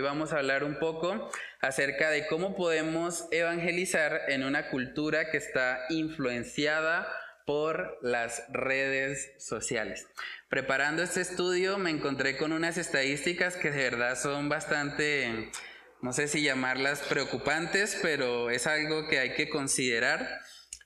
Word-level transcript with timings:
Hoy 0.00 0.04
vamos 0.04 0.32
a 0.32 0.38
hablar 0.38 0.64
un 0.64 0.78
poco 0.78 1.30
acerca 1.60 2.08
de 2.08 2.26
cómo 2.26 2.56
podemos 2.56 3.28
evangelizar 3.32 4.18
en 4.28 4.44
una 4.44 4.70
cultura 4.70 5.30
que 5.30 5.36
está 5.36 5.78
influenciada 5.90 7.06
por 7.44 7.98
las 8.00 8.42
redes 8.50 9.30
sociales. 9.36 10.06
Preparando 10.48 11.02
este 11.02 11.20
estudio 11.20 11.76
me 11.76 11.90
encontré 11.90 12.38
con 12.38 12.52
unas 12.52 12.78
estadísticas 12.78 13.58
que 13.58 13.70
de 13.70 13.90
verdad 13.90 14.18
son 14.18 14.48
bastante, 14.48 15.50
no 16.00 16.14
sé 16.14 16.28
si 16.28 16.42
llamarlas 16.42 17.02
preocupantes, 17.02 17.98
pero 18.00 18.48
es 18.48 18.66
algo 18.66 19.06
que 19.06 19.18
hay 19.18 19.34
que 19.34 19.50
considerar. 19.50 20.40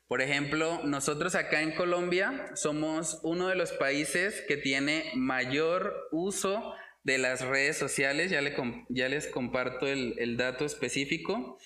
Por 0.09 0.23
ejemplo, 0.23 0.81
nosotros 0.83 1.37
acá 1.37 1.63
en 1.63 1.77
Colombia 1.77 2.51
somos 2.57 3.21
uno 3.23 3.47
de 3.47 3.55
los 3.55 3.71
países 3.71 4.43
que 4.49 4.57
tiene 4.57 5.13
mayor 5.15 6.09
uso 6.11 6.75
de 7.05 7.19
las 7.19 7.43
redes 7.43 7.77
sociales. 7.77 8.31
Ya, 8.31 9.09
les 9.09 9.27
comparto 9.29 9.87
el, 9.87 10.15
el 10.19 10.37
dato 10.37 10.65
específico. 10.65 11.59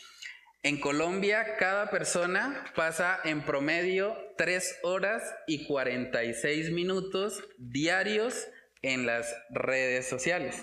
En 0.63 0.81
Colombia, 0.81 1.57
cada 1.59 1.89
persona 1.89 2.73
pasa 2.75 3.19
en 3.25 3.43
promedio 3.43 4.17
3 4.37 4.81
horas 4.83 5.23
y 5.47 5.67
46 5.67 6.73
minutos 6.73 7.43
diarios 7.59 8.49
en 8.83 9.07
las 9.07 9.35
redes 9.51 10.09
sociales. 10.09 10.61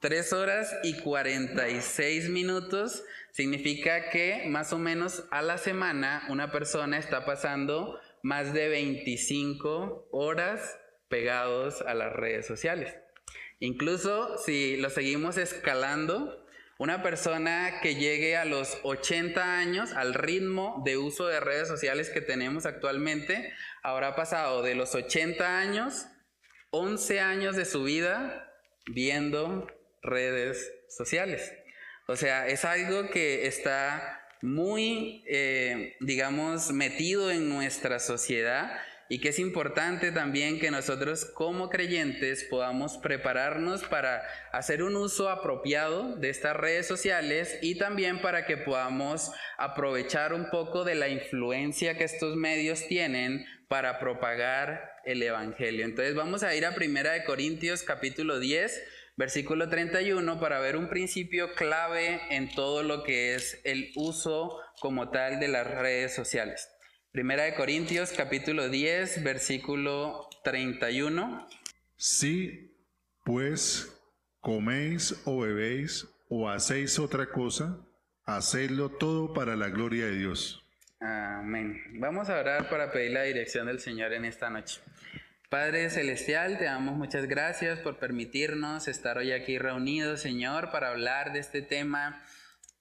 3 0.00 0.32
horas 0.32 0.76
y 0.84 0.98
46 1.00 2.28
minutos 2.28 3.02
significa 3.32 4.10
que 4.10 4.44
más 4.46 4.72
o 4.72 4.78
menos 4.78 5.24
a 5.30 5.42
la 5.42 5.58
semana 5.58 6.24
una 6.28 6.52
persona 6.52 6.96
está 6.96 7.24
pasando 7.24 7.98
más 8.22 8.52
de 8.52 8.68
25 8.68 10.08
horas 10.12 10.78
pegados 11.08 11.82
a 11.82 11.94
las 11.94 12.12
redes 12.12 12.46
sociales. 12.46 12.94
Incluso 13.58 14.38
si 14.38 14.76
lo 14.76 14.90
seguimos 14.90 15.38
escalando, 15.38 16.46
una 16.78 17.02
persona 17.02 17.80
que 17.80 17.94
llegue 17.94 18.36
a 18.36 18.44
los 18.44 18.78
80 18.82 19.58
años, 19.58 19.92
al 19.92 20.12
ritmo 20.12 20.82
de 20.84 20.98
uso 20.98 21.26
de 21.26 21.40
redes 21.40 21.68
sociales 21.68 22.10
que 22.10 22.20
tenemos 22.20 22.66
actualmente, 22.66 23.52
habrá 23.82 24.14
pasado 24.14 24.62
de 24.62 24.74
los 24.74 24.94
80 24.94 25.58
años, 25.58 26.06
11 26.70 27.20
años 27.20 27.56
de 27.56 27.64
su 27.64 27.84
vida 27.84 28.52
viendo 28.86 29.66
redes 30.02 30.70
sociales. 30.90 31.50
O 32.08 32.16
sea, 32.16 32.46
es 32.46 32.64
algo 32.64 33.08
que 33.08 33.46
está 33.46 34.22
muy, 34.42 35.24
eh, 35.28 35.96
digamos, 36.00 36.72
metido 36.72 37.30
en 37.30 37.48
nuestra 37.48 37.98
sociedad 37.98 38.78
y 39.08 39.20
que 39.20 39.28
es 39.28 39.38
importante 39.38 40.10
también 40.10 40.58
que 40.58 40.70
nosotros 40.70 41.24
como 41.24 41.70
creyentes 41.70 42.44
podamos 42.44 42.98
prepararnos 42.98 43.84
para 43.84 44.22
hacer 44.52 44.82
un 44.82 44.96
uso 44.96 45.28
apropiado 45.28 46.16
de 46.16 46.30
estas 46.30 46.56
redes 46.56 46.86
sociales 46.86 47.58
y 47.62 47.78
también 47.78 48.20
para 48.20 48.46
que 48.46 48.56
podamos 48.56 49.30
aprovechar 49.58 50.32
un 50.32 50.50
poco 50.50 50.84
de 50.84 50.96
la 50.96 51.08
influencia 51.08 51.96
que 51.96 52.04
estos 52.04 52.36
medios 52.36 52.86
tienen 52.88 53.46
para 53.68 53.98
propagar 53.98 54.96
el 55.04 55.22
evangelio. 55.22 55.84
Entonces 55.84 56.14
vamos 56.14 56.42
a 56.42 56.54
ir 56.54 56.66
a 56.66 56.74
Primera 56.74 57.12
de 57.12 57.24
Corintios 57.24 57.82
capítulo 57.82 58.38
10, 58.38 58.82
versículo 59.16 59.68
31 59.68 60.40
para 60.40 60.60
ver 60.60 60.76
un 60.76 60.88
principio 60.88 61.54
clave 61.54 62.20
en 62.30 62.52
todo 62.54 62.82
lo 62.82 63.02
que 63.02 63.34
es 63.34 63.60
el 63.64 63.92
uso 63.94 64.60
como 64.80 65.10
tal 65.10 65.40
de 65.40 65.48
las 65.48 65.66
redes 65.66 66.14
sociales. 66.14 66.75
Primera 67.16 67.44
de 67.44 67.54
Corintios 67.54 68.12
capítulo 68.12 68.68
10, 68.68 69.24
versículo 69.24 70.28
31. 70.44 71.48
Si 71.96 72.76
pues 73.24 73.90
coméis 74.42 75.22
o 75.24 75.40
bebéis 75.40 76.06
o 76.28 76.50
hacéis 76.50 76.98
otra 76.98 77.30
cosa, 77.30 77.80
hacedlo 78.26 78.90
todo 78.90 79.32
para 79.32 79.56
la 79.56 79.70
gloria 79.70 80.04
de 80.04 80.18
Dios. 80.18 80.62
Amén. 81.00 81.82
Vamos 81.94 82.28
a 82.28 82.38
orar 82.38 82.68
para 82.68 82.92
pedir 82.92 83.12
la 83.12 83.22
dirección 83.22 83.66
del 83.66 83.80
Señor 83.80 84.12
en 84.12 84.26
esta 84.26 84.50
noche. 84.50 84.82
Padre 85.48 85.88
Celestial, 85.88 86.58
te 86.58 86.64
damos 86.64 86.96
muchas 86.96 87.24
gracias 87.24 87.78
por 87.78 87.96
permitirnos 87.96 88.88
estar 88.88 89.16
hoy 89.16 89.32
aquí 89.32 89.56
reunidos, 89.56 90.20
Señor, 90.20 90.70
para 90.70 90.90
hablar 90.90 91.32
de 91.32 91.38
este 91.38 91.62
tema 91.62 92.22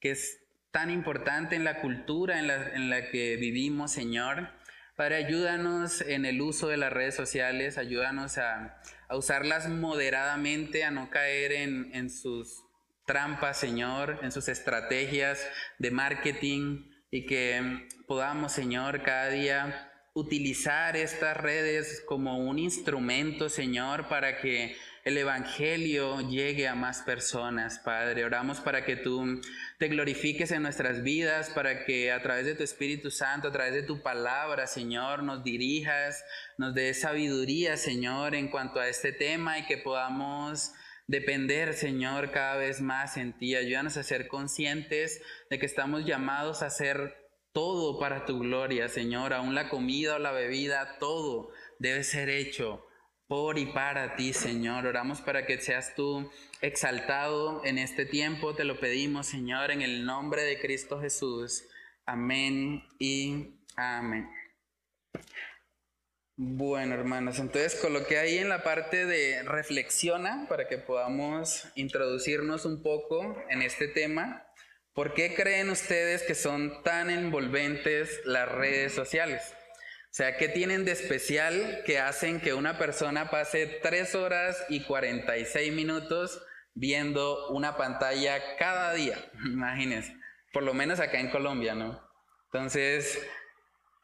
que 0.01 0.11
es 0.11 0.44
tan 0.75 0.91
importante 0.91 1.55
en 1.55 1.63
la 1.63 1.79
cultura 1.79 2.37
en 2.37 2.89
la, 2.89 3.09
que 3.09 3.37
vivimos, 3.37 3.93
Señor. 3.93 4.49
Padre, 4.97 5.15
ayúdanos 5.15 6.01
en 6.01 6.25
el 6.25 6.41
uso 6.41 6.67
de 6.67 6.75
las 6.75 6.91
redes 6.91 7.15
sociales, 7.15 7.77
ayúdanos 7.77 8.37
a, 8.37 8.81
usarlas 9.11 9.69
moderadamente, 9.69 10.83
a 10.83 10.91
no 10.91 11.09
caer 11.09 11.53
en, 11.53 11.95
en 11.95 12.09
sus 12.09 12.65
trampas, 13.05 13.57
Señor, 13.57 14.19
en 14.21 14.33
sus 14.33 14.49
estrategias 14.49 15.47
de 15.79 15.91
marketing 15.91 16.89
y 17.09 17.25
que 17.25 17.87
podamos, 18.05 18.51
Señor, 18.51 19.01
cada 19.01 19.29
día 19.29 19.93
utilizar 20.13 20.97
estas 20.97 21.37
redes 21.37 22.03
como 22.05 22.37
un 22.39 22.59
instrumento, 22.59 23.47
Señor, 23.47 24.09
para 24.09 24.41
que 24.41 24.75
el 25.05 25.19
Evangelio 25.19 26.19
llegue 26.21 26.67
a 26.67 26.73
más 26.73 27.03
personas, 27.03 27.77
Padre. 27.77 28.25
Oramos 28.25 28.59
para 28.59 28.83
que 28.85 28.95
tú 28.95 29.39
te 29.77 29.87
glorifiques 29.87 30.49
en 30.49 30.63
nuestras 30.63 31.03
vidas, 31.03 31.51
para 31.51 31.85
que 31.85 32.11
a 32.11 32.23
través 32.23 32.47
de 32.47 32.55
tu 32.55 32.63
Espíritu 32.63 33.11
Santo, 33.11 33.49
a 33.49 33.51
través 33.51 33.73
de 33.75 33.83
tu 33.83 34.01
palabra, 34.01 34.65
Señor, 34.65 35.21
nos 35.21 35.43
dirijas, 35.43 36.25
nos 36.57 36.73
des 36.73 37.01
sabiduría, 37.01 37.77
Señor, 37.77 38.33
en 38.33 38.49
cuanto 38.49 38.79
a 38.79 38.87
este 38.87 39.13
tema 39.13 39.59
y 39.59 39.67
que 39.67 39.77
podamos 39.77 40.73
depender, 41.05 41.75
Señor, 41.75 42.31
cada 42.31 42.55
vez 42.55 42.81
más 42.81 43.15
en 43.17 43.37
ti. 43.37 43.55
Ayúdanos 43.55 43.97
a 43.97 44.03
ser 44.03 44.27
conscientes 44.27 45.21
de 45.51 45.59
que 45.59 45.67
estamos 45.67 46.03
llamados 46.05 46.63
a 46.63 46.67
hacer 46.67 47.15
todo 47.53 47.99
para 47.99 48.25
tu 48.25 48.39
gloria, 48.39 48.89
Señor, 48.89 49.33
aún 49.33 49.53
la 49.53 49.69
comida 49.69 50.15
o 50.15 50.19
la 50.19 50.31
bebida, 50.31 50.97
todo 50.97 51.51
debe 51.77 52.03
ser 52.03 52.29
hecho 52.29 52.87
por 53.27 53.57
y 53.57 53.65
para 53.67 54.15
ti, 54.15 54.33
Señor. 54.33 54.85
Oramos 54.85 55.21
para 55.21 55.45
que 55.45 55.59
seas 55.59 55.95
tú 55.95 56.31
exaltado 56.61 57.65
en 57.65 57.77
este 57.77 58.05
tiempo. 58.05 58.55
Te 58.55 58.63
lo 58.63 58.79
pedimos, 58.79 59.27
Señor, 59.27 59.71
en 59.71 59.81
el 59.81 60.05
nombre 60.05 60.43
de 60.43 60.59
Cristo 60.59 60.99
Jesús. 60.99 61.65
Amén 62.05 62.83
y 62.99 63.55
amén. 63.75 64.29
Bueno, 66.37 66.95
hermanos, 66.95 67.39
entonces 67.39 67.75
coloqué 67.75 68.17
ahí 68.17 68.37
en 68.39 68.49
la 68.49 68.61
parte 68.61 69.05
de 69.05 69.41
reflexiona 69.43 70.47
para 70.49 70.67
que 70.67 70.77
podamos 70.77 71.65
introducirnos 71.75 72.65
un 72.65 72.83
poco 72.83 73.41
en 73.49 73.61
este 73.61 73.87
tema. 73.87 74.45
¿Por 74.93 75.13
qué 75.13 75.33
creen 75.33 75.69
ustedes 75.69 76.23
que 76.23 76.35
son 76.35 76.83
tan 76.83 77.09
envolventes 77.09 78.21
las 78.25 78.51
redes 78.51 78.93
sociales? 78.93 79.53
Sea, 80.15 80.37
¿qué 80.37 80.47
tienen 80.47 80.85
de 80.85 80.93
especial 80.93 81.83
que 81.85 81.99
hacen 81.99 82.39
que 82.39 82.53
una 82.53 82.77
persona 82.77 83.29
pase 83.29 83.67
3 83.83 84.15
horas 84.15 84.65
y 84.69 84.79
46 84.79 85.73
minutos 85.73 86.41
viendo 86.73 87.49
una 87.49 87.75
pantalla 87.75 88.55
cada 88.55 88.93
día? 88.93 89.17
Imagínense, 89.45 90.15
por 90.53 90.63
lo 90.63 90.73
menos 90.73 91.01
acá 91.01 91.19
en 91.19 91.31
Colombia, 91.31 91.75
¿no? 91.75 92.01
Entonces, 92.45 93.27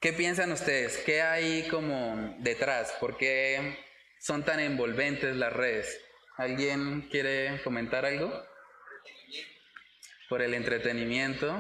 ¿qué 0.01 0.11
piensan 0.11 0.51
ustedes? 0.51 0.97
¿Qué 0.97 1.21
hay 1.21 1.69
como 1.69 2.35
detrás? 2.39 2.91
¿Por 2.99 3.15
qué 3.15 3.79
son 4.19 4.43
tan 4.43 4.59
envolventes 4.59 5.37
las 5.37 5.53
redes? 5.53 5.97
¿Alguien 6.35 7.07
quiere 7.09 7.61
comentar 7.63 8.05
algo? 8.05 8.33
Por 10.27 10.41
el 10.41 10.55
entretenimiento. 10.55 11.57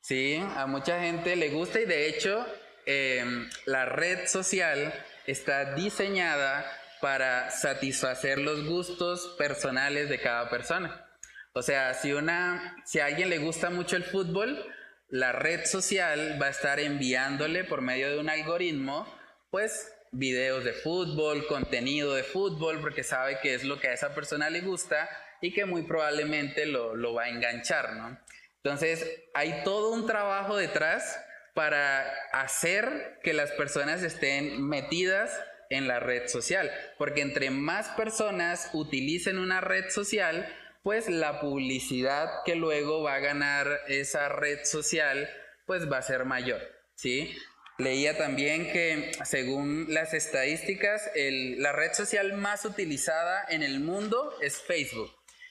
Sí, 0.00 0.42
a 0.56 0.66
mucha 0.66 1.00
gente 1.00 1.36
le 1.36 1.50
gusta 1.50 1.78
y 1.78 1.84
de 1.84 2.08
hecho 2.08 2.44
Em, 2.90 3.50
la 3.66 3.84
red 3.84 4.26
social 4.28 4.94
está 5.26 5.74
diseñada 5.74 6.64
para 7.02 7.50
satisfacer 7.50 8.38
los 8.38 8.64
gustos 8.64 9.34
personales 9.36 10.08
de 10.08 10.18
cada 10.18 10.48
persona. 10.48 11.06
O 11.52 11.60
sea, 11.60 11.92
si, 11.92 12.14
una, 12.14 12.82
si 12.86 13.00
a 13.00 13.04
alguien 13.04 13.28
le 13.28 13.36
gusta 13.36 13.68
mucho 13.68 13.96
el 13.96 14.04
fútbol, 14.04 14.64
la 15.10 15.32
red 15.32 15.66
social 15.66 16.38
va 16.40 16.46
a 16.46 16.50
estar 16.50 16.80
enviándole 16.80 17.62
por 17.62 17.82
medio 17.82 18.08
de 18.08 18.20
un 18.20 18.30
algoritmo, 18.30 19.06
pues 19.50 19.92
videos 20.10 20.64
de 20.64 20.72
fútbol, 20.72 21.46
contenido 21.46 22.14
de 22.14 22.22
fútbol, 22.22 22.80
porque 22.80 23.04
sabe 23.04 23.38
que 23.42 23.52
es 23.52 23.64
lo 23.64 23.78
que 23.78 23.88
a 23.88 23.92
esa 23.92 24.14
persona 24.14 24.48
le 24.48 24.62
gusta 24.62 25.10
y 25.42 25.52
que 25.52 25.66
muy 25.66 25.82
probablemente 25.82 26.64
lo, 26.64 26.96
lo 26.96 27.12
va 27.12 27.24
a 27.24 27.28
enganchar, 27.28 27.96
¿no? 27.96 28.18
Entonces, 28.62 29.06
hay 29.34 29.62
todo 29.62 29.90
un 29.90 30.06
trabajo 30.06 30.56
detrás 30.56 31.18
para 31.58 32.08
hacer 32.30 33.18
que 33.24 33.32
las 33.32 33.50
personas 33.50 34.04
estén 34.04 34.62
metidas 34.62 35.36
en 35.70 35.88
la 35.88 35.98
red 35.98 36.28
social. 36.28 36.70
Porque 36.98 37.20
entre 37.20 37.50
más 37.50 37.88
personas 37.96 38.70
utilicen 38.74 39.38
una 39.38 39.60
red 39.60 39.90
social, 39.90 40.46
pues 40.84 41.08
la 41.08 41.40
publicidad 41.40 42.30
que 42.44 42.54
luego 42.54 43.02
va 43.02 43.14
a 43.14 43.18
ganar 43.18 43.80
esa 43.88 44.28
red 44.28 44.60
social, 44.62 45.28
pues 45.66 45.90
va 45.90 45.98
a 45.98 46.02
ser 46.02 46.26
mayor. 46.26 46.60
¿sí? 46.94 47.36
Leía 47.76 48.16
también 48.16 48.70
que 48.70 49.10
según 49.24 49.86
las 49.88 50.14
estadísticas, 50.14 51.10
la 51.16 51.72
red 51.72 51.92
social 51.92 52.34
más 52.34 52.66
utilizada 52.66 53.44
en 53.48 53.64
el 53.64 53.80
mundo 53.80 54.32
es 54.40 54.62
Facebook. 54.62 55.10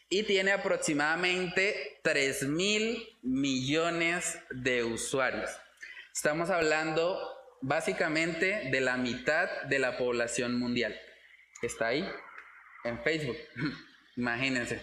y 0.09 0.23
tiene 0.23 0.53
aproximadamente 0.53 1.99
3 2.01 2.43
mil 2.43 3.05
millones 3.23 4.39
de 4.51 4.85
usuarios. 4.85 5.49
Estamos 6.17 6.49
hablando 6.49 7.15
básicamente 7.61 8.71
de 8.71 8.81
la 8.81 8.97
mitad 8.97 9.47
de 9.69 9.77
la 9.77 9.99
población 9.99 10.57
mundial. 10.57 10.99
Está 11.61 11.89
ahí, 11.89 12.11
en 12.85 13.03
Facebook. 13.03 13.37
Imagínense. 14.17 14.81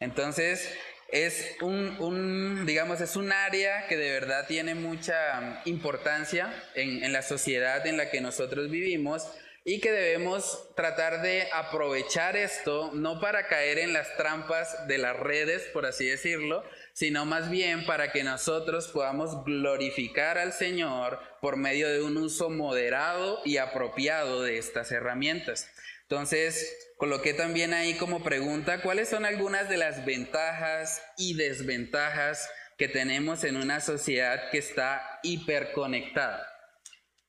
Entonces, 0.00 0.76
es 1.06 1.56
un, 1.62 2.66
digamos, 2.66 3.00
es 3.00 3.14
un 3.14 3.30
área 3.30 3.86
que 3.86 3.96
de 3.96 4.10
verdad 4.10 4.48
tiene 4.48 4.74
mucha 4.74 5.62
importancia 5.66 6.52
en, 6.74 7.04
en 7.04 7.12
la 7.12 7.22
sociedad 7.22 7.86
en 7.86 7.96
la 7.96 8.10
que 8.10 8.20
nosotros 8.20 8.72
vivimos 8.72 9.30
y 9.64 9.80
que 9.80 9.92
debemos 9.92 10.74
tratar 10.74 11.22
de 11.22 11.46
aprovechar 11.52 12.36
esto 12.36 12.90
no 12.92 13.20
para 13.20 13.46
caer 13.46 13.78
en 13.78 13.92
las 13.92 14.16
trampas 14.16 14.88
de 14.88 14.98
las 14.98 15.16
redes, 15.16 15.62
por 15.72 15.86
así 15.86 16.06
decirlo, 16.06 16.64
sino 17.00 17.24
más 17.24 17.48
bien 17.48 17.86
para 17.86 18.12
que 18.12 18.22
nosotros 18.22 18.88
podamos 18.88 19.42
glorificar 19.46 20.36
al 20.36 20.52
Señor 20.52 21.18
por 21.40 21.56
medio 21.56 21.88
de 21.88 22.02
un 22.02 22.18
uso 22.18 22.50
moderado 22.50 23.40
y 23.46 23.56
apropiado 23.56 24.42
de 24.42 24.58
estas 24.58 24.92
herramientas. 24.92 25.66
Entonces, 26.02 26.90
coloqué 26.98 27.32
también 27.32 27.72
ahí 27.72 27.94
como 27.94 28.22
pregunta, 28.22 28.82
¿cuáles 28.82 29.08
son 29.08 29.24
algunas 29.24 29.70
de 29.70 29.78
las 29.78 30.04
ventajas 30.04 31.02
y 31.16 31.32
desventajas 31.36 32.50
que 32.76 32.86
tenemos 32.86 33.44
en 33.44 33.56
una 33.56 33.80
sociedad 33.80 34.50
que 34.50 34.58
está 34.58 35.20
hiperconectada? 35.22 36.46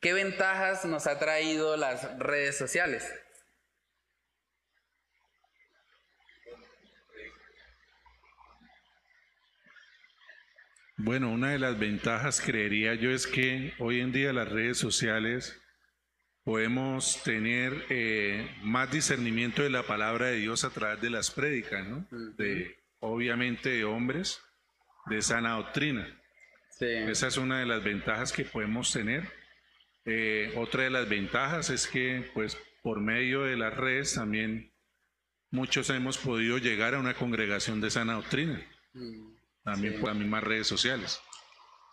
¿Qué 0.02 0.12
ventajas 0.12 0.84
nos 0.84 1.08
ha 1.08 1.18
traído 1.18 1.78
las 1.78 2.20
redes 2.20 2.58
sociales? 2.58 3.10
Bueno, 11.04 11.32
una 11.32 11.52
de 11.52 11.58
las 11.58 11.80
ventajas 11.80 12.40
creería 12.42 12.94
yo 12.94 13.10
es 13.10 13.26
que 13.26 13.74
hoy 13.80 14.02
en 14.02 14.12
día 14.12 14.32
las 14.34 14.48
redes 14.48 14.78
sociales 14.78 15.60
podemos 16.44 17.24
tener 17.24 17.86
eh, 17.90 18.48
más 18.62 18.92
discernimiento 18.92 19.64
de 19.64 19.72
la 19.72 19.82
palabra 19.82 20.28
de 20.28 20.38
Dios 20.38 20.64
a 20.64 20.70
través 20.70 21.02
de 21.02 21.10
las 21.10 21.32
prédicas, 21.32 21.88
¿no? 21.88 22.08
De, 22.38 22.78
obviamente 23.00 23.70
de 23.70 23.84
hombres 23.84 24.44
de 25.08 25.24
sana 25.24 25.54
doctrina. 25.54 26.08
Sí. 26.70 26.86
Esa 26.86 27.28
es 27.28 27.38
una 27.38 27.60
de 27.60 27.66
las 27.66 27.84
ventajas 27.84 28.32
que 28.32 28.46
podemos 28.46 28.94
tener. 28.94 29.28
Eh, 30.06 30.54
otra 30.56 30.84
de 30.84 30.92
las 30.92 31.10
ventajas 31.10 31.72
es 31.72 31.88
que, 31.88 32.30
pues, 32.36 32.60
por 32.84 33.00
medio 33.00 33.42
de 33.42 33.58
las 33.58 33.76
redes 33.76 34.14
también 34.14 34.72
muchos 35.50 35.90
hemos 35.90 36.20
podido 36.20 36.60
llegar 36.60 36.94
a 36.94 37.00
una 37.00 37.16
congregación 37.16 37.82
de 37.82 37.90
sana 37.90 38.14
doctrina, 38.14 38.64
mm, 38.94 39.41
también 39.64 40.00
por 40.00 40.10
las 40.10 40.18
mismas 40.18 40.44
redes 40.44 40.68
sociales. 40.68 41.20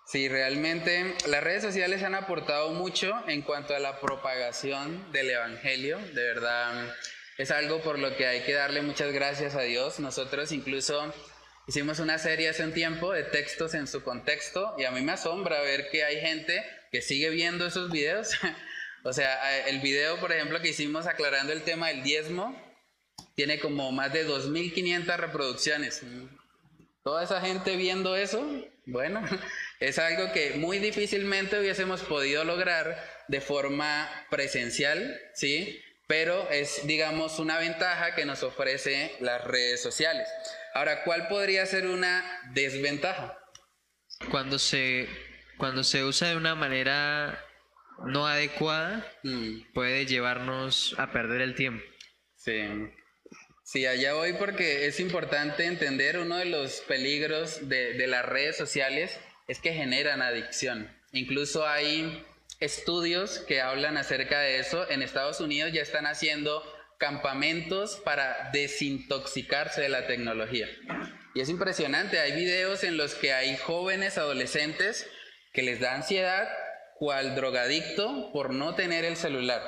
Sí, 0.06 0.26
realmente 0.26 1.14
las 1.26 1.44
redes 1.44 1.62
sociales 1.62 2.02
han 2.02 2.14
aportado 2.14 2.70
mucho 2.70 3.14
en 3.28 3.42
cuanto 3.42 3.74
a 3.74 3.78
la 3.78 4.00
propagación 4.00 5.12
del 5.12 5.28
Evangelio. 5.28 5.98
De 5.98 6.22
verdad, 6.22 6.96
es 7.36 7.50
algo 7.50 7.82
por 7.82 7.98
lo 7.98 8.16
que 8.16 8.26
hay 8.26 8.40
que 8.40 8.54
darle 8.54 8.80
muchas 8.80 9.12
gracias 9.12 9.54
a 9.54 9.60
Dios. 9.60 10.00
Nosotros 10.00 10.50
incluso 10.50 11.12
hicimos 11.66 11.98
una 11.98 12.16
serie 12.16 12.48
hace 12.48 12.64
un 12.64 12.72
tiempo 12.72 13.12
de 13.12 13.24
textos 13.24 13.74
en 13.74 13.86
su 13.86 14.02
contexto 14.02 14.74
y 14.78 14.86
a 14.86 14.90
mí 14.92 15.02
me 15.02 15.12
asombra 15.12 15.60
ver 15.60 15.90
que 15.90 16.04
hay 16.04 16.22
gente 16.22 16.64
que 16.90 17.02
sigue 17.02 17.28
viendo 17.28 17.66
esos 17.66 17.90
videos. 17.90 18.30
o 19.04 19.12
sea, 19.12 19.66
el 19.66 19.80
video, 19.80 20.18
por 20.20 20.32
ejemplo, 20.32 20.62
que 20.62 20.70
hicimos 20.70 21.06
aclarando 21.06 21.52
el 21.52 21.64
tema 21.64 21.88
del 21.88 22.02
diezmo, 22.02 22.58
tiene 23.34 23.58
como 23.60 23.92
más 23.92 24.10
de 24.10 24.26
2.500 24.26 25.16
reproducciones. 25.18 26.02
Toda 27.08 27.24
esa 27.24 27.40
gente 27.40 27.76
viendo 27.76 28.16
eso, 28.16 28.46
bueno, 28.84 29.24
es 29.80 29.98
algo 29.98 30.30
que 30.34 30.56
muy 30.56 30.78
difícilmente 30.78 31.58
hubiésemos 31.58 32.02
podido 32.02 32.44
lograr 32.44 33.02
de 33.28 33.40
forma 33.40 34.10
presencial, 34.28 35.18
¿sí? 35.32 35.80
Pero 36.06 36.50
es, 36.50 36.86
digamos, 36.86 37.38
una 37.38 37.56
ventaja 37.56 38.14
que 38.14 38.26
nos 38.26 38.42
ofrece 38.42 39.16
las 39.20 39.42
redes 39.44 39.82
sociales. 39.82 40.28
Ahora, 40.74 41.02
¿cuál 41.04 41.28
podría 41.28 41.64
ser 41.64 41.86
una 41.86 42.22
desventaja? 42.52 43.38
Cuando 44.30 44.58
se 44.58 45.08
cuando 45.56 45.84
se 45.84 46.04
usa 46.04 46.28
de 46.28 46.36
una 46.36 46.56
manera 46.56 47.42
no 48.04 48.26
adecuada, 48.26 49.10
mm. 49.22 49.72
puede 49.72 50.04
llevarnos 50.04 50.94
a 50.98 51.10
perder 51.10 51.40
el 51.40 51.54
tiempo. 51.54 51.82
Sí. 52.36 52.68
Sí, 53.70 53.84
allá 53.84 54.14
voy 54.14 54.32
porque 54.32 54.86
es 54.86 54.98
importante 54.98 55.66
entender 55.66 56.18
uno 56.18 56.38
de 56.38 56.46
los 56.46 56.80
peligros 56.88 57.68
de, 57.68 57.92
de 57.92 58.06
las 58.06 58.24
redes 58.24 58.56
sociales 58.56 59.20
es 59.46 59.60
que 59.60 59.74
generan 59.74 60.22
adicción. 60.22 60.90
Incluso 61.12 61.68
hay 61.68 62.24
estudios 62.60 63.40
que 63.40 63.60
hablan 63.60 63.98
acerca 63.98 64.40
de 64.40 64.58
eso. 64.58 64.88
En 64.90 65.02
Estados 65.02 65.42
Unidos 65.42 65.70
ya 65.74 65.82
están 65.82 66.06
haciendo 66.06 66.62
campamentos 66.98 67.96
para 67.96 68.48
desintoxicarse 68.54 69.82
de 69.82 69.90
la 69.90 70.06
tecnología. 70.06 70.66
Y 71.34 71.40
es 71.42 71.50
impresionante, 71.50 72.20
hay 72.20 72.32
videos 72.32 72.84
en 72.84 72.96
los 72.96 73.14
que 73.14 73.34
hay 73.34 73.58
jóvenes 73.58 74.16
adolescentes 74.16 75.06
que 75.52 75.60
les 75.60 75.78
da 75.78 75.94
ansiedad 75.94 76.48
cual 76.94 77.34
drogadicto 77.34 78.32
por 78.32 78.50
no 78.50 78.74
tener 78.76 79.04
el 79.04 79.18
celular. 79.18 79.60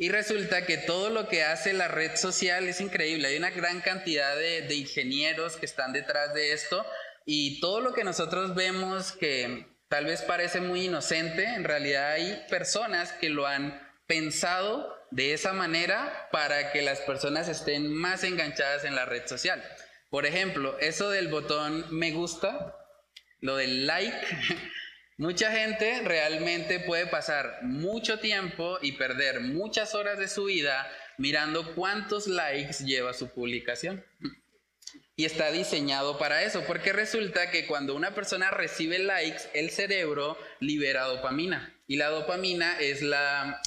Y 0.00 0.10
resulta 0.10 0.64
que 0.64 0.78
todo 0.78 1.10
lo 1.10 1.28
que 1.28 1.42
hace 1.42 1.72
la 1.72 1.88
red 1.88 2.14
social 2.14 2.68
es 2.68 2.80
increíble. 2.80 3.26
Hay 3.28 3.36
una 3.36 3.50
gran 3.50 3.80
cantidad 3.80 4.36
de, 4.36 4.72
ingenieros 4.72 5.56
que 5.56 5.66
están 5.66 5.92
detrás 5.92 6.32
de 6.34 6.52
esto 6.52 6.86
y 7.26 7.58
todo 7.60 7.80
lo 7.80 7.92
que 7.92 8.04
nosotros 8.04 8.54
vemos 8.54 9.10
que 9.10 9.66
tal 9.88 10.04
vez 10.04 10.22
parece 10.22 10.60
muy 10.60 10.84
inocente, 10.84 11.44
en 11.44 11.64
realidad 11.64 12.12
hay 12.12 12.44
personas 12.48 13.12
que 13.12 13.28
lo 13.28 13.46
han 13.46 13.82
pensado 14.06 14.94
de 15.10 15.32
esa 15.32 15.52
manera 15.52 16.28
para 16.30 16.70
que 16.70 16.82
las 16.82 17.00
personas 17.00 17.48
estén 17.48 17.92
más 17.92 18.22
enganchadas 18.22 18.84
en 18.84 18.94
la 18.94 19.04
red 19.04 19.26
social. 19.26 19.62
Por 20.10 20.26
ejemplo, 20.26 20.78
eso 20.78 21.10
del 21.10 21.28
botón 21.28 21.86
me 21.90 22.12
gusta, 22.12 22.76
lo 23.40 23.56
del 23.56 23.86
like, 23.86 24.16
Mucha 25.18 25.50
gente 25.50 26.00
realmente 26.04 26.78
puede 26.78 27.08
pasar 27.08 27.58
mucho 27.62 28.20
tiempo 28.20 28.78
y 28.80 28.92
perder 28.92 29.40
muchas 29.40 29.96
horas 29.96 30.16
de 30.16 30.28
su 30.28 30.44
vida 30.44 30.88
mirando 31.16 31.74
cuántos 31.74 32.28
likes 32.28 32.84
lleva 32.84 33.12
su 33.12 33.28
publicación. 33.28 34.04
Y 35.16 35.24
está 35.24 35.50
diseñado 35.50 36.18
para 36.18 36.44
eso, 36.44 36.62
porque 36.68 36.92
resulta 36.92 37.50
que 37.50 37.66
cuando 37.66 37.96
una 37.96 38.14
persona 38.14 38.52
recibe 38.52 39.00
likes, 39.00 39.42
el 39.54 39.70
cerebro 39.70 40.38
libera 40.60 41.06
dopamina. 41.06 41.76
Y 41.88 41.96
la 41.96 42.10
dopamina 42.10 42.78
es 42.78 43.02
la 43.02 43.60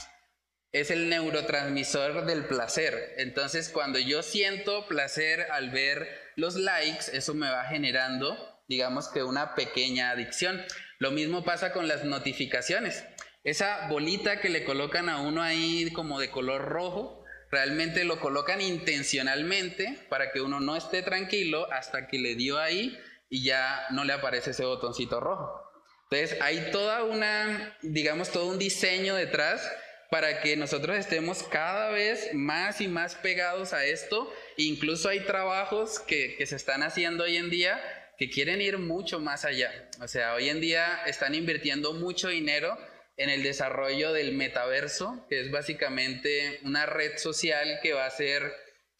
es 0.71 0.89
el 0.89 1.09
neurotransmisor 1.09 2.25
del 2.25 2.45
placer. 2.45 3.15
Entonces, 3.17 3.67
cuando 3.67 3.99
yo 3.99 4.23
siento 4.23 4.87
placer 4.87 5.47
al 5.51 5.69
ver 5.71 6.07
los 6.37 6.55
likes, 6.55 7.07
eso 7.11 7.33
me 7.33 7.49
va 7.49 7.65
generando, 7.65 8.63
digamos 8.69 9.09
que 9.09 9.21
una 9.21 9.53
pequeña 9.53 10.11
adicción. 10.11 10.63
Lo 11.01 11.09
mismo 11.09 11.43
pasa 11.43 11.73
con 11.73 11.87
las 11.87 12.05
notificaciones. 12.05 13.03
Esa 13.43 13.87
bolita 13.87 14.39
que 14.39 14.49
le 14.49 14.63
colocan 14.63 15.09
a 15.09 15.19
uno 15.19 15.41
ahí 15.41 15.89
como 15.93 16.19
de 16.19 16.29
color 16.29 16.65
rojo, 16.65 17.25
realmente 17.49 18.03
lo 18.03 18.19
colocan 18.19 18.61
intencionalmente 18.61 19.97
para 20.09 20.31
que 20.31 20.41
uno 20.41 20.59
no 20.59 20.75
esté 20.75 21.01
tranquilo 21.01 21.67
hasta 21.73 22.05
que 22.05 22.19
le 22.19 22.35
dio 22.35 22.59
ahí 22.59 22.99
y 23.31 23.43
ya 23.43 23.87
no 23.89 24.03
le 24.03 24.13
aparece 24.13 24.51
ese 24.51 24.63
botoncito 24.63 25.19
rojo. 25.19 25.63
Entonces 26.11 26.39
hay 26.39 26.69
toda 26.69 27.03
una, 27.03 27.75
digamos, 27.81 28.29
todo 28.29 28.45
un 28.45 28.59
diseño 28.59 29.15
detrás 29.15 29.71
para 30.11 30.41
que 30.41 30.55
nosotros 30.55 30.95
estemos 30.97 31.41
cada 31.41 31.89
vez 31.89 32.29
más 32.35 32.79
y 32.79 32.87
más 32.87 33.15
pegados 33.15 33.73
a 33.73 33.85
esto. 33.85 34.31
Incluso 34.55 35.09
hay 35.09 35.21
trabajos 35.21 35.99
que, 35.99 36.35
que 36.37 36.45
se 36.45 36.57
están 36.57 36.83
haciendo 36.83 37.23
hoy 37.23 37.37
en 37.37 37.49
día 37.49 37.81
que 38.21 38.29
quieren 38.29 38.61
ir 38.61 38.77
mucho 38.77 39.19
más 39.19 39.45
allá. 39.45 39.89
O 39.99 40.07
sea, 40.07 40.35
hoy 40.35 40.47
en 40.47 40.61
día 40.61 41.01
están 41.07 41.33
invirtiendo 41.33 41.93
mucho 41.93 42.27
dinero 42.27 42.77
en 43.17 43.31
el 43.31 43.41
desarrollo 43.41 44.13
del 44.13 44.33
metaverso, 44.33 45.25
que 45.27 45.41
es 45.41 45.49
básicamente 45.49 46.59
una 46.61 46.85
red 46.85 47.17
social 47.17 47.79
que 47.81 47.93
va 47.93 48.05
a 48.05 48.11
ser 48.11 48.53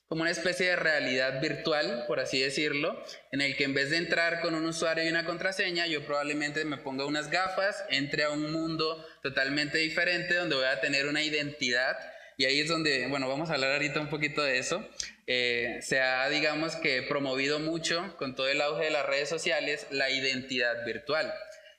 como 0.08 0.24
una 0.24 0.32
especie 0.32 0.70
de 0.70 0.76
realidad 0.76 1.40
virtual, 1.40 2.06
por 2.08 2.20
así 2.20 2.42
decirlo, 2.42 3.00
en 3.32 3.42
el 3.42 3.56
que 3.56 3.66
en 3.66 3.76
vez 3.76 3.92
de 3.92 3.98
entrar 3.98 4.42
con 4.42 4.56
un 4.56 4.66
usuario 4.66 5.04
y 5.04 5.10
una 5.10 5.24
contraseña, 5.24 5.86
yo 5.86 6.04
probablemente 6.04 6.66
me 6.66 6.78
ponga 6.78 7.06
unas 7.06 7.30
gafas, 7.30 7.86
entre 7.92 8.24
a 8.24 8.32
un 8.32 8.52
mundo 8.52 9.06
totalmente 9.22 9.78
diferente 9.78 10.34
donde 10.34 10.56
voy 10.56 10.66
a 10.66 10.82
tener 10.82 11.06
una 11.06 11.22
identidad 11.22 11.96
y 12.42 12.46
ahí 12.46 12.60
es 12.60 12.70
donde, 12.70 13.06
bueno, 13.06 13.30
vamos 13.30 13.52
a 13.52 13.54
hablar 13.54 13.74
ahorita 13.74 14.02
un 14.02 14.10
poquito 14.10 14.42
de 14.42 14.58
eso. 14.58 14.84
Eh, 15.28 15.80
se 15.82 16.02
ha, 16.02 16.28
digamos 16.30 16.76
que, 16.76 17.04
promovido 17.04 17.60
mucho 17.60 18.16
con 18.18 18.36
todo 18.36 18.50
el 18.50 18.62
auge 18.62 18.86
de 18.86 18.92
las 18.92 19.06
redes 19.06 19.30
sociales 19.30 19.88
la 19.92 20.10
identidad 20.10 20.86
virtual. 20.86 21.34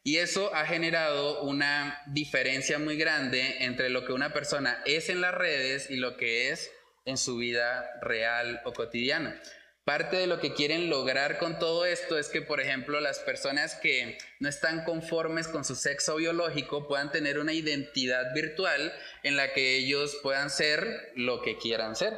Y 0.04 0.16
eso 0.16 0.52
ha 0.54 0.66
generado 0.66 1.42
una 1.42 2.02
diferencia 2.06 2.78
muy 2.78 2.96
grande 2.96 3.64
entre 3.64 3.88
lo 3.88 4.04
que 4.04 4.12
una 4.12 4.32
persona 4.32 4.82
es 4.84 5.08
en 5.08 5.20
las 5.20 5.34
redes 5.34 5.90
y 5.90 5.96
lo 5.96 6.16
que 6.16 6.50
es 6.50 6.72
en 7.04 7.16
su 7.16 7.36
vida 7.36 7.88
real 8.00 8.60
o 8.64 8.72
cotidiana. 8.72 9.40
Parte 9.84 10.16
de 10.16 10.28
lo 10.28 10.38
que 10.38 10.54
quieren 10.54 10.88
lograr 10.88 11.38
con 11.38 11.58
todo 11.58 11.84
esto 11.84 12.16
es 12.16 12.28
que, 12.28 12.40
por 12.40 12.60
ejemplo, 12.60 13.00
las 13.00 13.18
personas 13.18 13.74
que 13.74 14.16
no 14.38 14.48
están 14.48 14.84
conformes 14.84 15.48
con 15.48 15.64
su 15.64 15.74
sexo 15.74 16.16
biológico 16.16 16.86
puedan 16.86 17.10
tener 17.10 17.40
una 17.40 17.52
identidad 17.52 18.32
virtual 18.32 18.92
en 19.24 19.36
la 19.36 19.52
que 19.52 19.76
ellos 19.76 20.16
puedan 20.22 20.50
ser 20.50 21.12
lo 21.16 21.42
que 21.42 21.58
quieran 21.58 21.96
ser. 21.96 22.16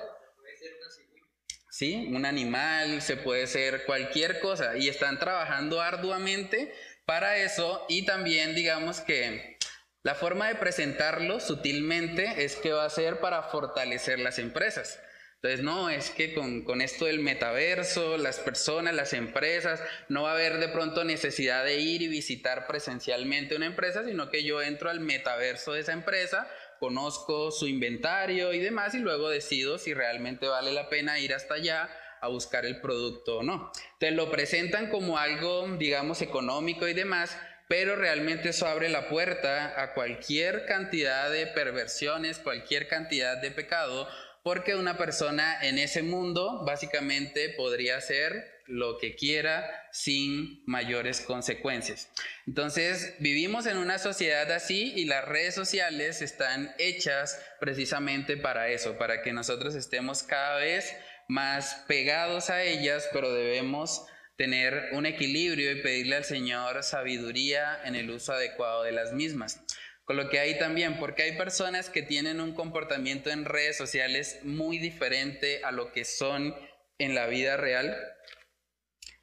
¿Sí? 1.75 2.09
Un 2.13 2.25
animal, 2.25 3.03
se 3.03 3.17
puede 3.17 3.49
ser 3.49 3.85
cualquier 3.85 4.39
cosa 4.39 4.77
y 4.77 4.89
están 4.89 5.19
trabajando 5.19 5.83
arduamente 5.83 6.73
para 7.05 7.39
eso 7.39 7.85
y 7.89 8.07
también 8.07 8.55
digamos 8.55 9.01
que 9.01 9.59
la 10.05 10.15
forma 10.15 10.47
de 10.47 10.55
presentarlo 10.55 11.41
sutilmente 11.41 12.45
es 12.45 12.55
que 12.55 12.71
va 12.71 12.85
a 12.85 12.91
ser 12.91 13.19
para 13.19 13.43
fortalecer 13.43 14.21
las 14.21 14.39
empresas. 14.39 15.01
Entonces, 15.45 15.65
no, 15.65 15.91
es 15.91 16.11
que 16.11 16.33
con, 16.33 16.81
esto 16.81 17.07
del 17.07 17.19
metaverso, 17.19 18.19
las 18.19 18.39
personas, 18.39 18.95
las 18.95 19.13
empresas, 19.13 19.83
no 20.09 20.23
va 20.23 20.31
a 20.31 20.35
haber 20.35 20.59
de 20.59 20.69
pronto 20.69 21.03
necesidad 21.03 21.65
de 21.65 21.81
ir 21.81 22.03
y 22.03 22.09
visitar 22.09 22.69
presencialmente 22.69 23.57
una 23.57 23.67
empresa, 23.67 24.05
sino 24.05 24.31
que 24.31 24.45
yo 24.45 24.63
entro 24.63 24.91
al 24.91 25.01
metaverso 25.01 25.73
de 25.73 25.81
esa 25.81 25.93
empresa, 25.93 26.49
conozco 26.85 27.51
su 27.51 27.67
inventario 27.67 28.53
y 28.53 28.59
demás 28.59 28.95
y 28.95 28.99
luego 28.99 29.31
decido 29.31 29.79
si 29.79 29.95
realmente 29.95 30.47
vale 30.47 30.71
la 30.71 30.91
pena 30.91 31.19
ir 31.19 31.33
hasta 31.33 31.55
allá 31.55 31.89
a 32.21 32.29
buscar 32.29 32.67
el 32.67 32.83
producto 32.83 33.39
o 33.39 33.43
no. 33.43 33.73
Entonces 33.95 34.15
lo 34.15 34.31
presentan 34.31 34.91
como 34.91 35.17
algo, 35.17 35.67
digamos, 35.79 36.21
económico 36.21 36.87
y 36.87 36.93
demás, 36.93 37.39
pero 37.69 37.97
realmente 37.97 38.51
eso 38.51 38.67
abre 38.67 38.91
la 38.91 39.09
puerta 39.09 39.81
a 39.83 39.95
cualquier 39.95 40.67
cantidad 40.67 41.31
de 41.31 41.47
perversiones, 41.47 42.39
cualquier 42.39 42.87
cantidad 42.87 43.41
de 43.41 43.51
pecado 43.51 44.07
porque 44.43 44.75
una 44.75 44.99
persona 44.99 45.67
en 45.67 45.79
ese 45.79 46.03
mundo 46.03 46.65
básicamente 46.67 47.49
podría 47.49 47.97
hacer 47.97 48.54
lo 48.67 48.99
que 48.99 49.15
quiera 49.15 49.69
sin 49.93 50.63
mayores 50.67 51.21
consecuencias. 51.21 52.11
Entonces, 52.47 53.15
vivimos 53.19 53.67
en 53.67 53.77
una 53.77 53.99
sociedad 53.99 54.51
así 54.53 54.93
y 54.97 55.05
las 55.05 55.25
redes 55.25 55.55
sociales 55.55 56.23
están 56.23 56.75
hechas 56.79 57.41
precisamente 57.61 58.37
para 58.37 58.69
eso, 58.69 58.97
para 58.97 59.23
que 59.23 59.33
nosotros 59.33 59.75
estemos 59.75 60.23
cada 60.23 60.57
vez 60.59 60.95
más 61.29 61.85
pegados 61.89 62.51
a 62.51 62.63
ellas, 62.63 63.09
pero 63.13 63.33
debemos 63.33 64.07
tener 64.37 64.91
un 64.93 65.07
equilibrio 65.07 65.73
y 65.73 65.83
pedirle 65.83 66.17
al 66.17 66.25
Señor 66.25 66.83
sabiduría 66.83 67.81
en 67.85 67.95
el 67.95 68.11
uso 68.11 68.33
adecuado 68.33 68.83
de 68.83 68.93
las 68.93 69.13
mismas. 69.13 69.61
Con 70.05 70.17
lo 70.17 70.29
que 70.29 70.39
hay 70.39 70.59
también, 70.59 70.99
porque 70.99 71.23
hay 71.23 71.37
personas 71.37 71.89
que 71.89 72.03
tienen 72.03 72.41
un 72.41 72.53
comportamiento 72.53 73.31
en 73.31 73.47
redes 73.47 73.77
sociales 73.77 74.41
muy 74.43 74.79
diferente 74.79 75.65
a 75.65 75.73
lo 75.73 75.93
que 75.93 76.05
son 76.05 76.55
en 76.99 77.15
la 77.15 77.27
vida 77.27 77.57
real. 77.57 77.97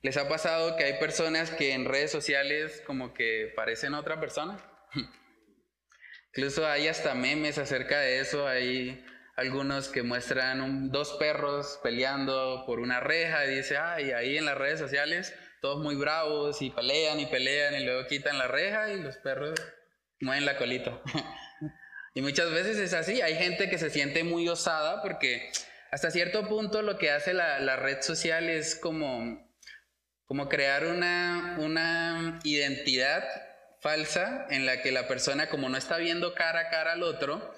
¿Les 0.01 0.17
ha 0.17 0.27
pasado 0.27 0.75
que 0.77 0.85
hay 0.85 0.99
personas 0.99 1.51
que 1.51 1.73
en 1.73 1.85
redes 1.85 2.11
sociales 2.11 2.81
como 2.85 3.13
que 3.13 3.53
parecen 3.55 3.93
otra 3.93 4.19
persona? 4.19 4.59
Incluso 6.33 6.67
hay 6.67 6.87
hasta 6.87 7.13
memes 7.13 7.57
acerca 7.57 7.99
de 7.99 8.19
eso, 8.19 8.47
hay 8.47 9.05
algunos 9.35 9.89
que 9.89 10.03
muestran 10.03 10.91
dos 10.91 11.13
perros 11.13 11.79
peleando 11.83 12.63
por 12.65 12.79
una 12.79 12.99
reja 12.99 13.45
y 13.45 13.55
dice, 13.55 13.77
ay, 13.77 14.11
ahí 14.11 14.37
en 14.37 14.45
las 14.45 14.57
redes 14.57 14.79
sociales 14.79 15.33
todos 15.61 15.81
muy 15.81 15.95
bravos 15.95 16.61
y 16.61 16.71
pelean 16.71 17.19
y 17.19 17.27
pelean 17.27 17.75
y 17.75 17.85
luego 17.85 18.07
quitan 18.07 18.37
la 18.37 18.47
reja 18.47 18.91
y 18.91 19.01
los 19.01 19.17
perros 19.17 19.59
mueven 20.19 20.45
la 20.45 20.57
colita. 20.57 21.01
y 22.15 22.21
muchas 22.21 22.51
veces 22.51 22.77
es 22.77 22.93
así, 22.93 23.21
hay 23.21 23.35
gente 23.35 23.69
que 23.69 23.77
se 23.77 23.89
siente 23.89 24.23
muy 24.23 24.47
osada 24.49 25.01
porque 25.01 25.51
hasta 25.91 26.09
cierto 26.09 26.47
punto 26.47 26.81
lo 26.81 26.97
que 26.97 27.11
hace 27.11 27.33
la, 27.33 27.75
red 27.75 28.01
social 28.01 28.49
es 28.49 28.75
como, 28.75 29.50
como 30.31 30.47
crear 30.47 30.85
una, 30.85 31.57
una 31.59 32.39
identidad 32.45 33.21
falsa 33.81 34.47
en 34.49 34.65
la 34.65 34.81
que 34.81 34.93
la 34.93 35.05
persona 35.05 35.49
como 35.49 35.67
no 35.67 35.75
está 35.75 35.97
viendo 35.97 36.33
cara 36.33 36.61
a 36.61 36.69
cara 36.69 36.93
al 36.93 37.03
otro, 37.03 37.53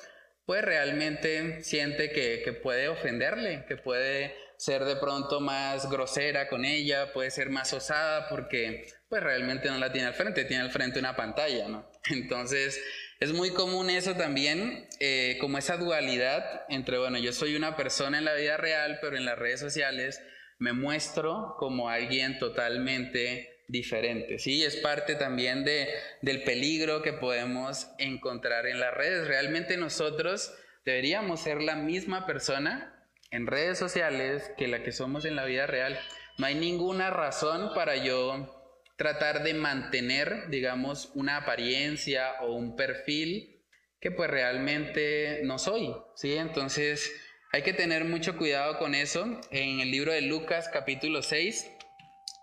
pues 0.48 0.64
realmente 0.64 1.64
siente 1.64 2.10
que, 2.10 2.42
que, 2.44 2.52
puede 2.52 2.88
ofenderle, 2.88 3.64
que 3.68 3.78
puede 3.78 4.36
ser 4.58 4.86
de 4.86 4.96
pronto 4.96 5.40
más 5.40 5.88
grosera 5.88 6.48
con 6.48 6.66
ella, 6.66 7.14
puede 7.14 7.30
ser 7.30 7.52
más 7.52 7.72
osada 7.74 8.28
porque 8.28 8.88
pues 9.08 9.22
realmente 9.22 9.70
no 9.70 9.78
la 9.78 9.92
tiene 9.92 10.08
al 10.08 10.16
frente, 10.16 10.44
tiene 10.44 10.64
al 10.64 10.72
frente 10.72 10.98
una 10.98 11.16
pantalla, 11.16 11.68
¿no? 11.68 11.88
Entonces, 12.10 12.82
es 13.20 13.34
muy 13.34 13.52
común 13.52 13.92
eso 13.92 14.16
también, 14.16 14.90
eh, 15.00 15.38
como 15.40 15.60
esa 15.60 15.78
dualidad 15.78 16.64
entre, 16.70 16.98
bueno, 16.98 17.20
yo 17.20 17.34
soy 17.34 17.56
una 17.56 17.76
persona 17.76 18.18
en 18.18 18.26
la 18.26 18.34
vida 18.34 18.58
real, 18.58 18.98
pero 19.00 19.16
en 19.16 19.26
las 19.26 19.38
redes 19.38 19.60
sociales 19.60 20.24
me 20.64 20.72
muestro 20.72 21.58
como 21.60 21.90
alguien 21.90 22.40
totalmente 22.40 23.66
diferente, 23.68 24.40
¿sí? 24.40 24.64
Es 24.64 24.78
parte 24.78 25.16
también 25.16 25.66
de, 25.66 25.90
del 26.22 26.42
peligro 26.44 27.02
que 27.02 27.12
podemos 27.12 27.90
encontrar 27.98 28.66
en 28.68 28.80
las 28.80 28.94
redes. 28.94 29.28
Realmente 29.28 29.76
nosotros 29.76 30.54
deberíamos 30.86 31.42
ser 31.42 31.62
la 31.62 31.76
misma 31.76 32.26
persona 32.26 33.10
en 33.30 33.46
redes 33.46 33.78
sociales 33.78 34.54
que 34.58 34.70
la 34.70 34.84
que 34.84 34.94
somos 34.94 35.26
en 35.26 35.36
la 35.36 35.44
vida 35.44 35.68
real. 35.68 36.00
No 36.38 36.46
hay 36.46 36.56
ninguna 36.56 37.10
razón 37.10 37.74
para 37.76 37.98
yo 37.98 38.80
tratar 38.96 39.44
de 39.44 39.56
mantener, 39.56 40.48
digamos, 40.48 41.12
una 41.14 41.36
apariencia 41.36 42.36
o 42.40 42.54
un 42.54 42.78
perfil 42.78 43.66
que 44.00 44.12
pues 44.12 44.30
realmente 44.30 45.42
no 45.44 45.60
soy, 45.60 45.94
¿sí? 46.16 46.36
Entonces 46.36 47.12
hay 47.54 47.62
que 47.62 47.72
tener 47.72 48.04
mucho 48.04 48.36
cuidado 48.36 48.80
con 48.80 48.96
eso. 48.96 49.40
En 49.52 49.80
el 49.80 49.92
libro 49.92 50.12
de 50.12 50.22
Lucas 50.22 50.70
capítulo 50.74 51.22
6 51.22 51.70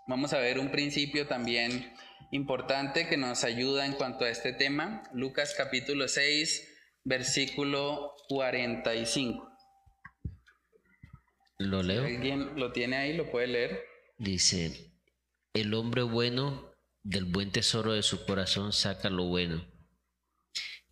vamos 0.07 0.31
a 0.31 0.39
ver 0.39 0.57
un 0.57 0.71
principio 0.71 1.27
también 1.27 1.93
importante 2.31 3.07
que 3.09 3.17
nos 3.17 3.43
ayuda 3.43 3.85
en 3.85 3.91
cuanto 3.91 4.23
a 4.23 4.29
este 4.29 4.53
tema. 4.53 5.03
Lucas 5.13 5.53
capítulo 5.57 6.07
6 6.07 6.65
versículo 7.03 8.13
45. 8.29 9.51
¿Lo 11.57 11.83
leo? 11.83 12.05
¿Alguien 12.05 12.57
lo 12.57 12.71
tiene 12.71 12.95
ahí? 12.95 13.13
¿Lo 13.13 13.29
puede 13.29 13.47
leer? 13.47 13.83
Dice, 14.17 14.93
el 15.53 15.73
hombre 15.73 16.03
bueno 16.03 16.71
del 17.03 17.25
buen 17.25 17.51
tesoro 17.51 17.91
de 17.91 18.01
su 18.01 18.25
corazón 18.25 18.71
saca 18.71 19.09
lo 19.09 19.25
bueno, 19.25 19.67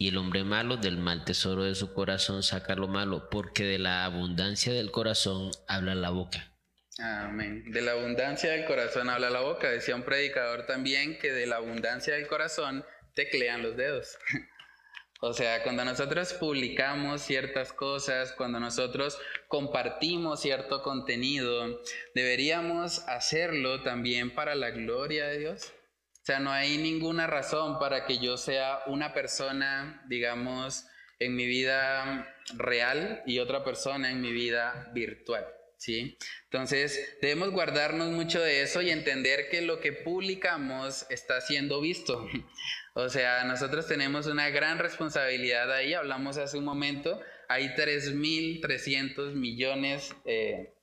y 0.02 0.08
el 0.08 0.18
hombre 0.18 0.46
malo 0.46 0.78
del 0.78 0.98
mal 0.98 1.26
tesoro 1.26 1.66
de 1.66 1.76
su 1.76 1.94
corazón 1.94 2.42
saca 2.42 2.74
lo 2.74 2.88
malo, 2.88 3.30
porque 3.30 3.66
de 3.66 3.80
la 3.80 4.06
abundancia 4.06 4.72
del 4.72 4.92
corazón 4.92 5.52
habla 5.68 5.94
la 5.94 6.10
boca. 6.10 6.54
Amén. 6.98 7.70
De 7.70 7.82
la 7.82 7.92
abundancia 7.92 8.52
del 8.52 8.66
corazón 8.66 9.10
habla 9.10 9.30
la 9.30 9.42
boca. 9.42 9.70
Decía 9.70 9.96
un 9.96 10.04
predicador 10.04 10.66
también 10.66 11.20
que 11.20 11.34
de 11.34 11.46
la 11.46 11.58
abundancia 11.58 12.16
del 12.16 12.28
corazón 12.28 12.86
teclean 13.14 13.62
los 13.62 13.76
dedos. 13.76 14.18
O 15.22 15.34
sea, 15.34 15.64
cuando 15.64 15.84
nosotros 15.84 16.32
publicamos 16.32 17.22
ciertas 17.22 17.74
cosas, 17.74 18.32
cuando 18.32 18.58
nosotros 18.62 19.20
compartimos 19.50 20.40
cierto 20.40 20.82
contenido, 20.82 21.82
deberíamos 22.16 23.00
hacerlo 23.00 23.84
también 23.84 24.34
para 24.34 24.56
la 24.56 24.70
gloria 24.70 25.28
de 25.28 25.40
Dios. 25.40 25.74
Sea, 26.30 26.40
no 26.40 26.52
hay 26.52 26.78
ninguna 26.78 27.26
razón 27.26 27.80
para 27.80 28.06
que 28.06 28.20
yo 28.20 28.38
sea 28.38 28.84
una 28.86 29.16
persona, 29.16 30.06
digamos, 30.08 30.86
en 31.18 31.36
mi 31.36 31.48
vida 31.48 32.36
real 32.56 33.24
y 33.26 33.40
otra 33.40 33.64
persona 33.64 34.12
en 34.12 34.22
mi 34.22 34.32
vida 34.32 34.92
virtual. 34.94 35.48
¿Sí? 35.78 36.20
Entonces, 36.44 37.18
debemos 37.20 37.50
guardarnos 37.50 38.10
mucho 38.12 38.42
de 38.42 38.62
eso 38.62 38.84
y 38.84 38.92
entender 38.92 39.50
que 39.50 39.64
lo 39.64 39.80
que 39.80 39.92
publicamos 39.92 41.08
está 41.10 41.42
siendo 41.42 41.82
visto. 41.82 42.28
O 42.94 43.08
sea, 43.08 43.44
nosotros 43.46 43.88
tenemos 43.88 44.28
una 44.28 44.50
gran 44.50 44.78
responsabilidad 44.78 45.72
ahí, 45.72 45.94
hablamos 45.94 46.38
hace 46.38 46.58
un 46.58 46.66
momento, 46.66 47.22
hay 47.48 47.70
3.300 47.70 49.34
millones, 49.34 50.14
eh, 50.26 50.76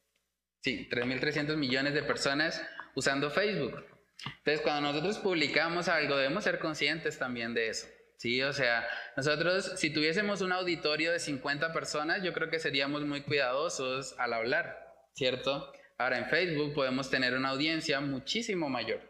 sí, 0.62 0.88
3.300 0.90 1.56
millones 1.56 1.94
de 1.94 2.02
personas 2.02 2.64
usando 2.94 3.30
Facebook. 3.30 3.95
Entonces, 4.24 4.60
cuando 4.62 4.92
nosotros 4.92 5.18
publicamos 5.18 5.88
algo, 5.88 6.16
debemos 6.16 6.44
ser 6.44 6.58
conscientes 6.58 7.18
también 7.18 7.54
de 7.54 7.68
eso. 7.68 7.86
Sí, 8.16 8.42
o 8.42 8.52
sea, 8.52 8.86
nosotros 9.16 9.72
si 9.76 9.90
tuviésemos 9.90 10.40
un 10.40 10.52
auditorio 10.52 11.12
de 11.12 11.18
50 11.18 11.72
personas, 11.72 12.22
yo 12.22 12.32
creo 12.32 12.48
que 12.48 12.58
seríamos 12.58 13.02
muy 13.02 13.20
cuidadosos 13.20 14.14
al 14.18 14.32
hablar, 14.32 14.94
¿cierto? 15.14 15.70
Ahora 15.98 16.18
en 16.18 16.26
Facebook 16.26 16.74
podemos 16.74 17.10
tener 17.10 17.34
una 17.34 17.50
audiencia 17.50 18.00
muchísimo 18.00 18.68
mayor. 18.68 19.00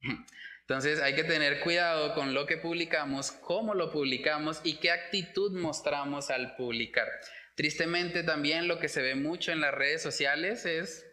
Entonces 0.68 1.00
hay 1.00 1.14
que 1.14 1.24
tener 1.24 1.60
cuidado 1.60 2.14
con 2.14 2.34
lo 2.34 2.46
que 2.46 2.58
publicamos, 2.58 3.30
cómo 3.30 3.74
lo 3.74 3.90
publicamos 3.90 4.60
y 4.64 4.74
qué 4.74 4.90
actitud 4.90 5.52
mostramos 5.58 6.30
al 6.30 6.56
publicar. 6.56 7.08
Tristemente 7.54 8.22
también 8.22 8.68
lo 8.68 8.78
que 8.78 8.88
se 8.88 9.02
ve 9.02 9.14
mucho 9.14 9.50
en 9.50 9.60
las 9.60 9.72
redes 9.72 10.02
sociales 10.02 10.66
es 10.66 11.07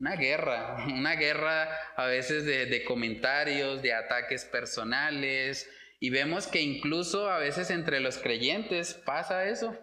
una 0.00 0.16
guerra, 0.16 0.84
una 0.88 1.16
guerra 1.16 1.68
a 1.96 2.06
veces 2.06 2.44
de, 2.44 2.84
comentarios, 2.84 3.82
de 3.82 3.94
ataques 3.94 4.44
personales 4.44 5.68
y 6.00 6.10
vemos 6.10 6.46
que 6.46 6.60
incluso 6.60 7.30
a 7.30 7.38
veces 7.38 7.70
entre 7.70 8.00
los 8.00 8.18
creyentes 8.18 8.94
pasa 8.94 9.48
eso. 9.48 9.76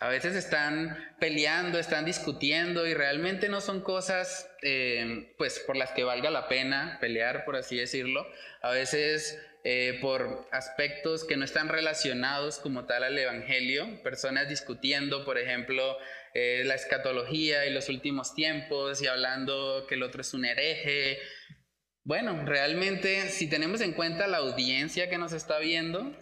A 0.00 0.08
veces 0.08 0.34
están 0.34 0.98
peleando, 1.20 1.78
están 1.78 2.04
discutiendo 2.04 2.88
y 2.88 2.94
realmente 2.94 3.48
no 3.48 3.60
son 3.60 3.82
cosas 3.82 4.50
eh, 4.62 5.32
pues 5.38 5.60
por 5.60 5.76
las 5.76 5.92
que 5.92 6.02
valga 6.02 6.28
la 6.30 6.48
pena 6.48 6.98
pelear, 7.00 7.44
por 7.44 7.54
así 7.54 7.76
decirlo. 7.76 8.26
A 8.62 8.70
veces 8.70 9.40
eh, 9.64 9.98
por 10.00 10.48
aspectos 10.50 11.22
que 11.22 11.36
no 11.36 11.44
están 11.44 11.68
relacionados 11.68 12.58
como 12.58 12.84
tal 12.86 13.04
al 13.04 13.16
Evangelio, 13.16 14.02
personas 14.02 14.48
discutiendo, 14.48 15.24
por 15.24 15.38
ejemplo, 15.38 15.98
eh, 16.34 16.62
la 16.64 16.74
escatología 16.74 17.66
y 17.66 17.72
los 17.72 17.88
últimos 17.88 18.34
tiempos 18.34 19.02
y 19.02 19.06
hablando 19.06 19.86
que 19.88 19.96
el 19.96 20.02
otro 20.02 20.22
es 20.22 20.34
un 20.34 20.44
hereje. 20.44 21.18
Bueno, 22.04 22.44
realmente 22.44 23.28
si 23.28 23.48
tenemos 23.48 23.80
en 23.80 23.92
cuenta 23.92 24.26
la 24.26 24.38
audiencia 24.38 25.08
que 25.08 25.18
nos 25.18 25.32
está 25.32 25.58
viendo, 25.58 26.16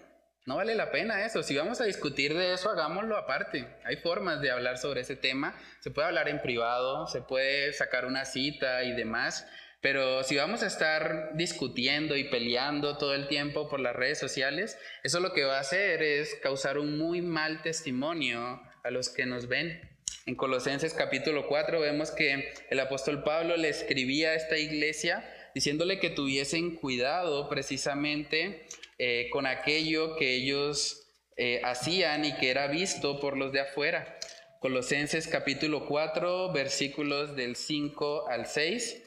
no 0.46 0.56
vale 0.56 0.74
la 0.74 0.90
pena 0.90 1.24
eso. 1.24 1.42
Si 1.42 1.56
vamos 1.56 1.80
a 1.80 1.84
discutir 1.84 2.36
de 2.36 2.54
eso, 2.54 2.70
hagámoslo 2.70 3.16
aparte. 3.16 3.68
Hay 3.84 3.96
formas 3.96 4.40
de 4.40 4.50
hablar 4.50 4.78
sobre 4.78 5.02
ese 5.02 5.16
tema. 5.16 5.54
Se 5.80 5.90
puede 5.90 6.08
hablar 6.08 6.28
en 6.28 6.42
privado, 6.42 7.06
se 7.06 7.20
puede 7.20 7.72
sacar 7.72 8.04
una 8.04 8.24
cita 8.24 8.82
y 8.82 8.92
demás. 8.92 9.46
Pero 9.80 10.22
si 10.24 10.36
vamos 10.36 10.62
a 10.62 10.66
estar 10.66 11.30
discutiendo 11.34 12.16
y 12.16 12.24
peleando 12.24 12.98
todo 12.98 13.14
el 13.14 13.28
tiempo 13.28 13.68
por 13.68 13.80
las 13.80 13.96
redes 13.96 14.18
sociales, 14.18 14.78
eso 15.02 15.20
lo 15.20 15.32
que 15.32 15.44
va 15.44 15.56
a 15.56 15.60
hacer 15.60 16.02
es 16.02 16.34
causar 16.42 16.78
un 16.78 16.98
muy 16.98 17.22
mal 17.22 17.62
testimonio 17.62 18.60
a 18.82 18.90
los 18.90 19.08
que 19.08 19.26
nos 19.26 19.46
ven. 19.48 19.89
En 20.30 20.36
Colosenses 20.36 20.94
capítulo 20.94 21.48
4 21.48 21.80
vemos 21.80 22.12
que 22.12 22.52
el 22.70 22.78
apóstol 22.78 23.24
Pablo 23.24 23.56
le 23.56 23.68
escribía 23.68 24.30
a 24.30 24.34
esta 24.36 24.56
iglesia 24.58 25.28
diciéndole 25.56 25.98
que 25.98 26.08
tuviesen 26.08 26.76
cuidado 26.76 27.48
precisamente 27.48 28.64
eh, 28.98 29.28
con 29.32 29.44
aquello 29.44 30.14
que 30.14 30.36
ellos 30.36 31.08
eh, 31.36 31.60
hacían 31.64 32.24
y 32.24 32.36
que 32.36 32.50
era 32.50 32.68
visto 32.68 33.18
por 33.18 33.36
los 33.36 33.50
de 33.50 33.58
afuera. 33.58 34.20
Colosenses 34.60 35.26
capítulo 35.26 35.86
4, 35.86 36.52
versículos 36.52 37.34
del 37.34 37.56
5 37.56 38.28
al 38.28 38.46
6. 38.46 39.02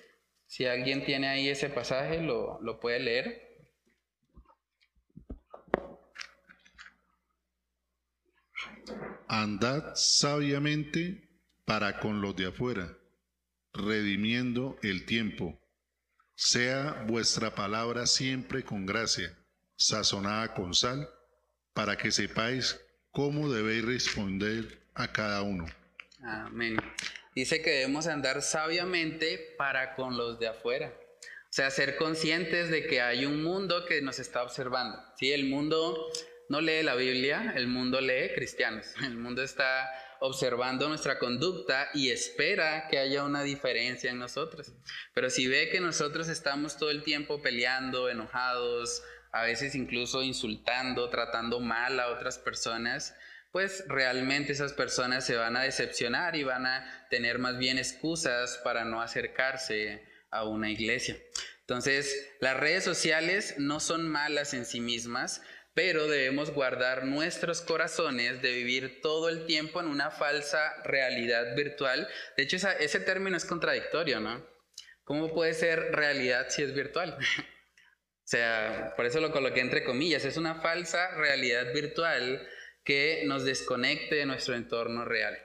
Si 0.46 0.66
alguien 0.66 1.06
tiene 1.06 1.30
ahí 1.30 1.48
ese 1.48 1.70
pasaje, 1.70 2.18
lo, 2.18 2.60
lo 2.62 2.82
puede 2.82 3.00
leer. 3.00 3.53
Andad 9.28 9.94
sabiamente 9.96 11.30
para 11.66 12.00
con 12.00 12.22
los 12.22 12.36
de 12.36 12.48
afuera, 12.48 12.98
redimiendo 13.74 14.78
el 14.84 15.06
tiempo. 15.06 15.60
Sea 16.36 17.06
vuestra 17.08 17.56
palabra 17.56 18.06
siempre 18.06 18.64
con 18.64 18.86
gracia 18.86 19.38
sazonada 19.76 20.54
con 20.54 20.74
sal, 20.74 21.10
para 21.74 21.98
que 21.98 22.12
sepáis 22.12 22.80
cómo 23.12 23.52
debéis 23.52 23.84
responder 23.84 24.82
a 24.94 25.12
cada 25.12 25.42
uno. 25.42 25.66
Amén. 26.22 26.78
Dice 27.36 27.62
que 27.62 27.72
debemos 27.72 28.08
andar 28.08 28.42
sabiamente 28.42 29.56
para 29.58 29.96
con 29.96 30.18
los 30.18 30.40
de 30.40 30.48
afuera. 30.48 30.94
O 31.26 31.56
sea, 31.56 31.70
ser 31.70 31.98
conscientes 31.98 32.70
de 32.70 32.88
que 32.88 33.02
hay 33.02 33.26
un 33.26 33.44
mundo 33.44 33.86
que 33.86 34.02
nos 34.02 34.20
está 34.20 34.44
observando. 34.44 35.00
¿sí? 35.18 35.32
El 35.32 35.50
mundo 35.50 36.12
no 36.54 36.62
lee 36.62 36.84
la 36.84 36.94
Biblia, 36.94 37.52
el 37.56 37.66
mundo 37.66 38.00
lee 38.00 38.32
cristianos. 38.36 38.86
El 39.02 39.16
mundo 39.16 39.42
está 39.42 39.90
observando 40.20 40.88
nuestra 40.88 41.18
conducta 41.18 41.90
y 41.96 42.12
espera 42.12 42.88
que 42.88 43.00
haya 43.00 43.24
una 43.24 43.42
diferencia 43.42 44.12
en 44.12 44.20
nosotros. 44.20 44.72
Pero 45.16 45.32
si 45.32 45.48
ve 45.48 45.70
que 45.72 45.80
nosotros 45.80 46.30
estamos 46.30 46.78
todo 46.78 46.92
el 46.92 47.02
tiempo 47.02 47.42
peleando, 47.42 48.08
enojados, 48.08 49.02
a 49.32 49.42
veces 49.42 49.74
incluso 49.74 50.22
insultando, 50.22 51.10
tratando 51.10 51.60
mal 51.60 52.00
a 52.00 52.10
otras 52.10 52.38
personas, 52.38 53.16
pues 53.52 53.84
realmente 53.88 54.52
esas 54.52 54.74
personas 54.74 55.26
se 55.26 55.36
van 55.36 55.58
a 55.58 55.64
decepcionar 55.64 56.36
y 56.36 56.44
van 56.44 56.68
a 56.68 57.08
tener 57.10 57.40
más 57.40 57.58
bien 57.58 57.80
excusas 57.80 58.62
para 58.64 58.86
no 58.86 59.02
acercarse 59.02 60.04
a 60.30 60.44
una 60.44 60.70
iglesia. 60.70 61.18
Entonces, 61.62 62.30
las 62.42 62.58
redes 62.58 62.84
sociales 62.84 63.56
no 63.58 63.80
son 63.80 64.08
malas 64.08 64.54
en 64.54 64.66
sí 64.66 64.82
mismas, 64.82 65.42
pero 65.74 66.08
debemos 66.08 66.52
guardar 66.52 67.06
nuestros 67.06 67.62
corazones 67.62 68.42
de 68.42 68.52
vivir 68.52 69.02
todo 69.02 69.30
el 69.30 69.46
tiempo 69.46 69.80
en 69.80 69.88
una 69.88 70.12
falsa 70.12 70.74
realidad 70.84 71.56
virtual. 71.56 72.08
De 72.38 72.44
hecho, 72.44 72.58
ese 72.80 73.00
término 73.00 73.38
es 73.38 73.46
contradictorio, 73.46 74.20
¿no? 74.20 74.46
¿Cómo 75.04 75.34
puede 75.34 75.54
ser 75.54 75.92
realidad 75.92 76.48
si 76.50 76.64
es 76.64 76.74
virtual? 76.74 77.18
O 78.26 78.36
sea, 78.36 78.94
por 78.96 79.06
eso 79.06 79.20
lo 79.20 79.34
coloqué 79.34 79.60
entre 79.60 79.84
comillas, 79.84 80.24
es 80.24 80.38
una 80.38 80.62
falsa 80.62 81.12
realidad 81.12 81.74
virtual 81.74 82.48
que 82.86 83.24
nos 83.26 83.44
desconecte 83.44 84.16
de 84.16 84.26
nuestro 84.26 84.56
entorno 84.56 85.04
real. 85.04 85.38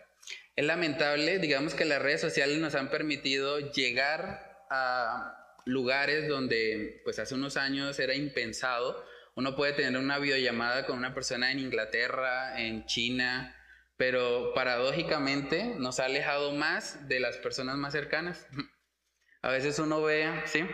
Es 0.55 0.64
lamentable, 0.64 1.41
digamos 1.41 1.75
que 1.75 1.85
las 1.85 2.01
redes 2.01 2.21
sociales 2.21 2.59
nos 2.59 2.77
han 2.77 2.88
permitido 2.88 3.59
llegar 3.73 4.64
a 4.71 5.57
lugares 5.64 6.29
donde 6.29 7.01
pues 7.05 7.19
hace 7.19 7.35
unos 7.35 7.57
años 7.57 7.99
era 7.99 8.14
impensado. 8.14 9.05
Uno 9.38 9.55
puede 9.55 9.72
tener 9.72 9.96
una 10.01 10.18
videollamada 10.18 10.85
con 10.85 10.98
una 10.98 11.14
persona 11.14 11.53
en 11.53 11.61
Inglaterra, 11.61 12.61
en 12.61 12.87
China, 12.87 13.55
pero 13.96 14.53
paradójicamente 14.53 15.77
nos 15.79 16.01
ha 16.01 16.07
alejado 16.07 16.51
más 16.55 17.07
de 17.07 17.20
las 17.20 17.37
personas 17.37 17.77
más 17.77 17.92
cercanas. 17.92 18.48
A 19.42 19.51
veces 19.51 19.79
uno 19.79 20.03
ve, 20.03 20.29
¿sí? 20.46 20.64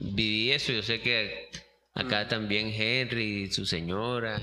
viví 0.00 0.50
eso. 0.50 0.72
Yo 0.72 0.82
sé 0.82 1.00
que 1.00 1.48
acá 1.94 2.24
mm. 2.24 2.28
también 2.28 2.72
Henry, 2.74 3.52
su 3.52 3.64
señora, 3.66 4.40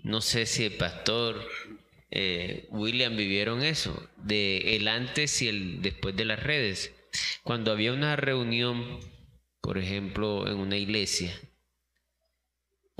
no 0.00 0.20
sé 0.20 0.44
si 0.46 0.64
el 0.64 0.72
pastor 0.72 1.40
eh, 2.10 2.66
William 2.70 3.16
vivieron 3.16 3.62
eso, 3.62 4.10
de 4.16 4.74
el 4.74 4.88
antes 4.88 5.40
y 5.42 5.48
el 5.48 5.80
después 5.80 6.16
de 6.16 6.24
las 6.24 6.42
redes. 6.42 6.92
Cuando 7.44 7.70
había 7.70 7.92
una 7.92 8.16
reunión, 8.16 8.98
por 9.60 9.78
ejemplo, 9.78 10.48
en 10.48 10.56
una 10.56 10.76
iglesia, 10.76 11.32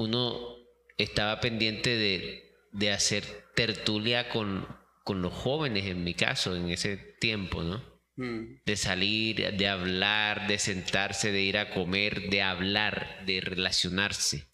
uno 0.03 0.57
estaba 0.99 1.41
pendiente 1.41 1.97
de, 1.97 2.53
de 2.73 2.91
hacer 2.93 3.25
tertulia 3.55 4.29
con, 4.29 4.67
con 5.05 5.23
los 5.23 5.33
jóvenes, 5.33 5.87
en 5.87 6.05
mi 6.05 6.15
caso, 6.15 6.57
en 6.57 6.69
ese 6.69 6.97
tiempo, 6.97 7.63
¿no? 7.63 7.83
Mm. 8.17 8.63
De 8.65 8.77
salir, 8.77 9.57
de 9.57 9.69
hablar, 9.69 10.47
de 10.47 10.59
sentarse, 10.59 11.33
de 11.33 11.43
ir 11.43 11.59
a 11.59 11.71
comer, 11.71 12.29
de 12.31 12.43
hablar, 12.43 13.25
de 13.27 13.41
relacionarse. 13.41 14.49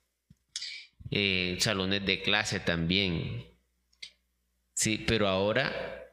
Eh, 1.11 1.57
salones 1.61 2.05
de 2.05 2.23
clase 2.23 2.61
también. 2.61 3.47
Sí, 4.75 5.05
pero 5.07 5.27
ahora 5.27 6.05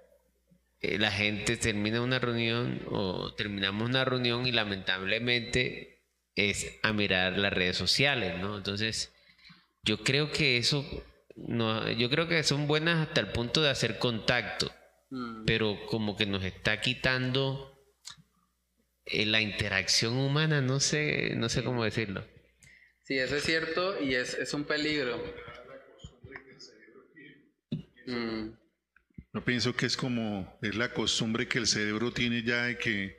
eh, 0.81 0.97
la 0.97 1.11
gente 1.11 1.57
termina 1.57 2.01
una 2.01 2.19
reunión 2.19 2.81
o 2.89 3.33
terminamos 3.35 3.89
una 3.89 4.05
reunión 4.05 4.47
y 4.47 4.51
lamentablemente 4.51 6.03
es 6.35 6.79
a 6.83 6.93
mirar 6.93 7.37
las 7.37 7.53
redes 7.53 7.77
sociales, 7.77 8.39
¿no? 8.39 8.57
Entonces, 8.57 9.14
yo 9.85 10.03
creo 10.03 10.31
que 10.31 10.57
eso, 10.57 10.85
no, 11.35 11.89
yo 11.91 12.09
creo 12.09 12.27
que 12.27 12.43
son 12.43 12.67
buenas 12.67 13.07
hasta 13.07 13.21
el 13.21 13.31
punto 13.31 13.61
de 13.61 13.69
hacer 13.69 13.99
contacto 13.99 14.71
Mm. 15.09 15.45
pero 15.45 15.77
como 15.85 16.17
que 16.17 16.25
nos 16.25 16.43
está 16.43 16.81
quitando 16.81 17.71
eh, 19.05 19.25
la 19.25 19.39
interacción 19.39 20.17
humana, 20.17 20.61
no 20.61 20.79
sé, 20.79 21.35
no 21.35 21.47
sé 21.47 21.63
cómo 21.63 21.83
decirlo. 21.83 22.25
Sí, 23.03 23.17
eso 23.17 23.35
es 23.35 23.43
cierto 23.43 24.01
y 24.01 24.15
es, 24.15 24.33
es 24.33 24.53
un 24.53 24.63
peligro. 24.65 25.23
Mm. 28.07 28.49
Yo 29.33 29.43
pienso 29.43 29.75
que 29.75 29.85
es 29.85 29.95
como, 29.95 30.57
es 30.61 30.75
la 30.75 30.91
costumbre 30.91 31.47
que 31.47 31.59
el 31.59 31.67
cerebro 31.67 32.11
tiene 32.11 32.41
ya 32.43 32.63
de 32.63 32.77
que 32.77 33.17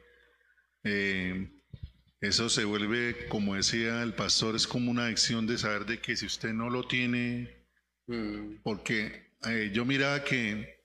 eh, 0.85 1.56
eso 2.29 2.49
se 2.49 2.65
vuelve, 2.65 3.27
como 3.29 3.55
decía 3.55 4.03
el 4.03 4.15
pastor, 4.15 4.57
es 4.57 4.67
como 4.67 4.91
una 4.91 5.07
adicción 5.07 5.47
de 5.47 5.59
saber 5.59 5.87
de 5.87 6.01
que 6.01 6.17
si 6.17 6.27
usted 6.27 6.53
no 6.53 6.71
lo 6.71 6.87
tiene, 6.87 7.51
mm. 8.07 8.63
porque 8.63 9.31
eh, 9.49 9.71
yo 9.73 9.85
miraba 9.85 10.25
que 10.25 10.77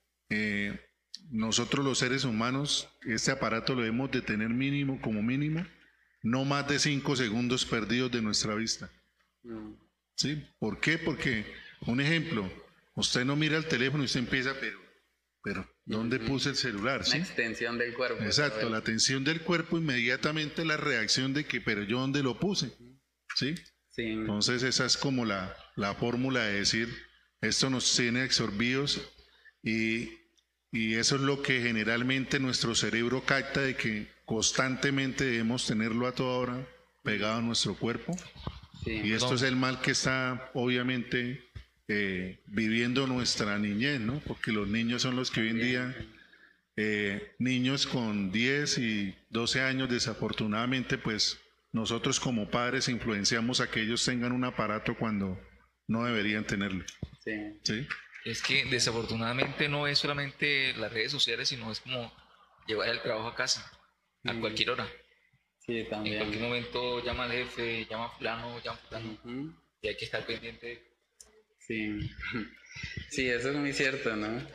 nosotros 1.30 1.86
los 1.86 1.98
seres 1.98 2.26
humanos, 2.26 2.90
este 3.06 3.32
aparato 3.32 3.74
lo 3.74 3.82
debemos 3.82 4.12
de 4.12 4.22
tener 4.22 4.50
mínimo, 4.50 5.00
como 5.02 5.22
mínimo, 5.24 5.66
no 6.24 6.46
más 6.46 6.68
de 6.68 6.78
cinco 6.80 7.16
segundos 7.16 7.66
perdidos 7.66 8.12
de 8.12 8.22
nuestra 8.22 8.54
vista. 8.56 8.90
¿Sí? 10.16 10.46
¿Por 10.60 10.80
qué? 10.80 10.98
Porque, 10.98 11.46
un 11.88 12.02
ejemplo, 12.02 12.52
usted 12.96 13.26
no 13.26 13.36
mira 13.36 13.58
el 13.58 13.66
teléfono 13.66 14.04
y 14.04 14.06
usted 14.06 14.20
empieza, 14.20 14.54
pero, 14.60 14.80
pero, 15.44 15.68
¿dónde 15.86 16.20
puse 16.20 16.50
el 16.50 16.56
celular? 16.56 17.08
La 17.08 17.18
extensión 17.18 17.78
del 17.78 17.94
cuerpo. 17.94 18.24
Exacto, 18.24 18.70
la 18.70 18.82
tensión 18.82 19.24
del 19.24 19.42
cuerpo, 19.42 19.78
inmediatamente 19.78 20.66
la 20.66 20.78
reacción 20.78 21.34
de 21.34 21.46
que, 21.46 21.62
pero 21.62 21.84
yo 21.84 22.00
dónde 22.00 22.24
lo 22.24 22.40
puse. 22.40 22.72
¿Sí? 23.36 23.56
sí. 23.90 24.04
Entonces 24.04 24.64
esa 24.64 24.86
es 24.86 24.98
como 24.98 25.26
la, 25.26 25.56
la 25.76 25.96
fórmula 25.96 26.44
de 26.44 26.54
decir, 26.60 26.90
esto 27.42 27.70
nos 27.70 27.96
tiene 27.96 28.22
absorbidos 28.22 29.02
y 29.64 30.22
y 30.72 30.96
eso 30.96 31.16
es 31.16 31.22
lo 31.22 31.42
que 31.42 31.62
generalmente 31.62 32.40
nuestro 32.40 32.76
cerebro 32.76 33.26
capta 33.26 33.62
de 33.62 33.76
que 33.76 34.08
constantemente 34.26 35.26
debemos 35.26 35.68
tenerlo 35.68 36.08
a 36.08 36.14
toda 36.14 36.38
hora 36.38 36.68
pegado 37.04 37.40
a 37.40 37.42
nuestro 37.42 37.76
cuerpo. 37.76 38.16
y 38.86 39.12
esto 39.12 39.36
es 39.36 39.42
el 39.42 39.58
mal 39.58 39.82
que 39.82 39.92
está 39.92 40.50
obviamente 40.54 41.51
eh, 41.88 42.40
viviendo 42.46 43.08
nuestra 43.08 43.58
niñez, 43.58 44.00
¿no? 44.00 44.20
Porque 44.26 44.52
los 44.52 44.68
niños 44.68 45.02
son 45.02 45.16
los 45.16 45.32
que 45.32 45.42
hoy 45.42 45.50
en 45.50 45.60
día, 45.62 45.96
eh, 46.78 47.34
niños 47.40 47.86
con 47.88 48.32
10 48.32 48.78
y 48.78 49.16
12 49.30 49.62
años, 49.62 49.90
desafortunadamente, 49.90 50.98
pues 50.98 51.40
nosotros 51.74 52.20
como 52.20 52.50
padres 52.50 52.88
influenciamos 52.90 53.62
a 53.62 53.70
que 53.70 53.82
ellos 53.82 54.04
tengan 54.06 54.32
un 54.32 54.44
aparato 54.44 54.96
cuando 54.98 55.40
no 55.88 56.06
deberían 56.06 56.46
tenerlo. 56.46 56.86
Sí. 57.24 57.60
¿Sí? 57.64 57.88
Es 58.26 58.42
que 58.42 58.66
desafortunadamente 58.66 59.68
no 59.68 59.88
es 59.88 59.98
solamente 60.00 60.74
las 60.78 60.92
redes 60.94 61.12
sociales, 61.12 61.50
sino 61.50 61.72
es 61.72 61.80
como 61.80 62.12
llevar 62.68 62.90
el 62.90 63.02
trabajo 63.02 63.28
a 63.30 63.36
casa 63.36 63.72
a 64.26 64.34
cualquier 64.36 64.72
hora. 64.72 64.88
Sí, 65.66 65.80
En 65.80 65.90
también. 65.90 66.18
cualquier 66.20 66.44
momento 66.44 67.04
llama 67.04 67.24
al 67.24 67.32
jefe, 67.32 67.86
llama 67.90 68.06
a 68.06 68.10
fulano, 68.10 68.60
llama 68.64 68.78
a 68.78 68.88
fulano. 68.88 69.12
Ujú. 69.24 69.54
Y 69.82 69.88
hay 69.88 69.98
que 69.98 70.06
estar 70.06 70.26
pendiente. 70.26 70.91
Sí. 71.72 72.12
Sí, 73.10 73.30
eso 73.30 73.50
es 73.52 73.56
muy 73.56 73.72
cierto, 73.72 74.14
¿no? 74.18 74.46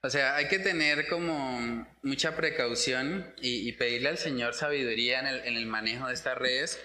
O 0.00 0.08
sea, 0.08 0.36
hay 0.36 0.46
que 0.46 0.60
tener 0.60 1.08
como 1.08 1.86
mucha 2.02 2.36
precaución 2.36 3.34
y, 3.42 3.68
y 3.68 3.72
pedirle 3.72 4.10
al 4.10 4.18
Señor 4.18 4.54
sabiduría 4.54 5.18
en 5.18 5.26
el, 5.26 5.40
en 5.40 5.56
el 5.56 5.66
manejo 5.66 6.06
de 6.06 6.14
estas 6.14 6.38
redes. 6.38 6.80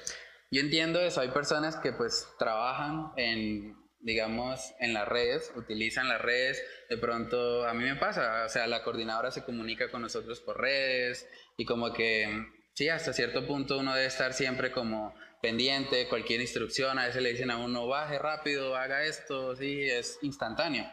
Yo 0.50 0.62
entiendo 0.62 1.00
eso, 1.00 1.22
hay 1.22 1.30
personas 1.30 1.76
que 1.76 1.92
pues 1.94 2.28
trabajan 2.40 3.12
en, 3.18 3.78
digamos, 4.00 4.74
en 4.80 4.94
las 4.94 5.08
redes, 5.08 5.52
utilizan 5.56 6.08
las 6.08 6.22
redes, 6.22 6.64
de 6.90 6.98
pronto 6.98 7.68
a 7.68 7.74
mí 7.76 7.84
me 7.84 7.96
pasa, 7.98 8.46
o 8.46 8.50
sea, 8.50 8.66
la 8.66 8.82
coordinadora 8.82 9.30
se 9.30 9.44
comunica 9.44 9.92
con 9.92 10.02
nosotros 10.02 10.42
por 10.42 10.60
redes 10.60 11.28
y 11.56 11.66
como 11.66 11.94
que, 11.94 12.48
sí, 12.74 12.90
hasta 12.90 13.14
cierto 13.14 13.46
punto 13.46 13.78
uno 13.78 13.94
debe 13.94 14.08
estar 14.08 14.34
siempre 14.34 14.72
como 14.72 15.16
pendiente 15.46 16.08
cualquier 16.08 16.42
instrucción, 16.42 16.98
a 16.98 17.06
veces 17.06 17.22
le 17.22 17.32
dicen 17.34 17.52
a 17.52 17.58
uno, 17.58 17.86
baje 17.86 18.18
rápido, 18.18 18.76
haga 18.76 19.04
esto, 19.04 19.56
sí, 19.56 19.84
es 19.84 20.18
instantáneo. 20.24 20.90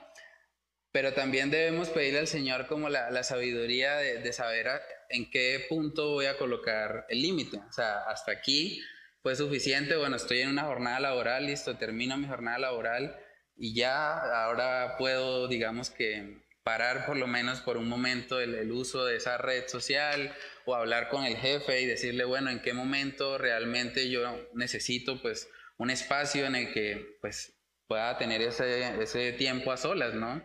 Pero 0.93 1.15
también 1.15 1.51
debemos 1.51 1.89
pedirle 1.89 2.19
al 2.19 2.27
Señor 2.27 2.67
como 2.67 2.91
la, 2.91 3.11
la 3.11 3.23
sabiduría 3.23 3.97
de, 3.97 4.19
de 4.19 4.33
saber 4.35 4.69
a- 4.69 4.83
en 5.09 5.31
qué 5.31 5.65
punto 5.71 6.11
voy 6.11 6.27
a 6.27 6.37
colocar 6.37 7.07
el 7.09 7.23
límite. 7.23 7.57
O 7.67 7.73
sea, 7.73 8.01
hasta 8.03 8.31
aquí 8.33 8.83
fue 9.23 9.37
suficiente, 9.37 9.97
bueno, 9.97 10.17
estoy 10.17 10.41
en 10.41 10.51
una 10.51 10.65
jornada 10.65 11.01
laboral, 11.01 11.47
listo, 11.47 11.79
termino 11.79 12.19
mi 12.19 12.29
jornada 12.29 12.59
laboral 12.59 13.19
y 13.57 13.75
ya 13.75 14.19
ahora 14.45 14.97
puedo, 14.99 15.49
digamos 15.49 15.89
que, 15.89 16.43
parar 16.63 17.07
por 17.07 17.17
lo 17.17 17.27
menos 17.27 17.61
por 17.63 17.79
un 17.79 17.89
momento 17.89 18.39
el, 18.39 18.55
el 18.55 18.71
uso 18.71 19.07
de 19.07 19.17
esa 19.17 19.39
red 19.39 19.67
social 19.67 20.33
o 20.67 20.75
hablar 20.75 21.09
con 21.09 21.25
el 21.25 21.37
jefe 21.37 21.81
y 21.81 21.87
decirle, 21.87 22.25
bueno, 22.25 22.51
en 22.51 22.61
qué 22.61 22.73
momento 22.73 23.39
realmente 23.39 24.11
yo 24.11 24.49
necesito 24.55 25.21
pues 25.21 25.49
un 25.79 25.91
espacio 25.91 26.47
en 26.47 26.57
el 26.57 26.73
que 26.73 27.17
pues 27.21 27.55
pueda 27.87 28.17
tener 28.19 28.41
ese, 28.43 29.03
ese 29.03 29.33
tiempo 29.33 29.73
a 29.73 29.77
solas, 29.77 30.15
¿no? 30.15 30.45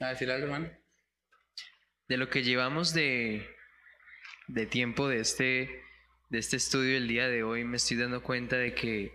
¿A 0.00 0.08
decir 0.08 0.30
algo, 0.30 0.46
hermano? 0.46 0.84
de 2.08 2.16
lo 2.16 2.28
que 2.28 2.42
llevamos 2.42 2.92
de, 2.92 3.48
de 4.48 4.66
tiempo 4.66 5.08
de 5.08 5.20
este, 5.20 5.82
de 6.28 6.38
este 6.38 6.56
estudio 6.56 6.96
el 6.96 7.08
día 7.08 7.28
de 7.28 7.42
hoy, 7.42 7.64
me 7.64 7.76
estoy 7.76 7.96
dando 7.96 8.22
cuenta 8.22 8.56
de 8.56 8.74
que 8.74 9.12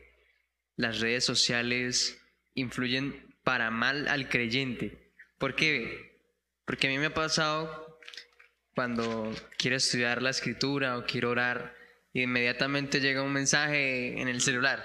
las 0.75 0.99
redes 0.99 1.23
sociales 1.23 2.21
influyen 2.55 3.35
para 3.43 3.69
mal 3.69 4.07
al 4.07 4.29
creyente. 4.29 5.13
¿Por 5.37 5.55
qué? 5.55 6.19
Porque 6.65 6.87
a 6.87 6.89
mí 6.89 6.97
me 6.97 7.07
ha 7.07 7.13
pasado 7.13 7.88
cuando 8.79 9.29
quiero 9.57 9.75
estudiar 9.75 10.21
la 10.21 10.29
escritura 10.29 10.97
o 10.97 11.03
quiero 11.03 11.31
orar, 11.31 11.75
inmediatamente 12.13 13.01
llega 13.01 13.21
un 13.23 13.33
mensaje 13.33 14.21
en 14.21 14.29
el 14.29 14.39
celular. 14.39 14.81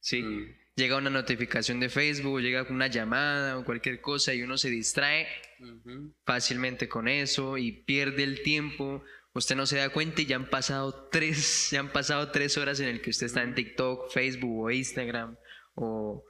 Sí. 0.00 0.22
Mm. 0.22 0.56
Llega 0.74 0.96
una 0.96 1.10
notificación 1.10 1.80
de 1.80 1.90
Facebook, 1.90 2.40
llega 2.40 2.66
una 2.70 2.86
llamada 2.86 3.58
o 3.58 3.64
cualquier 3.66 4.00
cosa 4.00 4.32
y 4.32 4.40
uno 4.40 4.56
se 4.56 4.70
distrae 4.70 5.28
Ujú. 5.60 6.14
fácilmente 6.24 6.88
con 6.88 7.08
eso 7.08 7.58
y 7.58 7.72
pierde 7.72 8.22
el 8.22 8.42
tiempo. 8.42 9.04
Usted 9.34 9.54
no 9.54 9.66
se 9.66 9.76
da 9.76 9.90
cuenta 9.90 10.22
y 10.22 10.24
ya 10.24 10.36
han 10.36 10.48
pasado 10.48 11.10
tres, 11.12 11.68
ya 11.70 11.80
han 11.80 11.92
pasado 11.92 12.30
tres 12.30 12.56
horas 12.56 12.80
en 12.80 12.88
el 12.88 13.02
que 13.02 13.10
usted 13.10 13.26
está 13.26 13.42
en 13.42 13.54
TikTok, 13.54 14.10
Facebook 14.10 14.64
o 14.64 14.70
Instagram 14.70 15.36
o, 15.74 16.24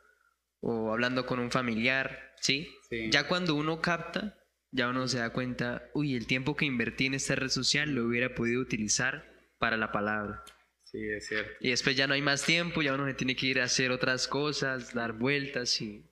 o 0.58 0.92
hablando 0.92 1.24
con 1.24 1.38
un 1.38 1.52
familiar, 1.52 2.34
¿sí? 2.40 2.68
Sí. 2.90 3.10
Ya 3.12 3.28
cuando 3.28 3.54
uno 3.54 3.80
capta, 3.80 4.34
ya 4.70 4.88
uno 4.88 5.08
se 5.08 5.18
da 5.18 5.30
cuenta, 5.30 5.88
uy, 5.94 6.14
el 6.14 6.26
tiempo 6.26 6.56
que 6.56 6.66
invertí 6.66 7.06
en 7.06 7.14
esta 7.14 7.34
red 7.34 7.48
social 7.48 7.90
lo 7.90 8.04
hubiera 8.04 8.34
podido 8.34 8.60
utilizar 8.60 9.32
para 9.58 9.76
la 9.76 9.92
palabra. 9.92 10.44
Sí, 10.84 10.98
es 11.08 11.26
cierto. 11.26 11.52
Y 11.60 11.70
después 11.70 11.96
ya 11.96 12.06
no 12.06 12.14
hay 12.14 12.22
más 12.22 12.44
tiempo, 12.44 12.80
ya 12.82 12.94
uno 12.94 13.06
se 13.06 13.14
tiene 13.14 13.36
que 13.36 13.46
ir 13.46 13.60
a 13.60 13.64
hacer 13.64 13.90
otras 13.90 14.26
cosas, 14.28 14.94
dar 14.94 15.12
vueltas 15.12 15.80
y... 15.80 16.04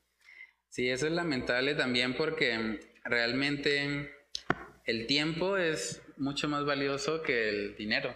Sí, 0.68 0.90
eso 0.90 1.06
es 1.06 1.12
lamentable 1.12 1.74
también 1.74 2.14
porque 2.14 2.80
realmente 3.04 4.12
el 4.84 5.06
tiempo 5.06 5.56
es 5.56 6.02
mucho 6.18 6.48
más 6.48 6.64
valioso 6.64 7.22
que 7.22 7.48
el 7.48 7.76
dinero. 7.76 8.14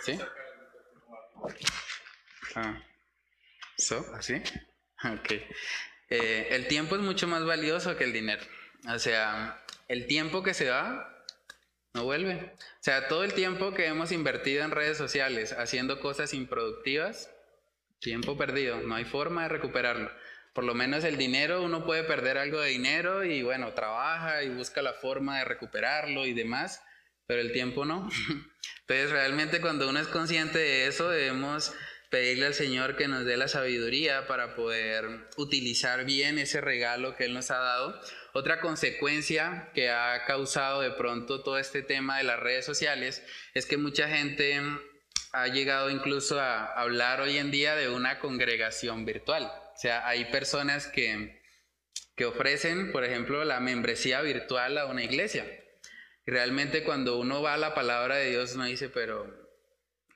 ¿Sí? 0.00 0.18
Ah. 2.54 2.82
¿So? 3.76 4.04
¿Así? 4.14 4.34
Ok. 5.04 5.32
Eh, 6.10 6.48
el 6.50 6.66
tiempo 6.66 6.96
es 6.96 7.02
mucho 7.02 7.26
más 7.28 7.44
valioso 7.44 7.96
que 7.96 8.04
el 8.04 8.12
dinero. 8.12 8.42
O 8.92 8.98
sea, 8.98 9.61
el 9.92 10.06
tiempo 10.06 10.42
que 10.42 10.54
se 10.54 10.70
va 10.70 11.22
no 11.92 12.04
vuelve. 12.04 12.54
O 12.56 12.82
sea, 12.82 13.08
todo 13.08 13.24
el 13.24 13.34
tiempo 13.34 13.74
que 13.74 13.86
hemos 13.86 14.10
invertido 14.10 14.64
en 14.64 14.70
redes 14.70 14.96
sociales 14.96 15.52
haciendo 15.52 16.00
cosas 16.00 16.32
improductivas, 16.32 17.30
tiempo 18.00 18.38
perdido, 18.38 18.80
no 18.80 18.94
hay 18.94 19.04
forma 19.04 19.42
de 19.42 19.50
recuperarlo. 19.50 20.10
Por 20.54 20.64
lo 20.64 20.74
menos 20.74 21.04
el 21.04 21.18
dinero, 21.18 21.62
uno 21.62 21.84
puede 21.84 22.04
perder 22.04 22.38
algo 22.38 22.60
de 22.60 22.70
dinero 22.70 23.22
y 23.22 23.42
bueno, 23.42 23.74
trabaja 23.74 24.42
y 24.42 24.48
busca 24.48 24.80
la 24.80 24.94
forma 24.94 25.40
de 25.40 25.44
recuperarlo 25.44 26.24
y 26.24 26.32
demás, 26.32 26.82
pero 27.26 27.42
el 27.42 27.52
tiempo 27.52 27.84
no. 27.84 28.08
Entonces 28.80 29.10
realmente 29.10 29.60
cuando 29.60 29.90
uno 29.90 30.00
es 30.00 30.08
consciente 30.08 30.58
de 30.58 30.86
eso, 30.86 31.10
debemos 31.10 31.74
pedirle 32.08 32.46
al 32.46 32.54
Señor 32.54 32.96
que 32.96 33.08
nos 33.08 33.26
dé 33.26 33.36
la 33.36 33.48
sabiduría 33.48 34.26
para 34.26 34.54
poder 34.54 35.28
utilizar 35.36 36.06
bien 36.06 36.38
ese 36.38 36.62
regalo 36.62 37.14
que 37.14 37.26
Él 37.26 37.34
nos 37.34 37.50
ha 37.50 37.58
dado. 37.58 38.00
Otra 38.34 38.60
consecuencia 38.60 39.70
que 39.74 39.90
ha 39.90 40.24
causado 40.24 40.80
de 40.80 40.90
pronto 40.90 41.42
todo 41.42 41.58
este 41.58 41.82
tema 41.82 42.16
de 42.16 42.24
las 42.24 42.40
redes 42.40 42.64
sociales 42.64 43.22
es 43.52 43.66
que 43.66 43.76
mucha 43.76 44.08
gente 44.08 44.58
ha 45.32 45.48
llegado 45.48 45.90
incluso 45.90 46.40
a 46.40 46.64
hablar 46.64 47.20
hoy 47.20 47.36
en 47.36 47.50
día 47.50 47.76
de 47.76 47.90
una 47.90 48.18
congregación 48.20 49.04
virtual. 49.04 49.44
O 49.44 49.76
sea, 49.76 50.08
hay 50.08 50.26
personas 50.26 50.86
que, 50.86 51.42
que 52.16 52.24
ofrecen, 52.24 52.90
por 52.90 53.04
ejemplo, 53.04 53.44
la 53.44 53.60
membresía 53.60 54.22
virtual 54.22 54.78
a 54.78 54.86
una 54.86 55.04
iglesia. 55.04 55.44
Realmente 56.24 56.84
cuando 56.84 57.18
uno 57.18 57.42
va 57.42 57.54
a 57.54 57.58
la 57.58 57.74
palabra 57.74 58.16
de 58.16 58.30
Dios, 58.30 58.54
uno 58.54 58.64
dice, 58.64 58.88
pero 58.88 59.26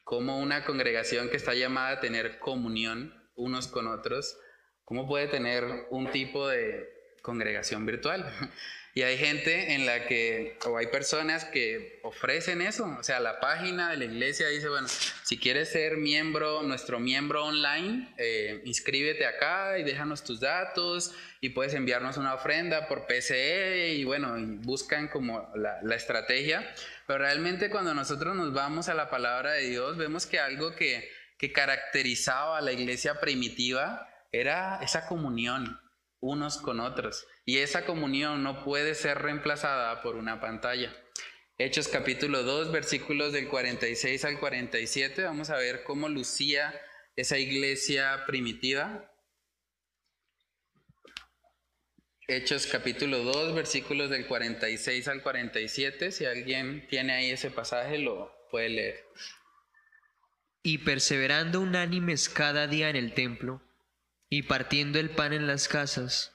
¿cómo 0.05 0.38
una 0.38 0.64
congregación 0.64 1.29
que 1.29 1.37
está 1.37 1.52
llamada 1.52 1.90
a 1.90 2.00
tener 2.00 2.38
comunión 2.38 3.31
unos 3.35 3.68
con 3.68 3.87
otros, 3.88 4.38
cómo 4.85 5.07
puede 5.07 5.26
tener 5.26 5.87
un 5.90 6.11
tipo 6.11 6.48
de 6.48 6.96
congregación 7.27 7.85
virtual? 7.85 8.25
Y 8.97 9.03
hay 9.03 9.19
gente 9.19 9.75
en 9.75 9.85
la 9.85 10.07
que, 10.07 10.59
o 10.65 10.79
hay 10.79 10.87
personas 10.87 11.45
que 11.45 12.01
ofrecen 12.03 12.62
eso, 12.62 12.97
o 12.99 13.03
sea, 13.03 13.21
la 13.21 13.41
página 13.41 13.91
de 13.91 13.99
la 13.99 14.07
iglesia 14.07 14.49
dice, 14.49 14.71
bueno, 14.71 14.89
si 14.89 15.37
quieres 15.37 15.69
ser 15.69 15.99
miembro, 15.99 16.62
nuestro 16.62 16.99
miembro 16.99 17.45
online, 17.45 18.15
eh, 18.17 18.62
inscríbete 18.65 19.27
acá 19.27 19.79
y 19.79 19.83
déjanos 19.83 20.25
tus 20.25 20.41
datos 20.41 21.12
y 21.43 21.51
puedes 21.51 21.75
enviarnos 21.75 22.17
una 22.17 22.33
ofrenda 22.33 22.89
por 22.89 23.07
PCE 23.07 23.97
y 23.97 24.05
bueno, 24.05 24.35
buscan 24.62 25.09
como 25.09 25.47
la, 25.55 25.79
la 25.83 25.95
estrategia, 25.95 26.67
pero 27.07 27.19
realmente 27.19 27.69
cuando 27.69 27.93
nosotros 27.93 28.35
nos 28.35 28.55
vamos 28.55 28.89
a 28.89 28.95
la 28.95 29.11
palabra 29.11 29.53
de 29.53 29.69
Dios, 29.69 29.99
vemos 29.99 30.25
que 30.25 30.39
algo 30.39 30.75
que, 30.75 31.07
que 31.37 31.53
caracterizaba 31.53 32.57
a 32.57 32.62
la 32.62 32.73
iglesia 32.73 33.21
primitiva 33.21 34.09
era 34.33 34.81
esa 34.83 35.07
comunión 35.07 35.79
unos 36.27 36.59
con 36.59 36.81
otros. 36.81 37.27
Y 37.45 37.59
esa 37.59 37.85
comunión 37.85 38.43
no 38.43 38.65
puede 38.65 38.95
ser 38.95 39.19
reemplazada 39.19 40.03
por 40.03 40.17
una 40.17 40.41
pantalla. 40.41 40.95
Hechos 41.59 41.89
capítulo 41.89 42.43
2, 42.43 42.73
versículos 42.73 43.33
del 43.33 43.49
46 43.49 44.25
al 44.27 44.39
47, 44.39 45.23
vamos 45.23 45.49
a 45.51 45.57
ver 45.57 45.85
cómo 45.85 46.09
lucía 46.09 46.79
esa 47.15 47.39
iglesia 47.39 48.25
primitiva. 48.27 49.11
Hechos 52.29 52.67
capítulo 52.67 53.21
2, 53.21 53.55
versículos 53.55 54.11
del 54.11 54.27
46 54.27 55.09
al 55.09 55.23
47, 55.23 56.12
si 56.12 56.27
alguien 56.27 56.87
tiene 56.89 57.15
ahí 57.15 57.31
ese 57.31 57.51
pasaje 57.51 57.99
lo 57.99 58.37
puede 58.51 58.69
leer. 58.69 59.05
Y 60.62 60.79
perseverando 60.79 61.61
unánimes 61.61 62.29
cada 62.29 62.67
día 62.67 62.91
en 62.91 62.97
el 62.97 63.15
templo, 63.15 63.62
y 64.29 64.43
partiendo 64.43 64.99
el 64.99 65.11
pan 65.11 65.33
en 65.33 65.47
las 65.47 65.69
casas, 65.69 66.33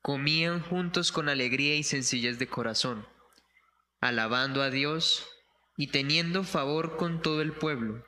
comían 0.00 0.60
juntos 0.60 1.12
con 1.12 1.28
alegría 1.28 1.74
y 1.76 1.82
sencillez 1.82 2.38
de 2.38 2.46
corazón, 2.46 3.06
alabando 4.00 4.62
a 4.62 4.70
Dios 4.70 5.26
y 5.76 5.88
teniendo 5.88 6.44
favor 6.44 6.96
con 6.96 7.22
todo 7.22 7.42
el 7.42 7.52
pueblo. 7.52 8.04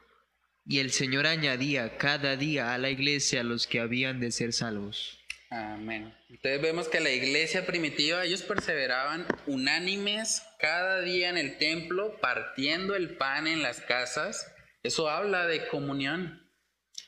Y 0.64 0.80
el 0.80 0.90
Señor 0.90 1.26
añadía 1.26 1.96
cada 1.96 2.36
día 2.36 2.74
a 2.74 2.78
la 2.78 2.90
iglesia 2.90 3.44
los 3.44 3.66
que 3.66 3.80
habían 3.80 4.20
de 4.20 4.32
ser 4.32 4.52
salvos. 4.52 5.20
Amén. 5.50 6.12
Entonces 6.28 6.60
vemos 6.60 6.88
que 6.88 6.98
la 6.98 7.10
iglesia 7.10 7.66
primitiva, 7.66 8.24
ellos 8.24 8.42
perseveraban 8.42 9.26
unánimes 9.46 10.42
cada 10.58 11.00
día 11.02 11.30
en 11.30 11.38
el 11.38 11.56
templo, 11.56 12.18
partiendo 12.20 12.96
el 12.96 13.16
pan 13.16 13.46
en 13.46 13.62
las 13.62 13.80
casas. 13.80 14.52
Eso 14.82 15.08
habla 15.08 15.46
de 15.46 15.68
comunión. 15.68 16.45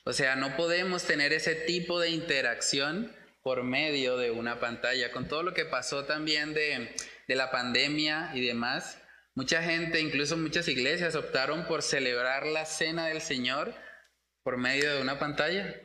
O 0.09 0.13
sea, 0.13 0.35
no 0.35 0.57
podemos 0.57 1.03
tener 1.03 1.33
ese 1.33 1.53
tipo 1.53 1.99
de 1.99 2.09
interacción 2.09 3.15
por 3.43 3.61
medio 3.61 4.17
de 4.17 4.31
una 4.31 4.59
pantalla. 4.59 5.11
Con 5.11 5.27
todo 5.27 5.43
lo 5.43 5.53
que 5.53 5.65
pasó 5.65 6.05
también 6.05 6.55
de, 6.55 6.95
la 7.27 7.51
pandemia 7.51 8.31
y 8.33 8.43
demás, 8.43 8.99
mucha 9.35 9.61
gente, 9.61 9.99
incluso 9.99 10.35
muchas 10.35 10.67
iglesias, 10.67 11.13
optaron 11.13 11.67
por 11.67 11.83
celebrar 11.83 12.47
la 12.47 12.65
cena 12.65 13.05
del 13.05 13.21
Señor 13.21 13.75
por 14.41 14.57
medio 14.57 14.91
de 14.95 14.99
una 14.99 15.19
pantalla. 15.19 15.79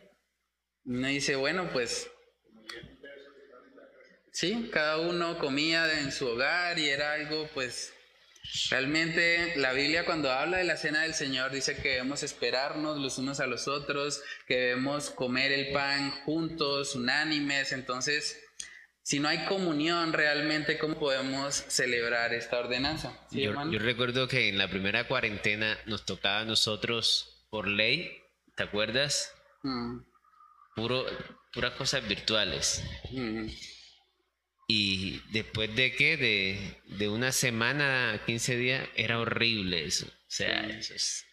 Uno 0.86 1.08
dice, 1.08 1.36
bueno, 1.36 1.68
pues 1.70 2.10
sí, 4.32 4.70
cada 4.72 5.00
uno 5.00 5.38
comía 5.38 6.00
en 6.00 6.12
su 6.12 6.28
hogar 6.28 6.78
y 6.78 6.88
era 6.88 7.12
algo, 7.12 7.46
pues, 7.52 7.93
realmente 8.70 9.54
la 9.56 9.72
Biblia 9.72 10.04
cuando 10.04 10.30
habla 10.30 10.58
de 10.58 10.64
la 10.64 10.76
cena 10.76 11.02
del 11.02 11.14
Señor 11.14 11.50
dice 11.50 11.76
que 11.76 11.90
debemos 11.90 12.22
esperarnos 12.22 12.98
los 12.98 13.18
unos 13.18 13.40
a 13.40 13.46
los 13.46 13.68
otros, 13.68 14.22
que 14.46 14.56
debemos 14.56 15.10
comer 15.10 15.52
el 15.52 15.72
pan 15.72 16.10
juntos, 16.24 16.94
unánimes, 16.94 17.72
entonces... 17.72 18.40
Si 19.06 19.20
no 19.20 19.28
hay 19.28 19.44
comunión 19.44 20.14
realmente, 20.14 20.78
¿cómo 20.78 20.98
podemos 20.98 21.54
celebrar 21.54 22.32
esta 22.32 22.58
ordenanza? 22.58 23.12
yo, 23.30 23.52
recuerdo 23.78 24.28
que 24.28 24.48
en 24.48 24.56
la 24.56 24.70
primera 24.70 25.06
cuarentena 25.06 25.78
nos 25.84 26.06
tocaba 26.06 26.40
a 26.40 26.44
nosotros 26.46 27.44
por 27.50 27.68
ley, 27.68 28.22
¿te 28.56 28.62
acuerdas? 28.62 29.34
Mm. 29.62 29.98
Puro, 30.74 31.04
puras 31.52 31.72
cosas 31.74 32.08
virtuales. 32.08 32.82
Mm. 33.10 33.48
Y 34.66 35.20
después 35.30 35.74
de 35.76 35.94
qué, 35.94 36.16
de, 36.16 36.96
de, 36.96 37.08
una 37.08 37.32
semana, 37.32 38.22
15 38.26 38.56
días, 38.56 38.88
era 38.96 39.20
horrible 39.20 39.84
eso. 39.84 40.06
O 40.06 40.36
sea, 40.36 40.66
eso 40.68 40.94
es, 40.94 41.26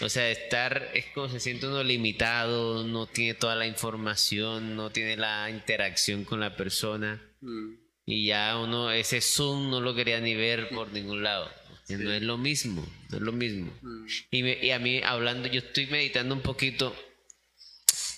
o 0.00 0.08
sea, 0.08 0.28
estar 0.30 0.90
es 0.94 1.06
como 1.14 1.28
se 1.28 1.38
siente 1.38 1.66
uno 1.66 1.82
limitado, 1.84 2.84
no 2.84 3.06
tiene 3.06 3.34
toda 3.34 3.54
la 3.54 3.66
información, 3.66 4.74
no 4.74 4.90
tiene 4.90 5.16
la 5.16 5.48
interacción 5.50 6.24
con 6.24 6.40
la 6.40 6.56
persona. 6.56 7.22
Mm. 7.40 7.74
Y 8.06 8.26
ya 8.26 8.58
uno, 8.58 8.90
ese 8.90 9.20
Zoom 9.20 9.70
no 9.70 9.80
lo 9.80 9.94
quería 9.94 10.20
ni 10.20 10.34
ver 10.34 10.68
por 10.70 10.92
ningún 10.92 11.22
lado. 11.22 11.50
No 11.88 12.12
es 12.12 12.22
lo 12.22 12.38
mismo, 12.38 12.86
no 13.10 13.18
es 13.18 13.22
lo 13.22 13.32
mismo. 13.32 13.72
Mm. 13.82 14.06
Y, 14.30 14.66
y, 14.66 14.70
a 14.72 14.78
mí, 14.78 15.00
hablando, 15.02 15.48
yo 15.48 15.60
estoy 15.60 15.86
meditando 15.86 16.34
un 16.34 16.40
poquito, 16.40 16.94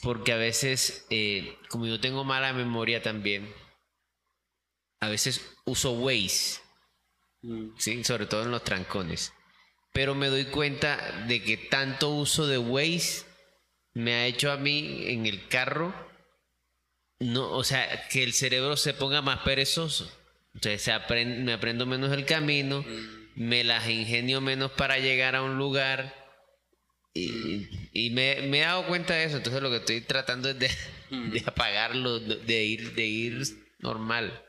porque 0.02 0.32
a 0.32 0.36
veces, 0.36 1.06
eh, 1.10 1.56
como 1.68 1.86
yo 1.86 2.00
tengo 2.00 2.24
mala 2.24 2.52
memoria 2.52 3.02
también, 3.02 3.48
a 5.06 5.10
veces 5.10 5.40
uso 5.64 5.92
Waze, 5.92 6.60
mm. 7.42 7.68
¿sí? 7.78 8.04
sobre 8.04 8.26
todo 8.26 8.42
en 8.42 8.50
los 8.50 8.64
trancones. 8.64 9.32
Pero 9.92 10.14
me 10.14 10.28
doy 10.28 10.46
cuenta 10.46 11.24
de 11.26 11.42
que 11.42 11.56
tanto 11.56 12.10
uso 12.10 12.46
de 12.46 12.58
Waze 12.58 13.24
me 13.94 14.14
ha 14.14 14.26
hecho 14.26 14.50
a 14.50 14.56
mí 14.56 15.04
en 15.06 15.26
el 15.26 15.48
carro, 15.48 15.94
no, 17.18 17.50
o 17.50 17.64
sea, 17.64 18.08
que 18.08 18.22
el 18.22 18.34
cerebro 18.34 18.76
se 18.76 18.92
ponga 18.92 19.22
más 19.22 19.40
perezoso. 19.40 20.12
Entonces 20.54 20.82
se 20.82 20.92
me 21.16 21.52
aprendo 21.52 21.86
menos 21.86 22.12
el 22.12 22.26
camino, 22.26 22.82
mm. 22.82 23.42
me 23.42 23.64
las 23.64 23.88
ingenio 23.88 24.40
menos 24.40 24.72
para 24.72 24.98
llegar 24.98 25.36
a 25.36 25.42
un 25.42 25.56
lugar. 25.56 26.14
Y, 27.14 28.10
me, 28.10 28.38
he 28.38 28.60
dado 28.60 28.86
cuenta 28.86 29.14
de 29.14 29.24
eso. 29.24 29.38
Entonces 29.38 29.62
lo 29.62 29.70
que 29.70 29.76
estoy 29.76 30.02
tratando 30.02 30.50
es 30.50 30.58
de, 30.58 30.70
mm. 31.10 31.30
de 31.30 31.42
apagarlo, 31.46 32.18
de 32.20 32.64
ir, 32.64 32.92
de 32.94 33.06
ir 33.06 33.42
normal. 33.78 34.42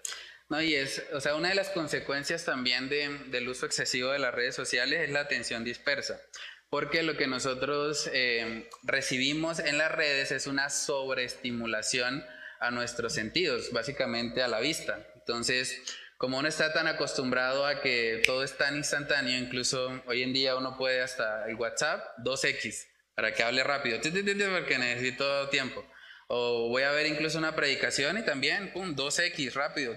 No, 0.50 0.62
y 0.62 0.76
es, 0.76 1.04
o 1.14 1.20
sea, 1.20 1.36
una 1.36 1.50
de 1.50 1.56
las 1.56 1.70
consecuencias 1.70 2.46
también 2.46 2.90
del 2.90 3.50
uso 3.50 3.66
excesivo 3.66 4.12
de 4.12 4.20
las 4.20 4.34
redes 4.34 4.56
sociales 4.56 5.02
es 5.02 5.10
la 5.10 5.20
atención 5.22 5.66
dispersa, 5.66 6.22
porque 6.70 7.04
lo 7.04 7.18
que 7.18 7.28
nosotros 7.28 8.10
eh, 8.14 8.70
recibimos 8.84 9.60
en 9.60 9.78
las 9.78 9.92
redes 9.92 10.32
es 10.32 10.48
una 10.48 10.70
sobreestimulación 10.70 12.24
a 12.60 12.72
nuestros 12.72 13.14
sentidos, 13.14 13.72
básicamente 13.72 14.42
a 14.42 14.48
la 14.48 14.62
vista. 14.62 15.06
Entonces, 15.16 15.82
como 16.18 16.40
uno 16.40 16.48
está 16.48 16.72
tan 16.74 16.88
acostumbrado 16.88 17.66
a 17.66 17.82
que 17.82 18.22
todo 18.26 18.44
es 18.44 18.58
tan 18.58 18.78
instantáneo, 18.78 19.38
incluso 19.38 20.02
hoy 20.08 20.24
en 20.24 20.34
día 20.34 20.56
uno 20.56 20.78
puede 20.78 21.02
hasta 21.02 21.48
el 21.48 21.56
WhatsApp 21.56 22.04
2X 22.24 22.88
para 23.16 23.34
que 23.34 23.44
hable 23.44 23.64
rápido, 23.64 24.00
porque 24.02 24.78
necesito 24.78 25.50
tiempo. 25.50 25.86
O 26.30 26.68
voy 26.68 26.84
a 26.84 26.92
ver 26.92 27.08
incluso 27.08 27.38
una 27.38 27.56
predicación 27.56 28.18
y 28.18 28.24
también, 28.24 28.74
pum, 28.74 28.96
2X, 28.96 29.54
rápido, 29.54 29.96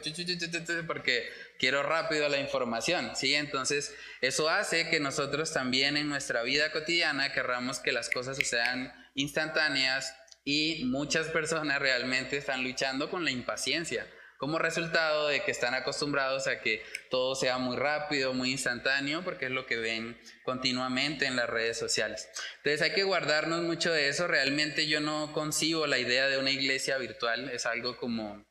porque 0.87 1.29
quiero 1.59 1.83
rápido 1.83 2.29
la 2.29 2.39
información, 2.39 3.17
¿sí? 3.17 3.35
Entonces, 3.35 3.93
eso 4.21 4.49
hace 4.49 4.89
que 4.89 5.01
nosotros 5.01 5.53
también 5.53 5.97
en 5.97 6.09
nuestra 6.09 6.43
vida 6.43 6.71
cotidiana 6.71 7.33
querramos 7.33 7.81
que 7.81 7.91
las 7.91 8.11
cosas 8.11 8.39
sean 8.39 8.93
instantáneas 9.15 10.15
y 10.45 10.85
muchas 10.85 11.27
personas 11.29 11.81
realmente 11.81 12.37
están 12.37 12.63
luchando 12.63 13.11
con 13.11 13.25
la 13.25 13.33
impaciencia 13.33 14.07
como 14.41 14.59
resultado 14.59 15.29
de 15.29 15.43
que 15.43 15.51
están 15.51 15.75
acostumbrados 15.75 16.47
a 16.47 16.61
que 16.61 16.83
todo 17.11 17.35
sea 17.35 17.59
muy 17.59 17.77
rápido, 17.77 18.33
muy 18.33 18.51
instantáneo, 18.53 19.23
porque 19.23 19.45
es 19.45 19.51
lo 19.51 19.67
que 19.67 19.77
ven 19.77 20.19
continuamente 20.45 21.27
en 21.27 21.37
las 21.37 21.49
redes 21.49 21.79
sociales. 21.79 22.27
Entonces 22.57 22.81
hay 22.81 22.95
que 22.95 23.03
guardarnos 23.03 23.61
mucho 23.61 23.93
de 23.93 24.09
eso. 24.09 24.27
Realmente 24.27 24.87
yo 24.87 25.01
no 25.01 25.35
concibo 25.35 25.87
la 25.87 25.99
idea 25.99 26.27
de 26.27 26.39
una 26.39 26.51
iglesia 26.51 26.97
virtual, 26.97 27.51
es 27.51 27.67
algo 27.67 27.99
como 27.99 28.43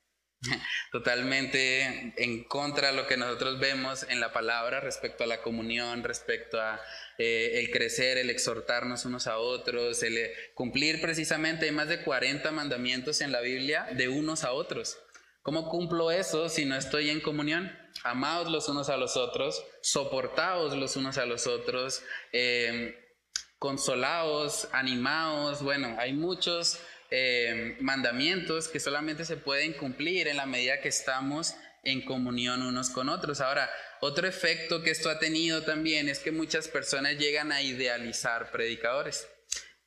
totalmente 0.92 2.14
en 2.18 2.44
contra 2.44 2.92
de 2.92 2.94
lo 2.94 3.08
que 3.08 3.18
nosotros 3.18 3.60
vemos 3.60 4.06
en 4.10 4.20
la 4.20 4.32
palabra 4.32 4.82
respecto 4.82 5.24
a 5.24 5.28
la 5.28 5.42
comunión, 5.42 6.04
respecto 6.04 6.62
a 6.62 6.80
eh, 7.18 7.62
el 7.62 7.72
crecer, 7.72 8.20
el 8.20 8.30
exhortarnos 8.30 9.06
unos 9.06 9.26
a 9.26 9.40
otros, 9.40 10.04
el 10.04 10.20
eh, 10.20 10.34
cumplir 10.54 11.02
precisamente, 11.02 11.66
hay 11.66 11.72
más 11.72 11.90
de 11.90 12.04
40 12.04 12.52
mandamientos 12.52 13.22
en 13.22 13.32
la 13.32 13.42
Biblia 13.42 13.88
de 13.94 14.08
unos 14.08 14.44
a 14.44 14.52
otros. 14.52 15.00
¿Cómo 15.42 15.70
cumplo 15.70 16.12
eso 16.12 16.50
si 16.50 16.66
no 16.66 16.76
estoy 16.76 17.10
en 17.10 17.22
comunión? 17.22 17.72
Amaos 18.04 18.50
los 18.50 18.68
unos 18.70 18.90
a 18.90 18.98
los 18.98 19.18
otros, 19.18 19.64
soportaos 19.82 20.76
los 20.76 20.96
unos 20.96 21.18
a 21.18 21.26
los 21.26 21.48
otros, 21.48 22.04
eh, 22.34 22.96
consolaos, 23.58 24.68
animaos. 24.72 25.62
Bueno, 25.62 25.96
hay 25.98 26.14
muchos 26.14 26.80
eh, 27.10 27.78
mandamientos 27.80 28.68
que 28.68 28.80
solamente 28.80 29.26
se 29.26 29.38
pueden 29.38 29.74
cumplir 29.74 30.28
en 30.28 30.38
la 30.38 30.46
medida 30.46 30.82
que 30.82 30.90
estamos 30.90 31.56
en 31.84 32.04
comunión 32.04 32.62
unos 32.62 32.90
con 32.90 33.10
otros. 33.10 33.42
Ahora, 33.42 33.70
otro 34.02 34.28
efecto 34.28 34.82
que 34.84 34.92
esto 34.92 35.10
ha 35.10 35.20
tenido 35.20 35.64
también 35.64 36.10
es 36.10 36.20
que 36.20 36.32
muchas 36.32 36.68
personas 36.68 37.18
llegan 37.18 37.52
a 37.52 37.62
idealizar 37.62 38.52
predicadores. 38.52 39.28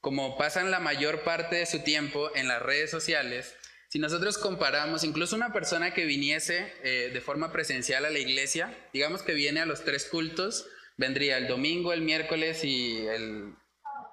Como 0.00 0.36
pasan 0.36 0.70
la 0.70 0.80
mayor 0.80 1.22
parte 1.22 1.56
de 1.56 1.66
su 1.66 1.80
tiempo 1.80 2.34
en 2.34 2.48
las 2.48 2.60
redes 2.60 2.90
sociales, 2.90 3.54
si 3.92 3.98
nosotros 3.98 4.38
comparamos, 4.38 5.04
incluso 5.04 5.36
una 5.36 5.52
persona 5.52 5.92
que 5.92 6.06
viniese 6.06 6.72
eh, 6.82 7.10
de 7.12 7.20
forma 7.20 7.52
presencial 7.52 8.06
a 8.06 8.10
la 8.10 8.20
iglesia, 8.20 8.74
digamos 8.90 9.20
que 9.20 9.34
viene 9.34 9.60
a 9.60 9.66
los 9.66 9.84
tres 9.84 10.06
cultos, 10.06 10.66
vendría 10.96 11.36
el 11.36 11.46
domingo, 11.46 11.92
el 11.92 12.00
miércoles 12.00 12.64
y 12.64 13.06
el, 13.06 13.54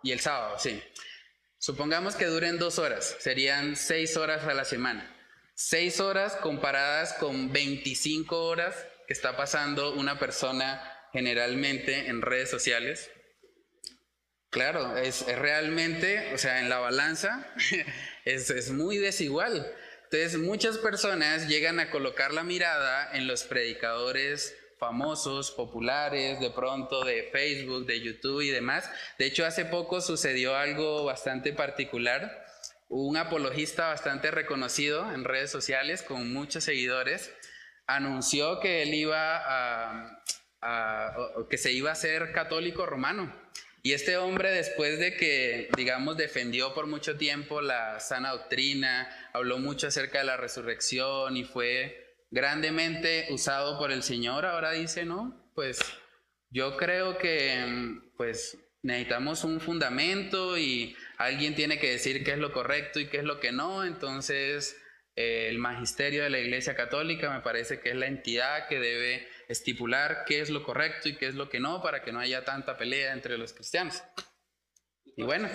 y 0.03 0.11
el 0.11 0.19
sábado, 0.19 0.59
sí. 0.59 0.83
Supongamos 1.59 2.17
que 2.17 2.25
duren 2.25 2.57
dos 2.57 2.77
horas, 2.77 3.15
serían 3.21 3.77
seis 3.77 4.17
horas 4.17 4.43
a 4.43 4.53
la 4.53 4.65
semana. 4.65 5.15
Seis 5.55 6.01
horas 6.01 6.35
comparadas 6.35 7.13
con 7.13 7.53
25 7.53 8.35
horas 8.37 8.75
que 9.07 9.13
está 9.13 9.37
pasando 9.37 9.93
una 9.93 10.19
persona 10.19 10.83
generalmente 11.13 12.09
en 12.09 12.21
redes 12.21 12.49
sociales. 12.49 13.09
Claro, 14.49 14.97
es, 14.97 15.27
es 15.27 15.37
realmente, 15.37 16.33
o 16.33 16.37
sea, 16.39 16.59
en 16.59 16.69
la 16.69 16.79
balanza 16.79 17.47
es, 18.25 18.71
muy 18.71 18.97
desigual. 18.97 19.71
Entonces 20.05 20.39
muchas 20.39 20.79
personas 20.79 21.47
llegan 21.47 21.79
a 21.79 21.91
colocar 21.91 22.33
la 22.33 22.43
mirada 22.43 23.11
en 23.13 23.27
los 23.27 23.43
predicadores 23.43 24.55
famosos, 24.79 25.51
populares, 25.51 26.39
de 26.39 26.49
pronto 26.49 27.03
de 27.03 27.29
Facebook, 27.31 27.85
de 27.85 28.01
YouTube 28.01 28.41
y 28.41 28.49
demás. 28.49 28.89
De 29.19 29.27
hecho, 29.27 29.45
hace 29.45 29.65
poco 29.65 30.01
sucedió 30.01 30.55
algo 30.55 31.03
bastante 31.03 31.53
particular. 31.53 32.45
Un 32.87 33.17
apologista 33.17 33.89
bastante 33.89 34.31
reconocido 34.31 35.11
en 35.13 35.25
redes 35.25 35.51
sociales, 35.51 36.01
con 36.01 36.33
muchos 36.33 36.63
seguidores, 36.63 37.31
anunció 37.85 38.59
que 38.61 38.81
él 38.81 38.95
iba 38.95 39.43
a 39.45 40.23
que 41.49 41.57
se 41.57 41.71
iba 41.71 41.91
a 41.91 41.95
ser 41.95 42.31
católico 42.31 42.85
romano. 42.85 43.33
Y 43.81 43.93
este 43.93 44.17
hombre, 44.17 44.51
después 44.51 44.99
de 44.99 45.15
que, 45.15 45.69
digamos, 45.77 46.17
defendió 46.17 46.73
por 46.73 46.87
mucho 46.87 47.17
tiempo 47.17 47.61
la 47.61 47.99
sana 47.99 48.31
doctrina, 48.31 49.09
habló 49.33 49.57
mucho 49.59 49.87
acerca 49.87 50.19
de 50.19 50.25
la 50.25 50.37
resurrección 50.37 51.37
y 51.37 51.45
fue 51.45 52.09
grandemente 52.29 53.27
usado 53.31 53.79
por 53.79 53.91
el 53.91 54.03
Señor, 54.03 54.45
ahora 54.45 54.71
dice, 54.71 55.05
no, 55.05 55.51
pues 55.55 55.79
yo 56.49 56.77
creo 56.77 57.17
que 57.17 57.99
pues 58.17 58.57
necesitamos 58.81 59.43
un 59.43 59.59
fundamento 59.59 60.57
y 60.57 60.95
alguien 61.17 61.55
tiene 61.55 61.79
que 61.79 61.91
decir 61.91 62.23
qué 62.23 62.31
es 62.31 62.37
lo 62.37 62.51
correcto 62.51 62.99
y 62.99 63.07
qué 63.07 63.17
es 63.17 63.23
lo 63.23 63.39
que 63.39 63.51
no, 63.51 63.83
entonces 63.83 64.77
eh, 65.15 65.47
el 65.49 65.57
magisterio 65.57 66.23
de 66.23 66.29
la 66.29 66.39
Iglesia 66.39 66.75
Católica 66.75 67.33
me 67.33 67.41
parece 67.41 67.79
que 67.79 67.89
es 67.89 67.95
la 67.95 68.07
entidad 68.07 68.67
que 68.67 68.79
debe 68.79 69.27
estipular 69.49 70.23
qué 70.25 70.39
es 70.39 70.49
lo 70.49 70.63
correcto 70.63 71.09
y 71.09 71.17
qué 71.17 71.27
es 71.27 71.35
lo 71.35 71.49
que 71.49 71.59
no 71.59 71.81
para 71.81 72.01
que 72.01 72.13
no 72.13 72.19
haya 72.19 72.45
tanta 72.45 72.77
pelea 72.77 73.11
entre 73.11 73.37
los 73.37 73.51
cristianos. 73.51 74.01
Y 75.17 75.23
bueno, 75.23 75.49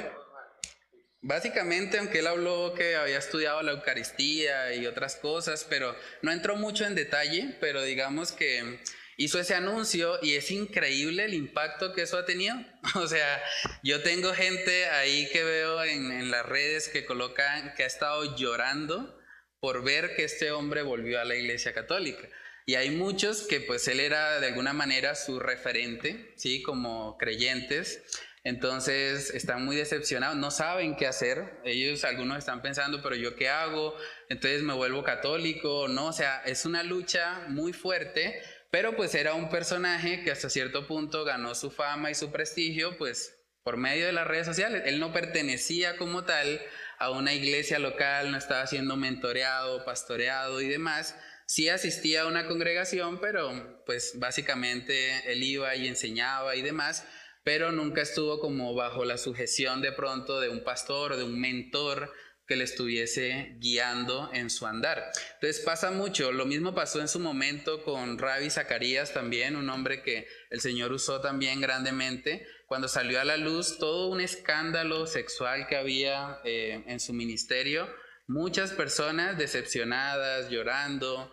básicamente, 1.23 1.99
aunque 1.99 2.19
él 2.19 2.27
habló 2.27 2.75
que 2.75 2.97
había 2.97 3.19
estudiado 3.19 3.63
la 3.63 3.73
Eucaristía 3.73 4.75
y 4.75 4.87
otras 4.87 5.17
cosas, 5.17 5.65
pero 5.69 5.97
no 6.21 6.33
entró 6.33 6.57
mucho 6.57 6.85
en 6.85 6.95
detalle, 6.95 7.57
pero 7.61 7.83
digamos 7.83 8.33
que 8.33 8.81
hizo 9.17 9.39
ese 9.39 9.55
anuncio 9.55 10.19
y 10.23 10.35
es 10.35 10.51
increíble 10.51 11.25
el 11.25 11.35
impacto 11.35 11.93
que 11.95 12.03
eso 12.03 12.19
ha 12.19 12.25
tenido. 12.25 12.57
O 12.97 13.07
sea, 13.07 13.43
yo 13.83 14.03
tengo 14.03 14.35
gente 14.35 14.87
ahí 14.87 15.29
que 15.31 15.45
veo 15.45 15.83
en, 15.85 16.31
las 16.31 16.45
redes 16.47 16.89
que 16.89 17.05
colocan 17.05 17.75
que 17.75 17.85
ha 17.85 17.87
estado 17.87 18.37
llorando 18.37 19.19
por 19.61 19.83
ver 19.83 20.15
que 20.17 20.25
este 20.25 20.51
hombre 20.51 20.83
volvió 20.83 21.21
a 21.21 21.25
la 21.25 21.37
iglesia 21.37 21.73
católica. 21.73 22.29
Y 22.67 22.77
hay 22.77 22.91
muchos 22.91 23.43
que 23.47 23.61
pues 23.61 23.87
él 23.89 24.01
era 24.01 24.41
de 24.41 24.47
alguna 24.47 24.73
manera 24.73 25.15
su 25.15 25.39
referente, 25.39 26.33
¿sí? 26.37 26.63
Como 26.63 27.19
creyentes. 27.19 28.03
Entonces 28.43 29.31
están 29.31 29.65
muy 29.65 29.77
decepcionados, 29.77 30.37
no 30.37 30.51
saben 30.51 30.97
qué 30.97 31.07
hacer. 31.07 31.61
Ellos, 31.65 32.05
algunos 32.05 32.39
están 32.39 32.63
pensando, 32.63 33.03
pero 33.03 33.17
yo 33.17 33.37
qué 33.37 33.49
hago? 33.49 33.95
Entonces 34.29 34.63
me 34.63 34.75
vuelvo 34.75 35.03
católico, 35.03 35.89
¿no? 35.89 36.07
O 36.07 36.13
sea, 36.13 36.43
es 36.45 36.65
una 36.67 36.83
lucha 36.83 37.47
muy 37.49 37.73
fuerte 37.73 38.43
pero 38.75 38.97
pues 38.97 39.15
era 39.15 39.35
un 39.35 39.51
personaje 39.51 40.25
que 40.25 40.33
hasta 40.33 40.51
cierto 40.51 40.89
punto 40.89 41.25
ganó 41.25 41.55
su 41.55 41.71
fama 41.71 42.11
y 42.11 42.17
su 42.17 42.33
prestigio 42.33 42.99
pues 42.99 43.41
por 43.63 43.77
medio 43.77 44.05
de 44.05 44.11
las 44.13 44.27
redes 44.27 44.49
sociales. 44.49 44.83
Él 44.87 44.99
no 44.99 45.13
pertenecía 45.13 45.97
como 45.97 46.25
tal 46.25 46.61
a 46.99 47.11
una 47.11 47.35
iglesia 47.35 47.79
local, 47.79 48.33
no 48.33 48.37
estaba 48.37 48.67
siendo 48.67 48.97
mentoreado, 48.97 49.85
pastoreado 49.85 50.61
y 50.61 50.67
demás. 50.67 51.15
Sí 51.47 51.69
asistía 51.69 52.23
a 52.23 52.27
una 52.27 52.47
congregación, 52.47 53.21
pero 53.21 53.83
pues 53.85 54.15
básicamente 54.19 55.31
él 55.31 55.43
iba 55.43 55.75
y 55.77 55.89
enseñaba 55.89 56.57
y 56.57 56.63
demás, 56.63 57.07
pero 57.45 57.71
nunca 57.71 58.01
estuvo 58.03 58.41
como 58.41 58.75
bajo 58.75 59.05
la 59.05 59.19
sujeción 59.19 59.83
de 59.83 59.93
pronto 59.93 60.41
de 60.41 60.49
un 60.49 60.65
pastor 60.65 61.13
o 61.13 61.17
de 61.17 61.25
un 61.25 61.39
mentor 61.39 62.13
que 62.47 62.57
le 62.57 62.65
estuviese 62.65 63.57
guiando 63.59 64.31
en 64.33 64.51
su 64.51 64.67
andar. 64.67 65.03
Entonces 65.35 65.63
pasa 65.65 65.91
mucho, 65.91 66.33
lo 66.33 66.45
mismo 66.45 66.75
pasó 66.75 67.01
en 67.01 67.09
su 67.09 67.19
momento 67.19 67.83
con 67.83 68.19
Rabbi 68.19 68.51
Zacarías 68.51 69.15
también, 69.15 69.57
un 69.57 69.71
hombre 69.71 70.03
que 70.03 70.27
el 70.51 70.61
Señor 70.61 70.93
usó 70.93 71.21
también 71.21 71.61
grandemente, 71.61 72.47
cuando 72.67 72.89
salió 72.89 73.21
a 73.21 73.25
la 73.25 73.37
luz 73.37 73.79
todo 73.79 74.09
un 74.09 74.21
escándalo 74.21 75.07
sexual 75.07 75.67
que 75.67 75.77
había 75.77 76.41
eh, 76.45 76.83
en 76.87 77.01
su 77.01 77.15
ministerio, 77.15 77.89
muchas 78.27 78.73
personas 78.73 79.39
decepcionadas, 79.39 80.51
llorando, 80.51 81.33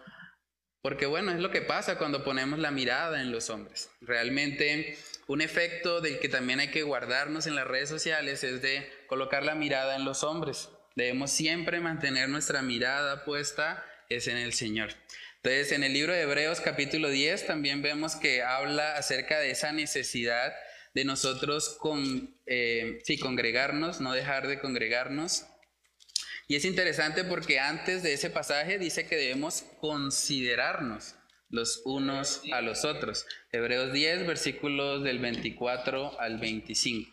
porque 0.82 1.06
bueno, 1.06 1.32
es 1.32 1.40
lo 1.40 1.52
que 1.52 1.62
pasa 1.62 1.98
cuando 1.98 2.24
ponemos 2.24 2.60
la 2.60 2.72
mirada 2.72 3.22
en 3.22 3.32
los 3.32 3.50
hombres. 3.50 3.90
Realmente 4.02 4.98
un 5.28 5.42
efecto 5.42 6.02
del 6.02 6.20
que 6.20 6.30
también 6.30 6.60
hay 6.60 6.72
que 6.72 6.84
guardarnos 6.84 7.48
en 7.48 7.56
las 7.56 7.68
redes 7.68 7.90
sociales 7.90 8.44
es 8.44 8.62
de 8.62 8.92
colocar 9.08 9.44
la 9.44 9.56
mirada 9.56 9.96
en 9.96 10.06
los 10.06 10.24
hombres. 10.24 10.70
Debemos 10.96 11.32
siempre 11.32 11.80
mantener 11.80 12.30
nuestra 12.30 12.62
mirada 12.62 13.24
puesta 13.24 13.86
es 14.10 14.28
en 14.28 14.38
el 14.38 14.54
Señor. 14.54 14.90
Entonces, 15.38 15.72
en 15.72 15.84
el 15.84 15.94
libro 15.94 16.14
de 16.14 16.22
Hebreos 16.22 16.60
capítulo 16.60 17.10
10 17.10 17.48
también 17.48 17.82
vemos 17.82 18.16
que 18.16 18.44
habla 18.44 18.96
acerca 18.98 19.40
de 19.40 19.52
esa 19.52 19.72
necesidad 19.72 20.54
de 20.94 21.06
nosotros 21.06 21.78
con, 21.80 22.36
eh, 22.46 23.02
congregarnos, 23.22 24.02
no 24.02 24.14
dejar 24.14 24.48
de 24.48 24.60
congregarnos. 24.60 25.46
Y 26.52 26.56
es 26.58 26.66
interesante 26.66 27.24
porque 27.24 27.62
antes 27.62 28.04
de 28.04 28.12
ese 28.12 28.30
pasaje 28.30 28.78
dice 28.78 29.08
que 29.08 29.16
debemos 29.16 29.64
considerarnos 29.80 31.16
los 31.48 31.82
unos 31.86 32.42
a 32.52 32.60
los 32.60 32.84
otros. 32.84 33.26
Hebreos 33.54 33.94
10, 33.94 34.28
versículos 34.28 35.02
del 35.02 35.20
24 35.20 36.20
al 36.20 36.40
25 36.40 37.10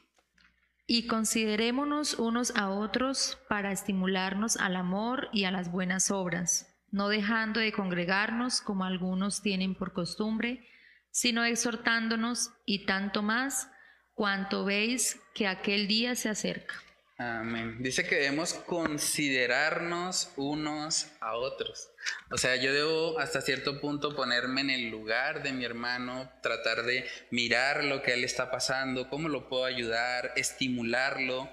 y 0.89 1.07
considerémonos 1.07 2.15
unos 2.15 2.53
a 2.57 2.71
otros 2.71 3.39
para 3.49 3.71
estimularnos 3.71 4.57
al 4.57 4.75
amor 4.75 5.29
y 5.33 5.45
a 5.45 5.53
las 5.53 5.71
buenas 5.71 6.11
obras, 6.11 6.75
no 6.91 7.09
dejando 7.09 7.61
de 7.61 7.71
congregarnos 7.71 8.61
como 8.61 8.87
algunos 8.87 9.41
tienen 9.41 9.77
por 9.77 9.93
costumbre, 9.93 10.67
sino 11.13 11.45
exhortándonos 11.45 12.51
y 12.67 12.87
tanto 12.87 13.23
más 13.23 13.71
cuanto 14.15 14.65
veis 14.65 15.21
que 15.33 15.47
aquel 15.47 15.87
día 15.87 16.17
se 16.17 16.29
acerca. 16.29 16.75
Amén. 17.21 17.83
Dice 17.83 18.07
que 18.07 18.15
debemos 18.15 18.55
considerarnos 18.55 20.31
unos 20.37 21.09
a 21.19 21.35
otros. 21.35 21.91
O 22.31 22.39
sea, 22.39 22.55
yo 22.55 22.73
debo 22.73 23.19
hasta 23.19 23.41
cierto 23.41 23.81
punto 23.81 24.15
ponerme 24.15 24.61
en 24.61 24.71
el 24.71 24.89
lugar 24.89 25.43
de 25.43 25.53
mi 25.53 25.65
hermano, 25.65 26.31
tratar 26.43 26.85
de 26.85 27.05
mirar 27.33 27.83
lo 27.83 28.03
que 28.03 28.15
él 28.15 28.23
está 28.23 28.53
pasando, 28.53 29.11
cómo 29.11 29.29
lo 29.29 29.49
puedo 29.49 29.65
ayudar, 29.65 30.31
estimularlo, 30.37 31.51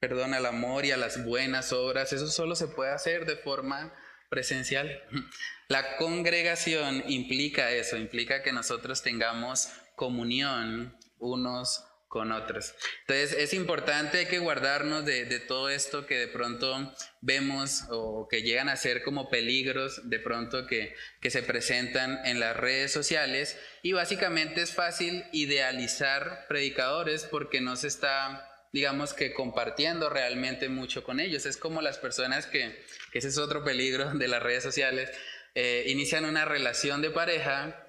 perdón, 0.00 0.32
al 0.32 0.46
amor 0.46 0.86
y 0.86 0.92
a 0.92 0.96
las 0.96 1.22
buenas 1.22 1.74
obras. 1.74 2.14
Eso 2.14 2.28
solo 2.28 2.56
se 2.56 2.68
puede 2.68 2.90
hacer 2.90 3.26
de 3.26 3.36
forma 3.36 3.92
presencial. 4.30 5.02
La 5.68 5.98
congregación 5.98 7.04
implica 7.08 7.72
eso, 7.72 7.98
implica 7.98 8.42
que 8.42 8.54
nosotros 8.54 9.02
tengamos 9.02 9.68
comunión 9.96 10.96
unos 11.18 11.84
con 12.08 12.32
otros. 12.32 12.74
Entonces 13.00 13.34
es 13.38 13.52
importante 13.52 14.26
que 14.26 14.38
guardarnos 14.38 15.04
de, 15.04 15.40
todo 15.40 15.68
esto 15.68 16.06
que 16.06 16.16
de 16.16 16.28
pronto 16.28 16.92
vemos 17.20 17.84
o 17.90 18.26
que 18.28 18.42
llegan 18.42 18.70
a 18.70 18.76
ser 18.76 19.02
como 19.02 19.28
peligros 19.28 20.08
de 20.08 20.18
pronto 20.18 20.66
que, 20.66 20.94
se 21.28 21.42
presentan 21.42 22.24
en 22.24 22.40
las 22.40 22.56
redes 22.56 22.90
sociales 22.90 23.58
y 23.82 23.92
básicamente 23.92 24.62
es 24.62 24.72
fácil 24.72 25.24
idealizar 25.32 26.46
predicadores 26.48 27.24
porque 27.24 27.60
no 27.60 27.76
se 27.76 27.88
está 27.88 28.44
digamos 28.72 29.14
que 29.14 29.32
compartiendo 29.32 30.10
realmente 30.10 30.68
mucho 30.68 31.02
con 31.02 31.20
ellos. 31.20 31.46
Es 31.46 31.56
como 31.56 31.82
las 31.82 31.98
personas 31.98 32.46
que, 32.46 32.84
que 33.12 33.18
ese 33.18 33.28
es 33.28 33.38
otro 33.38 33.64
peligro 33.64 34.12
de 34.12 34.28
las 34.28 34.42
redes 34.42 34.62
sociales, 34.62 35.10
eh, 35.54 35.84
inician 35.88 36.24
una 36.24 36.44
relación 36.44 37.00
de 37.02 37.10
pareja 37.10 37.82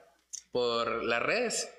por 0.52 1.04
las 1.04 1.22
redes 1.22 1.70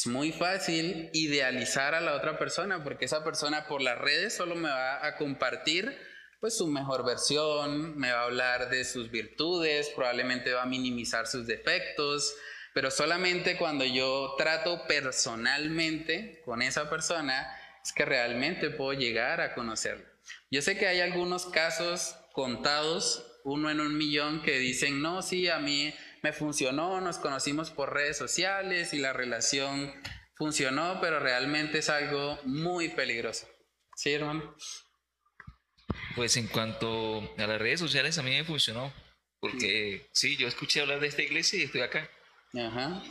es 0.00 0.06
muy 0.06 0.32
fácil 0.32 1.10
idealizar 1.12 1.94
a 1.94 2.00
la 2.00 2.14
otra 2.14 2.38
persona 2.38 2.82
porque 2.82 3.04
esa 3.04 3.22
persona 3.22 3.66
por 3.66 3.82
las 3.82 3.98
redes 3.98 4.34
solo 4.34 4.54
me 4.54 4.70
va 4.70 5.04
a 5.04 5.16
compartir 5.16 5.94
pues 6.40 6.56
su 6.56 6.68
mejor 6.68 7.04
versión, 7.04 7.98
me 7.98 8.10
va 8.10 8.20
a 8.20 8.24
hablar 8.24 8.70
de 8.70 8.86
sus 8.86 9.10
virtudes, 9.10 9.90
probablemente 9.94 10.54
va 10.54 10.62
a 10.62 10.66
minimizar 10.66 11.26
sus 11.26 11.46
defectos, 11.46 12.34
pero 12.72 12.90
solamente 12.90 13.58
cuando 13.58 13.84
yo 13.84 14.36
trato 14.38 14.86
personalmente 14.86 16.40
con 16.46 16.62
esa 16.62 16.88
persona 16.88 17.54
es 17.84 17.92
que 17.92 18.06
realmente 18.06 18.70
puedo 18.70 18.94
llegar 18.94 19.42
a 19.42 19.54
conocerla. 19.54 20.06
Yo 20.50 20.62
sé 20.62 20.78
que 20.78 20.86
hay 20.86 21.00
algunos 21.00 21.44
casos 21.44 22.16
contados, 22.32 23.38
uno 23.44 23.70
en 23.70 23.80
un 23.80 23.98
millón, 23.98 24.40
que 24.40 24.58
dicen, 24.58 25.02
no, 25.02 25.20
sí, 25.20 25.48
a 25.48 25.58
mí 25.58 25.92
me 26.22 26.32
funcionó, 26.32 27.00
nos 27.00 27.18
conocimos 27.18 27.70
por 27.70 27.92
redes 27.92 28.16
sociales 28.16 28.92
y 28.92 28.98
la 28.98 29.12
relación 29.12 29.92
funcionó, 30.36 30.98
pero 31.00 31.20
realmente 31.20 31.78
es 31.78 31.88
algo 31.88 32.38
muy 32.44 32.88
peligroso. 32.88 33.48
¿Sí, 33.96 34.12
hermano? 34.12 34.56
Pues 36.14 36.36
en 36.36 36.48
cuanto 36.48 37.34
a 37.36 37.46
las 37.46 37.60
redes 37.60 37.80
sociales, 37.80 38.18
a 38.18 38.22
mí 38.22 38.30
me 38.30 38.44
funcionó, 38.44 38.92
porque 39.40 40.08
sí, 40.12 40.36
yo 40.36 40.48
escuché 40.48 40.80
hablar 40.80 41.00
de 41.00 41.08
esta 41.08 41.22
iglesia 41.22 41.58
y 41.58 41.62
estoy 41.62 41.82
acá. 41.82 42.08
Ajá. 42.54 43.02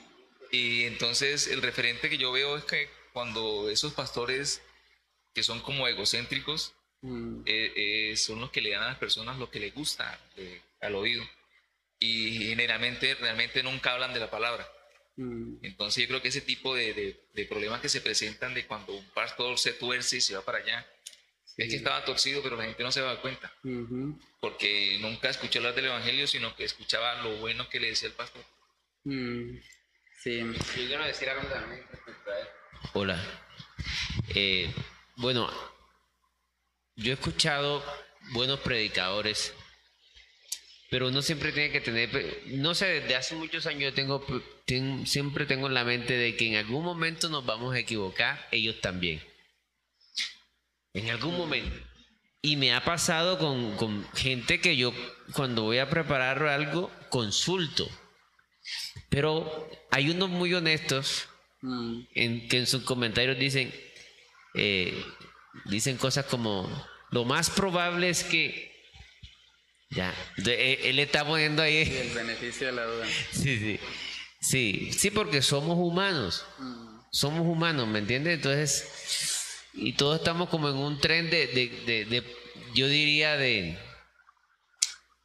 Y 0.52 0.84
entonces 0.84 1.48
el 1.48 1.62
referente 1.62 2.10
que 2.10 2.18
yo 2.18 2.32
veo 2.32 2.58
es 2.58 2.64
que 2.64 2.90
cuando 3.14 3.70
esos 3.70 3.94
pastores 3.94 4.62
que 5.34 5.44
son 5.44 5.62
como 5.62 5.88
egocéntricos, 5.88 6.74
mm. 7.02 7.42
eh, 7.46 7.74
eh, 7.76 8.18
son 8.18 8.42
los 8.42 8.50
que 8.50 8.62
le 8.62 8.72
dan 8.72 8.84
a 8.84 8.88
las 8.90 8.98
personas 8.98 9.38
lo 9.38 9.50
que 9.50 9.60
les 9.60 9.74
gusta 9.74 10.20
eh, 10.38 10.62
al 10.82 10.96
oído 10.96 11.24
y 12.00 12.48
generalmente 12.48 13.16
realmente 13.16 13.62
nunca 13.64 13.94
hablan 13.94 14.14
de 14.14 14.20
la 14.20 14.32
palabra. 14.32 14.68
Mm. 15.18 15.58
Entonces 15.64 16.04
yo 16.04 16.08
creo 16.08 16.22
que 16.22 16.30
ese 16.30 16.42
tipo 16.42 16.76
de, 16.76 17.20
de, 17.34 17.46
problemas 17.46 17.82
que 17.82 17.90
se 17.90 18.02
presentan 18.02 18.54
de 18.54 18.66
cuando 18.66 18.94
un 18.94 19.10
pastor 19.10 19.58
se 19.58 19.74
tuerce 19.74 20.18
y 20.18 20.22
se 20.22 20.36
va 20.36 20.42
para 20.46 20.60
allá, 20.60 20.88
es 21.58 21.70
que 21.70 21.76
estaba 21.76 22.06
torcido, 22.06 22.42
pero 22.42 22.56
la 22.56 22.64
gente 22.64 22.84
no 22.84 22.92
se 22.92 23.02
da 23.02 23.20
cuenta, 23.20 23.52
porque 24.40 24.98
nunca 25.02 25.30
escuchó 25.30 25.60
hablar 25.60 25.76
del 25.76 25.88
Evangelio, 25.88 26.26
sino 26.26 26.56
que 26.56 26.64
escuchaba 26.64 27.22
lo 27.22 27.36
bueno 27.38 27.68
que 27.68 27.82
le 27.82 27.88
decía 27.88 28.08
el 28.08 28.16
pastor. 28.16 28.44
Mm. 29.04 29.58
Sí. 30.24 30.40
Yo 30.40 30.88
quiero 30.88 31.04
decir 31.04 31.30
algo 31.30 31.48
también. 31.50 31.86
Hola. 32.94 33.22
Eh, 34.36 34.74
bueno, 35.18 35.50
yo 36.96 37.12
he 37.12 37.14
escuchado 37.16 37.84
buenos 38.32 38.60
predicadores 38.62 39.54
pero 40.90 41.10
uno 41.10 41.22
siempre 41.22 41.52
tiene 41.52 41.72
que 41.72 41.82
tener, 41.82 42.44
no 42.48 42.74
sé, 42.74 42.86
desde 42.88 43.16
hace 43.16 43.36
muchos 43.36 43.68
años 43.68 43.84
yo 43.84 43.94
tengo, 43.94 44.26
siempre 45.06 45.46
tengo 45.46 45.68
en 45.68 45.76
la 45.76 45.84
mente 45.84 46.18
de 46.18 46.36
que 46.36 46.48
en 46.48 46.56
algún 46.56 46.84
momento 46.84 47.30
nos 47.30 47.46
vamos 47.46 47.76
a 47.76 47.80
equivocar, 47.80 48.48
ellos 48.52 48.82
también. 48.82 49.22
En 50.94 51.12
algún 51.12 51.38
momento. 51.38 51.76
Y 52.42 52.56
me 52.56 52.74
ha 52.74 52.84
pasado 52.84 53.38
con, 53.38 53.76
con 53.76 54.08
gente 54.14 54.60
que 54.62 54.78
yo 54.78 54.94
cuando 55.34 55.64
voy 55.64 55.78
a 55.78 55.90
preparar 55.90 56.42
algo 56.44 56.90
consulto. 57.10 57.88
Pero 59.10 59.70
hay 59.92 60.10
unos 60.10 60.30
muy 60.30 60.54
honestos 60.54 61.28
mm. 61.62 62.00
en, 62.16 62.48
que 62.48 62.58
en 62.58 62.68
sus 62.68 62.84
comentarios 62.84 63.38
dicen, 63.38 63.74
eh, 64.56 65.06
dicen 65.66 65.98
cosas 65.98 66.26
como, 66.26 66.68
lo 67.12 67.26
más 67.26 67.52
probable 67.52 68.10
es 68.10 68.24
que... 68.24 68.69
Ya, 69.92 70.14
eh, 70.46 70.82
él 70.84 71.00
está 71.00 71.26
poniendo 71.26 71.64
ahí... 71.64 71.78
el 71.78 72.14
beneficio 72.14 72.68
de 72.68 72.74
la 72.74 72.86
duda. 72.86 73.08
Sí, 73.32 73.58
sí. 73.58 73.80
Sí, 74.40 74.92
sí, 74.94 75.12
porque 75.12 75.42
somos 75.42 75.78
humanos. 75.78 76.46
Mm. 76.60 77.00
Somos 77.12 77.42
humanos, 77.42 77.88
¿me 77.88 78.00
entiendes? 78.00 78.36
Entonces, 78.36 79.64
y 79.74 79.94
todos 79.94 80.20
estamos 80.20 80.50
como 80.50 80.70
en 80.70 80.76
un 80.76 81.00
tren 81.00 81.30
de, 81.30 81.48
de, 81.48 82.06
de, 82.06 82.24
yo 82.76 82.88
diría, 82.88 83.36
de, 83.36 83.78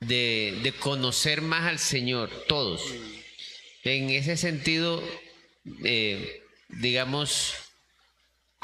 de, 0.01 0.75
conocer 0.81 1.43
más 1.43 1.65
al 1.65 1.79
Señor, 1.79 2.31
todos. 2.49 2.83
Mm. 2.87 3.15
En 3.85 4.11
ese 4.11 4.37
sentido, 4.39 5.03
eh, 5.85 6.43
digamos, 6.69 7.55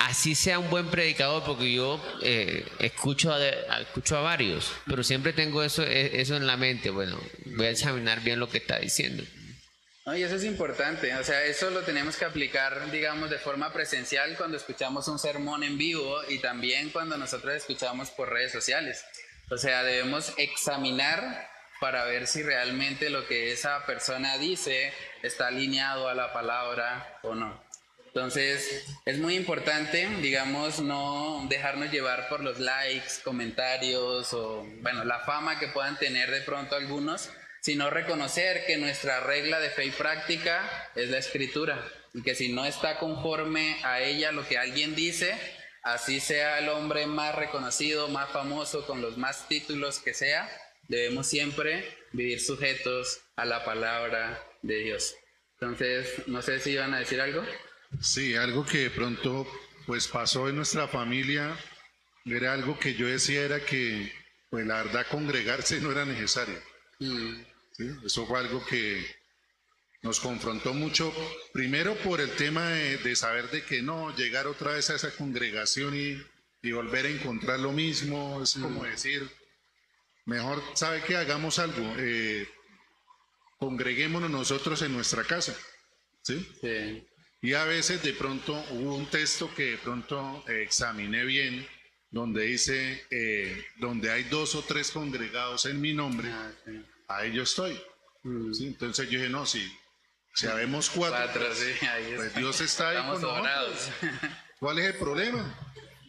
así 0.01 0.35
sea 0.35 0.59
un 0.59 0.71
buen 0.71 0.89
predicador, 0.89 1.45
porque 1.45 1.73
yo 1.73 2.03
eh, 2.23 2.67
escucho, 2.79 3.33
a, 3.33 3.47
escucho 3.81 4.17
a 4.17 4.23
varios, 4.23 4.73
pero 4.87 5.03
siempre 5.05 5.33
tengo 5.33 5.63
eso, 5.63 5.83
e, 5.83 6.21
eso 6.21 6.37
en 6.37 6.47
la 6.47 6.57
mente. 6.57 6.91
Bueno, 6.91 7.21
voy 7.57 7.67
a 7.67 7.71
examinar 7.71 8.21
bien 8.23 8.41
lo 8.41 8.49
que 8.49 8.59
está 8.59 8.79
diciendo. 8.79 9.23
y 10.17 10.23
eso 10.23 10.37
es 10.37 10.45
importante, 10.45 11.15
o 11.15 11.23
sea, 11.23 11.45
eso 11.45 11.71
lo 11.71 11.83
tenemos 11.83 12.17
que 12.17 12.25
aplicar, 12.25 12.91
digamos, 12.91 13.31
de 13.31 13.39
forma 13.39 13.73
presencial 13.73 14.37
cuando 14.37 14.57
escuchamos 14.57 15.07
un 15.09 15.19
sermón 15.19 15.63
en 15.63 15.79
vivo 15.79 16.19
y 16.29 16.39
también 16.39 16.91
cuando 16.91 17.17
nosotros 17.17 17.55
escuchamos 17.55 18.11
por 18.11 18.31
redes 18.31 18.53
sociales. 18.53 19.05
O 19.51 19.59
sea, 19.59 19.83
debemos 19.83 20.33
examinar 20.37 21.49
para 21.81 22.05
ver 22.05 22.27
si 22.27 22.43
realmente 22.43 23.11
lo 23.11 23.27
que 23.27 23.53
esa 23.53 23.85
persona 23.87 24.39
dice 24.39 24.93
está 25.23 25.49
alineado 25.49 26.09
a 26.09 26.15
la 26.15 26.33
palabra 26.33 27.19
o 27.23 27.35
no. 27.35 27.70
Entonces, 28.13 28.87
es 29.05 29.19
muy 29.19 29.37
importante, 29.37 30.09
digamos, 30.21 30.81
no 30.81 31.47
dejarnos 31.49 31.93
llevar 31.93 32.29
por 32.29 32.43
los 32.43 32.59
likes, 32.59 33.23
comentarios 33.23 34.33
o, 34.33 34.67
bueno, 34.83 35.05
la 35.05 35.21
fama 35.21 35.61
que 35.61 35.69
puedan 35.69 35.97
tener 35.97 36.29
de 36.29 36.41
pronto 36.41 36.75
algunos, 36.75 37.31
sino 37.61 37.89
reconocer 37.89 38.67
que 38.67 38.79
nuestra 38.79 39.21
regla 39.21 39.61
de 39.61 39.71
fe 39.71 39.85
y 39.85 39.91
práctica 39.93 40.91
es 40.97 41.09
la 41.11 41.19
escritura 41.19 41.81
y 42.13 42.23
que 42.23 42.35
si 42.35 42.53
no 42.53 42.65
está 42.67 42.99
conforme 42.99 43.77
a 43.85 44.01
ella 44.01 44.33
lo 44.33 44.45
que 44.47 44.59
alguien 44.59 44.97
dice, 44.97 45.33
así 45.85 46.19
sea 46.19 46.59
el 46.59 46.69
hombre 46.69 47.07
más 47.07 47.37
reconocido, 47.37 48.09
más 48.09 48.31
famoso, 48.31 48.87
con 48.87 49.01
los 49.01 49.19
más 49.19 49.47
títulos 49.47 50.01
que 50.01 50.15
sea, 50.15 50.51
debemos 50.89 51.29
siempre 51.29 51.97
vivir 52.11 52.41
sujetos 52.41 53.21
a 53.37 53.45
la 53.45 53.65
palabra 53.65 54.43
de 54.63 54.79
Dios. 54.79 55.15
Entonces, 55.61 56.27
no 56.27 56.43
sé 56.43 56.59
si 56.59 56.71
iban 56.71 56.93
a 56.95 56.99
decir 56.99 57.21
algo. 57.21 57.45
Sí, 58.01 58.35
algo 58.37 58.65
que 58.65 58.79
de 58.79 58.91
pronto 58.91 59.47
pues 59.87 60.07
pasó 60.07 60.49
en 60.49 60.57
nuestra 60.57 60.87
familia 60.87 61.57
era 62.25 62.53
algo 62.53 62.79
que 62.79 62.95
yo 62.95 63.07
decía 63.07 63.43
era 63.43 63.65
que 63.65 64.13
pues 64.51 64.67
la 64.67 64.83
verdad 64.83 65.07
congregarse 65.11 65.81
no 65.81 65.91
era 65.93 66.05
necesario. 66.05 66.61
Mm. 66.99 67.43
Eso 68.05 68.27
fue 68.27 68.39
algo 68.39 68.65
que 68.67 69.05
nos 70.03 70.21
confrontó 70.21 70.75
mucho, 70.75 71.13
primero 71.53 71.95
por 71.97 72.21
el 72.21 72.31
tema 72.33 72.69
de, 72.71 73.17
saber 73.17 73.51
de 73.51 73.63
que 73.63 73.83
no, 73.83 74.15
llegar 74.17 74.47
otra 74.47 74.73
vez 74.73 74.91
a 74.91 74.97
esa 74.97 75.11
congregación 75.15 75.95
y, 75.95 76.23
volver 76.73 77.07
a 77.07 77.11
encontrar 77.11 77.59
lo 77.59 77.73
mismo, 77.73 78.43
es 78.43 78.55
como 78.55 78.81
mm. 78.81 78.85
decir, 78.85 79.31
mejor, 80.27 80.63
¿sabe 80.75 81.03
que 81.03 81.17
Hagamos 81.17 81.59
algo, 81.59 81.95
eh, 81.99 82.47
congreguémonos 83.59 84.31
nosotros 84.31 84.83
en 84.83 84.93
nuestra 84.93 85.25
casa. 85.25 85.57
¿sí? 86.23 86.47
sí. 86.61 87.07
Y 87.43 87.55
a 87.55 87.65
veces 87.65 88.03
de 88.03 88.13
pronto 88.13 88.53
hubo 88.71 88.95
un 88.97 89.07
texto 89.07 89.53
que 89.55 89.73
de 89.73 89.79
pronto 89.79 90.45
eh, 90.47 90.63
examiné 90.63 91.25
bien, 91.25 91.67
donde 92.11 92.45
dice, 92.45 93.07
eh, 93.11 93.65
donde 93.79 94.11
hay 94.11 94.25
dos 94.25 94.55
o 94.55 94.63
tres 94.63 94.91
congregados 94.91 95.65
en 95.65 95.81
mi 95.81 95.95
nombre, 95.95 96.29
ah, 96.31 96.53
ahí 97.09 97.33
yo 97.33 97.45
estoy. 97.45 97.81
Mm. 98.25 98.53
Entonces 98.61 99.09
yo 99.09 99.19
dije, 99.19 99.31
no, 99.31 99.47
si, 99.47 99.67
si 100.35 100.47
habemos 100.49 100.91
cuatro, 100.95 101.47
pues 102.17 102.35
Dios 102.35 102.61
está 102.61 102.91
ahí 102.91 102.97
con 102.99 103.23
nosotros. 103.23 103.91
¿Cuál 104.59 104.79
es 104.81 104.87
el 104.87 104.95
problema? 104.97 105.57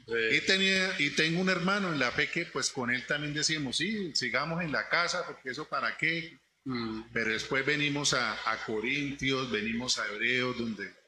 Y, 0.08 0.42
tenía, 0.42 0.94
y 1.00 1.12
tengo 1.12 1.40
un 1.40 1.50
hermano 1.50 1.94
en 1.94 2.00
la 2.00 2.12
fe 2.12 2.30
que 2.30 2.46
pues 2.46 2.70
con 2.70 2.92
él 2.92 3.06
también 3.06 3.34
decíamos, 3.34 3.78
sí, 3.78 4.14
sigamos 4.14 4.62
en 4.62 4.74
la 4.74 4.90
casa, 4.90 5.26
porque 5.26 5.52
eso 5.52 5.70
para 5.70 5.96
qué. 5.96 6.38
Mm. 6.66 7.04
Pero 7.14 7.32
después 7.32 7.66
venimos 7.66 8.14
a, 8.14 8.34
a 8.52 8.66
Corintios, 8.66 9.50
venimos 9.50 9.98
a 9.98 10.08
Hebreos, 10.08 10.58
donde 10.58 11.01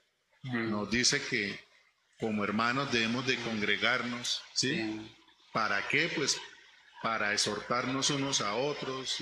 nos 0.43 0.89
dice 0.91 1.21
que 1.21 1.59
como 2.19 2.43
hermanos 2.43 2.91
debemos 2.91 3.25
de 3.25 3.37
congregarnos, 3.37 4.41
¿sí? 4.53 5.01
¿Para 5.51 5.87
qué? 5.87 6.09
Pues 6.15 6.39
para 7.01 7.33
exhortarnos 7.33 8.09
unos 8.11 8.41
a 8.41 8.55
otros, 8.55 9.17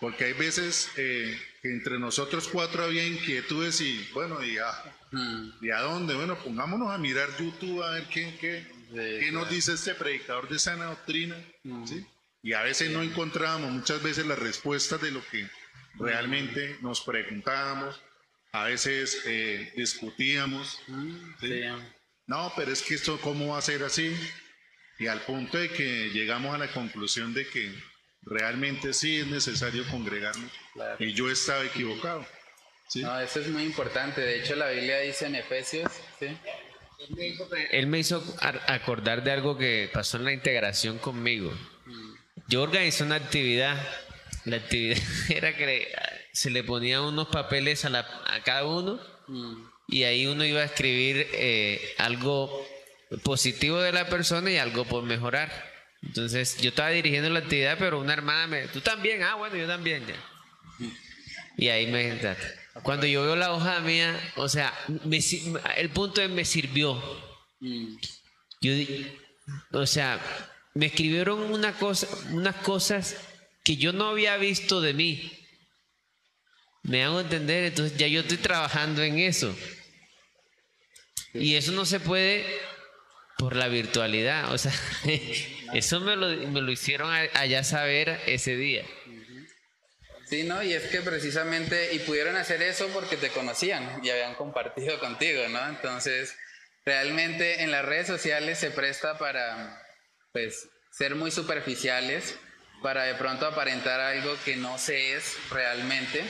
porque 0.00 0.24
hay 0.24 0.32
veces 0.32 0.90
eh, 0.96 1.38
que 1.62 1.68
entre 1.70 1.98
nosotros 1.98 2.48
cuatro 2.48 2.82
había 2.82 3.06
inquietudes 3.06 3.80
y 3.80 4.08
bueno, 4.12 4.42
¿y 4.44 4.58
a, 4.58 4.96
¿y 5.60 5.70
a 5.70 5.80
dónde? 5.80 6.14
Bueno, 6.14 6.36
pongámonos 6.38 6.90
a 6.90 6.98
mirar 6.98 7.28
YouTube 7.38 7.82
a 7.82 7.90
ver 7.90 8.04
qué, 8.08 8.36
qué, 8.40 8.66
qué 8.92 9.30
nos 9.30 9.48
dice 9.48 9.74
este 9.74 9.94
predicador 9.94 10.48
de 10.48 10.58
sana 10.58 10.86
doctrina, 10.86 11.36
¿sí? 11.84 12.04
Y 12.42 12.54
a 12.54 12.62
veces 12.62 12.90
no 12.90 13.02
encontrábamos 13.02 13.70
muchas 13.70 14.02
veces 14.02 14.26
las 14.26 14.38
respuestas 14.38 15.00
de 15.00 15.12
lo 15.12 15.24
que 15.28 15.48
realmente 15.94 16.76
nos 16.80 17.00
preguntábamos 17.02 18.00
a 18.52 18.64
veces 18.64 19.22
eh, 19.26 19.72
discutíamos. 19.76 20.78
No, 22.26 22.52
pero 22.54 22.70
es 22.70 22.82
que 22.82 22.94
esto, 22.94 23.18
¿cómo 23.20 23.48
va 23.48 23.58
a 23.58 23.62
ser 23.62 23.82
así? 23.82 24.14
Y 24.98 25.06
al 25.06 25.20
punto 25.22 25.58
de 25.58 25.70
que 25.70 26.10
llegamos 26.10 26.54
a 26.54 26.58
la 26.58 26.70
conclusión 26.70 27.34
de 27.34 27.46
que 27.46 27.72
realmente 28.22 28.92
sí 28.92 29.20
es 29.20 29.26
necesario 29.26 29.84
congregarnos. 29.90 30.50
Y 30.98 31.12
yo 31.14 31.30
estaba 31.30 31.64
equivocado. 31.64 32.26
No, 32.96 33.20
eso 33.20 33.40
es 33.40 33.48
muy 33.48 33.62
importante. 33.62 34.20
De 34.20 34.40
hecho, 34.40 34.54
la 34.54 34.70
Biblia 34.70 35.00
dice 35.00 35.26
en 35.26 35.36
Efesios. 35.36 35.90
Él 37.70 37.86
me 37.86 37.98
hizo 37.98 38.22
acordar 38.40 39.24
de 39.24 39.32
algo 39.32 39.56
que 39.56 39.90
pasó 39.92 40.18
en 40.18 40.24
la 40.24 40.32
integración 40.32 40.98
conmigo. 40.98 41.50
Mm. 41.86 42.14
Yo 42.48 42.62
organizé 42.62 43.02
una 43.02 43.16
actividad. 43.16 43.76
La 44.44 44.56
actividad 44.56 44.98
era 45.30 45.56
que 45.56 45.90
se 46.32 46.50
le 46.50 46.64
ponían 46.64 47.02
unos 47.02 47.28
papeles 47.28 47.84
a, 47.84 47.90
la, 47.90 48.00
a 48.26 48.42
cada 48.42 48.64
uno 48.64 48.98
y 49.88 50.04
ahí 50.04 50.26
uno 50.26 50.44
iba 50.44 50.60
a 50.60 50.64
escribir 50.64 51.28
eh, 51.32 51.94
algo 51.98 52.66
positivo 53.22 53.80
de 53.80 53.92
la 53.92 54.08
persona 54.08 54.50
y 54.50 54.56
algo 54.56 54.84
por 54.84 55.04
mejorar. 55.04 55.50
Entonces 56.02 56.56
yo 56.58 56.70
estaba 56.70 56.90
dirigiendo 56.90 57.30
la 57.30 57.40
actividad, 57.40 57.76
pero 57.78 58.00
una 58.00 58.14
hermana 58.14 58.46
me, 58.46 58.68
tú 58.68 58.80
también, 58.80 59.22
ah, 59.22 59.34
bueno, 59.34 59.56
yo 59.56 59.66
también 59.66 60.04
ya. 60.06 60.16
Y 61.56 61.68
ahí 61.68 61.86
me 61.86 62.18
Cuando 62.82 63.06
yo 63.06 63.22
veo 63.22 63.36
la 63.36 63.52
hoja 63.52 63.80
mía, 63.80 64.18
o 64.36 64.48
sea, 64.48 64.72
el 65.76 65.90
punto 65.90 66.22
es 66.22 66.30
me 66.30 66.44
sirvió. 66.44 67.00
Yo, 68.60 68.72
o 69.72 69.86
sea, 69.86 70.18
me 70.74 70.86
escribieron 70.86 71.40
una 71.52 71.74
cosa, 71.74 72.08
unas 72.30 72.56
cosas 72.56 73.16
que 73.62 73.76
yo 73.76 73.92
no 73.92 74.08
había 74.08 74.36
visto 74.38 74.80
de 74.80 74.94
mí. 74.94 75.41
Me 76.82 77.04
hago 77.04 77.20
entender, 77.20 77.64
entonces 77.64 77.96
ya 77.96 78.06
yo 78.08 78.20
estoy 78.20 78.38
trabajando 78.38 79.02
en 79.02 79.18
eso. 79.18 79.56
Y 81.32 81.54
eso 81.54 81.72
no 81.72 81.86
se 81.86 82.00
puede 82.00 82.44
por 83.38 83.56
la 83.56 83.68
virtualidad. 83.68 84.52
O 84.52 84.58
sea, 84.58 84.72
eso 85.74 86.00
me 86.00 86.16
lo, 86.16 86.28
me 86.48 86.60
lo 86.60 86.70
hicieron 86.70 87.10
allá 87.12 87.64
saber 87.64 88.20
ese 88.26 88.56
día. 88.56 88.84
Sí, 90.26 90.44
¿no? 90.44 90.62
Y 90.62 90.72
es 90.72 90.84
que 90.84 91.02
precisamente, 91.02 91.92
y 91.92 91.98
pudieron 92.00 92.36
hacer 92.36 92.62
eso 92.62 92.88
porque 92.88 93.16
te 93.16 93.28
conocían 93.28 94.00
y 94.02 94.10
habían 94.10 94.34
compartido 94.34 94.98
contigo, 94.98 95.46
¿no? 95.50 95.68
Entonces, 95.68 96.34
realmente 96.86 97.62
en 97.62 97.70
las 97.70 97.84
redes 97.84 98.06
sociales 98.06 98.58
se 98.58 98.70
presta 98.70 99.18
para, 99.18 99.82
pues, 100.32 100.68
ser 100.90 101.16
muy 101.16 101.30
superficiales, 101.30 102.36
para 102.82 103.04
de 103.04 103.14
pronto 103.14 103.46
aparentar 103.46 104.00
algo 104.00 104.36
que 104.44 104.56
no 104.56 104.78
se 104.78 105.14
es 105.14 105.36
realmente. 105.50 106.24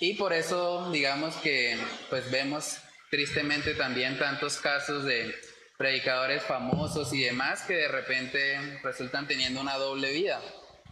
Y 0.00 0.14
por 0.14 0.32
eso, 0.32 0.90
digamos 0.92 1.34
que 1.36 1.76
pues 2.08 2.30
vemos 2.30 2.78
tristemente 3.10 3.74
también 3.74 4.18
tantos 4.18 4.58
casos 4.58 5.04
de 5.04 5.34
predicadores 5.76 6.42
famosos 6.42 7.12
y 7.12 7.22
demás 7.22 7.62
que 7.62 7.74
de 7.74 7.88
repente 7.88 8.80
resultan 8.82 9.26
teniendo 9.26 9.60
una 9.60 9.76
doble 9.76 10.12
vida. 10.12 10.40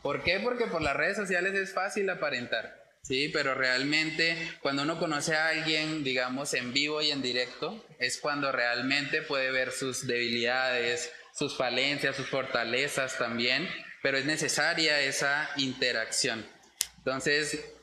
¿Por 0.02 0.22
qué? 0.22 0.40
Porque 0.40 0.66
por 0.66 0.82
las 0.82 0.96
redes 0.96 1.16
sociales 1.16 1.54
es 1.54 1.72
fácil 1.72 2.08
aparentar, 2.10 2.84
¿sí? 3.02 3.28
Pero 3.28 3.54
realmente 3.54 4.36
cuando 4.60 4.82
uno 4.82 4.98
conoce 4.98 5.34
a 5.34 5.48
alguien, 5.48 6.04
digamos, 6.04 6.54
en 6.54 6.72
vivo 6.72 7.02
y 7.02 7.10
en 7.10 7.22
directo, 7.22 7.84
es 7.98 8.18
cuando 8.18 8.52
realmente 8.52 9.22
puede 9.22 9.50
ver 9.50 9.72
sus 9.72 10.06
debilidades, 10.06 11.12
sus 11.34 11.56
falencias, 11.56 12.16
sus 12.16 12.28
fortalezas 12.28 13.18
también, 13.18 13.68
pero 14.02 14.18
es 14.18 14.24
necesaria 14.24 15.00
esa 15.00 15.50
interacción. 15.56 16.46
Entonces, 16.98 17.75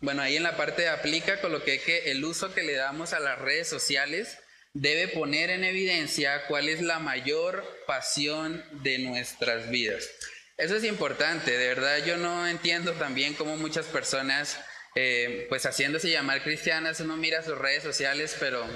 bueno, 0.00 0.22
ahí 0.22 0.36
en 0.36 0.42
la 0.42 0.56
parte 0.56 0.82
de 0.82 0.88
aplica 0.88 1.40
coloqué 1.40 1.80
que 1.80 2.10
el 2.10 2.24
uso 2.24 2.54
que 2.54 2.62
le 2.62 2.74
damos 2.74 3.12
a 3.12 3.20
las 3.20 3.38
redes 3.38 3.68
sociales 3.68 4.38
debe 4.72 5.08
poner 5.08 5.50
en 5.50 5.64
evidencia 5.64 6.46
cuál 6.46 6.68
es 6.68 6.80
la 6.80 6.98
mayor 6.98 7.64
pasión 7.86 8.64
de 8.82 8.98
nuestras 8.98 9.68
vidas. 9.68 10.08
Eso 10.56 10.76
es 10.76 10.84
importante, 10.84 11.56
de 11.56 11.68
verdad 11.68 12.04
yo 12.04 12.16
no 12.16 12.46
entiendo 12.46 12.92
también 12.92 13.34
cómo 13.34 13.56
muchas 13.56 13.86
personas, 13.86 14.58
eh, 14.94 15.46
pues 15.48 15.64
haciéndose 15.64 16.10
llamar 16.10 16.42
cristianas, 16.42 17.00
uno 17.00 17.16
mira 17.16 17.42
sus 17.42 17.58
redes 17.58 17.82
sociales, 17.82 18.36
pero 18.38 18.66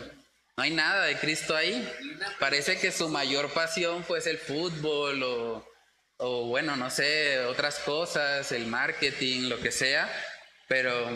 no 0.57 0.63
hay 0.63 0.71
nada 0.71 1.05
de 1.05 1.17
Cristo 1.17 1.55
ahí. 1.55 1.87
Parece 2.39 2.79
que 2.79 2.91
su 2.91 3.09
mayor 3.09 3.53
pasión 3.53 4.03
pues 4.05 4.27
el 4.27 4.39
fútbol 4.39 5.23
o, 5.23 5.69
o 6.17 6.47
bueno, 6.47 6.77
no 6.77 6.91
sé, 6.91 7.41
otras 7.41 7.79
cosas, 7.81 8.51
el 8.53 8.67
marketing, 8.67 9.49
lo 9.49 9.61
que 9.61 9.71
sea, 9.71 10.11
pero 10.69 11.11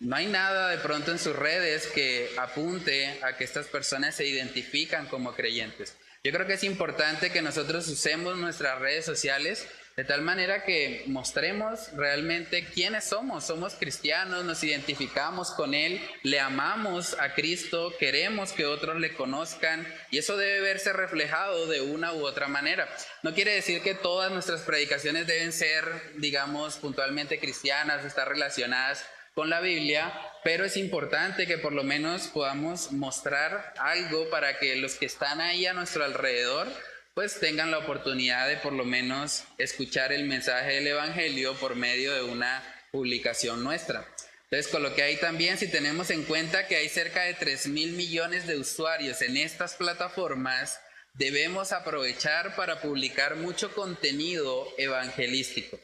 no 0.00 0.16
hay 0.16 0.26
nada 0.26 0.70
de 0.70 0.78
pronto 0.78 1.12
en 1.12 1.18
sus 1.18 1.36
redes 1.36 1.86
que 1.86 2.30
apunte 2.36 3.18
a 3.22 3.36
que 3.36 3.44
estas 3.44 3.66
personas 3.66 4.14
se 4.14 4.26
identifican 4.26 5.06
como 5.06 5.34
creyentes. 5.34 5.96
Yo 6.22 6.32
creo 6.32 6.46
que 6.46 6.54
es 6.54 6.64
importante 6.64 7.30
que 7.30 7.42
nosotros 7.42 7.86
usemos 7.88 8.36
nuestras 8.38 8.78
redes 8.78 9.04
sociales 9.04 9.66
de 9.96 10.04
tal 10.04 10.22
manera 10.22 10.64
que 10.64 11.04
mostremos 11.06 11.92
realmente 11.92 12.66
quiénes 12.66 13.04
somos. 13.04 13.44
Somos 13.44 13.74
cristianos, 13.74 14.44
nos 14.44 14.64
identificamos 14.64 15.52
con 15.52 15.72
Él, 15.72 16.00
le 16.22 16.40
amamos 16.40 17.16
a 17.20 17.34
Cristo, 17.34 17.94
queremos 17.98 18.52
que 18.52 18.66
otros 18.66 18.98
le 18.98 19.14
conozcan 19.14 19.86
y 20.10 20.18
eso 20.18 20.36
debe 20.36 20.60
verse 20.60 20.92
reflejado 20.92 21.66
de 21.66 21.80
una 21.80 22.12
u 22.12 22.26
otra 22.26 22.48
manera. 22.48 22.88
No 23.22 23.34
quiere 23.34 23.54
decir 23.54 23.82
que 23.82 23.94
todas 23.94 24.32
nuestras 24.32 24.62
predicaciones 24.62 25.28
deben 25.28 25.52
ser, 25.52 25.84
digamos, 26.16 26.76
puntualmente 26.76 27.38
cristianas, 27.38 28.04
estar 28.04 28.28
relacionadas 28.28 29.04
con 29.34 29.50
la 29.50 29.60
Biblia, 29.60 30.12
pero 30.42 30.64
es 30.64 30.76
importante 30.76 31.46
que 31.46 31.58
por 31.58 31.72
lo 31.72 31.82
menos 31.82 32.28
podamos 32.28 32.92
mostrar 32.92 33.74
algo 33.78 34.28
para 34.30 34.58
que 34.58 34.76
los 34.76 34.94
que 34.94 35.06
están 35.06 35.40
ahí 35.40 35.66
a 35.66 35.72
nuestro 35.72 36.04
alrededor 36.04 36.68
pues 37.14 37.38
tengan 37.38 37.70
la 37.70 37.78
oportunidad 37.78 38.48
de 38.48 38.56
por 38.56 38.72
lo 38.72 38.84
menos 38.84 39.44
escuchar 39.56 40.12
el 40.12 40.24
mensaje 40.24 40.74
del 40.74 40.88
Evangelio 40.88 41.54
por 41.54 41.76
medio 41.76 42.12
de 42.12 42.24
una 42.24 42.62
publicación 42.90 43.62
nuestra. 43.62 44.04
Entonces 44.50 44.70
coloqué 44.70 45.02
ahí 45.02 45.16
también, 45.16 45.56
si 45.56 45.70
tenemos 45.70 46.10
en 46.10 46.24
cuenta 46.24 46.66
que 46.66 46.76
hay 46.76 46.88
cerca 46.88 47.22
de 47.22 47.34
3 47.34 47.68
mil 47.68 47.92
millones 47.92 48.46
de 48.46 48.58
usuarios 48.58 49.22
en 49.22 49.36
estas 49.36 49.74
plataformas, 49.74 50.80
debemos 51.14 51.72
aprovechar 51.72 52.56
para 52.56 52.80
publicar 52.80 53.36
mucho 53.36 53.72
contenido 53.74 54.66
evangelístico 54.76 55.78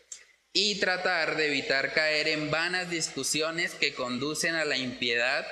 y 0.53 0.81
tratar 0.81 1.37
de 1.37 1.47
evitar 1.47 1.93
caer 1.93 2.27
en 2.27 2.51
vanas 2.51 2.91
discusiones 2.91 3.75
que 3.75 3.95
conducen 3.95 4.57
a 4.57 4.65
la 4.65 4.77
impiedad 4.77 5.47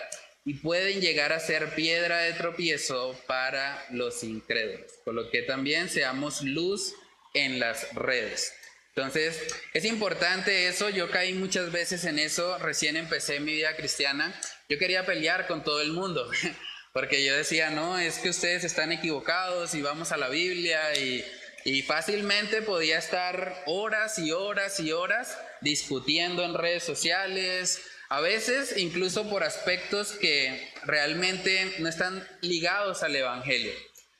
y 0.45 0.55
pueden 0.55 1.01
llegar 1.01 1.33
a 1.33 1.41
ser 1.41 1.75
piedra 1.75 2.21
de 2.21 2.33
tropiezo 2.33 3.19
para 3.27 3.85
los 3.91 4.23
incrédulos. 4.25 4.93
Por 5.05 5.15
lo 5.15 5.31
que 5.31 5.43
también 5.43 5.89
seamos 5.89 6.43
luz 6.43 6.95
en 7.35 7.61
las 7.61 7.93
redes. 7.95 8.53
Entonces, 8.99 9.55
es 9.75 9.85
importante 9.85 10.67
eso, 10.67 10.91
yo 10.91 11.09
caí 11.11 11.33
muchas 11.33 11.71
veces 11.71 12.05
en 12.05 12.19
eso, 12.19 12.59
recién 12.59 12.97
empecé 12.97 13.39
mi 13.39 13.53
vida 13.53 13.77
cristiana, 13.77 14.35
yo 14.69 14.77
quería 14.77 15.07
pelear 15.07 15.47
con 15.47 15.63
todo 15.63 15.81
el 15.81 15.93
mundo, 15.93 16.29
porque 16.93 17.25
yo 17.25 17.37
decía, 17.37 17.71
no, 17.71 17.99
es 17.99 18.19
que 18.19 18.31
ustedes 18.31 18.65
están 18.65 18.91
equivocados 18.91 19.75
y 19.75 19.83
vamos 19.83 20.11
a 20.11 20.17
la 20.17 20.29
Biblia 20.29 20.99
y, 20.99 21.25
y 21.65 21.83
fácilmente 21.83 22.61
podía 22.61 22.99
estar 22.99 23.63
horas 23.67 24.19
y 24.19 24.33
horas 24.33 24.81
y 24.81 24.91
horas 24.91 25.39
discutiendo 25.61 26.45
en 26.45 26.55
redes 26.55 26.83
sociales, 26.83 27.81
a 28.09 28.21
veces 28.21 28.77
incluso 28.77 29.29
por 29.29 29.45
aspectos 29.45 30.13
que 30.13 30.73
realmente 30.85 31.75
no 31.79 31.89
están 31.89 32.27
ligados 32.41 33.03
al 33.03 33.15
Evangelio. 33.15 33.73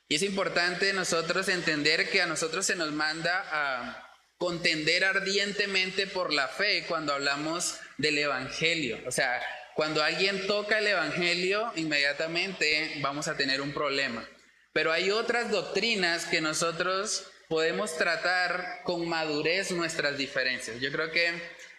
Y 0.09 0.17
es 0.17 0.23
importante 0.23 0.93
nosotros 0.93 1.49
entender 1.49 2.11
que 2.11 2.23
a 2.23 2.27
nosotros 2.27 2.67
se 2.67 2.77
nos 2.77 2.93
manda 2.93 3.45
a 3.51 4.09
contender 4.39 5.05
ardientemente 5.05 6.07
por 6.07 6.33
la 6.33 6.49
fe 6.49 6.85
cuando 6.87 7.13
hablamos 7.13 7.79
del 7.99 8.19
Evangelio. 8.19 8.99
O 9.07 9.11
sea, 9.11 9.43
cuando 9.75 10.03
alguien 10.03 10.47
toca 10.47 10.79
el 10.79 10.87
Evangelio, 10.87 11.73
inmediatamente 11.77 12.95
vamos 13.01 13.29
a 13.29 13.37
tener 13.37 13.61
un 13.61 13.73
problema. 13.73 14.27
Pero 14.73 14.93
hay 14.93 15.11
otras 15.11 15.51
doctrinas 15.51 16.25
que 16.27 16.41
nosotros 16.41 17.27
podemos 17.49 17.97
tratar 17.97 18.81
con 18.85 19.09
madurez 19.09 19.71
nuestras 19.73 20.17
diferencias. 20.19 20.81
Yo 20.81 20.93
creo 20.93 21.11
que 21.11 21.33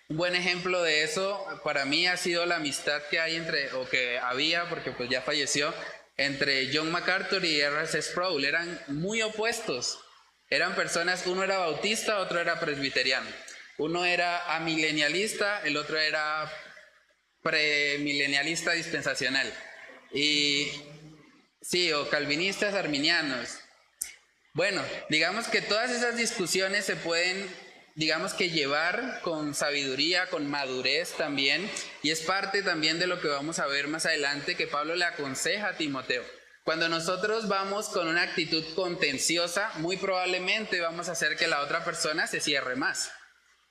un 0.09 0.17
buen 0.17 0.35
ejemplo 0.35 0.81
de 0.81 1.03
eso 1.03 1.45
para 1.63 1.85
mí 1.85 2.07
ha 2.07 2.17
sido 2.17 2.45
la 2.47 2.55
amistad 2.55 3.01
que 3.11 3.19
hay 3.19 3.35
entre, 3.35 3.71
o 3.73 3.87
que 3.87 4.17
había, 4.17 4.67
porque 4.67 4.91
pues 4.91 5.07
ya 5.07 5.21
falleció, 5.21 5.73
entre 6.17 6.75
John 6.75 6.91
MacArthur 6.91 7.45
y 7.45 7.61
R.S. 7.61 8.01
Sproul. 8.01 8.43
Eran 8.43 8.81
muy 8.87 9.21
opuestos. 9.21 9.99
Eran 10.49 10.75
personas, 10.75 11.27
uno 11.27 11.43
era 11.43 11.59
bautista, 11.59 12.19
otro 12.19 12.39
era 12.39 12.59
presbiteriano. 12.59 13.29
Uno 13.77 14.03
era 14.03 14.55
amilenialista, 14.55 15.61
el 15.61 15.77
otro 15.77 15.99
era 15.99 16.51
premilenialista 17.43 18.71
dispensacional. 18.71 19.53
Y 20.11 20.71
sí, 21.61 21.93
o 21.93 22.09
calvinistas 22.09 22.73
arminianos. 22.73 23.59
Bueno, 24.53 24.83
digamos 25.09 25.47
que 25.47 25.61
todas 25.61 25.91
esas 25.91 26.17
discusiones 26.17 26.85
se 26.85 26.95
pueden 26.95 27.47
digamos 27.99 28.33
que 28.33 28.49
llevar 28.49 29.19
con 29.23 29.53
sabiduría, 29.53 30.29
con 30.29 30.49
madurez 30.49 31.11
también, 31.17 31.69
y 32.01 32.11
es 32.11 32.21
parte 32.21 32.63
también 32.63 32.97
de 32.97 33.07
lo 33.07 33.19
que 33.19 33.27
vamos 33.27 33.59
a 33.59 33.67
ver 33.67 33.89
más 33.89 34.05
adelante 34.05 34.55
que 34.55 34.67
Pablo 34.67 34.95
le 34.95 35.03
aconseja 35.03 35.67
a 35.67 35.73
Timoteo. 35.77 36.23
Cuando 36.63 36.87
nosotros 36.87 37.49
vamos 37.49 37.89
con 37.89 38.07
una 38.07 38.21
actitud 38.21 38.63
contenciosa, 38.73 39.73
muy 39.79 39.97
probablemente 39.97 40.79
vamos 40.79 41.09
a 41.09 41.11
hacer 41.11 41.35
que 41.35 41.47
la 41.47 41.59
otra 41.59 41.83
persona 41.83 42.25
se 42.25 42.39
cierre 42.39 42.77
más. 42.77 43.11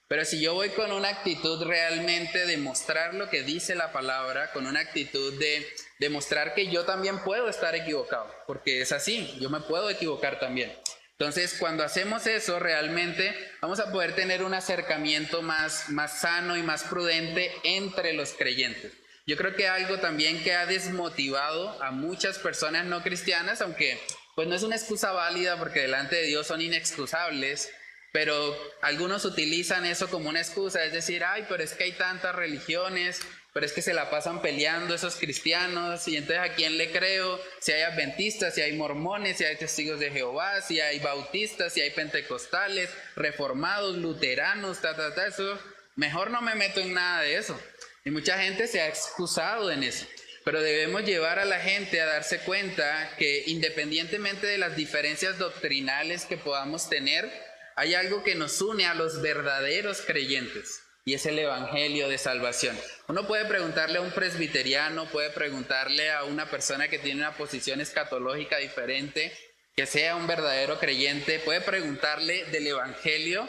Pero 0.08 0.26
si 0.26 0.42
yo 0.42 0.52
voy 0.52 0.70
con 0.70 0.92
una 0.92 1.08
actitud 1.08 1.64
realmente 1.64 2.44
de 2.44 2.58
mostrar 2.58 3.14
lo 3.14 3.30
que 3.30 3.42
dice 3.42 3.74
la 3.74 3.92
palabra, 3.92 4.52
con 4.52 4.66
una 4.66 4.80
actitud 4.80 5.38
de 5.38 5.66
demostrar 6.00 6.52
que 6.52 6.70
yo 6.70 6.84
también 6.84 7.20
puedo 7.20 7.48
estar 7.48 7.74
equivocado, 7.74 8.30
porque 8.46 8.82
es 8.82 8.92
así, 8.92 9.38
yo 9.40 9.48
me 9.48 9.60
puedo 9.60 9.88
equivocar 9.88 10.38
también. 10.38 10.70
Entonces, 11.20 11.56
cuando 11.58 11.82
hacemos 11.82 12.28
eso, 12.28 12.60
realmente 12.60 13.34
vamos 13.60 13.80
a 13.80 13.90
poder 13.90 14.14
tener 14.14 14.44
un 14.44 14.54
acercamiento 14.54 15.42
más, 15.42 15.90
más 15.90 16.20
sano 16.20 16.56
y 16.56 16.62
más 16.62 16.84
prudente 16.84 17.50
entre 17.64 18.12
los 18.12 18.34
creyentes. 18.34 18.92
Yo 19.26 19.36
creo 19.36 19.56
que 19.56 19.66
algo 19.66 19.98
también 19.98 20.44
que 20.44 20.54
ha 20.54 20.64
desmotivado 20.64 21.82
a 21.82 21.90
muchas 21.90 22.38
personas 22.38 22.86
no 22.86 23.02
cristianas, 23.02 23.60
aunque 23.62 24.00
pues 24.36 24.46
no 24.46 24.54
es 24.54 24.62
una 24.62 24.76
excusa 24.76 25.10
válida 25.10 25.58
porque 25.58 25.80
delante 25.80 26.14
de 26.14 26.22
Dios 26.22 26.46
son 26.46 26.60
inexcusables, 26.60 27.68
pero 28.12 28.56
algunos 28.80 29.24
utilizan 29.24 29.86
eso 29.86 30.08
como 30.08 30.28
una 30.28 30.38
excusa, 30.38 30.84
es 30.84 30.92
decir, 30.92 31.24
ay, 31.24 31.46
pero 31.48 31.64
es 31.64 31.74
que 31.74 31.82
hay 31.82 31.92
tantas 31.92 32.32
religiones, 32.36 33.22
pero 33.52 33.64
es 33.64 33.72
que 33.72 33.82
se 33.82 33.94
la 33.94 34.10
pasan 34.10 34.42
peleando 34.42 34.94
esos 34.94 35.16
cristianos 35.16 36.06
y 36.06 36.16
entonces 36.16 36.38
a 36.50 36.54
quién 36.54 36.76
le 36.76 36.92
creo, 36.92 37.40
si 37.60 37.72
hay 37.72 37.82
adventistas, 37.82 38.54
si 38.54 38.60
hay 38.60 38.72
mormones, 38.72 39.38
si 39.38 39.44
hay 39.44 39.56
testigos 39.56 39.98
de 40.00 40.10
Jehová, 40.10 40.60
si 40.60 40.80
hay 40.80 40.98
bautistas, 40.98 41.72
si 41.72 41.80
hay 41.80 41.90
pentecostales, 41.90 42.90
reformados, 43.16 43.96
luteranos, 43.96 44.80
ta, 44.80 44.94
ta, 44.94 45.14
ta, 45.14 45.26
eso, 45.26 45.58
mejor 45.96 46.30
no 46.30 46.42
me 46.42 46.54
meto 46.54 46.80
en 46.80 46.92
nada 46.94 47.22
de 47.22 47.36
eso. 47.36 47.58
Y 48.04 48.10
mucha 48.10 48.38
gente 48.38 48.66
se 48.66 48.80
ha 48.80 48.88
excusado 48.88 49.70
en 49.70 49.82
eso. 49.82 50.06
Pero 50.44 50.62
debemos 50.62 51.04
llevar 51.04 51.38
a 51.38 51.44
la 51.44 51.60
gente 51.60 52.00
a 52.00 52.06
darse 52.06 52.38
cuenta 52.40 53.14
que 53.18 53.44
independientemente 53.46 54.46
de 54.46 54.58
las 54.58 54.76
diferencias 54.76 55.36
doctrinales 55.38 56.24
que 56.24 56.36
podamos 56.36 56.88
tener, 56.88 57.30
hay 57.76 57.94
algo 57.94 58.22
que 58.22 58.34
nos 58.34 58.60
une 58.62 58.86
a 58.86 58.94
los 58.94 59.20
verdaderos 59.20 60.00
creyentes 60.02 60.82
y 61.08 61.14
es 61.14 61.24
el 61.24 61.38
Evangelio 61.38 62.06
de 62.10 62.18
salvación. 62.18 62.78
Uno 63.06 63.26
puede 63.26 63.46
preguntarle 63.46 63.96
a 63.96 64.02
un 64.02 64.10
presbiteriano, 64.10 65.06
puede 65.06 65.30
preguntarle 65.30 66.10
a 66.10 66.24
una 66.24 66.50
persona 66.50 66.88
que 66.88 66.98
tiene 66.98 67.22
una 67.22 67.34
posición 67.34 67.80
escatológica 67.80 68.58
diferente, 68.58 69.32
que 69.74 69.86
sea 69.86 70.16
un 70.16 70.26
verdadero 70.26 70.78
creyente, 70.78 71.38
puede 71.38 71.62
preguntarle 71.62 72.44
del 72.50 72.66
Evangelio 72.66 73.48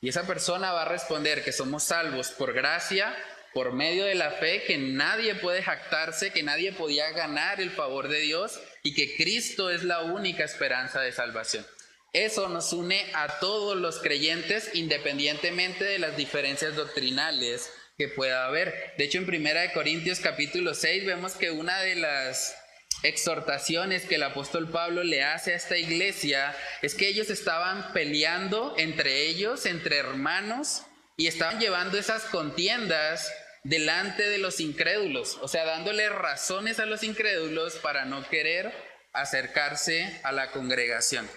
y 0.00 0.08
esa 0.08 0.24
persona 0.24 0.70
va 0.70 0.82
a 0.82 0.88
responder 0.88 1.42
que 1.42 1.50
somos 1.50 1.82
salvos 1.82 2.30
por 2.30 2.52
gracia, 2.52 3.12
por 3.52 3.72
medio 3.72 4.04
de 4.04 4.14
la 4.14 4.30
fe, 4.30 4.62
que 4.62 4.78
nadie 4.78 5.34
puede 5.34 5.64
jactarse, 5.64 6.30
que 6.30 6.44
nadie 6.44 6.70
podía 6.70 7.10
ganar 7.10 7.60
el 7.60 7.72
favor 7.72 8.06
de 8.06 8.20
Dios 8.20 8.60
y 8.84 8.94
que 8.94 9.16
Cristo 9.16 9.70
es 9.70 9.82
la 9.82 10.02
única 10.02 10.44
esperanza 10.44 11.00
de 11.00 11.10
salvación. 11.10 11.66
Eso 12.12 12.48
nos 12.48 12.72
une 12.72 13.06
a 13.14 13.38
todos 13.38 13.76
los 13.76 13.98
creyentes 13.98 14.70
independientemente 14.74 15.84
de 15.84 16.00
las 16.00 16.16
diferencias 16.16 16.74
doctrinales 16.74 17.72
que 17.96 18.08
pueda 18.08 18.46
haber. 18.46 18.94
De 18.98 19.04
hecho, 19.04 19.18
en 19.18 19.26
Primera 19.26 19.60
de 19.60 19.72
Corintios 19.72 20.18
capítulo 20.18 20.74
6 20.74 21.06
vemos 21.06 21.34
que 21.34 21.52
una 21.52 21.80
de 21.80 21.94
las 21.94 22.56
exhortaciones 23.04 24.06
que 24.06 24.16
el 24.16 24.24
apóstol 24.24 24.68
Pablo 24.68 25.04
le 25.04 25.22
hace 25.22 25.52
a 25.52 25.56
esta 25.56 25.78
iglesia 25.78 26.56
es 26.82 26.94
que 26.94 27.06
ellos 27.06 27.30
estaban 27.30 27.92
peleando 27.92 28.74
entre 28.76 29.28
ellos, 29.28 29.64
entre 29.64 29.98
hermanos, 29.98 30.82
y 31.16 31.28
estaban 31.28 31.60
llevando 31.60 31.96
esas 31.96 32.24
contiendas 32.24 33.32
delante 33.62 34.28
de 34.28 34.38
los 34.38 34.58
incrédulos, 34.58 35.38
o 35.42 35.48
sea, 35.48 35.64
dándole 35.64 36.08
razones 36.08 36.80
a 36.80 36.86
los 36.86 37.02
incrédulos 37.02 37.74
para 37.76 38.04
no 38.04 38.26
querer 38.28 38.72
acercarse 39.12 40.18
a 40.22 40.32
la 40.32 40.50
congregación. 40.50 41.28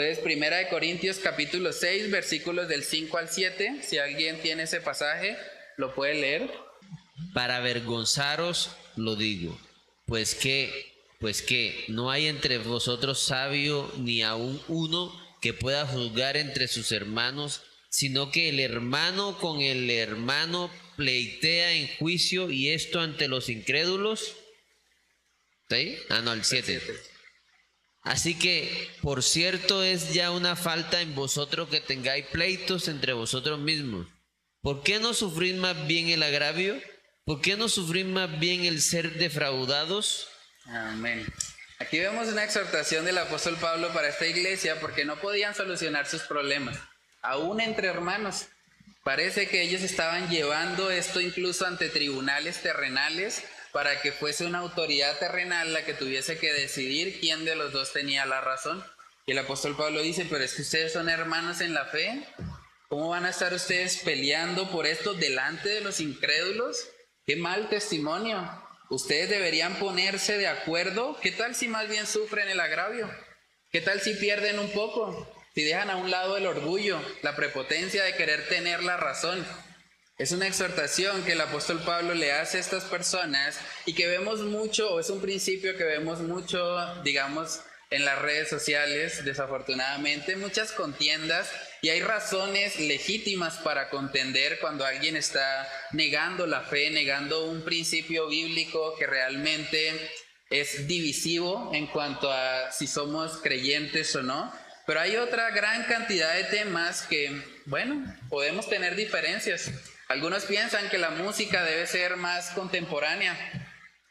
Entonces, 0.00 0.24
Primera 0.24 0.56
de 0.56 0.68
Corintios 0.68 1.18
capítulo 1.18 1.74
6, 1.74 2.10
versículos 2.10 2.68
del 2.68 2.84
5 2.84 3.18
al 3.18 3.28
7, 3.28 3.82
si 3.82 3.98
alguien 3.98 4.40
tiene 4.40 4.62
ese 4.62 4.80
pasaje, 4.80 5.36
lo 5.76 5.94
puede 5.94 6.14
leer. 6.14 6.50
Para 7.34 7.56
avergonzaros 7.56 8.70
lo 8.96 9.14
digo, 9.14 9.60
pues 10.06 10.34
que 10.34 10.94
pues 11.18 11.42
que 11.42 11.84
no 11.88 12.10
hay 12.10 12.28
entre 12.28 12.56
vosotros 12.56 13.20
sabio 13.22 13.92
ni 13.98 14.22
aun 14.22 14.62
uno 14.68 15.12
que 15.42 15.52
pueda 15.52 15.86
juzgar 15.86 16.38
entre 16.38 16.66
sus 16.66 16.92
hermanos, 16.92 17.60
sino 17.90 18.30
que 18.30 18.48
el 18.48 18.58
hermano 18.58 19.38
con 19.38 19.60
el 19.60 19.90
hermano 19.90 20.70
pleitea 20.96 21.72
en 21.72 21.88
juicio 21.98 22.50
y 22.50 22.70
esto 22.70 23.00
ante 23.00 23.28
los 23.28 23.50
incrédulos. 23.50 24.34
¿Sí? 25.68 25.98
Ah, 26.08 26.22
no, 26.22 26.32
el 26.32 26.42
7. 26.42 26.80
Así 28.02 28.38
que, 28.38 28.90
por 29.02 29.22
cierto, 29.22 29.82
es 29.82 30.14
ya 30.14 30.30
una 30.30 30.56
falta 30.56 31.00
en 31.00 31.14
vosotros 31.14 31.68
que 31.68 31.80
tengáis 31.80 32.26
pleitos 32.26 32.88
entre 32.88 33.12
vosotros 33.12 33.58
mismos. 33.58 34.06
¿Por 34.62 34.82
qué 34.82 34.98
no 34.98 35.14
sufrir 35.14 35.56
más 35.56 35.86
bien 35.86 36.08
el 36.08 36.22
agravio? 36.22 36.80
¿Por 37.24 37.40
qué 37.40 37.56
no 37.56 37.68
sufrir 37.68 38.06
más 38.06 38.40
bien 38.40 38.64
el 38.64 38.80
ser 38.80 39.14
defraudados? 39.14 40.28
Amén. 40.66 41.26
Aquí 41.78 41.98
vemos 41.98 42.28
una 42.28 42.44
exhortación 42.44 43.04
del 43.04 43.18
apóstol 43.18 43.56
Pablo 43.56 43.92
para 43.92 44.08
esta 44.08 44.26
iglesia 44.26 44.78
porque 44.80 45.04
no 45.04 45.16
podían 45.16 45.54
solucionar 45.54 46.06
sus 46.06 46.22
problemas, 46.22 46.78
aún 47.22 47.60
entre 47.60 47.88
hermanos. 47.88 48.46
Parece 49.02 49.48
que 49.48 49.62
ellos 49.62 49.80
estaban 49.82 50.28
llevando 50.28 50.90
esto 50.90 51.20
incluso 51.20 51.66
ante 51.66 51.88
tribunales 51.88 52.60
terrenales 52.60 53.42
para 53.72 54.00
que 54.00 54.12
fuese 54.12 54.44
una 54.44 54.58
autoridad 54.58 55.18
terrenal 55.18 55.72
la 55.72 55.84
que 55.84 55.94
tuviese 55.94 56.38
que 56.38 56.52
decidir 56.52 57.20
quién 57.20 57.44
de 57.44 57.56
los 57.56 57.72
dos 57.72 57.92
tenía 57.92 58.26
la 58.26 58.40
razón. 58.40 58.84
Y 59.26 59.32
el 59.32 59.38
apóstol 59.38 59.76
Pablo 59.76 60.00
dice, 60.02 60.26
pero 60.28 60.42
es 60.42 60.54
que 60.54 60.62
ustedes 60.62 60.92
son 60.92 61.08
hermanos 61.08 61.60
en 61.60 61.74
la 61.74 61.86
fe. 61.86 62.26
¿Cómo 62.88 63.10
van 63.10 63.24
a 63.24 63.30
estar 63.30 63.54
ustedes 63.54 63.98
peleando 63.98 64.70
por 64.70 64.86
esto 64.86 65.14
delante 65.14 65.68
de 65.68 65.80
los 65.80 66.00
incrédulos? 66.00 66.88
Qué 67.24 67.36
mal 67.36 67.68
testimonio. 67.68 68.50
Ustedes 68.88 69.30
deberían 69.30 69.76
ponerse 69.76 70.36
de 70.36 70.48
acuerdo. 70.48 71.16
¿Qué 71.22 71.30
tal 71.30 71.54
si 71.54 71.68
más 71.68 71.88
bien 71.88 72.08
sufren 72.08 72.48
el 72.48 72.58
agravio? 72.58 73.08
¿Qué 73.70 73.80
tal 73.80 74.00
si 74.00 74.14
pierden 74.14 74.58
un 74.58 74.72
poco? 74.72 75.32
Si 75.54 75.62
dejan 75.62 75.90
a 75.90 75.96
un 75.96 76.10
lado 76.10 76.36
el 76.36 76.46
orgullo, 76.46 77.00
la 77.22 77.36
prepotencia 77.36 78.02
de 78.02 78.16
querer 78.16 78.48
tener 78.48 78.82
la 78.82 78.96
razón. 78.96 79.46
Es 80.20 80.32
una 80.32 80.46
exhortación 80.46 81.24
que 81.24 81.32
el 81.32 81.40
apóstol 81.40 81.80
Pablo 81.82 82.12
le 82.12 82.30
hace 82.30 82.58
a 82.58 82.60
estas 82.60 82.84
personas 82.84 83.58
y 83.86 83.94
que 83.94 84.06
vemos 84.06 84.40
mucho, 84.40 84.92
o 84.92 85.00
es 85.00 85.08
un 85.08 85.22
principio 85.22 85.78
que 85.78 85.84
vemos 85.84 86.20
mucho, 86.20 86.60
digamos, 87.02 87.62
en 87.88 88.04
las 88.04 88.18
redes 88.18 88.50
sociales, 88.50 89.24
desafortunadamente, 89.24 90.36
muchas 90.36 90.72
contiendas 90.72 91.50
y 91.80 91.88
hay 91.88 92.02
razones 92.02 92.78
legítimas 92.78 93.56
para 93.60 93.88
contender 93.88 94.58
cuando 94.60 94.84
alguien 94.84 95.16
está 95.16 95.66
negando 95.92 96.46
la 96.46 96.64
fe, 96.64 96.90
negando 96.90 97.46
un 97.46 97.64
principio 97.64 98.28
bíblico 98.28 98.96
que 98.98 99.06
realmente 99.06 100.10
es 100.50 100.86
divisivo 100.86 101.70
en 101.72 101.86
cuanto 101.86 102.30
a 102.30 102.70
si 102.72 102.86
somos 102.86 103.38
creyentes 103.38 104.14
o 104.16 104.22
no. 104.22 104.52
Pero 104.86 105.00
hay 105.00 105.16
otra 105.16 105.50
gran 105.52 105.84
cantidad 105.84 106.34
de 106.34 106.44
temas 106.44 107.06
que, 107.08 107.42
bueno, 107.64 108.04
podemos 108.28 108.68
tener 108.68 108.96
diferencias. 108.96 109.70
Algunos 110.10 110.44
piensan 110.44 110.88
que 110.88 110.98
la 110.98 111.10
música 111.10 111.62
debe 111.62 111.86
ser 111.86 112.16
más 112.16 112.50
contemporánea, 112.50 113.32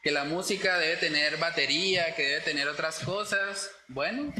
que 0.02 0.10
la 0.10 0.24
música 0.24 0.78
debe 0.78 0.96
tener 0.96 1.36
batería, 1.36 2.14
que 2.14 2.22
debe 2.22 2.40
tener 2.40 2.68
otras 2.68 3.00
cosas. 3.00 3.70
Bueno, 3.86 4.32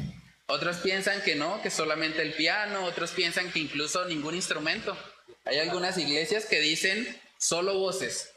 otros 0.47 0.79
piensan 0.79 1.21
que 1.21 1.35
no, 1.35 1.61
que 1.61 1.69
solamente 1.69 2.23
el 2.23 2.33
piano, 2.33 2.83
otros 2.87 3.11
piensan 3.11 3.53
que 3.53 3.59
incluso 3.59 4.07
ningún 4.07 4.37
instrumento. 4.37 4.97
Hay 5.45 5.59
algunas 5.59 5.99
iglesias 5.99 6.47
que 6.47 6.61
dicen 6.61 7.07
solo 7.37 7.75
voces. 7.75 8.31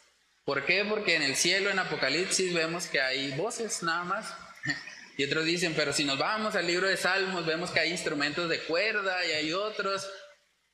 ¿Por 0.43 0.65
qué? 0.65 0.83
Porque 0.83 1.15
en 1.15 1.21
el 1.21 1.37
cielo, 1.37 1.69
en 1.69 1.79
Apocalipsis, 1.79 2.53
vemos 2.53 2.87
que 2.87 2.99
hay 2.99 3.31
voces 3.37 3.83
nada 3.83 4.03
más. 4.03 4.33
Y 5.15 5.25
otros 5.25 5.45
dicen, 5.45 5.75
pero 5.75 5.93
si 5.93 6.05
nos 6.05 6.17
vamos 6.17 6.55
al 6.55 6.65
libro 6.65 6.87
de 6.87 6.97
Salmos, 6.97 7.45
vemos 7.45 7.69
que 7.69 7.79
hay 7.79 7.91
instrumentos 7.91 8.49
de 8.49 8.59
cuerda 8.61 9.23
y 9.23 9.31
hay 9.31 9.53
otros. 9.53 10.09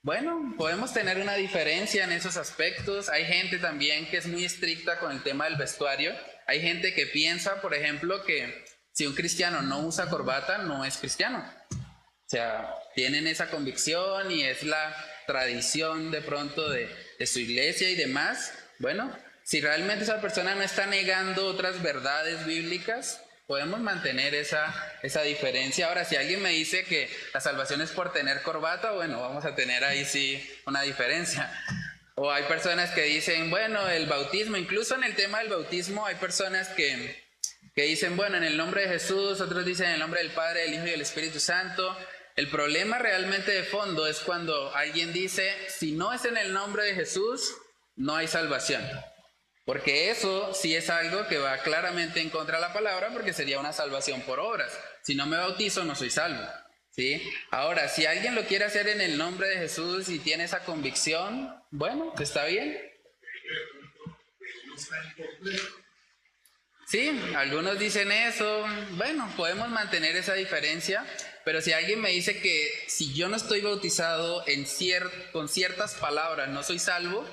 Bueno, 0.02 0.56
podemos 0.58 0.94
tener 0.94 1.20
una 1.20 1.36
diferencia 1.36 2.06
en 2.06 2.14
esos 2.14 2.38
aspectos. 2.38 3.10
Hay 3.10 3.26
gente 3.26 3.58
también 3.58 4.10
que 4.10 4.18
es 4.18 4.28
muy 4.28 4.46
estricta 4.46 4.98
con 4.98 5.12
el 5.12 5.22
tema 5.24 5.46
del 5.46 5.58
vestuario. 5.58 6.16
Hay 6.48 6.62
gente 6.62 6.94
que 6.94 7.06
piensa, 7.06 7.62
por 7.62 7.74
ejemplo, 7.74 8.24
que 8.24 8.64
si 8.94 9.06
un 9.06 9.14
cristiano 9.14 9.62
no 9.62 9.82
usa 9.82 10.10
corbata, 10.10 10.60
no 10.60 10.86
es 10.86 10.98
cristiano. 10.98 11.44
O 11.72 12.30
sea, 12.30 12.74
tienen 12.96 13.28
esa 13.28 13.50
convicción 13.50 14.32
y 14.32 14.44
es 14.44 14.64
la 14.64 14.96
tradición 15.28 16.12
de 16.12 16.22
pronto 16.22 16.70
de, 16.70 16.90
de 17.20 17.28
su 17.28 17.40
iglesia 17.40 17.90
y 17.90 17.96
demás. 17.96 18.54
Bueno, 18.80 19.14
si 19.44 19.60
realmente 19.60 20.06
esa 20.06 20.22
persona 20.22 20.56
no 20.56 20.62
está 20.62 20.86
negando 20.86 21.46
otras 21.46 21.82
verdades 21.82 22.46
bíblicas, 22.46 23.22
podemos 23.50 23.80
mantener 23.80 24.36
esa, 24.36 24.72
esa 25.02 25.24
diferencia. 25.24 25.88
Ahora, 25.88 26.06
si 26.06 26.16
alguien 26.16 26.40
me 26.40 26.52
dice 26.52 26.84
que 26.84 27.10
la 27.34 27.42
salvación 27.42 27.82
es 27.82 27.90
por 27.90 28.14
tener 28.14 28.44
corbata, 28.44 28.92
bueno, 28.92 29.20
vamos 29.20 29.44
a 29.44 29.56
tener 29.56 29.84
ahí 29.84 30.06
sí 30.06 30.48
una 30.68 30.84
diferencia. 30.84 31.52
O 32.14 32.32
hay 32.32 32.44
personas 32.44 32.92
que 32.92 33.02
dicen, 33.02 33.50
bueno, 33.50 33.90
el 33.90 34.06
bautismo, 34.06 34.56
incluso 34.56 34.94
en 34.94 35.04
el 35.04 35.16
tema 35.16 35.40
del 35.40 35.50
bautismo 35.50 36.06
hay 36.06 36.14
personas 36.18 36.68
que, 36.68 37.24
que 37.74 37.82
dicen, 37.86 38.16
bueno, 38.16 38.38
en 38.38 38.44
el 38.44 38.56
nombre 38.56 38.84
de 38.84 38.90
Jesús, 38.90 39.42
otros 39.42 39.66
dicen 39.66 39.88
en 39.88 39.94
el 39.94 40.00
nombre 40.00 40.22
del 40.22 40.30
Padre, 40.30 40.62
del 40.62 40.76
Hijo 40.76 40.86
y 40.86 40.92
del 40.92 41.02
Espíritu 41.02 41.40
Santo. 41.40 41.98
El 42.36 42.52
problema 42.52 43.00
realmente 43.00 43.50
de 43.50 43.64
fondo 43.64 44.06
es 44.06 44.20
cuando 44.20 44.76
alguien 44.76 45.12
dice, 45.12 45.52
si 45.70 45.94
no 45.94 46.14
es 46.14 46.24
en 46.26 46.38
el 46.38 46.54
nombre 46.54 46.84
de 46.84 46.94
Jesús, 46.94 47.52
no 47.96 48.16
hay 48.16 48.28
salvación. 48.28 48.84
Porque 49.70 50.10
eso 50.10 50.52
sí 50.56 50.76
es 50.76 50.90
algo 50.90 51.28
que 51.28 51.38
va 51.38 51.60
claramente 51.60 52.22
en 52.22 52.32
contra 52.32 52.56
de 52.56 52.62
la 52.62 52.74
palabra 52.74 53.12
porque 53.14 53.34
sería 53.34 53.60
una 53.60 53.72
salvación 53.72 54.22
por 54.22 54.40
obras. 54.40 54.76
Si 55.04 55.14
no 55.14 55.28
me 55.28 55.38
bautizo 55.38 55.84
no 55.84 55.94
soy 55.94 56.10
salvo. 56.10 56.42
¿sí? 56.90 57.22
Ahora, 57.52 57.88
si 57.88 58.08
alguien 58.08 58.34
lo 58.34 58.46
quiere 58.46 58.66
hacer 58.66 58.88
en 58.88 59.00
el 59.00 59.16
nombre 59.16 59.48
de 59.48 59.58
Jesús 59.58 60.10
y 60.10 60.18
tiene 60.18 60.46
esa 60.46 60.64
convicción, 60.64 61.54
bueno, 61.70 62.16
está 62.20 62.46
bien. 62.46 62.82
Sí, 66.88 67.22
algunos 67.36 67.78
dicen 67.78 68.12
eso. 68.12 68.66
Bueno, 68.94 69.32
podemos 69.38 69.70
mantener 69.70 70.16
esa 70.16 70.34
diferencia, 70.34 71.06
pero 71.46 71.62
si 71.62 71.74
alguien 71.74 72.02
me 72.02 72.10
dice 72.10 72.42
que 72.42 72.72
si 72.88 73.14
yo 73.14 73.30
no 73.30 73.36
estoy 73.36 73.62
bautizado 73.62 74.44
con 75.32 75.48
ciertas 75.48 75.94
palabras 75.94 76.50
no 76.50 76.64
soy 76.64 76.80
salvo, 76.80 77.24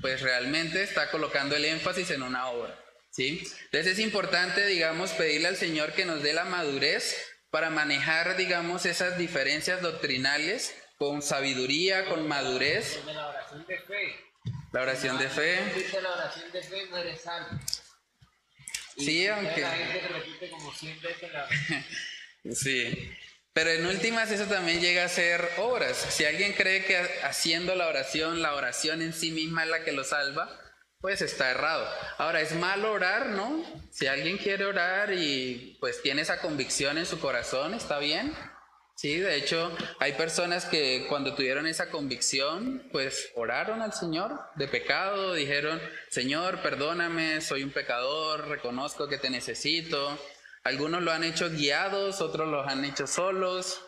pues 0.00 0.20
realmente 0.20 0.82
está 0.82 1.10
colocando 1.10 1.56
el 1.56 1.64
énfasis 1.64 2.10
en 2.10 2.22
una 2.22 2.48
obra. 2.48 2.78
¿sí? 3.10 3.42
Entonces 3.64 3.92
es 3.92 3.98
importante, 3.98 4.66
digamos, 4.66 5.10
pedirle 5.12 5.48
al 5.48 5.56
Señor 5.56 5.92
que 5.92 6.04
nos 6.04 6.22
dé 6.22 6.32
la 6.32 6.44
madurez 6.44 7.16
para 7.50 7.70
manejar, 7.70 8.36
digamos, 8.36 8.84
esas 8.84 9.16
diferencias 9.16 9.80
doctrinales 9.80 10.74
con 10.98 11.22
sabiduría, 11.22 12.04
con 12.06 12.28
madurez. 12.28 13.00
La 13.06 13.28
oración 13.28 13.66
de 13.66 13.78
fe. 13.80 14.16
La 14.72 14.82
oración 14.82 15.18
de 15.18 15.28
fe. 15.28 16.00
La 16.02 16.12
oración 16.12 16.52
de 16.52 16.62
fe 16.62 16.86
no 16.90 16.98
eres 16.98 17.20
salvo. 17.22 17.58
Sí, 18.98 19.26
aunque... 19.26 19.60
La 19.60 19.70
gente 19.70 20.08
repite 20.08 20.50
como 20.50 20.72
la... 21.32 21.48
sí. 22.54 23.12
Pero 23.56 23.70
en 23.70 23.86
últimas 23.86 24.30
eso 24.30 24.44
también 24.44 24.82
llega 24.82 25.06
a 25.06 25.08
ser 25.08 25.48
obras. 25.56 25.96
Si 25.96 26.26
alguien 26.26 26.52
cree 26.52 26.84
que 26.84 26.98
haciendo 27.24 27.74
la 27.74 27.88
oración, 27.88 28.42
la 28.42 28.54
oración 28.54 29.00
en 29.00 29.14
sí 29.14 29.30
misma 29.30 29.64
es 29.64 29.70
la 29.70 29.82
que 29.82 29.92
lo 29.92 30.04
salva, 30.04 30.60
pues 31.00 31.22
está 31.22 31.52
errado. 31.52 31.88
Ahora, 32.18 32.42
es 32.42 32.54
malo 32.54 32.92
orar, 32.92 33.30
¿no? 33.30 33.64
Si 33.90 34.08
alguien 34.08 34.36
quiere 34.36 34.66
orar 34.66 35.14
y 35.14 35.78
pues 35.80 36.02
tiene 36.02 36.20
esa 36.20 36.42
convicción 36.42 36.98
en 36.98 37.06
su 37.06 37.18
corazón, 37.18 37.72
está 37.72 37.98
bien. 37.98 38.36
Sí, 38.94 39.16
de 39.20 39.36
hecho, 39.36 39.74
hay 40.00 40.12
personas 40.12 40.66
que 40.66 41.06
cuando 41.08 41.34
tuvieron 41.34 41.66
esa 41.66 41.88
convicción, 41.88 42.86
pues 42.92 43.30
oraron 43.36 43.80
al 43.80 43.94
Señor 43.94 44.38
de 44.56 44.68
pecado, 44.68 45.32
dijeron, 45.32 45.80
Señor, 46.10 46.60
perdóname, 46.60 47.40
soy 47.40 47.62
un 47.62 47.72
pecador, 47.72 48.48
reconozco 48.48 49.08
que 49.08 49.16
te 49.16 49.30
necesito. 49.30 50.18
Algunos 50.66 51.00
lo 51.00 51.12
han 51.12 51.22
hecho 51.22 51.48
guiados, 51.48 52.20
otros 52.20 52.48
lo 52.48 52.68
han 52.68 52.84
hecho 52.84 53.06
solos. 53.06 53.80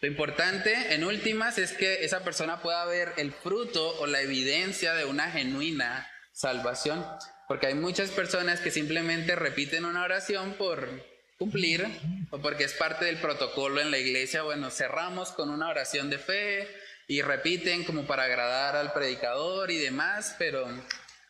Lo 0.00 0.06
importante, 0.06 0.94
en 0.94 1.02
últimas, 1.02 1.58
es 1.58 1.72
que 1.72 2.04
esa 2.04 2.22
persona 2.22 2.62
pueda 2.62 2.84
ver 2.84 3.12
el 3.16 3.32
fruto 3.32 3.98
o 3.98 4.06
la 4.06 4.20
evidencia 4.20 4.94
de 4.94 5.06
una 5.06 5.28
genuina 5.32 6.08
salvación. 6.32 7.04
Porque 7.48 7.66
hay 7.66 7.74
muchas 7.74 8.10
personas 8.10 8.60
que 8.60 8.70
simplemente 8.70 9.34
repiten 9.34 9.84
una 9.84 10.04
oración 10.04 10.54
por, 10.54 10.88
cumplir 11.36 11.84
o 12.30 12.38
porque 12.38 12.62
es 12.62 12.74
parte 12.74 13.06
del 13.06 13.16
protocolo 13.16 13.80
en 13.80 13.90
la 13.90 13.98
iglesia, 13.98 14.42
bueno, 14.42 14.70
cerramos 14.70 15.32
con 15.32 15.50
una 15.50 15.68
oración 15.68 16.10
de 16.10 16.18
fe 16.18 16.68
y 17.08 17.22
repiten 17.22 17.82
como 17.82 18.06
para 18.06 18.22
agradar 18.22 18.76
al 18.76 18.92
predicador 18.92 19.72
y 19.72 19.78
demás, 19.78 20.36
pero 20.38 20.68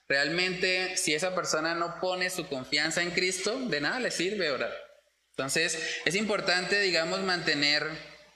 realmente 0.09 0.99
si 0.99 1.15
esa 1.15 1.35
persona 1.35 1.75
no 1.75 1.99
pone 2.01 2.29
su 2.29 2.47
confianza 2.49 3.01
en 3.01 3.13
Cristo, 3.13 3.59
de 3.61 3.81
nada 3.81 3.99
le 3.99 4.11
sirve 4.11 4.51
orar. 4.51 4.90
Entonces 5.41 6.03
es 6.05 6.17
importante, 6.17 6.79
digamos, 6.81 7.21
mantener, 7.21 7.89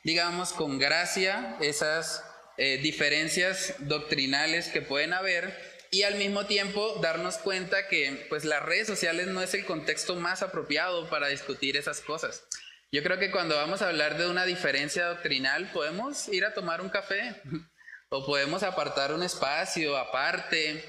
digamos, 0.04 0.54
con 0.54 0.78
gracia 0.78 1.54
esas 1.60 2.24
eh, 2.56 2.78
diferencias 2.78 3.74
doctrinales 3.80 4.68
que 4.68 4.80
pueden 4.80 5.12
haber 5.12 5.54
y 5.90 6.04
al 6.04 6.14
mismo 6.14 6.46
tiempo 6.46 6.98
darnos 7.02 7.36
cuenta 7.36 7.88
que 7.88 8.24
pues 8.30 8.46
las 8.46 8.62
redes 8.62 8.86
sociales 8.86 9.26
no 9.26 9.42
es 9.42 9.52
el 9.52 9.66
contexto 9.66 10.16
más 10.16 10.40
apropiado 10.42 11.10
para 11.10 11.28
discutir 11.28 11.76
esas 11.76 12.00
cosas. 12.00 12.44
Yo 12.90 13.02
creo 13.02 13.18
que 13.18 13.30
cuando 13.30 13.54
vamos 13.54 13.82
a 13.82 13.88
hablar 13.88 14.16
de 14.16 14.26
una 14.26 14.46
diferencia 14.46 15.04
doctrinal 15.04 15.70
podemos 15.72 16.28
ir 16.28 16.46
a 16.46 16.54
tomar 16.54 16.80
un 16.80 16.88
café 16.88 17.42
o 18.08 18.24
podemos 18.24 18.62
apartar 18.62 19.12
un 19.12 19.22
espacio 19.22 19.98
aparte. 19.98 20.82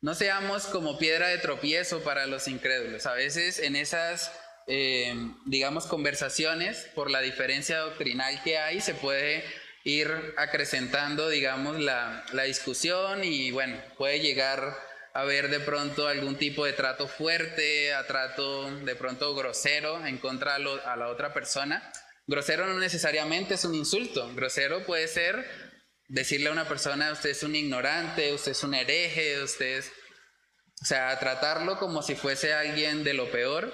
No 0.00 0.14
seamos 0.14 0.66
como 0.66 0.96
piedra 0.96 1.26
de 1.26 1.38
tropiezo 1.38 2.04
para 2.04 2.26
los 2.26 2.46
incrédulos. 2.46 3.04
A 3.06 3.14
veces 3.14 3.58
en 3.58 3.74
esas, 3.74 4.30
eh, 4.66 5.14
digamos, 5.46 5.86
conversaciones, 5.86 6.88
por 6.94 7.10
la 7.10 7.20
diferencia 7.20 7.78
doctrinal 7.78 8.42
que 8.42 8.58
hay, 8.58 8.80
se 8.80 8.94
puede 8.94 9.44
ir 9.84 10.34
acrecentando, 10.36 11.28
digamos, 11.28 11.78
la, 11.80 12.24
discusión 12.46 13.24
y 13.24 13.50
bueno, 13.50 13.82
puede 13.96 14.20
llegar 14.20 14.76
a 15.12 15.24
ver 15.24 15.50
de 15.50 15.60
pronto 15.60 16.06
algún 16.06 16.36
tipo 16.36 16.64
de 16.64 16.72
trato 16.72 17.08
fuerte, 17.08 17.92
a 17.94 18.06
trato 18.06 18.70
de 18.70 18.94
pronto 18.94 19.34
grosero 19.34 20.06
en 20.06 20.18
contra 20.18 20.56
a, 20.56 20.96
la 20.96 21.08
otra 21.08 21.32
persona. 21.32 21.90
Grosero 22.26 22.66
no 22.66 22.78
necesariamente 22.78 23.54
es 23.54 23.64
un 23.64 23.74
insulto, 23.74 24.32
grosero 24.34 24.84
puede 24.84 25.08
ser 25.08 25.44
decirle 26.08 26.48
a 26.48 26.52
una 26.52 26.68
persona, 26.68 27.12
usted 27.12 27.30
es 27.30 27.42
un 27.42 27.54
ignorante, 27.56 28.32
usted 28.32 28.52
es 28.52 28.62
un 28.62 28.74
hereje, 28.74 29.42
usted 29.42 29.78
es... 29.78 29.92
O 30.82 30.86
sea, 30.86 31.18
tratarlo 31.18 31.78
como 31.78 32.02
si 32.02 32.14
fuese 32.14 32.54
alguien 32.54 33.04
de 33.04 33.12
lo 33.12 33.30
peor, 33.30 33.70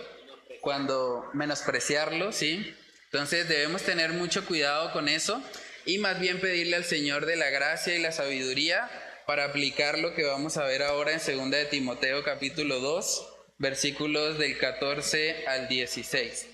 cuando 0.67 1.31
menospreciarlo, 1.33 2.33
¿sí? 2.33 2.75
Entonces 3.05 3.49
debemos 3.49 3.83
tener 3.83 4.14
mucho 4.14 4.45
cuidado 4.45 4.93
con 4.93 5.09
eso 5.09 5.41
y 5.85 5.99
más 5.99 6.19
bien 6.19 6.41
pedirle 6.41 6.75
al 6.75 6.85
Señor 6.85 7.25
de 7.25 7.37
la 7.37 7.51
gracia 7.51 7.95
y 7.95 8.03
la 8.03 8.11
sabiduría 8.11 8.91
para 9.29 9.45
aplicar 9.45 9.97
lo 9.97 10.12
que 10.17 10.25
vamos 10.25 10.57
a 10.57 10.64
ver 10.64 10.83
ahora 10.83 11.12
en 11.12 11.21
2 11.21 11.51
de 11.53 11.67
Timoteo 11.67 12.25
capítulo 12.25 12.81
2, 12.81 13.29
versículos 13.59 14.39
del 14.39 14.59
14 14.59 15.47
al 15.47 15.69
16. 15.69 16.49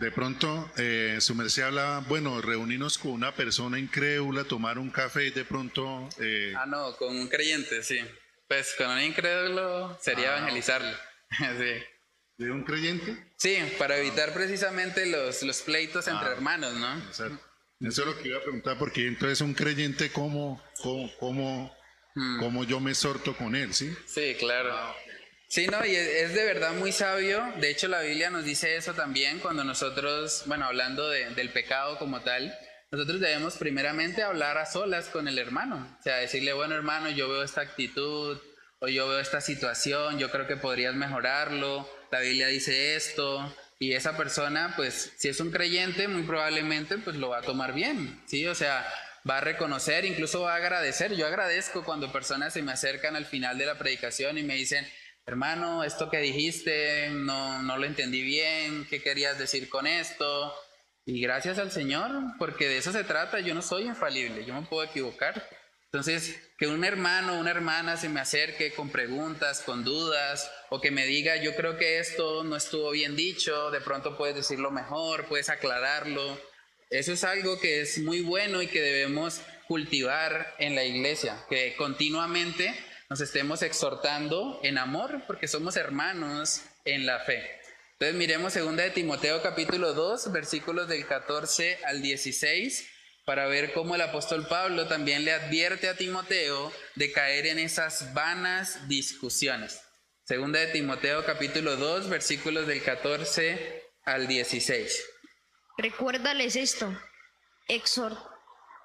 De 0.00 0.10
pronto, 0.10 0.72
eh, 0.78 1.18
su 1.20 1.34
merced 1.34 1.64
hablaba, 1.64 2.00
bueno, 2.00 2.40
reunirnos 2.40 2.96
con 2.96 3.10
una 3.10 3.34
persona 3.34 3.78
incrédula, 3.78 4.44
tomar 4.44 4.78
un 4.78 4.88
café 4.88 5.26
y 5.26 5.30
de 5.32 5.44
pronto... 5.44 6.08
Eh, 6.18 6.54
ah, 6.56 6.64
no, 6.64 6.96
con 6.96 7.14
un 7.14 7.28
creyente, 7.28 7.82
sí. 7.82 8.00
Pues 8.48 8.74
con 8.78 8.88
un 8.88 9.02
incrédulo 9.02 9.98
sería 10.00 10.32
ah, 10.32 10.38
evangelizarlo. 10.38 10.96
sí. 11.58 11.84
¿De 12.36 12.50
un 12.50 12.64
creyente? 12.64 13.16
Sí, 13.44 13.58
para 13.76 13.98
evitar 13.98 14.32
precisamente 14.32 15.04
los, 15.04 15.42
los 15.42 15.60
pleitos 15.60 16.08
entre 16.08 16.28
ah, 16.28 16.32
hermanos, 16.32 16.72
¿no? 16.76 16.96
Exacto. 17.00 17.38
Eso 17.78 18.00
es 18.00 18.06
lo 18.06 18.18
que 18.18 18.28
iba 18.28 18.38
a 18.38 18.42
preguntar, 18.42 18.78
porque 18.78 19.06
entonces 19.06 19.42
un 19.42 19.52
creyente, 19.52 20.10
¿cómo, 20.10 20.64
cómo, 20.82 21.76
hmm. 22.14 22.40
cómo, 22.40 22.64
yo 22.64 22.80
me 22.80 22.92
exhorto 22.92 23.36
con 23.36 23.54
él? 23.54 23.74
¿sí? 23.74 23.94
Sí, 24.06 24.34
claro. 24.38 24.70
Ah, 24.72 24.96
sí, 25.46 25.66
no, 25.66 25.84
y 25.84 25.94
es, 25.94 26.32
de 26.32 26.42
verdad 26.42 26.72
muy 26.72 26.90
sabio. 26.90 27.44
De 27.60 27.68
hecho, 27.68 27.86
la 27.86 28.00
Biblia 28.00 28.30
nos 28.30 28.46
dice 28.46 28.76
eso 28.76 28.94
también 28.94 29.40
cuando 29.40 29.62
nosotros, 29.62 30.44
bueno, 30.46 30.64
hablando 30.64 31.10
del 31.10 31.50
pecado 31.50 31.98
como 31.98 32.22
tal, 32.22 32.56
nosotros 32.92 33.20
debemos 33.20 33.58
primeramente 33.58 34.22
hablar 34.22 34.56
a 34.56 34.64
solas 34.64 35.10
con 35.10 35.28
el 35.28 35.38
hermano. 35.38 35.98
O 36.00 36.02
sea, 36.02 36.16
decirle, 36.16 36.54
bueno, 36.54 36.76
hermano, 36.76 37.10
yo 37.10 37.28
veo 37.28 37.42
esta 37.42 37.60
actitud 37.60 38.40
o 38.78 38.88
yo 38.88 39.06
veo 39.06 39.20
esta 39.20 39.42
situación, 39.42 40.18
yo 40.18 40.30
creo 40.30 40.46
que 40.46 40.56
podrías 40.56 40.94
mejorarlo. 40.94 41.86
La 42.14 42.20
Biblia 42.20 42.46
dice 42.46 42.94
esto, 42.94 43.52
y 43.80 43.94
esa 43.94 44.16
persona, 44.16 44.74
pues, 44.76 45.14
si 45.16 45.26
es 45.26 45.40
un 45.40 45.50
creyente, 45.50 46.06
muy 46.06 46.22
probablemente, 46.22 46.96
pues, 46.96 47.16
lo 47.16 47.30
va 47.30 47.38
a 47.38 47.42
tomar 47.42 47.74
bien, 47.74 48.22
¿sí? 48.24 48.46
O 48.46 48.54
sea, 48.54 48.86
va 49.28 49.38
a 49.38 49.40
reconocer, 49.40 50.04
incluso 50.04 50.42
va 50.42 50.52
a 50.52 50.58
agradecer. 50.58 51.16
Yo 51.16 51.26
agradezco 51.26 51.82
cuando 51.82 52.12
personas 52.12 52.52
se 52.52 52.62
me 52.62 52.70
acercan 52.70 53.16
al 53.16 53.26
final 53.26 53.58
de 53.58 53.66
la 53.66 53.78
predicación 53.78 54.38
y 54.38 54.44
me 54.44 54.54
dicen, 54.54 54.86
hermano, 55.26 55.82
esto 55.82 56.08
que 56.08 56.18
dijiste, 56.18 57.08
no, 57.10 57.64
no 57.64 57.78
lo 57.78 57.84
entendí 57.84 58.22
bien, 58.22 58.86
¿qué 58.88 59.02
querías 59.02 59.36
decir 59.36 59.68
con 59.68 59.88
esto? 59.88 60.54
Y 61.04 61.20
gracias 61.20 61.58
al 61.58 61.72
Señor, 61.72 62.12
porque 62.38 62.68
de 62.68 62.78
eso 62.78 62.92
se 62.92 63.02
trata, 63.02 63.40
yo 63.40 63.54
no 63.54 63.60
soy 63.60 63.88
infalible, 63.88 64.44
yo 64.44 64.54
me 64.54 64.68
puedo 64.68 64.84
equivocar. 64.84 65.48
Entonces, 65.94 66.34
que 66.58 66.66
un 66.66 66.84
hermano 66.84 67.34
o 67.34 67.38
una 67.38 67.52
hermana 67.52 67.96
se 67.96 68.08
me 68.08 68.18
acerque 68.18 68.72
con 68.72 68.90
preguntas, 68.90 69.60
con 69.60 69.84
dudas, 69.84 70.50
o 70.68 70.80
que 70.80 70.90
me 70.90 71.06
diga, 71.06 71.36
yo 71.36 71.54
creo 71.54 71.76
que 71.76 72.00
esto 72.00 72.42
no 72.42 72.56
estuvo 72.56 72.90
bien 72.90 73.14
dicho, 73.14 73.70
de 73.70 73.80
pronto 73.80 74.18
puedes 74.18 74.34
decirlo 74.34 74.72
mejor, 74.72 75.26
puedes 75.26 75.50
aclararlo. 75.50 76.36
Eso 76.90 77.12
es 77.12 77.22
algo 77.22 77.60
que 77.60 77.80
es 77.80 78.00
muy 78.00 78.22
bueno 78.22 78.60
y 78.60 78.66
que 78.66 78.80
debemos 78.80 79.40
cultivar 79.68 80.56
en 80.58 80.74
la 80.74 80.82
iglesia, 80.82 81.44
que 81.48 81.76
continuamente 81.76 82.74
nos 83.08 83.20
estemos 83.20 83.62
exhortando 83.62 84.58
en 84.64 84.78
amor, 84.78 85.22
porque 85.28 85.46
somos 85.46 85.76
hermanos 85.76 86.62
en 86.84 87.06
la 87.06 87.20
fe. 87.20 87.48
Entonces 87.92 88.16
miremos 88.16 88.52
2 88.52 88.76
de 88.76 88.90
Timoteo 88.90 89.40
capítulo 89.42 89.94
2, 89.94 90.32
versículos 90.32 90.88
del 90.88 91.06
14 91.06 91.78
al 91.84 92.02
16 92.02 92.93
para 93.24 93.46
ver 93.46 93.72
cómo 93.72 93.94
el 93.94 94.02
apóstol 94.02 94.46
Pablo 94.48 94.86
también 94.86 95.24
le 95.24 95.32
advierte 95.32 95.88
a 95.88 95.96
Timoteo 95.96 96.72
de 96.94 97.10
caer 97.12 97.46
en 97.46 97.58
esas 97.58 98.12
vanas 98.12 98.86
discusiones. 98.88 99.80
Segunda 100.24 100.60
de 100.60 100.68
Timoteo 100.68 101.24
capítulo 101.24 101.76
2 101.76 102.08
versículos 102.08 102.66
del 102.66 102.82
14 102.82 103.82
al 104.04 104.26
16. 104.26 105.06
Recuérdales 105.78 106.56
esto, 106.56 106.96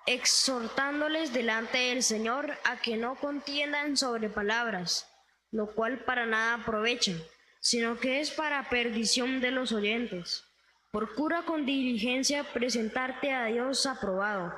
exhortándoles 0.05 1.33
delante 1.33 1.77
del 1.77 2.01
Señor 2.01 2.57
a 2.63 2.77
que 2.81 2.97
no 2.97 3.15
contiendan 3.15 3.95
sobre 3.97 4.29
palabras, 4.29 5.07
lo 5.51 5.73
cual 5.73 6.03
para 6.05 6.25
nada 6.25 6.55
aprovecha, 6.55 7.13
sino 7.61 7.99
que 7.99 8.21
es 8.21 8.31
para 8.31 8.69
perdición 8.69 9.41
de 9.41 9.51
los 9.51 9.71
oyentes 9.71 10.48
Procura 10.91 11.43
con 11.43 11.67
diligencia 11.67 12.43
presentarte 12.43 13.31
a 13.31 13.45
Dios 13.45 13.85
aprobado, 13.85 14.55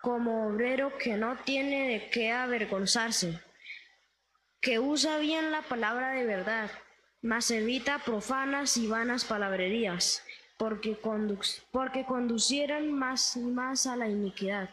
como 0.00 0.46
obrero 0.46 0.96
que 0.96 1.16
no 1.16 1.36
tiene 1.44 1.88
de 1.88 2.08
qué 2.10 2.30
avergonzarse, 2.30 3.40
que 4.60 4.78
usa 4.78 5.18
bien 5.18 5.50
la 5.50 5.62
palabra 5.62 6.12
de 6.12 6.24
verdad, 6.24 6.70
mas 7.20 7.50
evita 7.50 7.98
profanas 7.98 8.76
y 8.76 8.86
vanas 8.86 9.24
palabrerías, 9.24 10.22
porque, 10.56 10.96
porque 11.72 12.04
conducieran 12.04 12.92
más, 12.92 13.36
más 13.36 13.88
a 13.88 13.96
la 13.96 14.06
iniquidad, 14.06 14.70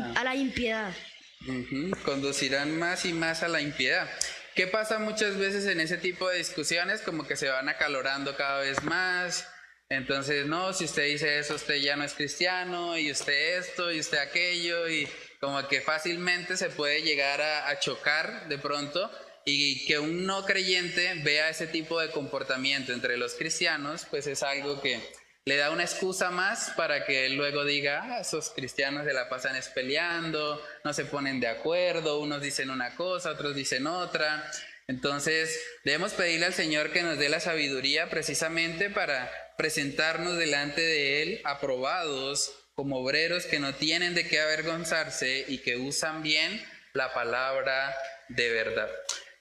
ah. 0.00 0.14
a 0.16 0.24
la 0.24 0.34
impiedad. 0.34 0.92
Conducirán 2.04 2.76
más 2.76 3.04
y 3.04 3.12
más 3.12 3.44
a 3.44 3.48
la 3.48 3.60
impiedad. 3.60 4.10
¿Qué 4.56 4.66
pasa 4.66 4.98
muchas 4.98 5.36
veces 5.36 5.66
en 5.66 5.80
ese 5.80 5.98
tipo 5.98 6.28
de 6.28 6.38
discusiones? 6.38 7.00
Como 7.02 7.28
que 7.28 7.36
se 7.36 7.48
van 7.48 7.68
acalorando 7.68 8.36
cada 8.36 8.60
vez 8.62 8.82
más 8.82 9.46
entonces, 9.88 10.46
no, 10.46 10.72
si 10.72 10.84
usted 10.84 11.04
dice 11.04 11.38
eso, 11.38 11.54
usted 11.54 11.76
ya 11.76 11.96
no 11.96 12.02
es 12.02 12.14
cristiano, 12.14 12.98
y 12.98 13.10
usted 13.10 13.58
esto, 13.58 13.92
y 13.92 14.00
usted 14.00 14.18
aquello, 14.18 14.88
y 14.88 15.08
como 15.40 15.66
que 15.68 15.80
fácilmente 15.80 16.56
se 16.56 16.70
puede 16.70 17.02
llegar 17.02 17.40
a, 17.40 17.78
chocar 17.78 18.48
de 18.48 18.58
pronto, 18.58 19.10
y 19.44 19.86
que 19.86 20.00
un 20.00 20.26
no 20.26 20.44
creyente 20.44 21.14
vea 21.22 21.50
ese 21.50 21.68
tipo 21.68 22.00
de 22.00 22.10
comportamiento 22.10 22.92
entre 22.92 23.16
los 23.16 23.34
cristianos, 23.34 24.06
pues 24.10 24.26
es 24.26 24.42
algo 24.42 24.80
que 24.80 25.00
le 25.44 25.56
da 25.56 25.70
una 25.70 25.84
excusa 25.84 26.32
más 26.32 26.72
para 26.76 27.04
que 27.04 27.28
luego 27.28 27.64
diga, 27.64 28.02
ah, 28.02 28.20
esos 28.22 28.50
cristianos 28.50 29.06
se 29.06 29.12
la 29.12 29.28
pasan 29.28 29.54
espeleando, 29.54 30.60
no 30.82 30.92
se 30.92 31.04
ponen 31.04 31.38
de 31.38 31.46
acuerdo, 31.46 32.18
unos 32.18 32.42
dicen 32.42 32.70
una 32.70 32.96
cosa, 32.96 33.30
otros 33.30 33.54
dicen 33.54 33.86
otra. 33.86 34.50
Entonces, 34.88 35.60
debemos 35.84 36.12
pedirle 36.14 36.46
al 36.46 36.54
Señor 36.54 36.90
que 36.90 37.04
nos 37.04 37.16
dé 37.16 37.28
la 37.28 37.38
sabiduría 37.38 38.10
precisamente 38.10 38.90
para 38.90 39.30
presentarnos 39.56 40.36
delante 40.36 40.80
de 40.80 41.22
Él 41.22 41.40
aprobados 41.44 42.52
como 42.74 42.98
obreros 42.98 43.46
que 43.46 43.58
no 43.58 43.74
tienen 43.74 44.14
de 44.14 44.28
qué 44.28 44.40
avergonzarse 44.40 45.44
y 45.48 45.58
que 45.58 45.76
usan 45.76 46.22
bien 46.22 46.62
la 46.92 47.12
palabra 47.14 47.96
de 48.28 48.50
verdad. 48.50 48.90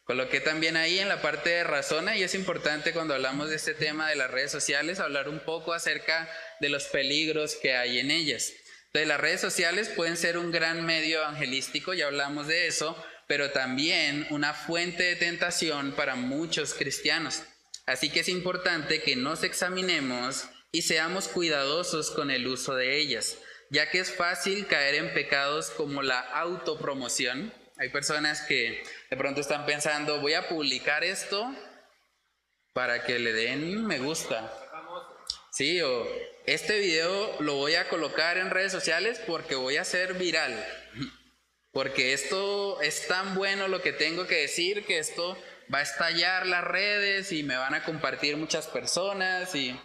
Coloqué 0.05 0.39
también 0.39 0.78
ahí 0.78 0.99
en 0.99 1.09
la 1.09 1.22
parte 1.22 1.49
de 1.49 1.63
razona 1.63 2.16
y 2.16 2.24
es 2.24 2.36
importante 2.36 2.93
cuando 2.93 3.16
hablamos 3.16 3.49
de 3.49 3.55
este 3.55 3.74
tema 3.74 4.07
de 4.07 4.16
las 4.16 4.30
redes 4.30 4.51
sociales 4.51 4.99
hablar 4.99 5.28
un 5.30 5.39
poco 5.39 5.74
acerca 5.74 6.30
de 6.59 6.70
los 6.70 6.86
peligros 6.86 7.55
que 7.55 7.76
hay 7.76 7.99
en 7.99 8.11
ellas. 8.11 8.53
Entonces 8.88 9.07
las 9.07 9.20
redes 9.20 9.41
sociales 9.41 9.89
pueden 9.89 10.16
ser 10.16 10.38
un 10.38 10.51
gran 10.51 10.86
medio 10.86 11.18
evangelístico, 11.18 11.93
ya 11.93 12.05
hablamos 12.05 12.47
de 12.47 12.68
eso, 12.68 12.95
pero 13.28 13.51
también 13.51 14.28
una 14.30 14.53
fuente 14.53 15.03
de 15.03 15.16
tentación 15.16 15.93
para 15.93 16.16
muchos 16.16 16.74
cristianos. 16.76 17.41
Así 17.86 18.10
que 18.10 18.22
es 18.22 18.30
importante 18.30 19.02
que 19.02 19.16
nos 19.16 19.44
examinemos 19.44 20.50
y 20.72 20.82
seamos 20.82 21.28
cuidadosos 21.28 22.12
con 22.12 22.32
el 22.32 22.48
uso 22.48 22.76
de 22.76 22.98
ellas, 22.98 23.38
ya 23.70 23.90
que 23.90 24.00
es 24.00 24.14
fácil 24.14 24.66
caer 24.68 24.96
en 24.96 25.14
pecados 25.14 25.70
como 25.70 26.02
la 26.02 26.20
autopromoción. 26.20 27.54
Hay 27.78 27.90
personas 27.90 28.42
que 28.42 28.84
de 29.10 29.18
pronto 29.18 29.42
están 29.42 29.66
pensando, 29.66 30.20
voy 30.20 30.34
a 30.34 30.48
publicar 30.48 31.04
esto 31.04 31.54
para 32.74 33.04
que 33.04 33.20
le 33.20 33.34
den 33.34 33.86
me 33.86 34.00
gusta. 34.00 34.52
Sí, 35.52 35.82
o 35.82 36.06
este 36.46 36.80
video 36.80 37.42
lo 37.42 37.56
voy 37.56 37.76
a 37.76 37.88
colocar 37.88 38.38
en 38.38 38.50
redes 38.50 38.74
sociales 38.74 39.22
porque 39.26 39.56
voy 39.56 39.78
a 39.78 39.86
ser 39.86 40.16
viral. 40.16 40.54
Porque 41.72 42.14
esto 42.14 42.80
es 42.82 43.06
tan 43.08 43.36
bueno 43.36 43.68
lo 43.68 43.82
que 43.82 43.92
tengo 43.92 44.28
que 44.28 44.36
decir 44.36 44.86
que 44.86 44.98
esto 44.98 45.38
va 45.74 45.80
a 45.80 45.82
estallar 45.82 46.45
las 46.47 46.63
redes 46.63 47.32
y 47.32 47.43
me 47.43 47.57
van 47.57 47.74
a 47.74 47.84
compartir 47.84 48.38
muchas 48.38 48.68
personas 48.68 49.53
y... 49.55 49.80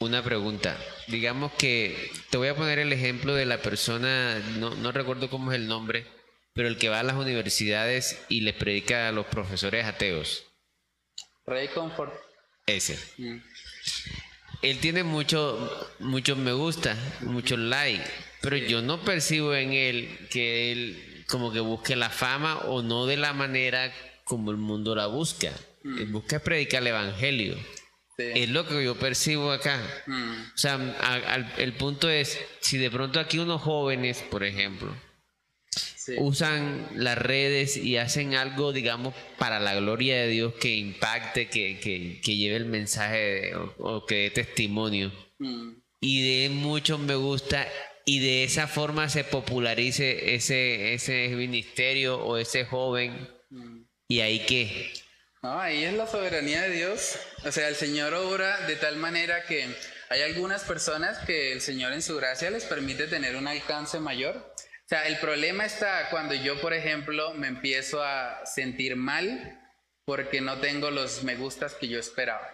Una 0.00 0.22
pregunta. 0.22 0.76
Digamos 1.06 1.52
que 1.52 2.10
te 2.30 2.36
voy 2.36 2.48
a 2.48 2.56
poner 2.56 2.78
el 2.78 2.92
ejemplo 2.92 3.34
de 3.34 3.46
la 3.46 3.58
persona, 3.58 4.38
no, 4.58 4.74
no 4.74 4.92
recuerdo 4.92 5.30
cómo 5.30 5.52
es 5.52 5.56
el 5.56 5.68
nombre, 5.68 6.06
pero 6.52 6.68
el 6.68 6.78
que 6.78 6.88
va 6.88 7.00
a 7.00 7.04
las 7.04 7.16
universidades 7.16 8.22
y 8.28 8.40
les 8.40 8.54
predica 8.54 9.08
a 9.08 9.12
los 9.12 9.26
profesores 9.26 9.86
ateos. 9.86 10.44
Rey 11.46 11.68
Comfort. 11.68 12.12
Ese. 12.66 12.98
Mm. 13.18 13.38
Él 14.62 14.80
tiene 14.80 15.04
mucho, 15.04 15.92
muchos 15.98 16.38
me 16.38 16.52
gusta, 16.52 16.96
muchos 17.20 17.58
likes, 17.58 18.10
pero 18.40 18.56
yo 18.56 18.82
no 18.82 19.04
percibo 19.04 19.54
en 19.54 19.72
él 19.72 20.28
que 20.30 20.72
él 20.72 21.13
como 21.34 21.50
que 21.50 21.58
busque 21.58 21.96
la 21.96 22.10
fama 22.10 22.58
o 22.68 22.80
no 22.80 23.06
de 23.06 23.16
la 23.16 23.32
manera 23.32 23.92
como 24.22 24.52
el 24.52 24.56
mundo 24.56 24.94
la 24.94 25.08
busca. 25.08 25.50
Mm. 25.82 25.98
Él 25.98 26.06
busca 26.06 26.38
predicar 26.38 26.80
el 26.82 26.86
evangelio. 26.86 27.56
Es 28.16 28.48
lo 28.50 28.64
que 28.68 28.84
yo 28.84 28.96
percibo 28.96 29.50
acá. 29.50 29.82
Mm. 30.06 30.52
O 30.54 30.56
sea, 30.56 31.50
el 31.58 31.72
punto 31.72 32.08
es, 32.08 32.38
si 32.60 32.78
de 32.78 32.88
pronto 32.88 33.18
aquí 33.18 33.40
unos 33.40 33.62
jóvenes, 33.62 34.22
por 34.30 34.44
ejemplo, 34.44 34.94
usan 36.18 36.86
las 36.94 37.18
redes 37.18 37.76
y 37.76 37.96
hacen 37.96 38.36
algo, 38.36 38.72
digamos, 38.72 39.12
para 39.36 39.58
la 39.58 39.74
gloria 39.74 40.14
de 40.14 40.28
Dios 40.28 40.54
que 40.54 40.76
impacte, 40.76 41.48
que, 41.48 41.80
que, 41.80 42.36
lleve 42.36 42.54
el 42.54 42.66
mensaje 42.66 43.56
o, 43.78 44.06
que 44.06 44.14
dé 44.14 44.30
testimonio. 44.30 45.10
Mm. 45.40 45.70
Y 46.00 46.42
de 46.42 46.50
muchos 46.50 47.00
me 47.00 47.16
gusta 47.16 47.66
y 48.04 48.20
de 48.20 48.44
esa 48.44 48.66
forma 48.66 49.08
se 49.08 49.24
popularice 49.24 50.34
ese, 50.34 50.94
ese 50.94 51.28
ministerio 51.28 52.18
o 52.18 52.36
ese 52.36 52.64
joven. 52.64 53.28
¿Y 54.08 54.20
ahí 54.20 54.40
qué? 54.46 54.92
No, 55.42 55.58
ahí 55.60 55.84
es 55.84 55.94
la 55.94 56.06
soberanía 56.06 56.62
de 56.62 56.70
Dios. 56.70 57.18
O 57.44 57.52
sea, 57.52 57.68
el 57.68 57.74
Señor 57.74 58.14
obra 58.14 58.66
de 58.66 58.76
tal 58.76 58.96
manera 58.96 59.44
que 59.44 59.68
hay 60.10 60.22
algunas 60.22 60.64
personas 60.64 61.18
que 61.26 61.52
el 61.52 61.60
Señor 61.60 61.92
en 61.92 62.02
su 62.02 62.16
gracia 62.16 62.50
les 62.50 62.64
permite 62.64 63.06
tener 63.06 63.36
un 63.36 63.48
alcance 63.48 63.98
mayor 64.00 64.54
o 64.84 64.86
sea, 64.86 65.06
el 65.06 65.16
problema 65.16 65.64
está 65.64 66.10
cuando 66.10 66.34
yo, 66.34 66.60
por 66.60 66.74
ejemplo, 66.74 67.32
me 67.32 67.46
empiezo 67.46 68.02
a 68.02 68.44
sentir 68.44 68.96
mal 68.96 69.58
porque 70.04 70.42
no 70.42 70.58
tengo 70.58 70.90
los 70.90 71.24
me 71.24 71.36
gustas 71.36 71.72
que 71.72 71.88
yo 71.88 71.98
esperaba. 71.98 72.46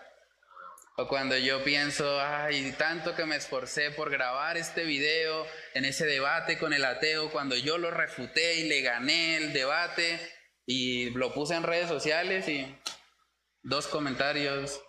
O 1.00 1.08
cuando 1.08 1.34
yo 1.38 1.64
pienso, 1.64 2.20
ay, 2.20 2.74
tanto 2.76 3.16
que 3.16 3.24
me 3.24 3.36
esforcé 3.36 3.90
por 3.90 4.10
grabar 4.10 4.58
este 4.58 4.84
video 4.84 5.46
en 5.72 5.86
ese 5.86 6.04
debate 6.04 6.58
con 6.58 6.74
el 6.74 6.84
ateo, 6.84 7.30
cuando 7.30 7.56
yo 7.56 7.78
lo 7.78 7.90
refuté 7.90 8.56
y 8.56 8.68
le 8.68 8.82
gané 8.82 9.38
el 9.38 9.54
debate 9.54 10.20
y 10.66 11.08
lo 11.10 11.32
puse 11.32 11.54
en 11.54 11.62
redes 11.62 11.88
sociales 11.88 12.48
y 12.50 12.78
dos 13.62 13.86
comentarios, 13.86 14.82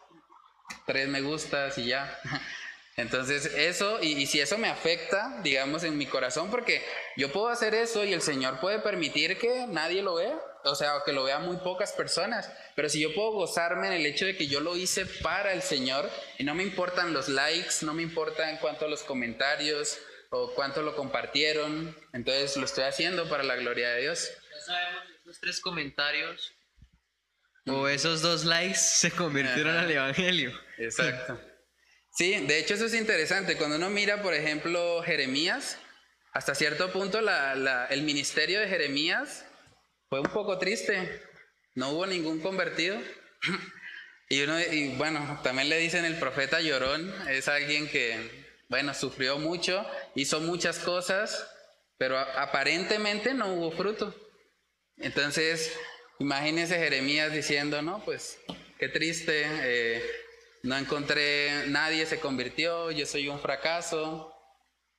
tres 0.85 1.07
me 1.07 1.21
gustas 1.21 1.77
y 1.77 1.85
ya. 1.85 2.19
Entonces 2.97 3.45
eso, 3.45 4.03
y, 4.03 4.27
si 4.27 4.41
eso 4.41 4.57
me 4.57 4.67
afecta, 4.67 5.39
digamos, 5.43 5.85
en 5.85 5.97
mi 5.97 6.07
corazón, 6.07 6.51
porque 6.51 6.83
yo 7.15 7.31
puedo 7.31 7.47
hacer 7.47 7.73
eso 7.73 8.03
y 8.03 8.11
el 8.11 8.21
Señor 8.21 8.59
puede 8.59 8.79
permitir 8.79 9.37
que 9.37 9.65
nadie 9.65 10.03
lo 10.03 10.15
vea, 10.15 10.37
o 10.63 10.75
sea, 10.75 11.01
que 11.05 11.13
lo 11.13 11.23
vean 11.23 11.45
muy 11.45 11.57
pocas 11.57 11.91
personas, 11.93 12.51
pero 12.75 12.89
si 12.89 12.99
yo 12.99 13.13
puedo 13.13 13.31
gozarme 13.31 13.87
en 13.87 13.93
el 13.93 14.05
hecho 14.05 14.25
de 14.25 14.35
que 14.35 14.47
yo 14.47 14.59
lo 14.59 14.75
hice 14.77 15.05
para 15.05 15.53
el 15.53 15.61
Señor 15.61 16.09
y 16.37 16.43
no 16.43 16.55
me 16.55 16.63
importan 16.63 17.13
los 17.13 17.29
likes, 17.29 17.75
no 17.81 17.93
me 17.93 18.03
importan 18.03 18.57
cuánto 18.57 18.87
los 18.87 19.03
comentarios 19.03 19.97
o 20.29 20.53
cuánto 20.53 20.81
lo 20.81 20.95
compartieron, 20.95 21.95
entonces 22.13 22.55
lo 22.57 22.65
estoy 22.65 22.85
haciendo 22.85 23.27
para 23.29 23.43
la 23.43 23.55
gloria 23.55 23.89
de 23.89 24.01
Dios. 24.01 24.31
Ya 24.53 24.61
sabemos, 24.61 25.03
esos 25.19 25.39
tres 25.39 25.59
comentarios 25.59 26.53
o 27.67 27.87
esos 27.87 28.21
dos 28.21 28.45
likes 28.45 28.79
se 28.79 29.11
convirtieron 29.11 29.75
al 29.75 29.91
Evangelio. 29.91 30.51
Exacto. 30.77 31.39
Sí, 32.13 32.45
de 32.45 32.59
hecho 32.59 32.73
eso 32.73 32.85
es 32.85 32.93
interesante. 32.93 33.57
Cuando 33.57 33.77
uno 33.77 33.89
mira, 33.89 34.21
por 34.21 34.33
ejemplo, 34.33 35.01
Jeremías, 35.03 35.77
hasta 36.33 36.55
cierto 36.55 36.91
punto 36.91 37.19
el 37.19 38.01
ministerio 38.03 38.59
de 38.59 38.67
Jeremías 38.67 39.45
fue 40.11 40.19
un 40.19 40.27
poco 40.27 40.57
triste. 40.57 41.21
No 41.73 41.91
hubo 41.91 42.05
ningún 42.05 42.41
convertido. 42.41 42.99
Y, 44.29 44.43
uno, 44.43 44.57
y 44.61 44.95
bueno, 44.95 45.41
también 45.43 45.67
le 45.67 45.77
dicen 45.77 46.05
el 46.05 46.17
profeta 46.17 46.61
llorón, 46.61 47.13
es 47.27 47.49
alguien 47.49 47.89
que, 47.89 48.55
bueno, 48.69 48.93
sufrió 48.93 49.37
mucho, 49.39 49.85
hizo 50.15 50.39
muchas 50.39 50.79
cosas, 50.79 51.51
pero 51.97 52.17
aparentemente 52.17 53.33
no 53.33 53.53
hubo 53.53 53.71
fruto. 53.73 54.15
Entonces, 54.95 55.77
imagínense 56.17 56.77
Jeremías 56.77 57.33
diciendo, 57.33 57.81
no, 57.81 58.05
pues 58.05 58.39
qué 58.79 58.87
triste, 58.87 59.43
eh, 59.45 60.01
no 60.63 60.77
encontré, 60.77 61.65
nadie 61.67 62.05
se 62.05 62.21
convirtió, 62.21 62.89
yo 62.89 63.05
soy 63.05 63.27
un 63.27 63.41
fracaso, 63.41 64.33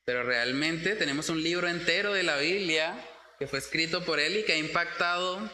pero 0.04 0.24
realmente 0.24 0.94
tenemos 0.94 1.30
un 1.30 1.42
libro 1.42 1.68
entero 1.68 2.12
de 2.12 2.22
la 2.22 2.36
Biblia 2.36 3.02
que 3.42 3.48
fue 3.48 3.58
escrito 3.58 4.04
por 4.04 4.20
él 4.20 4.36
y 4.36 4.44
que 4.44 4.52
ha 4.52 4.56
impactado 4.56 5.50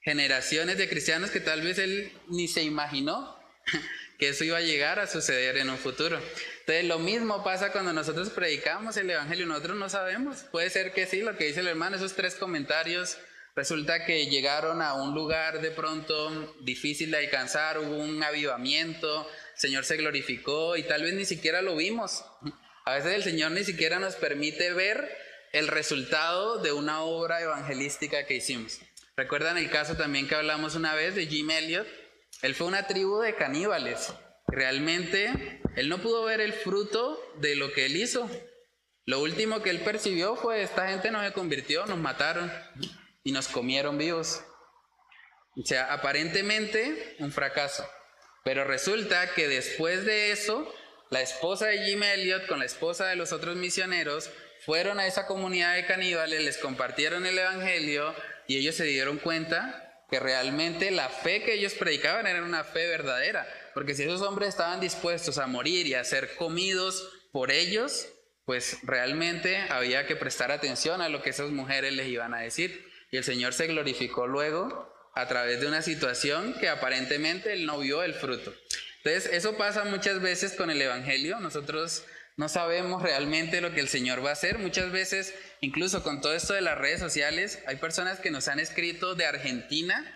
generaciones 0.00 0.78
de 0.78 0.88
cristianos 0.88 1.30
que 1.30 1.40
tal 1.40 1.60
vez 1.60 1.76
él 1.78 2.12
ni 2.28 2.46
se 2.46 2.62
imaginó 2.62 3.36
que 4.20 4.28
eso 4.28 4.44
iba 4.44 4.58
a 4.58 4.60
llegar 4.60 5.00
a 5.00 5.08
suceder 5.08 5.56
en 5.56 5.68
un 5.68 5.76
futuro. 5.76 6.20
Entonces 6.60 6.84
lo 6.84 7.00
mismo 7.00 7.42
pasa 7.42 7.72
cuando 7.72 7.92
nosotros 7.92 8.30
predicamos 8.30 8.96
el 8.96 9.10
Evangelio, 9.10 9.44
nosotros 9.44 9.76
no 9.76 9.88
sabemos, 9.88 10.44
puede 10.52 10.70
ser 10.70 10.92
que 10.92 11.06
sí, 11.06 11.20
lo 11.20 11.36
que 11.36 11.46
dice 11.46 11.58
el 11.58 11.66
hermano, 11.66 11.96
esos 11.96 12.14
tres 12.14 12.36
comentarios 12.36 13.18
Resulta 13.56 14.04
que 14.04 14.26
llegaron 14.26 14.82
a 14.82 14.92
un 14.92 15.14
lugar 15.14 15.62
de 15.62 15.70
pronto 15.70 16.54
difícil 16.60 17.10
de 17.10 17.16
alcanzar, 17.16 17.78
hubo 17.78 17.96
un 17.96 18.22
avivamiento, 18.22 19.26
el 19.54 19.58
Señor 19.58 19.86
se 19.86 19.96
glorificó 19.96 20.76
y 20.76 20.82
tal 20.82 21.02
vez 21.02 21.14
ni 21.14 21.24
siquiera 21.24 21.62
lo 21.62 21.74
vimos. 21.74 22.22
A 22.84 22.96
veces 22.96 23.14
el 23.14 23.22
Señor 23.22 23.52
ni 23.52 23.64
siquiera 23.64 23.98
nos 23.98 24.14
permite 24.16 24.74
ver 24.74 25.25
el 25.56 25.68
resultado 25.68 26.58
de 26.58 26.72
una 26.72 27.00
obra 27.00 27.40
evangelística 27.40 28.26
que 28.26 28.34
hicimos. 28.34 28.78
¿Recuerdan 29.16 29.56
el 29.56 29.70
caso 29.70 29.96
también 29.96 30.28
que 30.28 30.34
hablamos 30.34 30.74
una 30.74 30.94
vez 30.94 31.14
de 31.14 31.26
Jim 31.26 31.50
Elliot? 31.50 31.86
Él 32.42 32.54
fue 32.54 32.66
una 32.66 32.86
tribu 32.86 33.20
de 33.20 33.34
caníbales. 33.34 34.12
Realmente 34.46 35.62
él 35.74 35.88
no 35.88 35.96
pudo 35.96 36.24
ver 36.24 36.42
el 36.42 36.52
fruto 36.52 37.18
de 37.40 37.56
lo 37.56 37.72
que 37.72 37.86
él 37.86 37.96
hizo. 37.96 38.30
Lo 39.06 39.22
último 39.22 39.62
que 39.62 39.70
él 39.70 39.80
percibió 39.80 40.36
fue, 40.36 40.60
esta 40.60 40.88
gente 40.88 41.10
no 41.10 41.24
se 41.24 41.32
convirtió, 41.32 41.86
nos 41.86 41.98
mataron 41.98 42.52
y 43.24 43.32
nos 43.32 43.48
comieron 43.48 43.96
vivos. 43.96 44.42
O 45.56 45.64
sea, 45.64 45.90
aparentemente 45.90 47.16
un 47.18 47.32
fracaso. 47.32 47.88
Pero 48.44 48.64
resulta 48.64 49.32
que 49.32 49.48
después 49.48 50.04
de 50.04 50.32
eso, 50.32 50.70
la 51.10 51.20
esposa 51.20 51.66
de 51.66 51.84
Jim 51.84 52.02
Elliot 52.02 52.46
con 52.46 52.58
la 52.58 52.64
esposa 52.64 53.06
de 53.06 53.16
los 53.16 53.32
otros 53.32 53.56
misioneros 53.56 54.30
fueron 54.64 54.98
a 54.98 55.06
esa 55.06 55.26
comunidad 55.26 55.74
de 55.74 55.86
caníbales, 55.86 56.42
les 56.42 56.58
compartieron 56.58 57.26
el 57.26 57.38
Evangelio 57.38 58.14
y 58.48 58.56
ellos 58.56 58.74
se 58.74 58.84
dieron 58.84 59.18
cuenta 59.18 60.04
que 60.10 60.20
realmente 60.20 60.90
la 60.90 61.08
fe 61.08 61.42
que 61.42 61.54
ellos 61.54 61.74
predicaban 61.74 62.26
era 62.26 62.42
una 62.42 62.64
fe 62.64 62.86
verdadera. 62.86 63.46
Porque 63.74 63.94
si 63.94 64.04
esos 64.04 64.22
hombres 64.22 64.50
estaban 64.50 64.80
dispuestos 64.80 65.38
a 65.38 65.46
morir 65.46 65.86
y 65.86 65.94
a 65.94 66.04
ser 66.04 66.34
comidos 66.36 67.08
por 67.32 67.50
ellos, 67.50 68.08
pues 68.44 68.78
realmente 68.84 69.58
había 69.70 70.06
que 70.06 70.16
prestar 70.16 70.50
atención 70.50 71.02
a 71.02 71.08
lo 71.08 71.22
que 71.22 71.30
esas 71.30 71.50
mujeres 71.50 71.92
les 71.92 72.08
iban 72.08 72.34
a 72.34 72.40
decir. 72.40 72.88
Y 73.10 73.16
el 73.16 73.24
Señor 73.24 73.52
se 73.52 73.66
glorificó 73.66 74.26
luego 74.26 74.92
a 75.14 75.26
través 75.26 75.60
de 75.60 75.66
una 75.66 75.82
situación 75.82 76.54
que 76.60 76.68
aparentemente 76.68 77.52
él 77.52 77.66
no 77.66 77.78
vio 77.78 78.02
el 78.02 78.14
fruto. 78.14 78.54
Entonces, 79.06 79.32
eso 79.32 79.56
pasa 79.56 79.84
muchas 79.84 80.20
veces 80.20 80.54
con 80.54 80.68
el 80.68 80.82
Evangelio. 80.82 81.38
Nosotros 81.38 82.04
no 82.36 82.48
sabemos 82.48 83.02
realmente 83.02 83.60
lo 83.60 83.72
que 83.72 83.78
el 83.78 83.86
Señor 83.86 84.24
va 84.24 84.30
a 84.30 84.32
hacer. 84.32 84.58
Muchas 84.58 84.90
veces, 84.90 85.32
incluso 85.60 86.02
con 86.02 86.20
todo 86.20 86.34
esto 86.34 86.54
de 86.54 86.60
las 86.60 86.76
redes 86.76 86.98
sociales, 86.98 87.62
hay 87.68 87.76
personas 87.76 88.18
que 88.18 88.32
nos 88.32 88.48
han 88.48 88.58
escrito 88.58 89.14
de 89.14 89.26
Argentina 89.26 90.12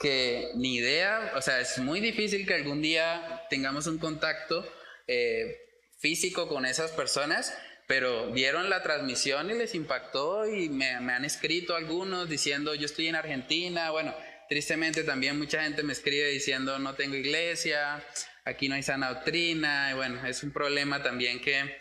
que 0.00 0.50
ni 0.56 0.76
idea, 0.76 1.34
o 1.36 1.42
sea, 1.42 1.60
es 1.60 1.78
muy 1.78 2.00
difícil 2.00 2.46
que 2.46 2.54
algún 2.54 2.82
día 2.82 3.44
tengamos 3.48 3.86
un 3.86 3.98
contacto 3.98 4.66
eh, 5.06 5.58
físico 6.00 6.48
con 6.48 6.66
esas 6.66 6.90
personas, 6.90 7.56
pero 7.86 8.32
vieron 8.32 8.70
la 8.70 8.82
transmisión 8.82 9.50
y 9.50 9.54
les 9.54 9.74
impactó 9.74 10.48
y 10.48 10.68
me, 10.68 10.88
han 10.88 11.24
escrito 11.24 11.76
algunos 11.76 12.28
diciendo 12.28 12.74
yo 12.74 12.86
estoy 12.86 13.06
en 13.08 13.16
Argentina, 13.16 13.90
bueno, 13.92 14.16
tristemente 14.50 15.04
también 15.04 15.38
mucha 15.38 15.62
gente 15.62 15.84
me 15.84 15.92
escribe 15.92 16.26
diciendo 16.26 16.76
no 16.80 16.96
tengo 16.96 17.14
iglesia, 17.14 18.04
aquí 18.44 18.68
no 18.68 18.74
hay 18.74 18.82
sana 18.82 19.14
doctrina, 19.14 19.92
y 19.92 19.94
bueno, 19.94 20.26
es 20.26 20.42
un 20.42 20.50
problema 20.50 21.04
también 21.04 21.40
que, 21.40 21.78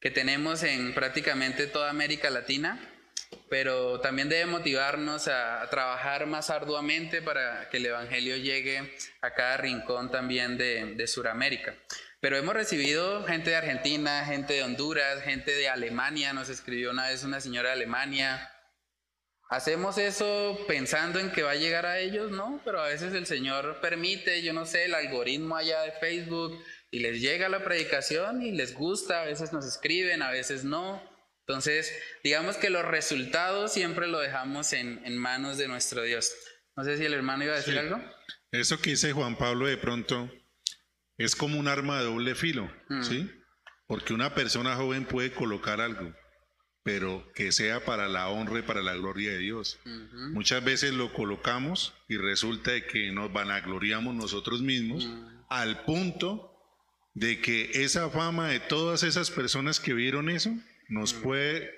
que 0.00 0.10
tenemos 0.10 0.62
en 0.62 0.94
prácticamente 0.94 1.66
toda 1.66 1.90
América 1.90 2.30
Latina, 2.30 2.80
pero 3.50 4.00
también 4.00 4.30
debe 4.30 4.46
motivarnos 4.46 5.28
a, 5.28 5.68
trabajar 5.68 6.24
más 6.24 6.48
arduamente 6.48 7.20
para 7.20 7.68
que 7.68 7.76
el 7.76 7.84
Evangelio 7.84 8.38
llegue 8.38 8.96
a 9.20 9.34
cada 9.34 9.58
rincón 9.58 10.10
también 10.10 10.56
de, 10.56 10.94
de 10.94 11.06
Sudamérica. 11.06 11.74
Pero 12.20 12.38
hemos 12.38 12.54
recibido 12.54 13.24
gente 13.24 13.50
de 13.50 13.56
Argentina, 13.56 14.24
gente 14.24 14.54
de 14.54 14.62
Honduras, 14.62 15.22
gente 15.22 15.50
de 15.50 15.68
Alemania, 15.68 16.32
nos 16.32 16.48
escribió 16.48 16.92
una 16.92 17.08
vez 17.08 17.24
una 17.24 17.42
señora 17.42 17.68
de 17.68 17.74
Alemania. 17.74 18.55
Hacemos 19.48 19.96
eso 19.96 20.58
pensando 20.66 21.20
en 21.20 21.30
que 21.30 21.44
va 21.44 21.52
a 21.52 21.56
llegar 21.56 21.86
a 21.86 22.00
ellos, 22.00 22.32
¿no? 22.32 22.60
Pero 22.64 22.80
a 22.80 22.88
veces 22.88 23.14
el 23.14 23.26
Señor 23.26 23.78
permite, 23.80 24.42
yo 24.42 24.52
no 24.52 24.66
sé, 24.66 24.86
el 24.86 24.94
algoritmo 24.94 25.56
allá 25.56 25.82
de 25.82 25.92
Facebook 25.92 26.60
y 26.90 26.98
les 26.98 27.20
llega 27.20 27.48
la 27.48 27.64
predicación 27.64 28.42
y 28.42 28.50
les 28.50 28.74
gusta, 28.74 29.22
a 29.22 29.24
veces 29.24 29.52
nos 29.52 29.64
escriben, 29.64 30.22
a 30.22 30.30
veces 30.30 30.64
no. 30.64 31.00
Entonces, 31.46 31.92
digamos 32.24 32.56
que 32.56 32.70
los 32.70 32.84
resultados 32.84 33.72
siempre 33.72 34.08
lo 34.08 34.18
dejamos 34.18 34.72
en, 34.72 35.16
manos 35.16 35.58
de 35.58 35.68
nuestro 35.68 36.02
Dios. 36.02 36.32
No 36.74 36.82
sé 36.82 36.98
si 36.98 37.04
el 37.04 37.14
hermano 37.14 37.44
iba 37.44 37.52
a 37.52 37.58
decir 37.58 37.78
algo. 37.78 38.00
Eso 38.50 38.80
que 38.80 38.90
dice 38.90 39.12
Juan 39.12 39.38
Pablo 39.38 39.66
de 39.66 39.76
pronto 39.76 40.28
es 41.18 41.36
como 41.36 41.58
un 41.58 41.68
arma 41.68 42.00
de 42.00 42.06
doble 42.06 42.34
filo, 42.34 42.68
mm. 42.88 43.02
¿sí? 43.02 43.30
Porque 43.86 44.12
una 44.12 44.34
persona 44.34 44.74
joven 44.74 45.04
puede 45.04 45.32
colocar 45.32 45.80
algo, 45.80 46.12
pero 46.86 47.28
que 47.34 47.50
sea 47.50 47.84
para 47.84 48.06
la 48.06 48.28
honra 48.28 48.60
y 48.60 48.62
para 48.62 48.80
la 48.80 48.94
gloria 48.94 49.32
de 49.32 49.38
Dios. 49.38 49.80
Muchas 50.30 50.62
veces 50.62 50.94
lo 50.94 51.12
colocamos 51.12 51.92
y 52.08 52.16
resulta 52.16 52.70
de 52.70 52.86
que 52.86 53.10
nos 53.10 53.32
vanagloriamos 53.32 54.14
nosotros 54.14 54.62
mismos 54.62 55.08
al 55.48 55.82
punto 55.82 56.56
de 57.12 57.40
que 57.40 57.82
esa 57.82 58.08
fama 58.08 58.50
de 58.50 58.60
todas 58.60 59.02
esas 59.02 59.32
personas 59.32 59.80
que 59.80 59.94
vieron 59.94 60.30
eso 60.30 60.54
nos 60.88 61.12
puede 61.12 61.74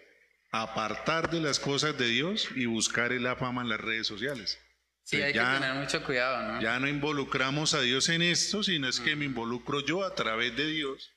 apartar 0.50 1.30
de 1.30 1.40
las 1.40 1.58
cosas 1.58 1.96
de 1.96 2.08
Dios 2.08 2.50
y 2.54 2.66
buscar 2.66 3.10
la 3.12 3.34
fama 3.34 3.62
en 3.62 3.70
las 3.70 3.80
redes 3.80 4.06
sociales. 4.06 4.58
Sí, 5.04 5.22
hay 5.22 5.32
ya, 5.32 5.54
que 5.54 5.60
tener 5.60 5.74
mucho 5.74 6.04
cuidado, 6.04 6.52
¿no? 6.52 6.60
Ya 6.60 6.78
no 6.80 6.86
involucramos 6.86 7.72
a 7.72 7.80
Dios 7.80 8.10
en 8.10 8.20
esto, 8.20 8.62
sino 8.62 8.86
es 8.86 9.00
que 9.00 9.16
me 9.16 9.24
involucro 9.24 9.80
yo 9.80 10.04
a 10.04 10.14
través 10.14 10.54
de 10.54 10.66
Dios, 10.66 11.12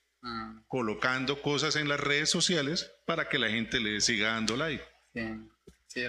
colocando 0.68 1.42
cosas 1.42 1.76
en 1.76 1.88
las 1.88 2.00
redes 2.00 2.30
sociales 2.30 2.90
para 3.06 3.28
que 3.28 3.38
la 3.38 3.48
gente 3.48 3.80
le 3.80 4.00
siga 4.00 4.32
dando 4.32 4.56
like. 4.56 4.84
Sí, 5.14 5.20
sí, 5.88 6.06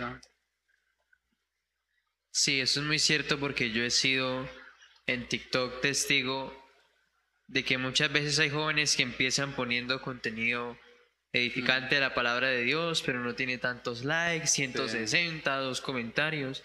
sí, 2.31 2.59
eso 2.61 2.79
es 2.79 2.85
muy 2.85 2.99
cierto 2.99 3.39
porque 3.39 3.71
yo 3.71 3.83
he 3.83 3.91
sido 3.91 4.47
en 5.07 5.27
TikTok 5.27 5.81
testigo 5.81 6.53
de 7.47 7.63
que 7.63 7.77
muchas 7.77 8.11
veces 8.11 8.39
hay 8.39 8.49
jóvenes 8.49 8.95
que 8.95 9.03
empiezan 9.03 9.53
poniendo 9.53 10.01
contenido 10.01 10.77
edificante 11.33 11.95
de 11.95 12.01
la 12.01 12.13
palabra 12.13 12.47
de 12.47 12.63
Dios, 12.63 13.01
pero 13.01 13.19
no 13.19 13.35
tiene 13.35 13.57
tantos 13.57 14.05
likes, 14.05 14.47
160, 14.47 15.57
dos 15.57 15.81
comentarios. 15.81 16.63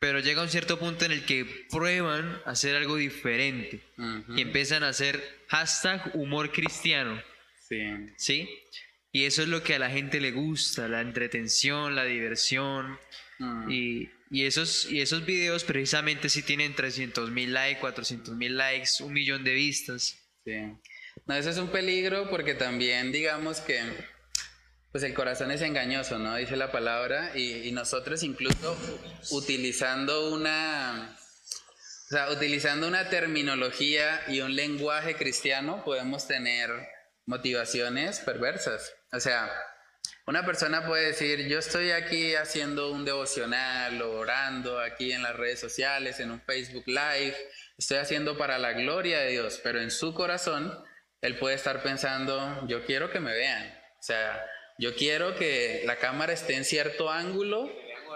Pero 0.00 0.20
llega 0.20 0.42
un 0.42 0.48
cierto 0.48 0.78
punto 0.78 1.04
en 1.04 1.12
el 1.12 1.24
que 1.24 1.66
prueban 1.70 2.40
hacer 2.46 2.76
algo 2.76 2.96
diferente 2.96 3.82
y 4.36 4.40
empiezan 4.40 4.84
a 4.84 4.88
hacer 4.88 5.37
hashtag 5.48 6.12
humor 6.14 6.52
cristiano. 6.52 7.22
Sí. 7.60 7.82
¿Sí? 8.16 8.48
Y 9.12 9.24
eso 9.24 9.42
es 9.42 9.48
lo 9.48 9.62
que 9.62 9.74
a 9.74 9.78
la 9.78 9.90
gente 9.90 10.20
le 10.20 10.32
gusta, 10.32 10.88
la 10.88 11.00
entretención, 11.00 11.94
la 11.94 12.04
diversión. 12.04 12.98
Mm. 13.38 13.70
Y, 13.70 14.10
y, 14.30 14.44
esos, 14.44 14.90
y 14.90 15.00
esos 15.00 15.24
videos 15.24 15.64
precisamente 15.64 16.28
sí 16.28 16.42
tienen 16.42 16.74
300 16.74 17.30
mil 17.30 17.52
likes, 17.52 17.80
400 17.80 18.34
mil 18.36 18.56
likes, 18.56 19.02
un 19.02 19.12
millón 19.12 19.44
de 19.44 19.54
vistas. 19.54 20.18
Sí. 20.44 20.56
No, 21.26 21.34
eso 21.34 21.50
es 21.50 21.58
un 21.58 21.68
peligro 21.68 22.30
porque 22.30 22.54
también 22.54 23.12
digamos 23.12 23.60
que 23.60 23.80
pues 24.92 25.04
el 25.04 25.14
corazón 25.14 25.50
es 25.50 25.60
engañoso, 25.60 26.18
¿no? 26.18 26.34
Dice 26.36 26.56
la 26.56 26.72
palabra 26.72 27.36
y, 27.36 27.70
nosotros 27.72 28.22
incluso 28.22 28.76
utilizando 29.30 30.32
una, 30.32 31.16
o 32.10 32.10
sea, 32.10 32.30
utilizando 32.30 32.88
una 32.88 33.10
terminología 33.10 34.22
y 34.28 34.40
un 34.40 34.56
lenguaje 34.56 35.14
cristiano 35.14 35.84
podemos 35.84 36.26
tener 36.26 36.70
motivaciones 37.26 38.20
perversas. 38.20 38.94
O 39.12 39.20
sea, 39.20 39.52
una 40.26 40.46
persona 40.46 40.86
puede 40.86 41.08
decir, 41.08 41.48
yo 41.48 41.58
estoy 41.58 41.90
aquí 41.90 42.34
haciendo 42.34 42.90
un 42.92 43.04
devocional, 43.04 44.00
orando 44.00 44.80
aquí 44.80 45.12
en 45.12 45.22
las 45.22 45.36
redes 45.36 45.60
sociales, 45.60 46.18
en 46.18 46.30
un 46.30 46.40
Facebook 46.40 46.84
Live, 46.86 47.36
estoy 47.76 47.98
haciendo 47.98 48.38
para 48.38 48.58
la 48.58 48.72
gloria 48.72 49.18
de 49.20 49.32
Dios, 49.32 49.60
pero 49.62 49.78
en 49.78 49.90
su 49.90 50.14
corazón 50.14 50.82
él 51.20 51.38
puede 51.38 51.56
estar 51.56 51.82
pensando, 51.82 52.66
yo 52.68 52.86
quiero 52.86 53.10
que 53.10 53.20
me 53.20 53.34
vean. 53.34 53.66
O 53.98 54.02
sea, 54.02 54.46
yo 54.78 54.94
quiero 54.94 55.34
que 55.34 55.82
la 55.84 55.96
cámara 55.96 56.32
esté 56.32 56.54
en 56.54 56.64
cierto 56.64 57.10
ángulo 57.10 57.70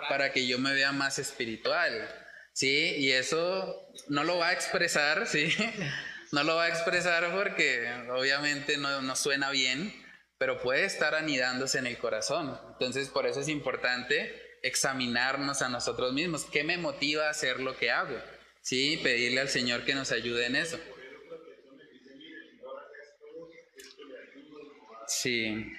para 0.08 0.32
que 0.32 0.46
yo 0.46 0.58
me 0.58 0.72
vea 0.72 0.92
más 0.92 1.18
espiritual. 1.18 2.21
¿Sí? 2.52 2.94
Y 2.98 3.12
eso 3.12 3.88
no 4.08 4.24
lo 4.24 4.38
va 4.38 4.48
a 4.48 4.52
expresar, 4.52 5.26
¿sí? 5.26 5.48
No 6.32 6.44
lo 6.44 6.56
va 6.56 6.64
a 6.64 6.68
expresar 6.68 7.30
porque 7.32 7.86
obviamente 8.10 8.78
no, 8.78 9.02
no 9.02 9.16
suena 9.16 9.50
bien, 9.50 9.92
pero 10.38 10.62
puede 10.62 10.86
estar 10.86 11.14
anidándose 11.14 11.78
en 11.78 11.86
el 11.86 11.98
corazón. 11.98 12.58
Entonces, 12.72 13.10
por 13.10 13.26
eso 13.26 13.40
es 13.40 13.48
importante 13.48 14.34
examinarnos 14.62 15.60
a 15.60 15.68
nosotros 15.68 16.14
mismos. 16.14 16.46
¿Qué 16.46 16.64
me 16.64 16.78
motiva 16.78 17.26
a 17.26 17.30
hacer 17.30 17.60
lo 17.60 17.76
que 17.76 17.90
hago? 17.90 18.16
¿Sí? 18.62 18.98
Pedirle 19.02 19.42
al 19.42 19.50
Señor 19.50 19.84
que 19.84 19.94
nos 19.94 20.10
ayude 20.10 20.46
en 20.46 20.56
eso. 20.56 20.80
Sí, 25.06 25.76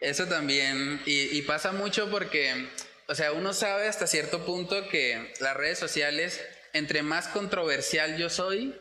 eso 0.00 0.26
también, 0.26 1.00
y, 1.06 1.40
pasa 1.42 1.72
mucho 1.72 2.10
porque, 2.10 2.68
o 3.12 3.14
sea, 3.14 3.32
uno 3.32 3.52
sabe 3.52 3.88
hasta 3.88 4.06
cierto 4.06 4.46
punto 4.46 4.88
que 4.88 5.34
las 5.38 5.54
redes 5.54 5.78
sociales, 5.78 6.42
entre 6.72 7.02
más 7.02 7.28
controversial 7.28 8.16
yo 8.16 8.30
soy, 8.30 8.74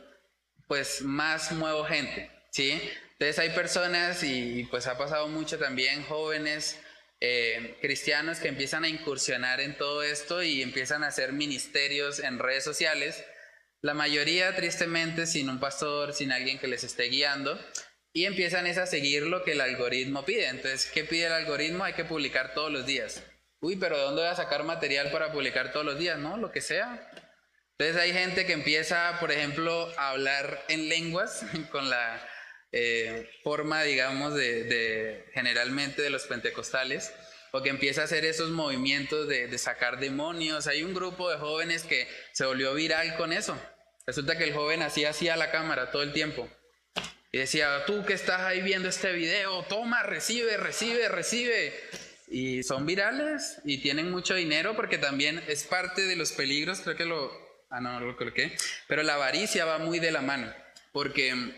pues 0.69 1.01
más 1.01 1.51
muevo 1.51 1.84
gente, 1.84 2.32
¿sí? 2.49 2.82
Entonces 3.11 3.39
hay 3.39 3.49
personas, 3.49 4.23
y 4.23 4.63
pues 4.71 4.88
ha 4.88 4.97
pasado 4.97 5.27
mucho 5.27 5.59
también, 5.59 6.05
jóvenes 6.05 6.79
eh, 7.19 7.77
cristianos 7.82 8.39
que 8.39 8.47
empiezan 8.47 8.86
a 8.86 8.88
incursionar 8.88 9.59
en 9.59 9.75
todo 9.75 10.01
esto 10.01 10.41
y 10.41 10.61
empiezan 10.61 11.03
a 11.03 11.07
hacer 11.07 11.34
ministerios 11.34 12.19
en 12.19 12.39
redes 12.39 12.63
sociales, 12.63 13.25
la 13.82 13.93
mayoría 13.93 14.55
tristemente 14.55 15.27
sin 15.27 15.49
un 15.49 15.59
pastor, 15.59 16.13
sin 16.13 16.32
alguien 16.32 16.57
que 16.57 16.69
les 16.69 16.86
esté 16.86 17.09
guiando, 17.09 17.59
y 18.13 18.23
empiezan 18.23 18.65
es 18.65 18.77
a 18.77 18.86
seguir 18.86 19.23
lo 19.23 19.43
que 19.43 19.51
el 19.51 19.61
algoritmo 19.61 20.23
pide. 20.23 20.47
Entonces, 20.47 20.89
¿qué 20.89 21.03
pide 21.03 21.25
el 21.25 21.34
algoritmo? 21.34 21.84
Hay 21.84 21.95
que 21.95 22.05
publicar 22.05 22.53
todos 22.53 22.71
los 22.71 22.86
días. 22.86 23.21
Uy, 23.62 23.76
pero 23.76 23.95
¿de 23.95 24.03
dónde 24.03 24.24
voy 24.24 24.32
a 24.32 24.36
sacar 24.36 24.64
material 24.64 25.12
para 25.12 25.32
publicar 25.32 25.72
todos 25.72 25.86
los 25.86 25.99
días? 25.99 26.18
No, 26.18 26.36
lo 26.36 26.51
que 26.51 26.62
sea. 26.62 27.12
Entonces 27.78 27.95
hay 27.95 28.12
gente 28.12 28.47
que 28.47 28.53
empieza, 28.53 29.18
por 29.20 29.32
ejemplo, 29.32 29.88
a 29.97 30.09
hablar 30.09 30.66
en 30.68 30.89
lenguas 30.89 31.45
con 31.72 31.88
la 31.88 32.28
eh, 32.72 33.30
forma, 33.43 33.84
digamos, 33.84 34.34
de, 34.34 35.26
generalmente 35.34 36.01
de 36.01 36.09
los 36.09 36.26
pentecostales, 36.26 37.14
o 37.51 37.62
que 37.62 37.70
empieza 37.70 38.01
a 38.01 38.05
hacer 38.05 38.26
esos 38.26 38.49
movimientos 38.49 39.28
de, 39.28 39.47
de 39.47 39.57
sacar 39.59 39.99
demonios. 39.99 40.66
Hay 40.66 40.82
un 40.82 40.95
grupo 40.95 41.30
de 41.30 41.38
jóvenes 41.38 41.84
que 41.84 42.07
se 42.32 42.47
volvió 42.47 42.74
viral 42.74 43.16
con 43.16 43.32
eso. 43.32 43.55
Resulta 44.07 44.39
que 44.39 44.45
el 44.45 44.53
joven 44.55 44.82
hacía 44.82 45.12
así 45.12 45.30
a 45.30 45.36
la 45.36 45.51
cámara 45.51 45.91
todo 45.91 46.01
el 46.01 46.14
tiempo. 46.14 46.49
Y 47.32 47.38
decía, 47.38 47.86
tú 47.86 48.03
que 48.05 48.14
estás 48.14 48.41
ahí 48.41 48.62
viendo 48.62 48.89
este 48.89 49.12
video, 49.12 49.64
toma, 49.70 50.01
recibe, 50.01 50.57
recibe, 50.57 51.07
recibe. 51.09 51.74
Y 52.34 52.63
son 52.63 52.86
virales 52.86 53.59
y 53.65 53.79
tienen 53.79 54.09
mucho 54.09 54.36
dinero 54.36 54.73
porque 54.75 54.97
también 54.97 55.43
es 55.49 55.65
parte 55.65 56.03
de 56.03 56.15
los 56.15 56.32
peligros, 56.32 56.79
creo 56.79 56.95
que 56.95 57.05
lo... 57.05 57.29
Ah, 57.69 57.82
no, 57.82 57.99
lo 57.99 58.15
coloqué. 58.15 58.55
Pero 58.88 59.03
la 59.03 59.15
avaricia 59.15 59.65
va 59.65 59.79
muy 59.79 59.99
de 59.99 60.11
la 60.11 60.21
mano 60.21 60.51
porque 60.93 61.53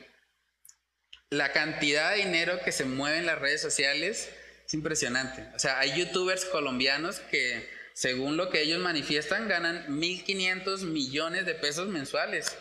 la 1.30 1.51
cantidad 1.51 2.11
de 2.11 2.24
dinero 2.24 2.59
que 2.65 2.71
se 2.71 2.86
mueve 2.86 3.19
en 3.19 3.28
las 3.28 3.39
redes 3.39 3.61
sociales 3.61 4.30
es 4.65 4.74
impresionante. 4.74 5.47
O 5.55 5.59
sea, 5.59 5.80
hay 5.80 5.95
youtubers 5.97 6.45
colombianos 6.45 7.19
que, 7.19 7.69
según 7.93 8.36
lo 8.36 8.49
que 8.49 8.61
ellos 8.61 8.80
manifiestan, 8.80 9.47
ganan 9.47 9.86
1.500 9.88 10.86
millones 10.86 11.45
de 11.45 11.55
pesos 11.55 11.88
mensuales. 11.88 12.57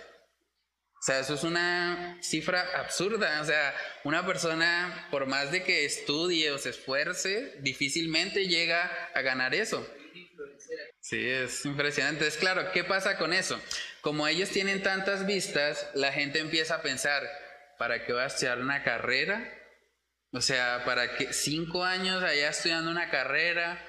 O 1.03 1.05
sea, 1.05 1.19
eso 1.19 1.35
es 1.35 1.43
una 1.43 2.17
cifra 2.23 2.65
absurda. 2.77 3.41
O 3.41 3.45
sea, 3.45 3.75
una 4.05 4.25
persona, 4.25 5.09
por 5.11 5.27
más 5.27 5.51
de 5.51 5.65
que 5.65 5.85
estudie 5.85 6.53
o 6.53 6.59
se 6.59 6.71
esfuerce, 6.71 7.57
difícilmente 7.59 8.47
llega 8.47 9.11
a 9.13 9.21
ganar 9.21 9.53
eso. 9.53 9.85
Sí, 11.01 11.29
es 11.29 11.65
impresionante. 11.65 12.29
Es 12.29 12.37
claro, 12.37 12.71
¿qué 12.71 12.85
pasa 12.85 13.19
con 13.19 13.33
eso? 13.33 13.61
Como 14.01 14.29
ellos 14.29 14.51
tienen 14.51 14.81
tantas 14.85 15.27
vistas, 15.27 15.91
la 15.95 16.13
gente 16.13 16.39
empieza 16.39 16.77
a 16.77 16.83
pensar, 16.83 17.29
¿para 17.81 18.07
qué 18.07 18.13
voy 18.13 18.23
a 18.23 18.27
estudiar 18.27 18.61
una 18.61 18.85
carrera? 18.85 19.53
O 20.31 20.41
sea, 20.41 20.85
¿para 20.85 21.17
qué 21.17 21.33
cinco 21.33 21.83
años 21.83 22.23
allá 22.23 22.51
estudiando 22.51 22.93
una 22.93 23.11
carrera? 23.11 23.85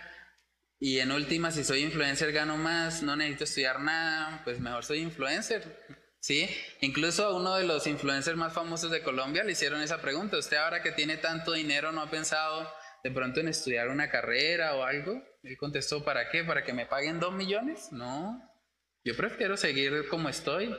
Y 0.79 0.97
en 0.97 1.11
última, 1.11 1.51
si 1.51 1.63
soy 1.63 1.83
influencer 1.83 2.31
gano 2.31 2.57
más, 2.57 3.03
no 3.03 3.15
necesito 3.15 3.43
estudiar 3.43 3.81
nada, 3.81 4.41
pues 4.43 4.59
mejor 4.59 4.83
soy 4.83 5.01
influencer. 5.01 6.02
¿Sí? 6.23 6.49
Incluso 6.79 7.25
a 7.25 7.35
uno 7.35 7.55
de 7.55 7.65
los 7.65 7.85
influencers 7.85 8.37
más 8.37 8.53
famosos 8.53 8.89
de 8.89 9.03
Colombia 9.03 9.43
le 9.43 9.51
hicieron 9.51 9.81
esa 9.81 10.01
pregunta. 10.01 10.37
¿Usted 10.37 10.55
ahora 10.55 10.81
que 10.81 10.93
tiene 10.93 11.17
tanto 11.17 11.51
dinero 11.51 11.91
no 11.91 12.01
ha 12.01 12.09
pensado 12.09 12.71
de 13.03 13.11
pronto 13.11 13.41
en 13.41 13.49
estudiar 13.49 13.89
una 13.89 14.09
carrera 14.09 14.75
o 14.75 14.83
algo? 14.83 15.21
Él 15.43 15.57
contestó, 15.57 16.03
¿para 16.05 16.29
qué? 16.29 16.45
¿Para 16.45 16.63
que 16.63 16.71
me 16.71 16.85
paguen 16.85 17.19
dos 17.19 17.33
millones? 17.33 17.91
No, 17.91 18.41
yo 19.03 19.17
prefiero 19.17 19.57
seguir 19.57 20.07
como 20.07 20.29
estoy. 20.29 20.73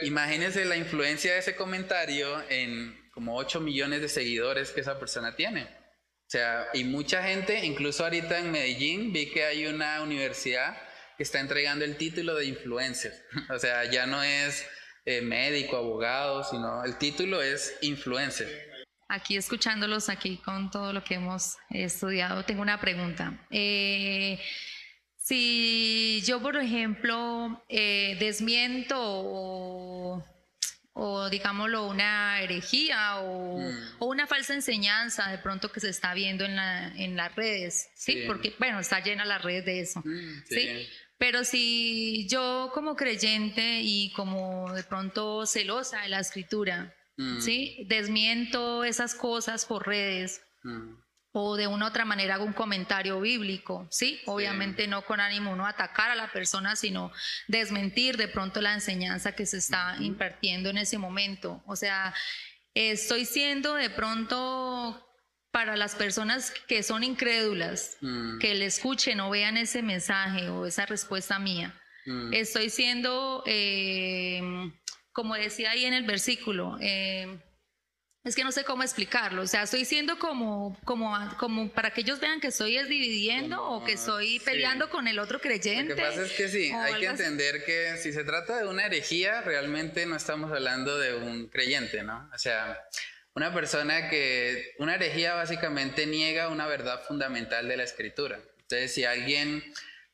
Imagínese 0.00 0.64
la 0.64 0.76
influencia 0.76 1.34
de 1.34 1.40
ese 1.40 1.54
comentario 1.54 2.42
en 2.48 2.98
como 3.12 3.36
8 3.36 3.60
millones 3.60 4.00
de 4.00 4.08
seguidores 4.08 4.70
que 4.70 4.80
esa 4.80 4.98
persona 4.98 5.36
tiene. 5.36 5.64
O 5.64 6.30
sea, 6.32 6.68
y 6.72 6.84
mucha 6.84 7.22
gente, 7.22 7.62
incluso 7.66 8.04
ahorita 8.04 8.38
en 8.38 8.50
Medellín, 8.50 9.12
vi 9.12 9.30
que 9.30 9.44
hay 9.44 9.66
una 9.66 10.00
universidad 10.00 10.74
está 11.22 11.40
entregando 11.40 11.84
el 11.84 11.96
título 11.96 12.34
de 12.34 12.46
influencer. 12.46 13.12
O 13.50 13.58
sea, 13.58 13.90
ya 13.90 14.06
no 14.06 14.22
es 14.22 14.66
eh, 15.04 15.20
médico, 15.20 15.76
abogado, 15.76 16.44
sino 16.44 16.84
el 16.84 16.96
título 16.98 17.42
es 17.42 17.76
influencer. 17.80 18.70
Aquí 19.08 19.36
escuchándolos, 19.36 20.08
aquí 20.08 20.38
con 20.38 20.70
todo 20.70 20.92
lo 20.92 21.04
que 21.04 21.14
hemos 21.14 21.56
estudiado, 21.70 22.44
tengo 22.44 22.62
una 22.62 22.80
pregunta. 22.80 23.46
Eh, 23.50 24.40
si 25.18 26.22
yo, 26.26 26.40
por 26.40 26.56
ejemplo, 26.56 27.62
eh, 27.68 28.16
desmiento 28.18 28.96
o, 28.98 30.24
o, 30.94 31.30
digámoslo, 31.30 31.86
una 31.86 32.40
herejía 32.42 33.18
o, 33.20 33.58
mm. 33.58 33.96
o, 33.98 34.06
una 34.06 34.26
falsa 34.26 34.54
enseñanza 34.54 35.30
de 35.30 35.38
pronto 35.38 35.70
que 35.70 35.80
se 35.80 35.90
está 35.90 36.12
viendo 36.14 36.44
en, 36.44 36.56
la, 36.56 36.88
en 36.96 37.16
las 37.16 37.34
redes, 37.34 37.90
¿sí? 37.94 38.24
Porque, 38.26 38.54
bueno, 38.58 38.80
está 38.80 39.00
llena 39.00 39.24
la 39.24 39.38
red 39.38 39.64
de 39.64 39.80
eso, 39.80 40.00
mm, 40.00 40.44
¿sí? 40.48 40.88
Pero 41.22 41.44
si 41.44 42.26
yo 42.26 42.72
como 42.74 42.96
creyente 42.96 43.78
y 43.80 44.10
como 44.10 44.72
de 44.72 44.82
pronto 44.82 45.46
celosa 45.46 46.00
de 46.00 46.08
la 46.08 46.18
escritura, 46.18 46.96
mm. 47.16 47.40
¿sí? 47.40 47.86
Desmiento 47.86 48.82
esas 48.82 49.14
cosas 49.14 49.64
por 49.64 49.86
redes 49.86 50.42
mm. 50.64 50.94
o 51.30 51.56
de 51.56 51.68
una 51.68 51.84
u 51.84 51.88
otra 51.90 52.04
manera 52.04 52.34
hago 52.34 52.44
un 52.44 52.52
comentario 52.52 53.20
bíblico, 53.20 53.86
¿sí? 53.88 54.20
Obviamente 54.26 54.88
no 54.88 55.04
con 55.04 55.20
ánimo 55.20 55.54
no 55.54 55.64
atacar 55.64 56.10
a 56.10 56.16
la 56.16 56.32
persona, 56.32 56.74
sino 56.74 57.12
desmentir 57.46 58.16
de 58.16 58.26
pronto 58.26 58.60
la 58.60 58.74
enseñanza 58.74 59.30
que 59.30 59.46
se 59.46 59.58
está 59.58 59.94
impartiendo 60.00 60.70
en 60.70 60.78
ese 60.78 60.98
momento. 60.98 61.62
O 61.66 61.76
sea, 61.76 62.12
estoy 62.74 63.26
siendo 63.26 63.74
de 63.74 63.90
pronto 63.90 65.11
para 65.52 65.76
las 65.76 65.94
personas 65.94 66.50
que 66.66 66.82
son 66.82 67.04
incrédulas, 67.04 67.98
mm. 68.00 68.38
que 68.38 68.54
le 68.54 68.64
escuchen 68.64 69.20
o 69.20 69.30
vean 69.30 69.58
ese 69.58 69.82
mensaje 69.82 70.48
o 70.48 70.66
esa 70.66 70.86
respuesta 70.86 71.38
mía. 71.38 71.78
Mm. 72.06 72.32
Estoy 72.32 72.70
siendo, 72.70 73.44
eh, 73.46 74.40
como 75.12 75.34
decía 75.34 75.70
ahí 75.70 75.84
en 75.84 75.92
el 75.92 76.04
versículo, 76.04 76.78
eh, 76.80 77.38
es 78.24 78.34
que 78.34 78.44
no 78.44 78.52
sé 78.52 78.64
cómo 78.64 78.82
explicarlo, 78.82 79.42
o 79.42 79.46
sea, 79.46 79.64
estoy 79.64 79.84
siendo 79.84 80.18
como, 80.18 80.78
como, 80.84 81.12
como 81.38 81.68
para 81.70 81.90
que 81.90 82.02
ellos 82.02 82.20
vean 82.20 82.40
que 82.40 82.46
estoy 82.46 82.80
dividiendo 82.84 83.62
o 83.62 83.84
que 83.84 83.94
estoy 83.94 84.38
peleando 84.38 84.88
con 84.90 85.08
el 85.08 85.18
otro 85.18 85.40
creyente. 85.40 85.90
Lo 85.90 85.96
que 85.96 86.02
pasa 86.02 86.22
es 86.22 86.32
que 86.32 86.48
sí, 86.48 86.70
hay 86.70 87.00
que 87.00 87.06
entender 87.06 87.64
que 87.64 87.96
si 87.98 88.12
se 88.12 88.22
trata 88.22 88.58
de 88.58 88.68
una 88.68 88.86
herejía, 88.86 89.42
realmente 89.42 90.06
no 90.06 90.14
estamos 90.16 90.52
hablando 90.52 90.98
de 90.98 91.14
un 91.14 91.48
creyente, 91.48 92.04
¿no? 92.04 92.30
O 92.32 92.38
sea, 92.38 92.78
una 93.34 93.52
persona 93.52 94.10
que, 94.10 94.74
una 94.78 94.94
herejía 94.94 95.34
básicamente 95.34 96.06
niega 96.06 96.48
una 96.48 96.66
verdad 96.66 97.02
fundamental 97.06 97.68
de 97.68 97.76
la 97.76 97.84
escritura. 97.84 98.40
Entonces, 98.60 98.94
si 98.94 99.04
alguien 99.04 99.62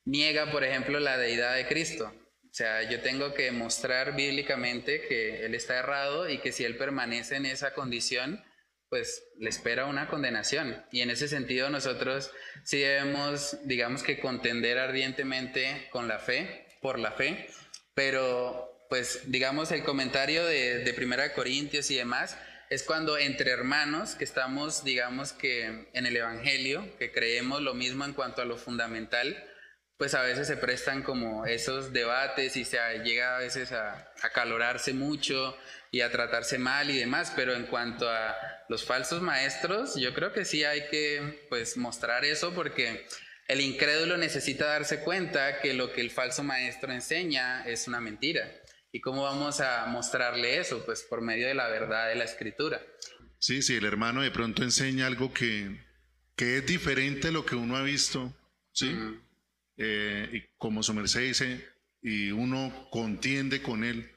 niega, 0.04 0.50
por 0.50 0.64
ejemplo, 0.64 1.00
la 1.00 1.18
deidad 1.18 1.54
de 1.54 1.66
Cristo, 1.66 2.12
o 2.44 2.54
sea, 2.54 2.82
yo 2.88 3.00
tengo 3.00 3.34
que 3.34 3.50
mostrar 3.52 4.16
bíblicamente 4.16 5.02
que 5.02 5.44
Él 5.44 5.54
está 5.54 5.78
errado 5.78 6.28
y 6.28 6.38
que 6.38 6.52
si 6.52 6.64
Él 6.64 6.76
permanece 6.76 7.36
en 7.36 7.46
esa 7.46 7.74
condición, 7.74 8.42
pues 8.88 9.22
le 9.38 9.50
espera 9.50 9.86
una 9.86 10.08
condenación. 10.08 10.84
Y 10.90 11.02
en 11.02 11.10
ese 11.10 11.28
sentido 11.28 11.70
nosotros 11.70 12.30
sí 12.64 12.78
debemos, 12.78 13.58
digamos 13.64 14.02
que 14.02 14.18
contender 14.18 14.78
ardientemente 14.78 15.88
con 15.90 16.08
la 16.08 16.18
fe, 16.18 16.66
por 16.80 16.98
la 16.98 17.12
fe, 17.12 17.48
pero 17.94 18.86
pues 18.88 19.30
digamos 19.30 19.70
el 19.70 19.84
comentario 19.84 20.46
de, 20.46 20.78
de 20.78 20.94
Primera 20.94 21.34
Corintios 21.34 21.90
y 21.90 21.96
demás, 21.96 22.38
es 22.70 22.82
cuando 22.82 23.16
entre 23.16 23.50
hermanos 23.50 24.14
que 24.14 24.24
estamos, 24.24 24.84
digamos 24.84 25.32
que 25.32 25.88
en 25.92 26.06
el 26.06 26.16
Evangelio, 26.16 26.86
que 26.98 27.12
creemos 27.12 27.62
lo 27.62 27.74
mismo 27.74 28.04
en 28.04 28.12
cuanto 28.12 28.42
a 28.42 28.44
lo 28.44 28.56
fundamental, 28.56 29.42
pues 29.96 30.14
a 30.14 30.22
veces 30.22 30.46
se 30.46 30.56
prestan 30.56 31.02
como 31.02 31.44
esos 31.46 31.92
debates 31.92 32.56
y 32.56 32.64
se 32.64 32.78
llega 33.02 33.36
a 33.36 33.40
veces 33.40 33.72
a 33.72 34.12
acalorarse 34.22 34.92
mucho 34.92 35.56
y 35.90 36.02
a 36.02 36.10
tratarse 36.10 36.58
mal 36.58 36.90
y 36.90 36.98
demás, 36.98 37.32
pero 37.34 37.54
en 37.54 37.66
cuanto 37.66 38.08
a 38.08 38.36
los 38.68 38.84
falsos 38.84 39.22
maestros, 39.22 39.96
yo 39.96 40.14
creo 40.14 40.32
que 40.32 40.44
sí 40.44 40.62
hay 40.62 40.88
que 40.88 41.46
pues 41.48 41.76
mostrar 41.76 42.24
eso 42.24 42.54
porque 42.54 43.06
el 43.48 43.60
incrédulo 43.60 44.18
necesita 44.18 44.66
darse 44.66 45.00
cuenta 45.00 45.60
que 45.60 45.72
lo 45.72 45.92
que 45.92 46.02
el 46.02 46.10
falso 46.10 46.44
maestro 46.44 46.92
enseña 46.92 47.66
es 47.66 47.88
una 47.88 48.00
mentira. 48.00 48.48
¿Y 48.98 49.00
cómo 49.00 49.22
vamos 49.22 49.60
a 49.60 49.86
mostrarle 49.86 50.58
eso? 50.58 50.84
Pues 50.84 51.02
por 51.02 51.20
medio 51.20 51.46
de 51.46 51.54
la 51.54 51.68
verdad 51.68 52.08
de 52.08 52.16
la 52.16 52.24
escritura. 52.24 52.82
Sí, 53.38 53.62
sí, 53.62 53.76
el 53.76 53.84
hermano 53.84 54.22
de 54.22 54.32
pronto 54.32 54.64
enseña 54.64 55.06
algo 55.06 55.32
que, 55.32 55.86
que 56.34 56.56
es 56.56 56.66
diferente 56.66 57.28
a 57.28 57.30
lo 57.30 57.46
que 57.46 57.54
uno 57.54 57.76
ha 57.76 57.82
visto, 57.82 58.34
¿sí? 58.72 58.92
Eh, 59.76 60.28
y 60.32 60.56
como 60.58 60.82
su 60.82 60.94
merced 60.94 61.20
dice, 61.20 61.64
y 62.02 62.32
uno 62.32 62.88
contiende 62.90 63.62
con 63.62 63.84
él, 63.84 64.10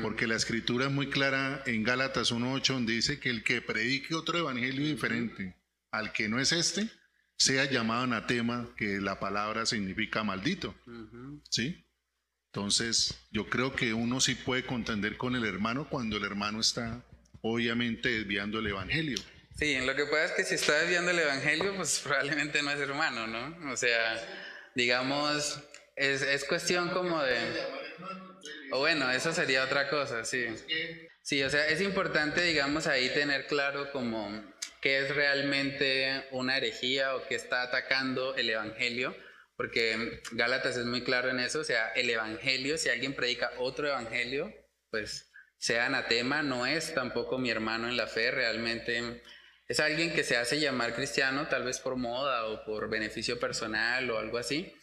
porque 0.00 0.26
la 0.26 0.36
escritura 0.36 0.86
es 0.86 0.90
muy 0.90 1.10
clara 1.10 1.62
en 1.66 1.82
Gálatas 1.82 2.32
1.8, 2.32 2.72
donde 2.72 2.94
dice 2.94 3.20
que 3.20 3.28
el 3.28 3.44
que 3.44 3.60
predique 3.60 4.14
otro 4.14 4.38
evangelio 4.38 4.86
diferente 4.86 5.54
al 5.90 6.14
que 6.14 6.30
no 6.30 6.40
es 6.40 6.52
este, 6.52 6.88
sea 7.36 7.66
llamado 7.66 8.04
anatema, 8.04 8.70
que 8.78 9.02
la 9.02 9.20
palabra 9.20 9.66
significa 9.66 10.24
maldito, 10.24 10.74
¿sí? 11.50 11.83
Entonces, 12.54 13.18
yo 13.32 13.50
creo 13.50 13.74
que 13.74 13.92
uno 13.94 14.20
sí 14.20 14.36
puede 14.36 14.64
contender 14.64 15.16
con 15.16 15.34
el 15.34 15.44
hermano 15.44 15.88
cuando 15.90 16.18
el 16.18 16.24
hermano 16.24 16.60
está 16.60 17.02
obviamente 17.42 18.08
desviando 18.10 18.60
el 18.60 18.68
evangelio. 18.68 19.18
Sí, 19.58 19.76
lo 19.80 19.96
que 19.96 20.04
pasa 20.04 20.26
es 20.26 20.32
que 20.34 20.44
si 20.44 20.54
está 20.54 20.78
desviando 20.78 21.10
el 21.10 21.18
evangelio, 21.18 21.74
pues 21.74 21.98
probablemente 21.98 22.62
no 22.62 22.70
es 22.70 22.78
hermano, 22.78 23.26
¿no? 23.26 23.72
O 23.72 23.76
sea, 23.76 24.24
digamos, 24.76 25.58
es, 25.96 26.22
es 26.22 26.44
cuestión 26.44 26.90
como 26.90 27.20
de... 27.24 27.36
O 28.70 28.78
bueno, 28.78 29.10
eso 29.10 29.32
sería 29.32 29.64
otra 29.64 29.90
cosa, 29.90 30.24
sí. 30.24 30.46
Sí, 31.22 31.42
o 31.42 31.50
sea, 31.50 31.66
es 31.66 31.80
importante, 31.80 32.40
digamos, 32.40 32.86
ahí 32.86 33.08
tener 33.08 33.48
claro 33.48 33.90
como 33.90 34.30
qué 34.80 35.00
es 35.00 35.12
realmente 35.12 36.24
una 36.30 36.56
herejía 36.56 37.16
o 37.16 37.26
qué 37.26 37.34
está 37.34 37.62
atacando 37.62 38.36
el 38.36 38.48
evangelio 38.48 39.12
porque 39.56 40.20
Gálatas 40.32 40.76
es 40.76 40.84
muy 40.84 41.04
claro 41.04 41.30
en 41.30 41.40
eso, 41.40 41.60
o 41.60 41.64
sea, 41.64 41.88
el 41.90 42.10
Evangelio, 42.10 42.76
si 42.76 42.88
alguien 42.88 43.14
predica 43.14 43.52
otro 43.58 43.86
Evangelio, 43.88 44.52
pues 44.90 45.30
sea 45.56 45.86
anatema, 45.86 46.42
no 46.42 46.66
es 46.66 46.94
tampoco 46.94 47.38
mi 47.38 47.50
hermano 47.50 47.88
en 47.88 47.96
la 47.96 48.06
fe, 48.06 48.30
realmente 48.30 49.22
es 49.66 49.80
alguien 49.80 50.12
que 50.12 50.24
se 50.24 50.36
hace 50.36 50.60
llamar 50.60 50.94
cristiano, 50.94 51.48
tal 51.48 51.64
vez 51.64 51.78
por 51.78 51.96
moda 51.96 52.46
o 52.46 52.64
por 52.64 52.90
beneficio 52.90 53.38
personal 53.38 54.10
o 54.10 54.18
algo 54.18 54.38
así, 54.38 54.74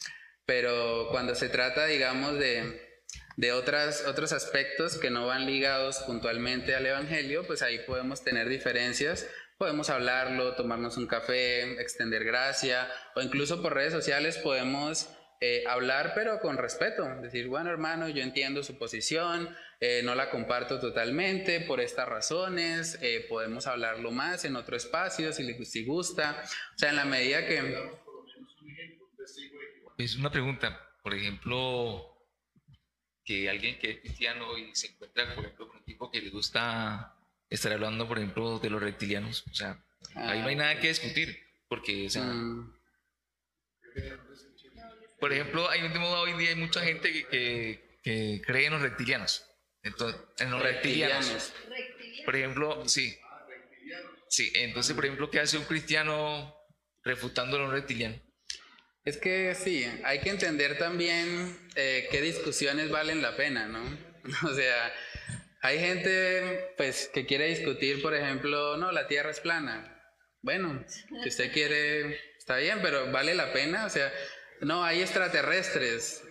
pero 0.46 1.10
cuando 1.12 1.36
se 1.36 1.50
trata, 1.50 1.86
digamos, 1.86 2.40
de, 2.40 3.04
de 3.38 3.52
otras, 3.52 4.06
otros 4.08 4.32
aspectos 4.32 4.98
que 4.98 5.12
no 5.12 5.28
van 5.28 5.46
ligados 5.46 6.00
puntualmente 6.00 6.76
al 6.76 6.86
Evangelio, 6.86 7.46
pues 7.46 7.62
ahí 7.62 7.80
podemos 7.86 8.24
tener 8.24 8.50
diferencias 8.50 9.28
podemos 9.62 9.92
hablarlo, 9.92 10.56
tomarnos 10.56 10.98
un 10.98 11.06
café, 11.06 11.80
extender 11.80 12.24
gracia 12.24 12.90
o 13.16 13.22
incluso 13.22 13.62
por 13.62 13.76
redes 13.76 13.94
sociales 13.94 14.40
podemos 14.40 15.08
eh, 15.40 15.64
hablar 15.68 16.14
pero 16.16 16.40
con 16.40 16.58
respeto, 16.58 17.06
decir, 17.22 17.48
bueno 17.48 17.70
hermano, 17.70 18.10
yo 18.10 18.24
entiendo 18.24 18.64
su 18.64 18.80
posición, 18.80 19.56
eh, 19.80 20.02
no 20.04 20.16
la 20.16 20.32
comparto 20.32 20.80
totalmente 20.80 21.62
por 21.62 21.80
estas 21.80 22.10
razones, 22.10 22.98
eh, 23.04 23.24
podemos 23.30 23.68
hablarlo 23.68 24.10
más 24.10 24.46
en 24.46 24.56
otro 24.56 24.76
espacio 24.76 25.32
si, 25.32 25.54
si 25.64 25.86
gusta, 25.86 26.44
o 26.74 26.80
sea, 26.80 26.90
en 26.90 26.96
la 26.96 27.06
medida 27.06 27.46
que... 27.46 27.92
Es 30.00 30.16
una 30.16 30.32
pregunta, 30.32 30.90
por 31.04 31.14
ejemplo, 31.14 32.18
que 33.24 33.48
alguien 33.48 33.78
que 33.78 33.92
es 33.92 34.00
cristiano 34.00 34.58
y 34.58 34.74
se 34.74 34.88
encuentra, 34.88 35.36
por 35.36 35.46
ejemplo, 35.46 35.68
con 35.68 35.78
un 35.78 35.86
tipo 35.86 36.10
que 36.10 36.20
le 36.20 36.32
gusta 36.32 37.16
estar 37.52 37.72
hablando, 37.72 38.08
por 38.08 38.18
ejemplo, 38.18 38.58
de 38.58 38.70
los 38.70 38.82
reptilianos. 38.82 39.44
O 39.52 39.54
sea, 39.54 39.84
ahí 40.16 40.40
no 40.40 40.48
hay 40.48 40.56
nada 40.56 40.80
que 40.80 40.88
discutir, 40.88 41.38
porque, 41.68 42.08
o 42.08 42.10
sea, 42.10 42.24
mm. 42.24 42.74
por 45.20 45.34
ejemplo, 45.34 45.70
hay, 45.70 45.82
hoy 45.82 46.32
en 46.32 46.38
día 46.40 46.50
hay 46.50 46.56
mucha 46.56 46.82
gente 46.82 47.12
que, 47.12 48.00
que, 48.02 48.42
cree 48.46 48.66
en 48.66 48.74
los 48.74 48.82
reptilianos. 48.82 49.46
Entonces, 49.84 50.20
en 50.40 50.52
los 50.52 50.62
reptilianos. 50.62 51.54
Por 52.26 52.36
ejemplo, 52.36 52.88
sí. 52.88 53.18
Sí, 54.30 54.52
entonces, 54.56 54.96
por 54.96 55.06
ejemplo, 55.06 55.30
¿qué 55.30 55.42
hace 55.42 55.58
un 55.58 55.66
cristiano 55.66 56.56
refutando 57.04 57.58
a 57.58 57.60
los 57.60 57.72
reptilianos? 57.72 58.22
Es 59.04 59.18
que 59.18 59.56
sí, 59.56 59.86
hay 60.06 60.22
que 60.22 60.30
entender 60.30 60.78
también 60.78 61.58
eh, 61.76 62.08
qué 62.12 62.22
discusiones 62.22 62.90
valen 62.90 63.22
la 63.22 63.36
pena, 63.36 63.68
¿no? 63.68 63.82
O 64.48 64.54
sea, 64.54 64.94
hay 65.62 65.80
gente 65.80 66.74
pues 66.76 67.10
que 67.14 67.26
quiere 67.26 67.48
discutir, 67.48 68.02
por 68.02 68.16
ejemplo, 68.16 68.78
no, 68.78 68.92
la 68.92 69.08
Tierra 69.08 69.30
es 69.30 69.40
plana. 69.40 69.98
Bueno, 70.42 70.84
si 70.88 71.30
usted 71.30 71.52
quiere, 71.54 72.20
está 72.38 72.58
bien, 72.58 72.80
pero 72.82 73.12
vale 73.12 73.36
la 73.36 73.54
pena, 73.54 73.86
o 73.86 73.90
sea, 73.90 74.12
no, 74.62 74.84
hay 74.84 75.02
extraterrestres. 75.02 76.24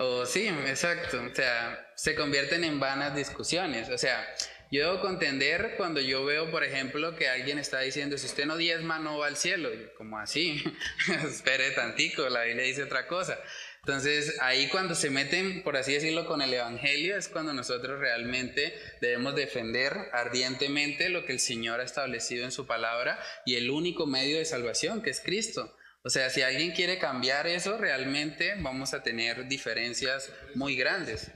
O 0.00 0.26
sí, 0.26 0.46
exacto, 0.46 1.20
o 1.20 1.34
sea, 1.34 1.92
se 1.96 2.14
convierten 2.14 2.62
en 2.62 2.78
vanas 2.78 3.16
discusiones, 3.16 3.88
o 3.88 3.98
sea, 3.98 4.24
yo 4.70 4.90
debo 4.90 5.00
contender 5.00 5.74
cuando 5.78 6.00
yo 6.00 6.24
veo, 6.26 6.50
por 6.50 6.62
ejemplo, 6.62 7.16
que 7.16 7.28
alguien 7.28 7.58
está 7.58 7.80
diciendo, 7.80 8.18
si 8.18 8.26
usted 8.26 8.44
no 8.44 8.58
diezma, 8.58 8.98
no 8.98 9.18
va 9.18 9.26
al 9.26 9.36
cielo. 9.36 9.70
como 9.96 10.18
así, 10.18 10.62
espere 11.26 11.70
tantico, 11.70 12.28
la 12.28 12.44
Biblia 12.44 12.64
dice 12.64 12.82
otra 12.82 13.06
cosa. 13.06 13.40
Entonces, 13.88 14.36
ahí 14.42 14.68
cuando 14.68 14.94
se 14.94 15.08
meten, 15.08 15.62
por 15.62 15.78
así 15.78 15.94
decirlo, 15.94 16.26
con 16.26 16.42
el 16.42 16.52
Evangelio, 16.52 17.16
es 17.16 17.26
cuando 17.26 17.54
nosotros 17.54 17.98
realmente 17.98 18.74
debemos 19.00 19.34
defender 19.34 19.94
ardientemente 20.12 21.08
lo 21.08 21.24
que 21.24 21.32
el 21.32 21.40
Señor 21.40 21.80
ha 21.80 21.84
establecido 21.84 22.44
en 22.44 22.52
su 22.52 22.66
palabra 22.66 23.18
y 23.46 23.54
el 23.54 23.70
único 23.70 24.06
medio 24.06 24.36
de 24.36 24.44
salvación, 24.44 25.00
que 25.00 25.08
es 25.08 25.20
Cristo. 25.20 25.74
O 26.02 26.10
sea, 26.10 26.28
si 26.28 26.42
alguien 26.42 26.72
quiere 26.72 26.98
cambiar 26.98 27.46
eso, 27.46 27.78
realmente 27.78 28.56
vamos 28.60 28.92
a 28.92 29.02
tener 29.02 29.48
diferencias 29.48 30.30
muy 30.54 30.76
grandes. 30.76 31.30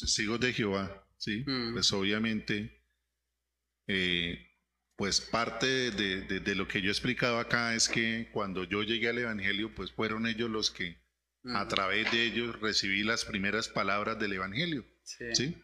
Testigos 0.00 0.38
de 0.38 0.52
Jehová 0.52 1.04
¿sí? 1.18 1.42
Mm. 1.48 1.72
Pues 1.72 1.92
obviamente, 1.92 2.80
eh, 3.88 4.49
pues 5.00 5.22
parte 5.22 5.90
de, 5.92 6.54
lo 6.54 6.68
que 6.68 6.82
yo 6.82 6.88
he 6.88 6.92
explicado 6.92 7.38
acá 7.38 7.74
es 7.74 7.88
que 7.88 8.28
cuando 8.32 8.64
yo 8.64 8.82
llegué 8.82 9.08
al 9.08 9.16
Evangelio, 9.16 9.74
pues 9.74 9.90
fueron 9.92 10.26
ellos 10.26 10.50
los 10.50 10.70
que 10.70 10.98
a 11.54 11.66
través 11.68 12.12
de 12.12 12.26
ellos 12.26 12.60
recibí 12.60 13.02
las 13.02 13.24
primeras 13.24 13.68
palabras 13.68 14.18
del 14.18 14.34
Evangelio, 14.34 14.84
sí. 15.02 15.56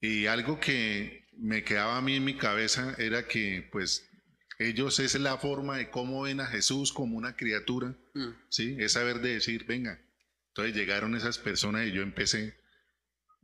Y 0.00 0.26
algo 0.26 0.58
que 0.58 1.28
me 1.38 1.62
quedaba 1.62 1.98
a 1.98 2.02
mí 2.02 2.16
en 2.16 2.24
mi 2.24 2.36
cabeza 2.36 2.96
era 2.98 3.28
que 3.28 3.68
pues 3.70 4.10
ellos 4.58 4.98
es 4.98 5.14
la 5.14 5.38
forma 5.38 5.76
de 5.76 5.90
cómo 5.90 6.22
ven 6.22 6.40
a 6.40 6.46
Jesús 6.46 6.92
como 6.92 7.16
una 7.16 7.36
criatura, 7.36 7.96
mm. 8.14 8.30
¿sí? 8.48 8.74
Es 8.80 8.94
saber 8.94 9.20
de 9.20 9.34
decir, 9.34 9.66
venga. 9.66 10.04
Entonces 10.48 10.74
llegaron 10.74 11.14
esas 11.14 11.38
personas 11.38 11.86
y 11.86 11.92
yo 11.92 12.02
empecé 12.02 12.56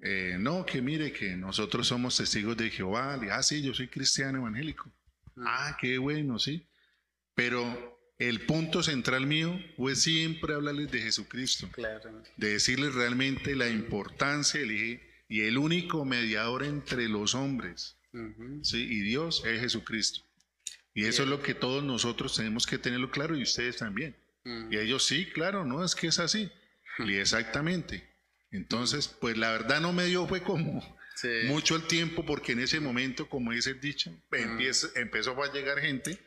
eh, 0.03 0.37
no, 0.39 0.67
que 0.67 0.83
mire 0.83 1.13
que 1.13 1.37
nosotros 1.37 1.87
somos 1.87 2.17
testigos 2.17 2.57
de 2.57 2.71
Jehová. 2.71 3.21
ah, 3.31 3.43
sí, 3.43 3.63
yo 3.63 3.73
soy 3.73 3.87
cristiano 3.87 4.39
evangélico. 4.39 4.91
Ah, 5.37 5.77
qué 5.81 5.97
bueno, 5.99 6.41
sí. 6.41 6.67
Pero 7.35 8.01
el 8.19 8.45
punto 8.45 8.83
central 8.83 9.27
mío 9.27 9.59
fue 9.77 9.95
siempre 9.95 10.55
hablarles 10.55 10.91
de 10.91 11.03
Jesucristo. 11.03 11.71
De 12.37 12.51
decirles 12.51 12.95
realmente 12.95 13.55
la 13.55 13.69
importancia 13.69 14.61
y 15.29 15.41
el 15.41 15.57
único 15.57 16.05
mediador 16.05 16.65
entre 16.65 17.09
los 17.09 17.37
hombres. 17.37 17.97
¿sí? 18.63 18.79
Y 18.79 19.01
Dios 19.03 19.45
es 19.47 19.61
Jesucristo. 19.61 20.21
Y 20.95 21.05
eso 21.05 21.23
es 21.23 21.29
lo 21.29 21.41
que 21.43 21.55
todos 21.55 21.83
nosotros 21.83 22.37
tenemos 22.37 22.67
que 22.67 22.77
tenerlo 22.77 23.11
claro 23.11 23.37
y 23.37 23.43
ustedes 23.43 23.77
también. 23.77 24.17
Y 24.45 24.77
ellos 24.77 25.07
sí, 25.07 25.27
claro, 25.27 25.65
no 25.65 25.85
es 25.85 25.95
que 25.95 26.09
es 26.09 26.19
así. 26.19 26.51
Y 26.99 27.15
exactamente. 27.15 28.12
Entonces, 28.53 29.09
pues 29.09 29.37
la 29.37 29.51
verdad 29.51 29.81
no 29.81 29.93
me 29.93 30.05
dio, 30.05 30.27
fue 30.29 30.43
como 30.43 30.83
mucho 31.47 31.77
el 31.77 31.87
tiempo, 31.87 32.25
porque 32.27 32.53
en 32.53 32.61
ese 32.61 32.81
momento, 32.81 33.29
como 33.29 33.53
dice 33.53 33.71
el 33.71 33.81
dicho, 33.81 34.11
empezó 34.95 35.43
a 35.43 35.53
llegar 35.53 35.79
gente, 35.81 36.19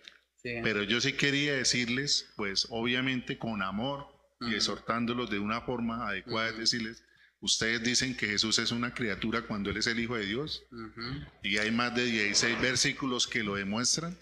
pero 0.63 0.83
yo 0.83 1.01
sí 1.01 1.13
quería 1.13 1.53
decirles, 1.53 2.31
pues 2.35 2.67
obviamente 2.69 3.37
con 3.37 3.61
amor 3.61 4.07
y 4.41 4.53
exhortándolos 4.55 5.29
de 5.29 5.39
una 5.39 5.61
forma 5.61 6.07
adecuada, 6.07 6.51
decirles, 6.51 7.03
ustedes 7.41 7.83
dicen 7.83 8.15
que 8.15 8.27
Jesús 8.27 8.57
es 8.59 8.71
una 8.71 8.93
criatura 8.93 9.43
cuando 9.43 9.69
Él 9.69 9.77
es 9.77 9.87
el 9.87 9.99
Hijo 9.99 10.15
de 10.15 10.25
Dios, 10.25 10.63
y 11.43 11.57
hay 11.57 11.71
más 11.71 11.93
de 11.95 12.05
16 12.05 12.59
versículos 12.61 13.27
que 13.27 13.43
lo 13.43 13.55
demuestran, 13.55 14.17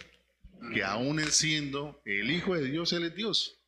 que 0.73 0.83
aún 0.83 1.19
Él 1.19 1.31
siendo 1.31 2.01
el 2.05 2.31
Hijo 2.31 2.55
de 2.55 2.65
Dios, 2.65 2.93
Él 2.93 3.03
es 3.03 3.15
Dios. 3.15 3.59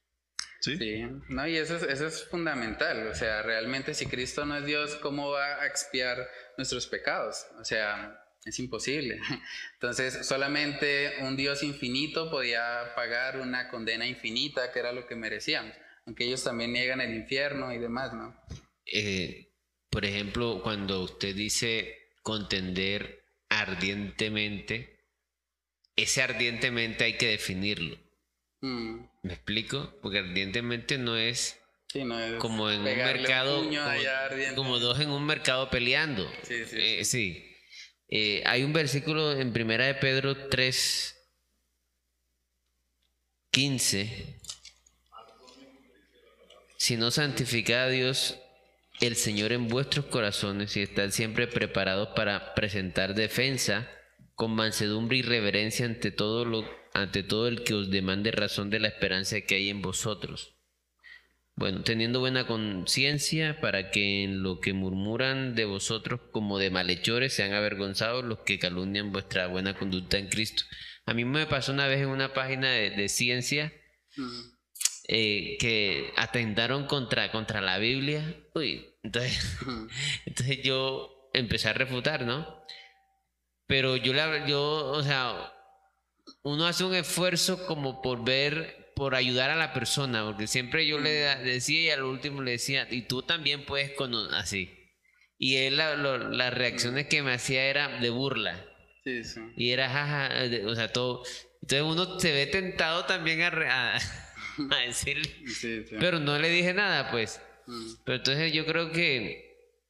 Sí. 0.74 1.06
no, 1.30 1.48
y 1.48 1.58
eso 1.58 1.78
es, 1.78 1.84
eso 1.84 2.08
es 2.08 2.24
fundamental. 2.26 3.08
O 3.08 3.16
sea, 3.16 3.42
realmente 3.42 3.94
si 3.94 4.08
Cristo 4.08 4.46
no 4.46 4.58
es 4.58 4.66
Dios, 4.66 4.96
¿cómo 4.96 5.32
va 5.32 5.62
a 5.62 5.68
expiar 5.68 6.28
nuestros 6.58 6.88
pecados? 6.88 7.46
O 7.60 7.64
sea, 7.64 8.20
es 8.46 8.60
imposible. 8.60 9.20
Entonces, 9.74 10.26
solamente 10.26 11.14
un 11.22 11.36
Dios 11.36 11.64
infinito 11.64 12.30
podía 12.30 12.94
pagar 12.96 13.40
una 13.40 13.70
condena 13.70 14.08
infinita, 14.08 14.72
que 14.72 14.80
era 14.80 14.92
lo 14.92 15.08
que 15.08 15.16
merecían, 15.16 15.74
aunque 16.06 16.26
ellos 16.26 16.44
también 16.44 16.74
niegan 16.74 17.02
el 17.02 17.14
infierno 17.14 17.74
y 17.74 17.80
demás, 17.80 18.14
¿no? 18.14 18.40
Eh, 18.86 19.52
por 19.90 20.06
ejemplo, 20.06 20.62
cuando 20.64 21.02
usted 21.02 21.36
dice 21.36 22.10
contender 22.22 23.24
ardientemente, 23.50 25.00
ese 25.96 26.22
ardientemente 26.22 27.06
hay 27.06 27.18
que 27.18 27.28
definirlo. 27.28 28.05
Mm. 28.66 29.08
¿Me 29.22 29.34
explico? 29.34 29.94
Porque 30.02 30.20
ardientemente 30.20 30.98
no 30.98 31.18
es, 31.18 31.60
como 32.40 32.72
en 32.72 32.80
un 32.80 32.84
mercado, 32.86 33.64
como, 34.56 34.80
dos 34.80 35.00
en 35.00 35.12
un 35.12 35.24
mercado 35.24 35.70
peleando. 35.70 36.28
Sí, 36.42 36.66
sí. 37.06 37.20
Eh, 37.20 37.56
eh, 38.10 38.44
hay 38.46 38.64
un 38.64 38.74
versículo 38.74 39.34
en 39.34 39.54
Primera 39.54 39.86
de 39.86 39.94
Pedro 39.94 40.50
3, 40.50 41.16
15. 43.52 44.40
Si 46.78 46.98
no 46.98 47.12
santificad 47.12 47.84
a 47.84 47.90
Dios 47.90 48.40
el 49.00 49.16
Señor 49.16 49.52
en 49.52 49.68
vuestros 49.68 50.06
corazones 50.06 50.76
y 50.76 50.82
estad 50.82 51.12
siempre 51.12 51.48
preparados 51.48 52.10
para 52.16 52.56
presentar 52.56 53.14
defensa 53.14 53.88
con 54.34 54.56
mansedumbre 54.56 55.18
y 55.18 55.22
reverencia 55.22 55.86
ante 55.86 56.12
todo 56.12 56.46
lo 56.46 56.85
ante 56.96 57.24
todo 57.24 57.50
el 57.50 57.64
que 57.64 57.74
os 57.74 57.92
demande 57.92 58.32
razón 58.32 58.70
de 58.70 58.80
la 58.80 58.88
esperanza 58.88 59.42
que 59.42 59.56
hay 59.56 59.70
en 59.70 59.82
vosotros. 59.82 60.56
Bueno, 61.58 61.84
teniendo 61.84 62.22
buena 62.22 62.48
conciencia 62.48 63.60
para 63.60 63.92
que 63.92 64.24
en 64.24 64.44
lo 64.44 64.62
que 64.62 64.72
murmuran 64.72 65.56
de 65.56 65.66
vosotros 65.66 66.22
como 66.32 66.58
de 66.58 66.70
malhechores 66.70 67.34
sean 67.34 67.54
avergonzados 67.54 68.24
los 68.24 68.40
que 68.40 68.60
calumnian 68.60 69.12
vuestra 69.12 69.48
buena 69.48 69.78
conducta 69.78 70.18
en 70.18 70.30
Cristo. 70.30 70.64
A 71.06 71.14
mí 71.14 71.26
me 71.26 71.46
pasó 71.48 71.74
una 71.74 71.88
vez 71.88 72.02
en 72.02 72.08
una 72.08 72.34
página 72.34 72.72
de, 72.72 73.10
ciencia 73.10 73.74
eh, 75.10 75.58
que 75.60 76.14
atentaron 76.16 76.88
contra, 76.88 77.30
contra 77.30 77.60
la 77.60 77.78
Biblia. 77.78 78.38
Uy, 78.54 78.86
entonces, 79.04 79.58
entonces 80.26 80.64
yo 80.64 81.30
empecé 81.34 81.68
a 81.68 81.74
refutar, 81.74 82.26
¿no? 82.26 82.64
Pero 83.68 83.98
yo, 83.98 84.14
la, 84.14 84.48
yo, 84.48 84.92
o 84.92 85.04
sea, 85.04 85.55
uno 86.46 86.68
hace 86.68 86.84
un 86.84 86.94
esfuerzo 86.94 87.66
como 87.66 88.04
por 88.04 88.24
ver, 88.24 88.92
por 88.96 89.16
ayudar 89.16 89.50
a 89.50 89.56
la 89.56 89.74
persona, 89.74 90.24
porque 90.24 90.46
siempre 90.46 90.86
yo 90.86 91.00
le 91.00 91.10
decía 91.10 91.82
y 91.82 91.90
al 91.90 92.04
último 92.04 92.44
le 92.44 92.52
decía, 92.52 92.88
y 92.92 93.02
tú 93.02 93.24
también 93.24 93.66
puedes 93.66 93.94
con 93.94 94.14
así. 94.32 94.72
Y 95.40 95.56
él, 95.56 95.78
las 95.78 96.54
reacciones 96.54 97.08
que 97.08 97.24
me 97.24 97.34
hacía 97.34 97.66
era 97.66 98.00
de 98.00 98.12
burla. 98.12 98.64
Sí, 99.04 99.24
sí. 99.24 99.42
Y 99.58 99.72
era 99.72 99.90
jaja, 99.90 100.30
o 100.68 100.76
sea, 100.76 100.94
todo. 100.94 101.24
Entonces 101.64 101.82
uno 101.82 102.20
se 102.20 102.32
ve 102.32 102.46
tentado 102.46 103.06
también 103.06 103.42
a, 103.42 103.96
a, 103.96 104.00
decir, 104.86 105.18
pero 106.00 106.20
no 106.20 106.38
le 106.38 106.50
dije 106.50 106.76
nada, 106.76 107.10
pues. 107.10 107.42
Mm. 107.66 107.94
Pero 108.06 108.18
entonces 108.18 108.54
yo 108.54 108.68
creo 108.68 108.92
que 108.92 109.82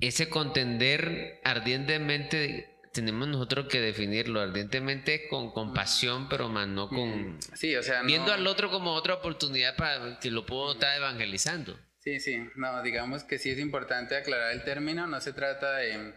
ese 0.00 0.28
contender 0.28 1.40
ardientemente 1.44 2.77
tenemos 2.92 3.28
nosotros 3.28 3.66
que 3.68 3.80
definirlo 3.80 4.40
ardientemente 4.40 5.28
con 5.28 5.52
compasión, 5.52 6.28
pero 6.28 6.48
más 6.48 6.68
no 6.68 6.88
con... 6.88 7.34
Mm, 7.34 7.38
sí, 7.54 7.74
o 7.76 7.82
sea... 7.82 8.02
Viendo 8.02 8.32
al 8.32 8.46
otro 8.46 8.70
como 8.70 8.92
otra 8.92 9.14
oportunidad 9.14 9.76
para 9.76 10.18
que 10.18 10.30
lo 10.30 10.46
puedo 10.46 10.72
estar 10.72 10.96
evangelizando. 10.96 11.78
Sí, 11.98 12.20
sí, 12.20 12.38
no, 12.56 12.82
digamos 12.82 13.24
que 13.24 13.38
sí 13.38 13.50
es 13.50 13.58
importante 13.58 14.16
aclarar 14.16 14.52
el 14.52 14.64
término, 14.64 15.06
no 15.06 15.20
se 15.20 15.32
trata 15.32 15.76
de... 15.76 16.14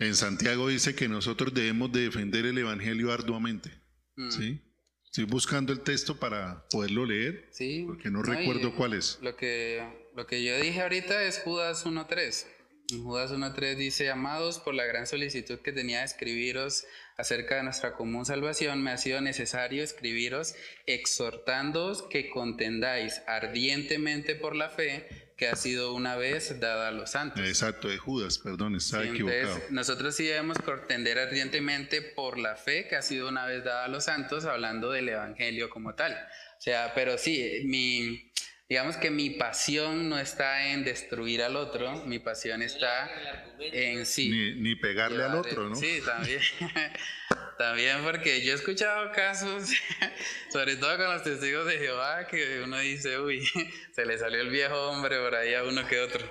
En 0.00 0.14
Santiago 0.16 0.68
dice 0.68 0.94
que 0.94 1.08
nosotros 1.08 1.54
debemos 1.54 1.92
de 1.92 2.02
defender 2.02 2.44
el 2.46 2.58
Evangelio 2.58 3.12
arduamente. 3.12 3.70
Mm. 4.16 4.30
¿sí? 4.30 4.60
Estoy 5.04 5.24
buscando 5.26 5.72
el 5.72 5.80
texto 5.80 6.18
para 6.18 6.66
poderlo 6.70 7.06
leer, 7.06 7.48
sí, 7.52 7.84
porque 7.86 8.10
no, 8.10 8.20
recuerdo 8.20 8.74
cuál 8.74 8.94
es. 8.94 9.20
Lo 9.22 9.36
que, 9.36 10.10
lo 10.16 10.26
que 10.26 10.42
yo 10.42 10.58
dije 10.58 10.82
ahorita 10.82 11.22
es 11.22 11.38
Judas 11.38 11.86
1.3. 11.86 12.46
En 12.90 13.02
Judas 13.02 13.32
1.3 13.32 13.76
dice, 13.76 14.10
amados, 14.10 14.58
por 14.58 14.74
la 14.74 14.84
gran 14.84 15.06
solicitud 15.06 15.58
que 15.60 15.72
tenía 15.72 16.00
de 16.00 16.04
escribiros 16.04 16.84
acerca 17.16 17.56
de 17.56 17.62
nuestra 17.62 17.94
común 17.94 18.26
salvación, 18.26 18.82
me 18.82 18.90
ha 18.90 18.98
sido 18.98 19.22
necesario 19.22 19.82
escribiros 19.82 20.54
exhortándoos 20.86 22.02
que 22.02 22.28
contendáis 22.28 23.22
ardientemente 23.26 24.34
por 24.34 24.54
la 24.54 24.68
fe, 24.68 25.32
que 25.38 25.48
ha 25.48 25.56
sido 25.56 25.94
una 25.94 26.16
vez 26.16 26.60
dada 26.60 26.88
a 26.88 26.90
los 26.90 27.12
santos. 27.12 27.42
Exacto, 27.46 27.88
de 27.88 27.96
Judas, 27.96 28.38
perdón, 28.38 28.76
estaba 28.76 29.04
equivocado. 29.04 29.60
nosotros 29.70 30.14
sí 30.14 30.24
debemos 30.24 30.58
contender 30.58 31.18
ardientemente 31.18 32.02
por 32.02 32.38
la 32.38 32.56
fe 32.56 32.86
que 32.86 32.96
ha 32.96 33.02
sido 33.02 33.28
una 33.28 33.46
vez 33.46 33.64
dada 33.64 33.86
a 33.86 33.88
los 33.88 34.04
santos, 34.04 34.44
hablando 34.44 34.90
del 34.90 35.08
Evangelio 35.08 35.70
como 35.70 35.94
tal. 35.94 36.12
O 36.12 36.62
sea, 36.64 36.92
pero 36.94 37.16
sí, 37.16 37.62
mi, 37.64 38.30
digamos 38.68 38.96
que 38.96 39.10
mi 39.10 39.30
pasión 39.30 40.08
no 40.08 40.18
está 40.18 40.68
en 40.68 40.84
destruir 40.84 41.42
al 41.42 41.56
otro, 41.56 42.04
mi 42.06 42.18
pasión 42.18 42.62
está 42.62 43.10
en 43.58 44.06
sí. 44.06 44.30
Ni, 44.30 44.54
ni 44.60 44.76
pegarle 44.76 45.22
al 45.22 45.34
otro, 45.34 45.68
¿no? 45.68 45.76
Sí, 45.76 46.00
también. 46.04 46.40
también 47.58 48.02
porque 48.02 48.42
yo 48.42 48.52
he 48.52 48.56
escuchado 48.56 49.12
casos, 49.12 49.70
sobre 50.52 50.76
todo 50.76 50.96
con 50.96 51.12
los 51.12 51.22
testigos 51.22 51.66
de 51.66 51.78
Jehová, 51.78 52.26
que 52.26 52.62
uno 52.62 52.78
dice, 52.78 53.18
uy, 53.18 53.46
se 53.94 54.06
le 54.06 54.18
salió 54.18 54.40
el 54.40 54.50
viejo 54.50 54.90
hombre 54.90 55.18
por 55.20 55.34
ahí 55.34 55.54
a 55.54 55.64
uno 55.64 55.86
que 55.86 56.00
otro. 56.00 56.24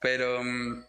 Pero, 0.00 0.42
mm, 0.44 0.84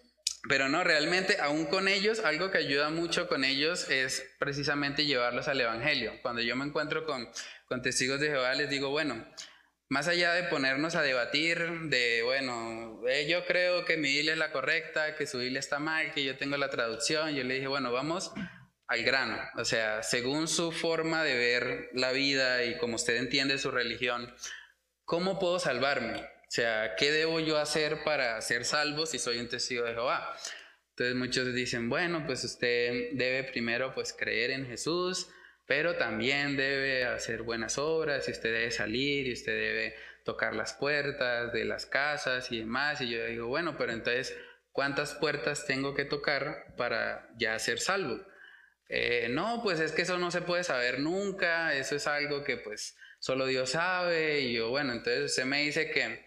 pero 0.49 0.69
no, 0.69 0.83
realmente, 0.83 1.37
aún 1.39 1.65
con 1.65 1.87
ellos, 1.87 2.19
algo 2.19 2.51
que 2.51 2.57
ayuda 2.59 2.89
mucho 2.89 3.27
con 3.27 3.43
ellos 3.43 3.89
es 3.89 4.25
precisamente 4.39 5.05
llevarlos 5.05 5.47
al 5.47 5.61
Evangelio. 5.61 6.13
Cuando 6.21 6.41
yo 6.41 6.55
me 6.55 6.65
encuentro 6.65 7.05
con, 7.05 7.27
con 7.67 7.81
testigos 7.81 8.19
de 8.19 8.27
Jehová, 8.27 8.53
les 8.53 8.69
digo, 8.69 8.89
bueno, 8.89 9.25
más 9.89 10.07
allá 10.07 10.33
de 10.33 10.43
ponernos 10.43 10.95
a 10.95 11.01
debatir 11.01 11.59
de, 11.89 12.21
bueno, 12.23 13.01
eh, 13.07 13.27
yo 13.29 13.45
creo 13.45 13.85
que 13.85 13.97
mi 13.97 14.09
Biblia 14.09 14.33
es 14.33 14.39
la 14.39 14.51
correcta, 14.51 15.15
que 15.15 15.27
su 15.27 15.39
Biblia 15.39 15.59
está 15.59 15.79
mal, 15.79 16.11
que 16.13 16.23
yo 16.23 16.37
tengo 16.37 16.57
la 16.57 16.69
traducción, 16.69 17.35
yo 17.35 17.43
le 17.43 17.55
dije, 17.55 17.67
bueno, 17.67 17.91
vamos 17.91 18.31
al 18.87 19.03
grano, 19.03 19.37
o 19.55 19.65
sea, 19.65 20.03
según 20.03 20.47
su 20.47 20.71
forma 20.71 21.23
de 21.23 21.35
ver 21.35 21.89
la 21.93 22.11
vida 22.11 22.63
y 22.63 22.77
como 22.77 22.95
usted 22.95 23.15
entiende 23.17 23.57
su 23.57 23.71
religión, 23.71 24.33
¿cómo 25.03 25.39
puedo 25.39 25.59
salvarme? 25.59 26.21
O 26.21 26.51
sea, 26.55 26.95
¿qué 26.95 27.11
debo 27.11 27.39
yo 27.39 27.57
hacer 27.57 28.03
para 28.03 28.39
ser 28.41 28.65
salvo 28.65 29.05
si 29.05 29.19
soy 29.19 29.39
un 29.39 29.49
testigo 29.49 29.85
de 29.85 29.93
Jehová? 29.93 30.35
Entonces 30.91 31.15
muchos 31.15 31.53
dicen, 31.53 31.89
bueno, 31.89 32.23
pues 32.25 32.43
usted 32.43 33.09
debe 33.13 33.43
primero 33.43 33.93
pues 33.93 34.13
creer 34.13 34.51
en 34.51 34.65
Jesús, 34.65 35.27
pero 35.67 35.95
también 35.95 36.57
debe 36.57 37.05
hacer 37.05 37.41
buenas 37.41 37.77
obras 37.77 38.27
y 38.27 38.31
usted 38.31 38.53
debe 38.53 38.71
salir 38.71 39.27
y 39.27 39.33
usted 39.33 39.53
debe 39.53 39.95
tocar 40.23 40.55
las 40.55 40.73
puertas 40.73 41.53
de 41.53 41.65
las 41.65 41.85
casas 41.85 42.51
y 42.51 42.59
demás. 42.59 43.01
Y 43.01 43.09
yo 43.09 43.25
digo, 43.25 43.47
bueno, 43.47 43.77
pero 43.77 43.91
entonces, 43.91 44.35
¿cuántas 44.71 45.15
puertas 45.15 45.65
tengo 45.65 45.93
que 45.93 46.05
tocar 46.05 46.75
para 46.77 47.29
ya 47.37 47.57
ser 47.59 47.79
salvo? 47.79 48.19
Eh, 48.89 49.27
no, 49.29 49.61
pues 49.63 49.79
es 49.79 49.91
que 49.91 50.03
eso 50.03 50.17
no 50.17 50.29
se 50.29 50.41
puede 50.41 50.63
saber 50.63 50.99
nunca, 50.99 51.73
eso 51.73 51.95
es 51.95 52.05
algo 52.05 52.43
que 52.43 52.57
pues 52.57 52.95
solo 53.19 53.47
Dios 53.47 53.71
sabe. 53.71 54.41
Y 54.41 54.53
yo, 54.53 54.69
bueno, 54.69 54.93
entonces 54.93 55.31
usted 55.31 55.45
me 55.45 55.61
dice 55.63 55.89
que 55.89 56.25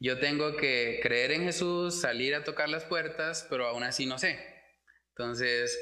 yo 0.00 0.18
tengo 0.18 0.56
que 0.56 0.98
creer 1.02 1.32
en 1.32 1.44
Jesús, 1.44 2.00
salir 2.00 2.34
a 2.34 2.42
tocar 2.42 2.68
las 2.68 2.84
puertas, 2.84 3.46
pero 3.50 3.66
aún 3.66 3.84
así 3.84 4.06
no 4.06 4.18
sé. 4.18 4.38
Entonces, 5.10 5.78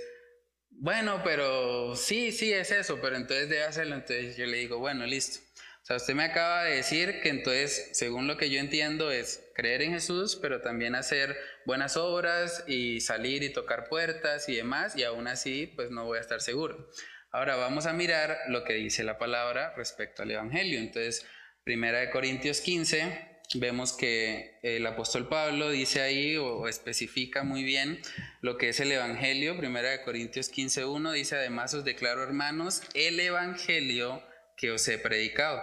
bueno, 0.70 1.22
pero 1.24 1.96
sí, 1.96 2.32
sí 2.32 2.52
es 2.52 2.70
eso, 2.70 3.00
pero 3.00 3.16
entonces 3.16 3.48
debe 3.48 3.64
hacerlo. 3.64 3.96
Entonces 3.96 4.36
yo 4.36 4.46
le 4.46 4.58
digo, 4.58 4.78
bueno, 4.78 5.06
listo. 5.06 5.40
O 5.82 5.86
sea, 5.88 5.96
usted 5.96 6.14
me 6.14 6.24
acaba 6.24 6.64
de 6.64 6.76
decir 6.76 7.20
que 7.22 7.30
entonces, 7.30 7.90
según 7.92 8.26
lo 8.26 8.36
que 8.36 8.50
yo 8.50 8.60
entiendo, 8.60 9.10
es 9.10 9.50
creer 9.54 9.82
en 9.82 9.92
Jesús, 9.92 10.36
pero 10.36 10.60
también 10.60 10.94
hacer 10.94 11.36
buenas 11.64 11.96
obras 11.96 12.62
y 12.66 13.00
salir 13.00 13.42
y 13.42 13.52
tocar 13.52 13.88
puertas 13.88 14.48
y 14.48 14.56
demás, 14.56 14.96
y 14.96 15.04
aún 15.04 15.28
así, 15.28 15.72
pues 15.74 15.90
no 15.90 16.04
voy 16.04 16.18
a 16.18 16.20
estar 16.20 16.42
seguro. 16.42 16.90
Ahora 17.30 17.56
vamos 17.56 17.86
a 17.86 17.92
mirar 17.92 18.38
lo 18.48 18.64
que 18.64 18.74
dice 18.74 19.02
la 19.02 19.18
palabra 19.18 19.74
respecto 19.76 20.22
al 20.22 20.30
Evangelio. 20.30 20.78
Entonces, 20.78 21.26
Primera 21.64 21.98
de 22.00 22.10
Corintios 22.10 22.60
15, 22.60 23.38
vemos 23.54 23.92
que 23.92 24.58
el 24.62 24.86
apóstol 24.86 25.28
Pablo 25.28 25.70
dice 25.70 26.02
ahí 26.02 26.36
o 26.36 26.68
especifica 26.68 27.44
muy 27.44 27.64
bien 27.64 28.00
lo 28.42 28.58
que 28.58 28.68
es 28.68 28.80
el 28.80 28.92
Evangelio. 28.92 29.56
Primera 29.56 29.90
de 29.90 30.02
Corintios 30.02 30.52
15.1 30.52 31.12
dice, 31.12 31.36
además 31.36 31.72
os 31.74 31.84
declaro 31.84 32.22
hermanos, 32.22 32.82
el 32.94 33.18
Evangelio 33.18 34.22
que 34.58 34.72
os 34.72 34.86
he 34.88 34.98
predicado, 34.98 35.62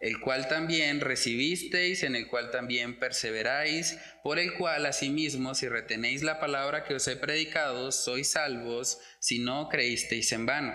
el 0.00 0.20
cual 0.20 0.48
también 0.48 1.00
recibisteis, 1.00 2.04
en 2.04 2.14
el 2.14 2.28
cual 2.28 2.52
también 2.52 2.98
perseveráis, 2.98 3.98
por 4.22 4.38
el 4.38 4.54
cual 4.54 4.86
asimismo, 4.86 5.54
si 5.56 5.68
retenéis 5.68 6.22
la 6.22 6.38
palabra 6.38 6.84
que 6.84 6.94
os 6.94 7.08
he 7.08 7.16
predicado, 7.16 7.90
sois 7.90 8.30
salvos, 8.30 9.00
si 9.18 9.40
no 9.40 9.68
creísteis 9.68 10.30
en 10.30 10.46
vano. 10.46 10.72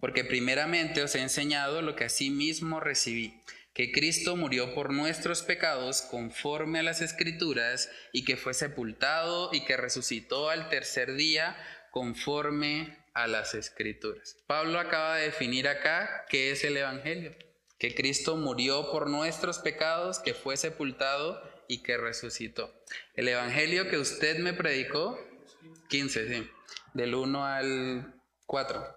Porque 0.00 0.22
primeramente 0.22 1.02
os 1.02 1.14
he 1.14 1.22
enseñado 1.22 1.80
lo 1.80 1.96
que 1.96 2.04
asimismo 2.04 2.78
recibí 2.78 3.40
que 3.74 3.90
Cristo 3.90 4.36
murió 4.36 4.72
por 4.72 4.92
nuestros 4.92 5.42
pecados 5.42 6.02
conforme 6.02 6.78
a 6.78 6.84
las 6.84 7.00
escrituras 7.00 7.90
y 8.12 8.24
que 8.24 8.36
fue 8.36 8.54
sepultado 8.54 9.50
y 9.52 9.64
que 9.64 9.76
resucitó 9.76 10.48
al 10.48 10.68
tercer 10.68 11.14
día 11.14 11.56
conforme 11.90 12.96
a 13.14 13.26
las 13.26 13.54
escrituras. 13.54 14.36
Pablo 14.46 14.78
acaba 14.78 15.16
de 15.16 15.24
definir 15.24 15.66
acá 15.66 16.24
qué 16.28 16.52
es 16.52 16.62
el 16.62 16.76
Evangelio, 16.76 17.34
que 17.78 17.94
Cristo 17.96 18.36
murió 18.36 18.92
por 18.92 19.10
nuestros 19.10 19.58
pecados, 19.58 20.20
que 20.20 20.34
fue 20.34 20.56
sepultado 20.56 21.42
y 21.66 21.82
que 21.82 21.96
resucitó. 21.96 22.72
El 23.14 23.26
Evangelio 23.28 23.88
que 23.88 23.98
usted 23.98 24.38
me 24.38 24.52
predicó, 24.52 25.18
15, 25.88 26.28
sí, 26.28 26.50
del 26.94 27.14
1 27.14 27.44
al 27.44 28.20
4. 28.46 28.96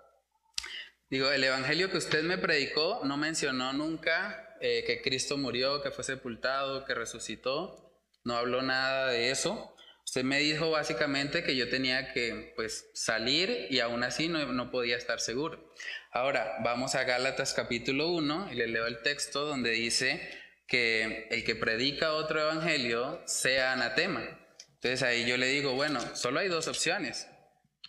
Digo, 1.10 1.32
el 1.32 1.44
Evangelio 1.44 1.90
que 1.90 1.98
usted 1.98 2.24
me 2.24 2.38
predicó 2.38 3.02
no 3.06 3.18
mencionó 3.18 3.74
nunca 3.74 4.47
eh, 4.62 4.84
que 4.86 5.02
Cristo 5.02 5.38
murió, 5.38 5.82
que 5.82 5.92
fue 5.92 6.04
sepultado, 6.04 6.86
que 6.86 6.94
resucitó. 6.94 7.94
No 8.24 8.36
habló 8.36 8.62
nada 8.62 9.12
de 9.12 9.32
eso. 9.32 9.74
Usted 10.06 10.24
me 10.24 10.40
dijo 10.40 10.72
básicamente 10.72 11.44
que 11.44 11.56
yo 11.56 11.70
tenía 11.70 12.14
que 12.14 12.54
pues, 12.56 12.90
salir 12.94 13.68
y 13.70 13.82
aún 13.82 14.04
así 14.04 14.30
no, 14.30 14.46
no 14.54 14.72
podía 14.72 14.96
estar 14.96 15.20
seguro. 15.20 15.74
Ahora, 16.12 16.58
vamos 16.64 16.96
a 16.96 17.04
Gálatas 17.04 17.54
capítulo 17.54 18.10
1 18.10 18.54
y 18.54 18.56
le 18.56 18.68
leo 18.68 18.88
el 18.88 19.02
texto 19.02 19.46
donde 19.46 19.72
dice 19.72 20.22
que 20.68 21.28
el 21.30 21.44
que 21.44 21.56
predica 21.56 22.14
otro 22.14 22.42
evangelio 22.42 23.22
sea 23.26 23.74
anatema. 23.74 24.24
Entonces 24.76 25.04
ahí 25.04 25.26
yo 25.26 25.38
le 25.38 25.48
digo, 25.48 25.74
bueno, 25.74 26.00
solo 26.16 26.40
hay 26.40 26.48
dos 26.48 26.68
opciones. 26.68 27.28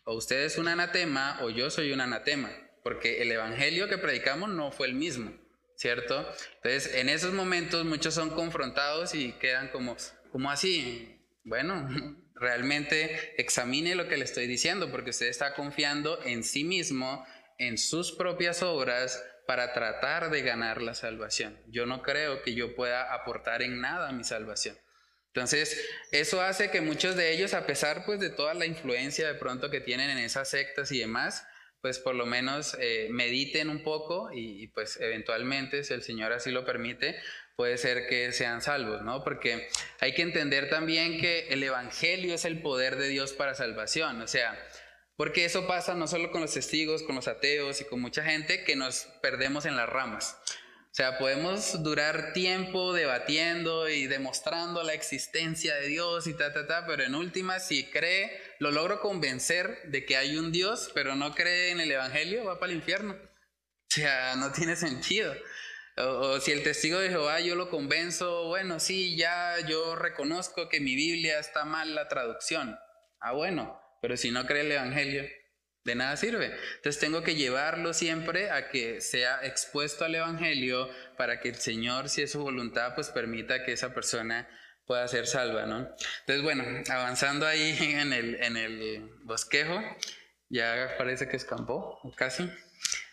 O 0.04 0.14
usted 0.14 0.44
es 0.44 0.58
un 0.58 0.68
anatema 0.68 1.38
o 1.42 1.50
yo 1.50 1.70
soy 1.70 1.92
un 1.92 2.00
anatema, 2.00 2.50
porque 2.82 3.20
el 3.22 3.30
evangelio 3.30 3.88
que 3.88 3.98
predicamos 3.98 4.48
no 4.48 4.72
fue 4.72 4.86
el 4.86 4.94
mismo. 4.94 5.32
¿Cierto? 5.78 6.28
Entonces, 6.56 6.94
en 6.96 7.08
esos 7.08 7.32
momentos 7.32 7.84
muchos 7.84 8.12
son 8.12 8.30
confrontados 8.30 9.14
y 9.14 9.32
quedan 9.34 9.68
como, 9.68 9.96
como 10.32 10.50
así? 10.50 11.22
Bueno, 11.44 11.88
realmente 12.34 13.40
examine 13.40 13.94
lo 13.94 14.08
que 14.08 14.16
le 14.16 14.24
estoy 14.24 14.48
diciendo, 14.48 14.90
porque 14.90 15.10
usted 15.10 15.28
está 15.28 15.54
confiando 15.54 16.20
en 16.24 16.42
sí 16.42 16.64
mismo, 16.64 17.24
en 17.58 17.78
sus 17.78 18.10
propias 18.12 18.62
obras, 18.62 19.22
para 19.46 19.72
tratar 19.72 20.30
de 20.30 20.42
ganar 20.42 20.82
la 20.82 20.94
salvación. 20.94 21.58
Yo 21.68 21.86
no 21.86 22.02
creo 22.02 22.42
que 22.42 22.54
yo 22.54 22.74
pueda 22.74 23.14
aportar 23.14 23.62
en 23.62 23.80
nada 23.80 24.08
a 24.08 24.12
mi 24.12 24.24
salvación. 24.24 24.76
Entonces, 25.28 25.80
eso 26.10 26.42
hace 26.42 26.70
que 26.70 26.80
muchos 26.80 27.14
de 27.14 27.32
ellos, 27.32 27.54
a 27.54 27.66
pesar 27.66 28.04
pues 28.04 28.18
de 28.18 28.30
toda 28.30 28.52
la 28.54 28.66
influencia 28.66 29.28
de 29.28 29.38
pronto 29.38 29.70
que 29.70 29.80
tienen 29.80 30.10
en 30.10 30.18
esas 30.18 30.50
sectas 30.50 30.90
y 30.90 30.98
demás, 30.98 31.46
pues 31.80 31.98
por 31.98 32.14
lo 32.14 32.26
menos 32.26 32.76
eh, 32.80 33.08
mediten 33.10 33.70
un 33.70 33.82
poco 33.82 34.30
y, 34.32 34.68
pues 34.68 34.98
eventualmente, 35.00 35.84
si 35.84 35.94
el 35.94 36.02
Señor 36.02 36.32
así 36.32 36.50
lo 36.50 36.64
permite, 36.64 37.16
puede 37.56 37.78
ser 37.78 38.06
que 38.08 38.32
sean 38.32 38.62
salvos, 38.62 39.02
¿no? 39.02 39.24
Porque 39.24 39.68
hay 40.00 40.14
que 40.14 40.22
entender 40.22 40.68
también 40.68 41.20
que 41.20 41.48
el 41.48 41.62
Evangelio 41.62 42.34
es 42.34 42.44
el 42.44 42.60
poder 42.60 42.96
de 42.96 43.08
Dios 43.08 43.32
para 43.32 43.54
salvación, 43.54 44.20
o 44.20 44.26
sea, 44.26 44.58
porque 45.16 45.44
eso 45.44 45.66
pasa 45.66 45.94
no 45.94 46.06
solo 46.06 46.30
con 46.30 46.40
los 46.40 46.54
testigos, 46.54 47.02
con 47.02 47.16
los 47.16 47.26
ateos 47.26 47.80
y 47.80 47.84
con 47.84 48.00
mucha 48.00 48.22
gente 48.22 48.62
que 48.62 48.76
nos 48.76 49.08
perdemos 49.20 49.66
en 49.66 49.76
las 49.76 49.88
ramas. 49.88 50.40
Sea, 50.98 51.16
podemos 51.16 51.80
durar 51.84 52.32
tiempo 52.32 52.92
debatiendo 52.92 53.88
y 53.88 54.08
demostrando 54.08 54.82
la 54.82 54.94
existencia 54.94 55.76
de 55.76 55.86
Dios 55.86 56.26
y 56.26 56.34
ta, 56.34 56.52
ta, 56.52 56.66
ta, 56.66 56.86
pero 56.88 57.04
en 57.04 57.14
última, 57.14 57.60
si 57.60 57.84
cree, 57.88 58.36
lo 58.58 58.72
logro 58.72 58.98
convencer 58.98 59.78
de 59.84 60.04
que 60.04 60.16
hay 60.16 60.36
un 60.36 60.50
Dios, 60.50 60.90
pero 60.94 61.14
no 61.14 61.36
cree 61.36 61.70
en 61.70 61.78
el 61.78 61.92
Evangelio, 61.92 62.46
va 62.46 62.58
para 62.58 62.72
el 62.72 62.78
infierno. 62.78 63.12
O 63.12 63.86
sea, 63.86 64.34
no 64.34 64.50
tiene 64.52 64.74
sentido. 64.74 65.36
O, 65.98 66.02
o, 66.02 66.40
si 66.40 66.50
el 66.50 66.64
testigo 66.64 66.98
de 66.98 67.10
Jehová 67.10 67.38
yo 67.38 67.54
lo 67.54 67.70
convenzo, 67.70 68.48
bueno, 68.48 68.80
sí, 68.80 69.16
ya 69.16 69.54
yo 69.68 69.94
reconozco 69.94 70.68
que 70.68 70.80
mi 70.80 70.96
Biblia 70.96 71.38
está 71.38 71.64
mal 71.64 71.94
la 71.94 72.08
traducción. 72.08 72.76
Ah, 73.20 73.34
bueno, 73.34 73.80
pero 74.02 74.16
si 74.16 74.32
no 74.32 74.46
cree 74.46 74.62
el 74.62 74.72
Evangelio, 74.72 75.28
de 75.88 75.94
nada 75.96 76.16
sirve. 76.16 76.54
Entonces 76.76 77.00
tengo 77.00 77.22
que 77.22 77.34
llevarlo 77.34 77.92
siempre 77.94 78.50
a 78.50 78.68
que 78.68 79.00
sea 79.00 79.40
expuesto 79.44 80.04
al 80.04 80.14
Evangelio 80.14 80.88
para 81.16 81.40
que 81.40 81.48
el 81.48 81.56
Señor, 81.56 82.08
si 82.08 82.22
es 82.22 82.32
su 82.32 82.40
voluntad, 82.40 82.94
pues 82.94 83.08
permita 83.08 83.64
que 83.64 83.72
esa 83.72 83.92
persona 83.94 84.48
pueda 84.86 85.06
ser 85.08 85.26
salva, 85.26 85.66
¿no? 85.66 85.88
Entonces, 86.20 86.42
bueno, 86.42 86.64
avanzando 86.90 87.46
ahí 87.46 87.76
en 87.80 88.12
el, 88.12 88.36
en 88.42 88.56
el 88.56 89.10
bosquejo, 89.24 89.82
ya 90.48 90.94
parece 90.96 91.28
que 91.28 91.36
escampó, 91.36 92.00
casi. 92.16 92.50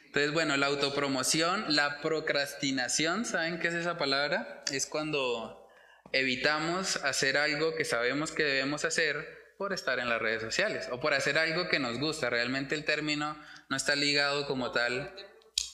Entonces, 0.05 0.31
bueno, 0.31 0.55
la 0.55 0.67
autopromoción, 0.67 1.65
la 1.75 2.01
procrastinación, 2.01 3.25
¿saben 3.25 3.59
qué 3.59 3.67
es 3.67 3.73
esa 3.73 3.97
palabra? 3.97 4.63
Es 4.71 4.85
cuando 4.85 5.67
evitamos 6.13 6.97
hacer 6.97 7.37
algo 7.37 7.75
que 7.75 7.83
sabemos 7.83 8.31
que 8.31 8.43
debemos 8.43 8.85
hacer 8.85 9.34
por 9.57 9.73
estar 9.73 9.99
en 9.99 10.09
las 10.09 10.21
redes 10.21 10.41
sociales 10.41 10.87
o 10.91 10.99
por 10.99 11.13
hacer 11.13 11.37
algo 11.37 11.67
que 11.69 11.79
nos 11.79 11.99
gusta. 11.99 12.29
Realmente 12.29 12.75
el 12.75 12.85
término 12.85 13.37
no 13.69 13.77
está 13.77 13.95
ligado 13.95 14.45
como 14.47 14.71
tal 14.71 15.13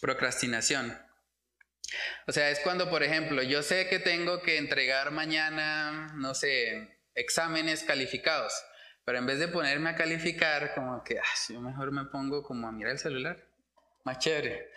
procrastinación. 0.02 0.98
O 2.28 2.32
sea, 2.32 2.50
es 2.50 2.60
cuando, 2.60 2.90
por 2.90 3.04
ejemplo, 3.04 3.42
yo 3.44 3.64
sé 3.64 3.88
que 3.88 4.00
tengo 4.00 4.42
que 4.42 4.58
entregar 4.58 5.12
mañana, 5.12 6.14
no 6.16 6.34
sé, 6.34 6.98
exámenes 7.16 7.84
calificados, 7.84 8.54
pero 9.04 9.18
en 9.18 9.26
vez 9.26 9.40
de 9.40 9.48
ponerme 9.48 9.90
a 9.90 9.96
calificar, 9.96 10.74
como 10.74 11.04
que, 11.04 11.20
ah, 11.20 11.24
yo 11.50 11.60
mejor 11.60 11.92
me 11.92 12.06
pongo 12.06 12.44
como 12.44 12.68
a 12.68 12.72
mirar 12.72 12.94
el 12.94 13.00
celular, 13.00 13.44
más 14.04 14.20
chévere. 14.20 14.72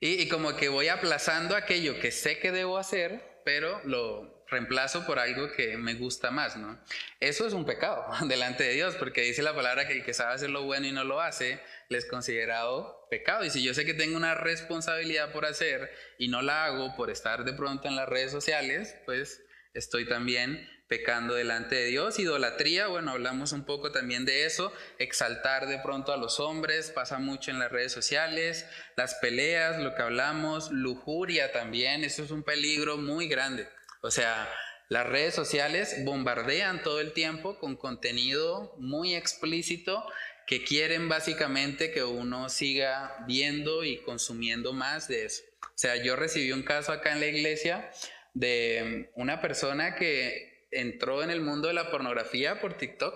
Y, 0.00 0.22
y 0.22 0.28
como 0.28 0.56
que 0.56 0.68
voy 0.68 0.88
aplazando 0.88 1.54
aquello 1.56 2.00
que 2.00 2.10
sé 2.10 2.38
que 2.38 2.52
debo 2.52 2.78
hacer, 2.78 3.40
pero 3.44 3.80
lo 3.84 4.37
reemplazo 4.50 5.06
por 5.06 5.18
algo 5.18 5.52
que 5.52 5.76
me 5.76 5.94
gusta 5.94 6.30
más, 6.30 6.56
¿no? 6.56 6.78
Eso 7.20 7.46
es 7.46 7.52
un 7.52 7.66
pecado 7.66 8.04
delante 8.28 8.64
de 8.64 8.74
Dios, 8.74 8.94
porque 8.96 9.22
dice 9.22 9.42
la 9.42 9.54
palabra 9.54 9.86
que 9.86 9.94
el 9.94 10.04
que 10.04 10.14
sabe 10.14 10.34
hacer 10.34 10.50
lo 10.50 10.64
bueno 10.64 10.86
y 10.86 10.92
no 10.92 11.04
lo 11.04 11.20
hace, 11.20 11.60
le 11.88 11.98
es 11.98 12.06
considerado 12.06 13.06
pecado. 13.10 13.44
Y 13.44 13.50
si 13.50 13.62
yo 13.62 13.74
sé 13.74 13.84
que 13.84 13.94
tengo 13.94 14.16
una 14.16 14.34
responsabilidad 14.34 15.32
por 15.32 15.46
hacer 15.46 15.90
y 16.18 16.28
no 16.28 16.42
la 16.42 16.64
hago 16.64 16.94
por 16.96 17.10
estar 17.10 17.44
de 17.44 17.52
pronto 17.52 17.88
en 17.88 17.96
las 17.96 18.08
redes 18.08 18.30
sociales, 18.30 18.96
pues 19.04 19.42
estoy 19.74 20.06
también 20.06 20.68
pecando 20.88 21.34
delante 21.34 21.76
de 21.76 21.84
Dios. 21.84 22.18
Idolatría, 22.18 22.86
bueno, 22.86 23.12
hablamos 23.12 23.52
un 23.52 23.64
poco 23.64 23.92
también 23.92 24.24
de 24.24 24.46
eso. 24.46 24.72
Exaltar 24.98 25.66
de 25.68 25.78
pronto 25.78 26.12
a 26.12 26.16
los 26.16 26.40
hombres, 26.40 26.90
pasa 26.90 27.18
mucho 27.18 27.50
en 27.50 27.58
las 27.58 27.70
redes 27.70 27.92
sociales. 27.92 28.66
Las 28.96 29.14
peleas, 29.16 29.78
lo 29.80 29.94
que 29.94 30.02
hablamos. 30.02 30.70
Lujuria 30.72 31.52
también, 31.52 32.04
eso 32.04 32.24
es 32.24 32.30
un 32.30 32.42
peligro 32.42 32.96
muy 32.96 33.28
grande. 33.28 33.68
O 34.00 34.10
sea, 34.10 34.48
las 34.88 35.06
redes 35.06 35.34
sociales 35.34 36.04
bombardean 36.04 36.82
todo 36.82 37.00
el 37.00 37.12
tiempo 37.12 37.58
con 37.58 37.76
contenido 37.76 38.74
muy 38.78 39.14
explícito 39.14 40.04
que 40.46 40.64
quieren 40.64 41.10
básicamente 41.10 41.90
que 41.92 42.04
uno 42.04 42.48
siga 42.48 43.22
viendo 43.26 43.84
y 43.84 43.98
consumiendo 43.98 44.72
más 44.72 45.06
de 45.06 45.26
eso. 45.26 45.42
O 45.62 45.80
sea, 45.80 46.02
yo 46.02 46.16
recibí 46.16 46.52
un 46.52 46.62
caso 46.62 46.90
acá 46.90 47.12
en 47.12 47.20
la 47.20 47.26
iglesia 47.26 47.90
de 48.32 49.10
una 49.14 49.42
persona 49.42 49.94
que 49.94 50.66
entró 50.70 51.22
en 51.22 51.30
el 51.30 51.42
mundo 51.42 51.68
de 51.68 51.74
la 51.74 51.90
pornografía 51.90 52.60
por 52.60 52.78
TikTok. 52.78 53.14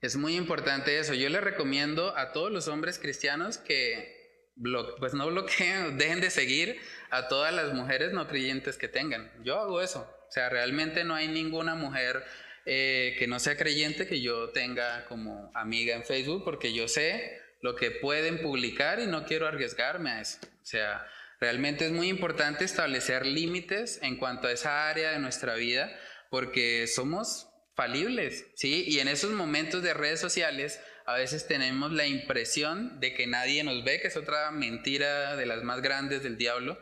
Es 0.00 0.16
muy 0.16 0.36
importante 0.36 0.98
eso. 0.98 1.14
Yo 1.14 1.28
le 1.30 1.40
recomiendo 1.40 2.16
a 2.16 2.32
todos 2.32 2.52
los 2.52 2.68
hombres 2.68 2.98
cristianos 2.98 3.56
que 3.56 4.17
pues 4.98 5.14
no 5.14 5.26
bloqueen, 5.28 5.98
dejen 5.98 6.20
de 6.20 6.30
seguir 6.30 6.80
a 7.10 7.28
todas 7.28 7.54
las 7.54 7.72
mujeres 7.72 8.12
no 8.12 8.26
creyentes 8.26 8.76
que 8.76 8.88
tengan. 8.88 9.30
Yo 9.44 9.58
hago 9.58 9.80
eso. 9.80 10.08
O 10.28 10.30
sea, 10.30 10.48
realmente 10.48 11.04
no 11.04 11.14
hay 11.14 11.28
ninguna 11.28 11.74
mujer 11.74 12.24
eh, 12.66 13.16
que 13.18 13.26
no 13.26 13.38
sea 13.40 13.56
creyente 13.56 14.06
que 14.06 14.20
yo 14.20 14.50
tenga 14.50 15.06
como 15.06 15.50
amiga 15.54 15.94
en 15.94 16.04
Facebook 16.04 16.44
porque 16.44 16.74
yo 16.74 16.86
sé 16.86 17.40
lo 17.62 17.74
que 17.74 17.90
pueden 17.90 18.42
publicar 18.42 19.00
y 19.00 19.06
no 19.06 19.24
quiero 19.24 19.46
arriesgarme 19.46 20.10
a 20.10 20.20
eso. 20.20 20.38
O 20.42 20.66
sea, 20.66 21.06
realmente 21.40 21.86
es 21.86 21.92
muy 21.92 22.08
importante 22.08 22.64
establecer 22.64 23.24
límites 23.24 24.00
en 24.02 24.16
cuanto 24.16 24.48
a 24.48 24.52
esa 24.52 24.88
área 24.88 25.12
de 25.12 25.18
nuestra 25.18 25.54
vida 25.54 25.90
porque 26.30 26.86
somos 26.86 27.48
falibles, 27.74 28.44
¿sí? 28.54 28.84
Y 28.86 28.98
en 28.98 29.08
esos 29.08 29.30
momentos 29.30 29.82
de 29.82 29.94
redes 29.94 30.20
sociales 30.20 30.80
a 31.08 31.14
veces 31.14 31.46
tenemos 31.46 31.90
la 31.90 32.06
impresión 32.06 33.00
de 33.00 33.14
que 33.14 33.26
nadie 33.26 33.64
nos 33.64 33.82
ve, 33.82 33.98
que 33.98 34.08
es 34.08 34.16
otra 34.18 34.50
mentira 34.50 35.36
de 35.36 35.46
las 35.46 35.62
más 35.62 35.80
grandes 35.80 36.22
del 36.22 36.36
diablo. 36.36 36.78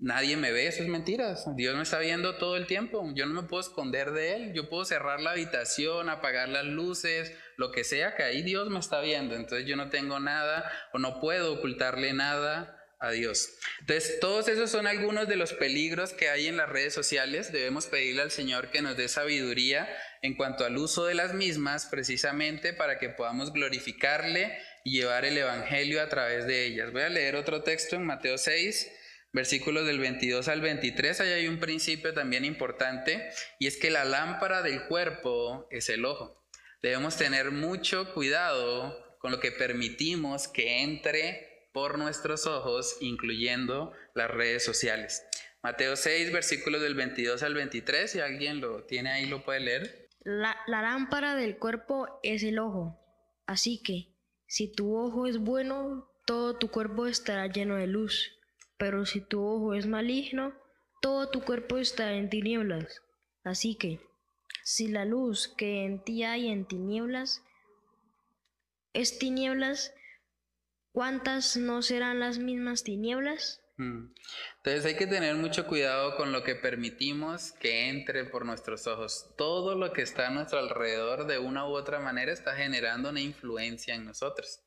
Nadie 0.00 0.36
me 0.36 0.50
ve, 0.50 0.66
eso 0.66 0.82
es 0.82 0.88
mentira. 0.88 1.36
Dios 1.54 1.76
me 1.76 1.84
está 1.84 2.00
viendo 2.00 2.34
todo 2.36 2.56
el 2.56 2.66
tiempo. 2.66 3.08
Yo 3.14 3.26
no 3.26 3.40
me 3.40 3.48
puedo 3.48 3.60
esconder 3.60 4.10
de 4.10 4.34
Él. 4.34 4.52
Yo 4.54 4.68
puedo 4.68 4.84
cerrar 4.84 5.20
la 5.20 5.30
habitación, 5.30 6.08
apagar 6.08 6.48
las 6.48 6.64
luces, 6.64 7.32
lo 7.56 7.70
que 7.70 7.84
sea, 7.84 8.16
que 8.16 8.24
ahí 8.24 8.42
Dios 8.42 8.70
me 8.70 8.80
está 8.80 9.00
viendo. 9.00 9.36
Entonces 9.36 9.68
yo 9.68 9.76
no 9.76 9.88
tengo 9.88 10.18
nada 10.18 10.68
o 10.92 10.98
no 10.98 11.20
puedo 11.20 11.54
ocultarle 11.54 12.12
nada 12.12 12.76
a 12.98 13.10
Dios. 13.12 13.50
Entonces, 13.80 14.18
todos 14.18 14.48
esos 14.48 14.70
son 14.70 14.86
algunos 14.86 15.28
de 15.28 15.36
los 15.36 15.52
peligros 15.52 16.12
que 16.12 16.28
hay 16.28 16.48
en 16.48 16.56
las 16.56 16.68
redes 16.68 16.94
sociales. 16.94 17.52
Debemos 17.52 17.86
pedirle 17.86 18.22
al 18.22 18.30
Señor 18.30 18.70
que 18.70 18.82
nos 18.82 18.96
dé 18.96 19.08
sabiduría 19.08 19.88
en 20.24 20.34
cuanto 20.36 20.64
al 20.64 20.78
uso 20.78 21.04
de 21.04 21.14
las 21.14 21.34
mismas, 21.34 21.84
precisamente 21.84 22.72
para 22.72 22.98
que 22.98 23.10
podamos 23.10 23.52
glorificarle 23.52 24.56
y 24.82 24.92
llevar 24.92 25.26
el 25.26 25.36
Evangelio 25.36 26.00
a 26.00 26.08
través 26.08 26.46
de 26.46 26.64
ellas. 26.64 26.92
Voy 26.92 27.02
a 27.02 27.10
leer 27.10 27.36
otro 27.36 27.62
texto 27.62 27.96
en 27.96 28.06
Mateo 28.06 28.38
6, 28.38 28.90
versículos 29.34 29.86
del 29.86 29.98
22 29.98 30.48
al 30.48 30.62
23. 30.62 31.20
Ahí 31.20 31.32
hay 31.32 31.46
un 31.46 31.60
principio 31.60 32.14
también 32.14 32.46
importante 32.46 33.28
y 33.58 33.66
es 33.66 33.76
que 33.76 33.90
la 33.90 34.06
lámpara 34.06 34.62
del 34.62 34.84
cuerpo 34.86 35.68
es 35.70 35.90
el 35.90 36.06
ojo. 36.06 36.42
Debemos 36.80 37.18
tener 37.18 37.50
mucho 37.50 38.14
cuidado 38.14 39.18
con 39.18 39.30
lo 39.30 39.40
que 39.40 39.52
permitimos 39.52 40.48
que 40.48 40.80
entre 40.80 41.68
por 41.74 41.98
nuestros 41.98 42.46
ojos, 42.46 42.96
incluyendo 43.02 43.92
las 44.14 44.30
redes 44.30 44.64
sociales. 44.64 45.22
Mateo 45.62 45.96
6, 45.96 46.32
versículos 46.32 46.80
del 46.80 46.94
22 46.94 47.42
al 47.42 47.52
23, 47.52 48.10
si 48.10 48.20
alguien 48.20 48.62
lo 48.62 48.84
tiene 48.84 49.10
ahí, 49.10 49.26
lo 49.26 49.44
puede 49.44 49.60
leer. 49.60 50.03
La, 50.24 50.56
lámpara 50.66 51.34
del 51.34 51.58
cuerpo 51.58 52.18
es 52.22 52.42
el 52.44 52.58
ojo, 52.58 52.98
así 53.46 53.82
que 53.82 54.08
si 54.46 54.72
tu 54.72 54.96
ojo 54.96 55.26
es 55.26 55.36
bueno, 55.36 56.08
todo 56.24 56.56
tu 56.56 56.70
cuerpo 56.70 57.06
estará 57.06 57.46
lleno 57.46 57.76
de 57.76 57.86
luz, 57.86 58.32
pero 58.78 59.04
si 59.04 59.20
tu 59.20 59.44
ojo 59.44 59.74
es 59.74 59.86
maligno, 59.86 60.54
todo 61.02 61.28
tu 61.28 61.42
cuerpo 61.42 61.76
estará 61.76 62.14
en 62.14 62.30
tinieblas. 62.30 63.02
Así 63.42 63.74
que, 63.74 64.00
si 64.62 64.88
la 64.88 65.04
luz 65.04 65.48
que 65.48 65.84
en 65.84 66.02
ti 66.02 66.22
hay 66.22 66.48
en 66.48 66.64
tinieblas 66.64 67.42
es 68.94 69.18
tinieblas, 69.18 69.92
¿cuántas 70.92 71.58
no 71.58 71.82
serán 71.82 72.20
las 72.20 72.38
mismas 72.38 72.82
tinieblas? 72.82 73.60
Mm. 73.76 74.14
Entonces 74.58 74.84
hay 74.84 74.96
que 74.96 75.06
tener 75.06 75.34
mucho 75.34 75.66
cuidado 75.66 76.16
con 76.16 76.30
lo 76.30 76.44
que 76.44 76.54
permitimos 76.54 77.52
que 77.52 77.88
entre 77.88 78.24
por 78.24 78.46
nuestros 78.46 78.86
ojos. 78.86 79.34
Todo 79.36 79.74
lo 79.74 79.92
que 79.92 80.02
está 80.02 80.28
a 80.28 80.30
nuestro 80.30 80.58
alrededor 80.58 81.26
de 81.26 81.38
una 81.38 81.66
u 81.66 81.72
otra 81.72 81.98
manera 81.98 82.32
está 82.32 82.54
generando 82.54 83.10
una 83.10 83.20
influencia 83.20 83.94
en 83.94 84.04
nosotros. 84.04 84.60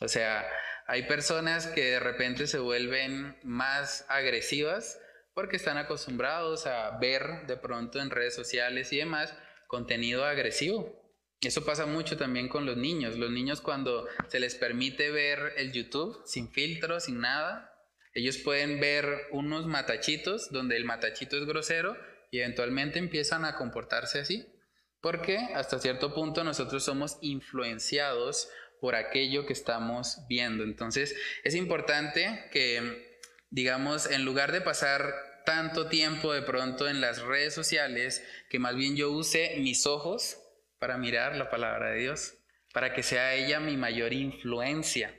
O 0.00 0.08
sea, 0.08 0.46
hay 0.86 1.04
personas 1.04 1.66
que 1.66 1.84
de 1.84 2.00
repente 2.00 2.46
se 2.46 2.58
vuelven 2.58 3.38
más 3.42 4.04
agresivas 4.08 5.00
porque 5.34 5.56
están 5.56 5.76
acostumbrados 5.76 6.66
a 6.66 6.96
ver 6.98 7.46
de 7.46 7.56
pronto 7.56 8.00
en 8.00 8.10
redes 8.10 8.34
sociales 8.34 8.92
y 8.92 8.98
demás 8.98 9.34
contenido 9.66 10.24
agresivo. 10.24 11.02
Eso 11.42 11.64
pasa 11.64 11.84
mucho 11.84 12.16
también 12.16 12.48
con 12.48 12.64
los 12.64 12.78
niños. 12.78 13.16
Los 13.16 13.30
niños 13.30 13.60
cuando 13.60 14.06
se 14.28 14.40
les 14.40 14.54
permite 14.54 15.10
ver 15.10 15.52
el 15.58 15.72
YouTube 15.72 16.22
sin 16.24 16.50
filtro, 16.50 17.00
sin 17.00 17.20
nada, 17.20 17.75
ellos 18.16 18.38
pueden 18.38 18.80
ver 18.80 19.26
unos 19.30 19.66
matachitos 19.66 20.50
donde 20.50 20.78
el 20.78 20.86
matachito 20.86 21.36
es 21.36 21.44
grosero 21.44 21.98
y 22.30 22.38
eventualmente 22.38 22.98
empiezan 22.98 23.44
a 23.44 23.56
comportarse 23.56 24.20
así. 24.20 24.46
Porque 25.02 25.36
hasta 25.54 25.78
cierto 25.78 26.14
punto 26.14 26.42
nosotros 26.42 26.82
somos 26.82 27.18
influenciados 27.20 28.48
por 28.80 28.94
aquello 28.94 29.44
que 29.44 29.52
estamos 29.52 30.20
viendo. 30.30 30.64
Entonces 30.64 31.14
es 31.44 31.54
importante 31.54 32.48
que, 32.52 33.20
digamos, 33.50 34.10
en 34.10 34.24
lugar 34.24 34.50
de 34.50 34.62
pasar 34.62 35.42
tanto 35.44 35.88
tiempo 35.88 36.32
de 36.32 36.40
pronto 36.40 36.88
en 36.88 37.02
las 37.02 37.20
redes 37.20 37.52
sociales, 37.52 38.26
que 38.48 38.58
más 38.58 38.76
bien 38.76 38.96
yo 38.96 39.10
use 39.10 39.56
mis 39.58 39.84
ojos 39.84 40.38
para 40.78 40.96
mirar 40.96 41.36
la 41.36 41.50
palabra 41.50 41.90
de 41.90 41.98
Dios, 41.98 42.32
para 42.72 42.94
que 42.94 43.02
sea 43.02 43.34
ella 43.34 43.60
mi 43.60 43.76
mayor 43.76 44.14
influencia. 44.14 45.14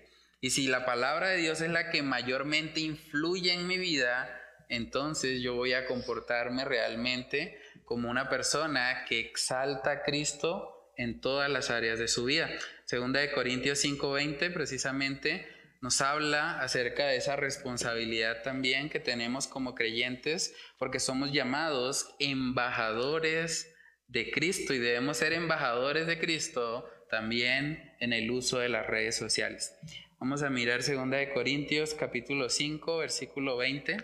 Y 0.47 0.49
si 0.49 0.67
la 0.67 0.85
palabra 0.85 1.27
de 1.27 1.39
Dios 1.39 1.59
es 1.59 1.69
la 1.69 1.89
que 1.89 2.01
mayormente 2.03 2.79
influye 2.79 3.51
en 3.51 3.67
mi 3.67 3.77
vida, 3.77 4.33
entonces 4.69 5.41
yo 5.41 5.55
voy 5.55 5.73
a 5.73 5.85
comportarme 5.85 6.63
realmente 6.63 7.59
como 7.83 8.09
una 8.09 8.29
persona 8.29 9.03
que 9.09 9.19
exalta 9.19 9.91
a 9.91 10.03
Cristo 10.03 10.93
en 10.95 11.19
todas 11.19 11.49
las 11.49 11.69
áreas 11.69 11.99
de 11.99 12.07
su 12.07 12.23
vida. 12.23 12.49
Segunda 12.85 13.19
de 13.19 13.33
Corintios 13.33 13.83
5:20 13.83 14.49
precisamente 14.53 15.45
nos 15.81 15.99
habla 15.99 16.61
acerca 16.61 17.07
de 17.07 17.17
esa 17.17 17.35
responsabilidad 17.35 18.41
también 18.41 18.89
que 18.89 19.01
tenemos 19.01 19.47
como 19.47 19.75
creyentes, 19.75 20.55
porque 20.79 21.01
somos 21.01 21.33
llamados 21.33 22.15
embajadores 22.19 23.75
de 24.07 24.31
Cristo 24.31 24.73
y 24.73 24.79
debemos 24.79 25.17
ser 25.17 25.33
embajadores 25.33 26.07
de 26.07 26.17
Cristo 26.19 26.89
también 27.09 27.97
en 27.99 28.13
el 28.13 28.31
uso 28.31 28.59
de 28.59 28.69
las 28.69 28.87
redes 28.87 29.17
sociales. 29.17 29.75
Vamos 30.19 30.41
a 30.41 30.49
mirar 30.49 30.83
2 30.83 31.11
de 31.11 31.31
Corintios 31.31 31.93
capítulo 31.93 32.49
5 32.49 32.97
versículo 32.97 33.55
20. 33.55 33.97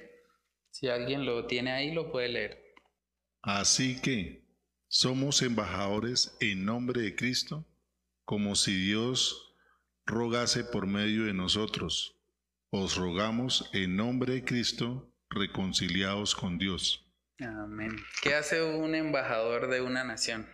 Si 0.69 0.88
alguien 0.88 1.26
lo 1.26 1.48
tiene 1.48 1.72
ahí 1.72 1.91
lo 1.91 2.11
puede 2.11 2.30
leer. 2.30 2.76
Así 3.41 3.99
que 3.99 4.45
somos 4.88 5.41
embajadores 5.41 6.38
en 6.40 6.65
nombre 6.65 7.02
de 7.02 7.15
Cristo, 7.15 7.65
como 8.26 8.56
si 8.56 8.76
Dios 8.76 9.56
rogase 10.06 10.64
por 10.64 10.85
medio 10.85 11.26
de 11.26 11.34
nosotros. 11.34 12.15
Os 12.69 12.95
rogamos 12.95 13.72
en 13.73 13.95
nombre 13.95 14.35
de 14.35 14.45
Cristo, 14.45 15.11
reconciliados 15.31 16.35
con 16.35 16.60
Dios. 16.60 17.11
Amén. 17.40 17.95
¿Qué 18.22 18.35
hace 18.35 18.61
un 18.61 18.94
embajador 18.94 19.68
de 19.68 19.81
una 19.81 20.03
nación? 20.03 20.48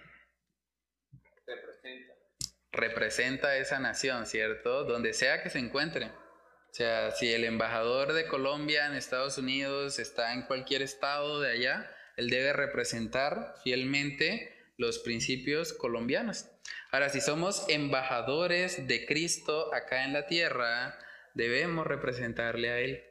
Representa. 2.71 3.49
A 3.49 3.57
esa 3.57 3.79
nación, 3.79 4.25
¿cierto? 4.25 4.83
Donde 4.83 5.13
sea 5.13 5.41
que 5.41 5.49
se 5.49 5.59
encuentre. 5.59 6.07
O 6.07 6.73
sea, 6.73 7.11
si 7.11 7.33
el 7.33 7.43
embajador 7.45 8.13
de 8.13 8.27
Colombia 8.27 8.85
en 8.85 8.93
Estados 8.93 9.37
Unidos 9.37 9.97
está 9.97 10.33
en 10.33 10.43
cualquier 10.43 10.83
estado 10.83 11.41
de 11.41 11.51
allá, 11.51 11.91
él 12.15 12.29
debe 12.29 12.53
representar 12.53 13.55
fielmente 13.63 14.55
los 14.77 14.99
principios 14.99 15.73
colombianos. 15.73 16.45
Ahora, 16.91 17.09
si 17.09 17.21
somos 17.21 17.65
embajadores 17.69 18.87
de 18.87 19.05
Cristo 19.05 19.73
acá 19.73 20.05
en 20.05 20.13
la 20.13 20.27
tierra, 20.27 20.97
debemos 21.33 21.87
representarle 21.87 22.69
a 22.69 22.79
Él 22.79 23.03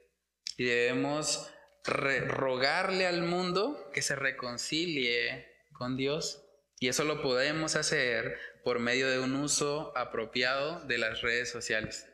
y 0.57 0.65
debemos 0.65 1.53
rogarle 1.85 3.07
al 3.07 3.23
mundo 3.23 3.91
que 3.93 4.03
se 4.03 4.17
reconcilie 4.17 5.47
con 5.73 5.97
Dios. 5.97 6.45
Y 6.81 6.89
eso 6.89 7.05
lo 7.05 7.23
podemos 7.23 7.77
hacer 7.77 8.39
por 8.65 8.79
medio 8.79 9.09
de 9.09 9.21
un 9.21 9.35
uso 9.35 9.93
apropiado 9.97 10.81
de 10.87 10.99
las 10.99 11.23
redes 11.23 11.51
sociales. 11.51 12.07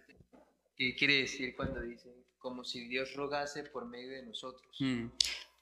¿Qué 0.77 0.95
quiere 0.95 1.19
decir 1.19 1.55
cuando 1.57 1.81
dice 1.81 2.11
como 2.39 2.65
si 2.65 2.89
Dios 2.89 3.15
rogase 3.15 3.65
por 3.65 3.87
medio 3.87 4.11
de 4.11 4.23
nosotros? 4.23 4.77
Mm, 4.81 5.07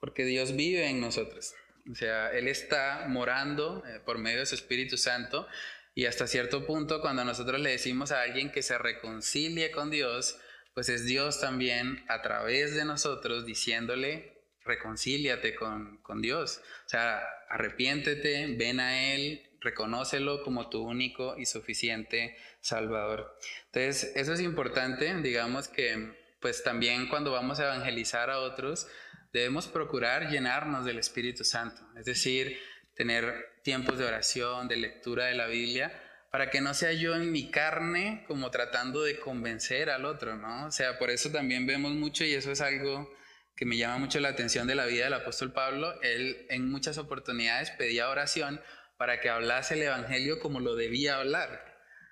porque 0.01 0.25
Dios 0.25 0.57
vive 0.57 0.89
en 0.89 1.01
nosotros. 1.01 1.55
O 1.91 1.95
sea, 1.95 2.31
Él 2.31 2.49
está 2.49 3.07
morando 3.09 3.85
eh, 3.87 4.01
por 4.05 4.19
medio 4.19 4.41
de 4.41 4.47
su 4.47 4.55
Espíritu 4.55 4.97
Santo 4.97 5.47
y 5.95 6.07
hasta 6.07 6.27
cierto 6.27 6.67
punto 6.67 7.01
cuando 7.01 7.25
nosotros 7.25 7.61
le 7.61 7.71
decimos 7.71 8.13
a 8.13 8.23
alguien 8.23 8.51
que 8.51 8.63
se 8.63 8.79
reconcilie 8.79 9.71
con 9.71 9.91
Dios, 9.91 10.39
pues 10.75 10.89
es 10.89 11.05
Dios 11.05 11.41
también 11.41 12.05
a 12.09 12.23
través 12.23 12.75
de 12.75 12.85
nosotros 12.85 13.45
diciéndole, 13.45 14.33
reconcíliate 14.65 15.55
con, 15.55 15.99
con 15.99 16.23
Dios. 16.23 16.63
O 16.87 16.89
sea, 16.89 17.23
arrepiéntete, 17.51 18.57
ven 18.57 18.81
a 18.81 19.15
Él, 19.15 19.52
reconócelo 19.63 20.43
como 20.43 20.69
tu 20.69 20.83
único 20.83 21.37
y 21.39 21.47
suficiente 21.47 22.37
Salvador. 22.61 23.37
Entonces, 23.67 24.13
eso 24.17 24.33
es 24.33 24.41
importante, 24.41 25.15
digamos 25.23 25.69
que 25.69 26.21
pues 26.41 26.65
también 26.65 27.09
cuando 27.09 27.31
vamos 27.31 27.61
a 27.61 27.65
evangelizar 27.65 28.29
a 28.29 28.41
otros, 28.41 28.89
debemos 29.33 29.69
procurar 29.69 30.29
llenarnos 30.29 30.85
del 30.85 30.99
Espíritu 30.99 31.45
Santo, 31.45 31.81
es 31.97 32.05
decir, 32.05 32.59
tener 32.95 33.53
tiempos 33.63 33.99
de 33.99 34.05
oración, 34.05 34.69
de 34.69 34.77
lectura 34.77 35.27
de 35.27 35.35
la 35.35 35.47
Biblia, 35.47 36.03
para 36.31 36.51
que 36.51 36.61
no 36.61 36.75
sea 36.75 36.93
yo 36.93 37.15
en 37.15 37.31
mi 37.31 37.51
carne 37.51 38.25
como 38.27 38.51
tratando 38.51 39.03
de 39.03 39.19
convencer 39.19 39.89
al 39.91 40.05
otro, 40.05 40.37
¿no? 40.37 40.67
O 40.67 40.71
sea, 40.71 40.99
por 40.99 41.11
eso 41.11 41.31
también 41.31 41.67
vemos 41.67 41.93
mucho 41.93 42.25
y 42.25 42.35
eso 42.35 42.51
es 42.51 42.61
algo 42.61 43.09
que 43.55 43.67
me 43.67 43.77
llama 43.77 43.99
mucho 43.99 44.19
la 44.19 44.31
atención 44.31 44.67
de 44.67 44.75
la 44.75 44.87
vida 44.87 45.05
del 45.05 45.13
apóstol 45.13 45.53
Pablo. 45.53 46.01
Él 46.03 46.47
en 46.49 46.71
muchas 46.71 46.99
oportunidades 46.99 47.71
pedía 47.73 48.09
oración 48.09 48.61
para 49.03 49.19
que 49.19 49.29
hablase 49.29 49.75
el 49.75 49.83
Evangelio 49.83 50.39
como 50.39 50.61
lo 50.61 50.77
debía 50.77 51.17
hablar. 51.17 51.65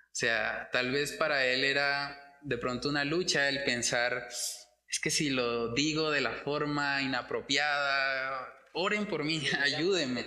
O 0.07 0.11
sea, 0.11 0.71
tal 0.73 0.91
vez 0.91 1.13
para 1.13 1.47
él 1.47 1.63
era 1.63 2.37
de 2.43 2.59
pronto 2.59 2.89
una 2.89 3.05
lucha 3.05 3.49
el 3.49 3.63
pensar, 3.63 4.27
es 4.27 4.99
que 5.01 5.13
si 5.13 5.31
lo 5.31 5.73
digo 5.73 6.11
de 6.11 6.21
la 6.21 6.33
forma 6.33 7.01
inapropiada, 7.01 8.53
oren 8.73 9.07
por 9.07 9.23
mí, 9.23 9.41
ayúdenme. 9.63 10.27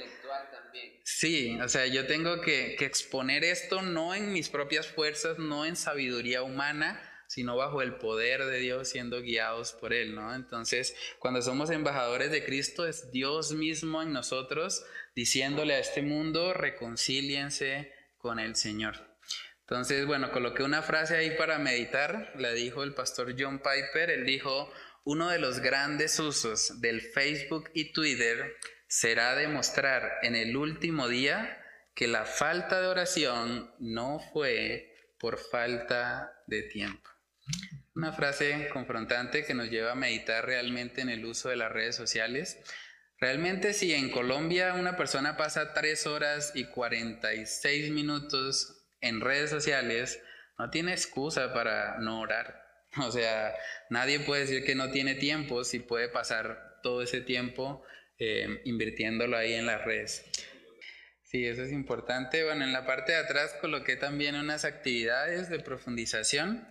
Sí, 1.04 1.60
o 1.60 1.68
sea, 1.68 1.86
yo 1.88 2.08
tengo 2.08 2.40
que, 2.40 2.76
exponer 2.76 3.44
esto 3.44 3.82
no 3.82 4.16
en 4.16 4.32
mis 4.32 4.48
propias 4.48 4.88
fuerzas, 4.88 5.40
no 5.40 5.66
en 5.66 5.76
sabiduría 5.76 6.44
humana, 6.44 6.98
sino 7.28 7.58
bajo 7.58 7.82
el 7.82 7.96
poder 7.96 8.46
de 8.46 8.60
Dios 8.60 8.88
siendo 8.88 9.22
guiados 9.22 9.74
por 9.74 9.92
Él, 9.92 10.16
¿no? 10.16 10.34
Entonces, 10.34 10.96
cuando 11.20 11.42
somos 11.42 11.72
embajadores 11.72 12.32
de 12.32 12.46
Cristo, 12.46 12.88
es 12.88 13.12
Dios 13.12 13.52
mismo 13.52 14.02
en 14.02 14.14
nosotros 14.14 14.86
diciéndole 15.16 15.76
a 15.76 15.80
este 15.80 16.02
mundo, 16.02 16.54
reconcíliense 16.54 17.92
con 18.18 18.40
el 18.40 18.56
Señor. 18.56 19.18
Entonces, 19.62 20.06
bueno, 20.06 20.32
coloqué 20.32 20.64
una 20.64 20.82
frase 20.82 21.16
ahí 21.16 21.32
para 21.38 21.58
meditar, 21.58 22.34
la 22.36 22.52
dijo 22.52 22.84
el 22.84 22.94
pastor 22.94 23.36
John 23.38 23.60
Piper, 23.60 24.10
él 24.10 24.26
dijo, 24.26 24.72
uno 25.06 25.30
de 25.30 25.40
los 25.40 25.60
grandes 25.60 26.20
usos 26.20 26.82
del 26.82 27.02
Facebook 27.02 27.70
y 27.74 27.92
Twitter 27.92 28.56
será 28.88 29.36
demostrar 29.36 30.20
en 30.22 30.36
el 30.36 30.56
último 30.56 31.08
día 31.08 31.60
que 31.96 32.08
la 32.08 32.26
falta 32.26 32.82
de 32.82 32.88
oración 32.88 33.74
no 33.80 34.20
fue 34.32 34.94
por 35.20 35.38
falta 35.38 36.32
de 36.48 36.64
tiempo. 36.64 37.10
Una 37.96 38.12
frase 38.12 38.70
confrontante 38.74 39.46
que 39.46 39.54
nos 39.54 39.70
lleva 39.70 39.92
a 39.92 39.96
meditar 39.96 40.46
realmente 40.46 41.02
en 41.02 41.10
el 41.10 41.26
uso 41.26 41.50
de 41.50 41.56
las 41.56 41.72
redes 41.72 41.96
sociales. 41.96 42.60
Realmente 43.24 43.72
si 43.72 43.94
en 43.94 44.10
Colombia 44.10 44.74
una 44.74 44.98
persona 44.98 45.38
pasa 45.38 45.72
3 45.72 46.08
horas 46.08 46.52
y 46.56 46.66
46 46.66 47.90
minutos 47.92 48.86
en 49.00 49.22
redes 49.22 49.50
sociales, 49.50 50.22
no 50.60 50.70
tiene 50.70 50.92
excusa 50.92 51.54
para 51.54 52.00
no 52.00 52.20
orar. 52.20 52.62
O 52.98 53.12
sea, 53.12 53.56
nadie 53.90 54.20
puede 54.20 54.42
decir 54.42 54.66
que 54.66 54.76
no 54.76 54.92
tiene 54.92 55.16
tiempo 55.16 55.64
si 55.64 55.80
puede 55.80 56.10
pasar 56.10 56.82
todo 56.84 57.02
ese 57.02 57.22
tiempo 57.22 57.86
eh, 58.20 58.60
invirtiéndolo 58.66 59.38
ahí 59.38 59.54
en 59.54 59.68
las 59.68 59.86
redes. 59.86 60.26
Sí, 61.24 61.46
eso 61.46 61.64
es 61.64 61.72
importante. 61.72 62.44
Bueno, 62.44 62.66
en 62.66 62.74
la 62.74 62.86
parte 62.86 63.14
de 63.14 63.20
atrás 63.20 63.56
coloqué 63.62 63.96
también 63.96 64.36
unas 64.36 64.66
actividades 64.66 65.48
de 65.48 65.60
profundización. 65.60 66.68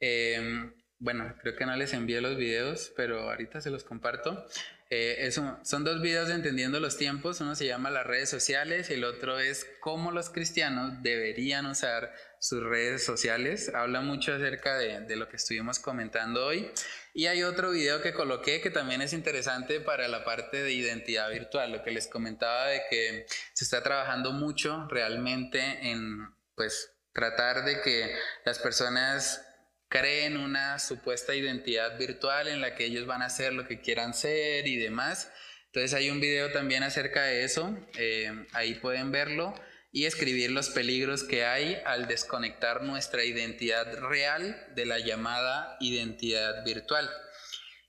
Eh, 0.00 0.72
bueno, 0.98 1.34
creo 1.40 1.56
que 1.56 1.66
no 1.66 1.74
les 1.74 1.92
envié 1.94 2.20
los 2.20 2.36
videos, 2.36 2.92
pero 2.96 3.30
ahorita 3.30 3.60
se 3.60 3.70
los 3.70 3.82
comparto. 3.82 4.46
Eh, 4.94 5.32
son 5.32 5.84
dos 5.84 6.02
videos 6.02 6.28
de 6.28 6.34
Entendiendo 6.34 6.78
los 6.78 6.98
Tiempos. 6.98 7.40
Uno 7.40 7.54
se 7.54 7.64
llama 7.64 7.90
las 7.90 8.06
redes 8.06 8.28
sociales 8.28 8.90
y 8.90 8.92
el 8.92 9.04
otro 9.04 9.38
es 9.38 9.66
cómo 9.80 10.10
los 10.10 10.28
cristianos 10.28 11.02
deberían 11.02 11.64
usar 11.64 12.12
sus 12.38 12.62
redes 12.62 13.02
sociales. 13.02 13.72
Habla 13.74 14.02
mucho 14.02 14.34
acerca 14.34 14.76
de, 14.76 15.00
de 15.00 15.16
lo 15.16 15.30
que 15.30 15.36
estuvimos 15.36 15.78
comentando 15.78 16.44
hoy. 16.44 16.70
Y 17.14 17.24
hay 17.24 17.42
otro 17.42 17.70
video 17.70 18.02
que 18.02 18.12
coloqué 18.12 18.60
que 18.60 18.68
también 18.68 19.00
es 19.00 19.14
interesante 19.14 19.80
para 19.80 20.08
la 20.08 20.24
parte 20.24 20.62
de 20.62 20.74
identidad 20.74 21.30
virtual, 21.30 21.72
lo 21.72 21.82
que 21.82 21.90
les 21.90 22.06
comentaba 22.06 22.66
de 22.66 22.82
que 22.90 23.24
se 23.54 23.64
está 23.64 23.82
trabajando 23.82 24.32
mucho 24.32 24.88
realmente 24.90 25.90
en 25.90 26.34
pues 26.54 26.92
tratar 27.14 27.64
de 27.64 27.80
que 27.80 28.14
las 28.44 28.58
personas 28.58 29.51
creen 29.92 30.38
una 30.38 30.78
supuesta 30.78 31.34
identidad 31.34 31.98
virtual 31.98 32.48
en 32.48 32.62
la 32.62 32.74
que 32.74 32.86
ellos 32.86 33.04
van 33.04 33.20
a 33.20 33.26
hacer 33.26 33.52
lo 33.52 33.68
que 33.68 33.82
quieran 33.82 34.14
ser 34.14 34.66
y 34.66 34.78
demás. 34.78 35.30
Entonces 35.66 35.92
hay 35.92 36.08
un 36.08 36.18
video 36.18 36.50
también 36.50 36.82
acerca 36.82 37.24
de 37.24 37.44
eso, 37.44 37.76
eh, 37.98 38.46
ahí 38.52 38.74
pueden 38.76 39.12
verlo 39.12 39.54
y 39.92 40.06
escribir 40.06 40.50
los 40.50 40.70
peligros 40.70 41.24
que 41.24 41.44
hay 41.44 41.78
al 41.84 42.08
desconectar 42.08 42.82
nuestra 42.82 43.22
identidad 43.22 43.98
real 43.98 44.66
de 44.74 44.86
la 44.86 44.98
llamada 44.98 45.76
identidad 45.78 46.64
virtual. 46.64 47.10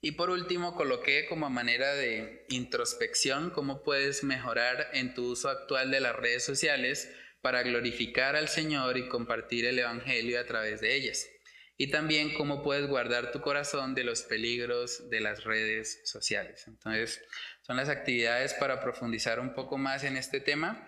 Y 0.01 0.11
por 0.11 0.29
último, 0.29 0.75
coloqué 0.75 1.25
como 1.27 1.49
manera 1.49 1.93
de 1.93 2.45
introspección 2.49 3.49
cómo 3.49 3.81
puedes 3.81 4.25
mejorar 4.25 4.89
en 4.91 5.13
tu 5.13 5.31
uso 5.31 5.47
actual 5.47 5.89
de 5.89 6.01
las 6.01 6.17
redes 6.17 6.43
sociales 6.43 7.09
para 7.41 7.63
glorificar 7.63 8.35
al 8.35 8.49
Señor 8.49 8.97
y 8.97 9.07
compartir 9.07 9.63
el 9.63 9.79
Evangelio 9.79 10.37
a 10.41 10.45
través 10.45 10.81
de 10.81 10.95
ellas 10.95 11.29
y 11.77 11.89
también 11.89 12.33
cómo 12.33 12.61
puedes 12.61 12.87
guardar 12.87 13.31
tu 13.31 13.41
corazón 13.41 13.95
de 13.95 14.03
los 14.03 14.23
peligros 14.23 15.09
de 15.09 15.19
las 15.21 15.43
redes 15.43 16.01
sociales. 16.05 16.65
Entonces, 16.67 17.21
son 17.61 17.77
las 17.77 17.89
actividades 17.89 18.53
para 18.53 18.81
profundizar 18.81 19.39
un 19.39 19.53
poco 19.53 19.77
más 19.77 20.03
en 20.03 20.17
este 20.17 20.39
tema. 20.39 20.87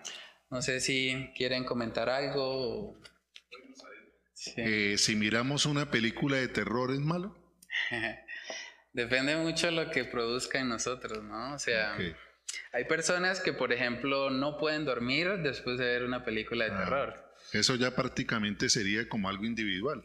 No 0.50 0.62
sé 0.62 0.80
si 0.80 1.32
quieren 1.36 1.64
comentar 1.64 2.08
algo. 2.08 3.00
Eh, 4.56 4.96
si 4.96 5.16
miramos 5.16 5.66
una 5.66 5.90
película 5.90 6.36
de 6.36 6.48
terror, 6.48 6.92
¿es 6.92 7.00
malo? 7.00 7.36
Depende 8.92 9.36
mucho 9.36 9.66
de 9.66 9.72
lo 9.72 9.90
que 9.90 10.04
produzca 10.04 10.60
en 10.60 10.68
nosotros, 10.68 11.22
¿no? 11.24 11.54
O 11.54 11.58
sea, 11.58 11.98
hay 12.72 12.84
personas 12.84 13.40
que, 13.40 13.52
por 13.52 13.72
ejemplo, 13.72 14.30
no 14.30 14.56
pueden 14.56 14.84
dormir 14.84 15.28
después 15.42 15.78
de 15.78 15.84
ver 15.84 16.04
una 16.04 16.24
película 16.24 16.64
de 16.64 16.70
ah, 16.70 16.78
terror. 16.78 17.34
Eso 17.52 17.74
ya 17.74 17.94
prácticamente 17.94 18.70
sería 18.70 19.08
como 19.08 19.28
algo 19.28 19.44
individual. 19.44 20.02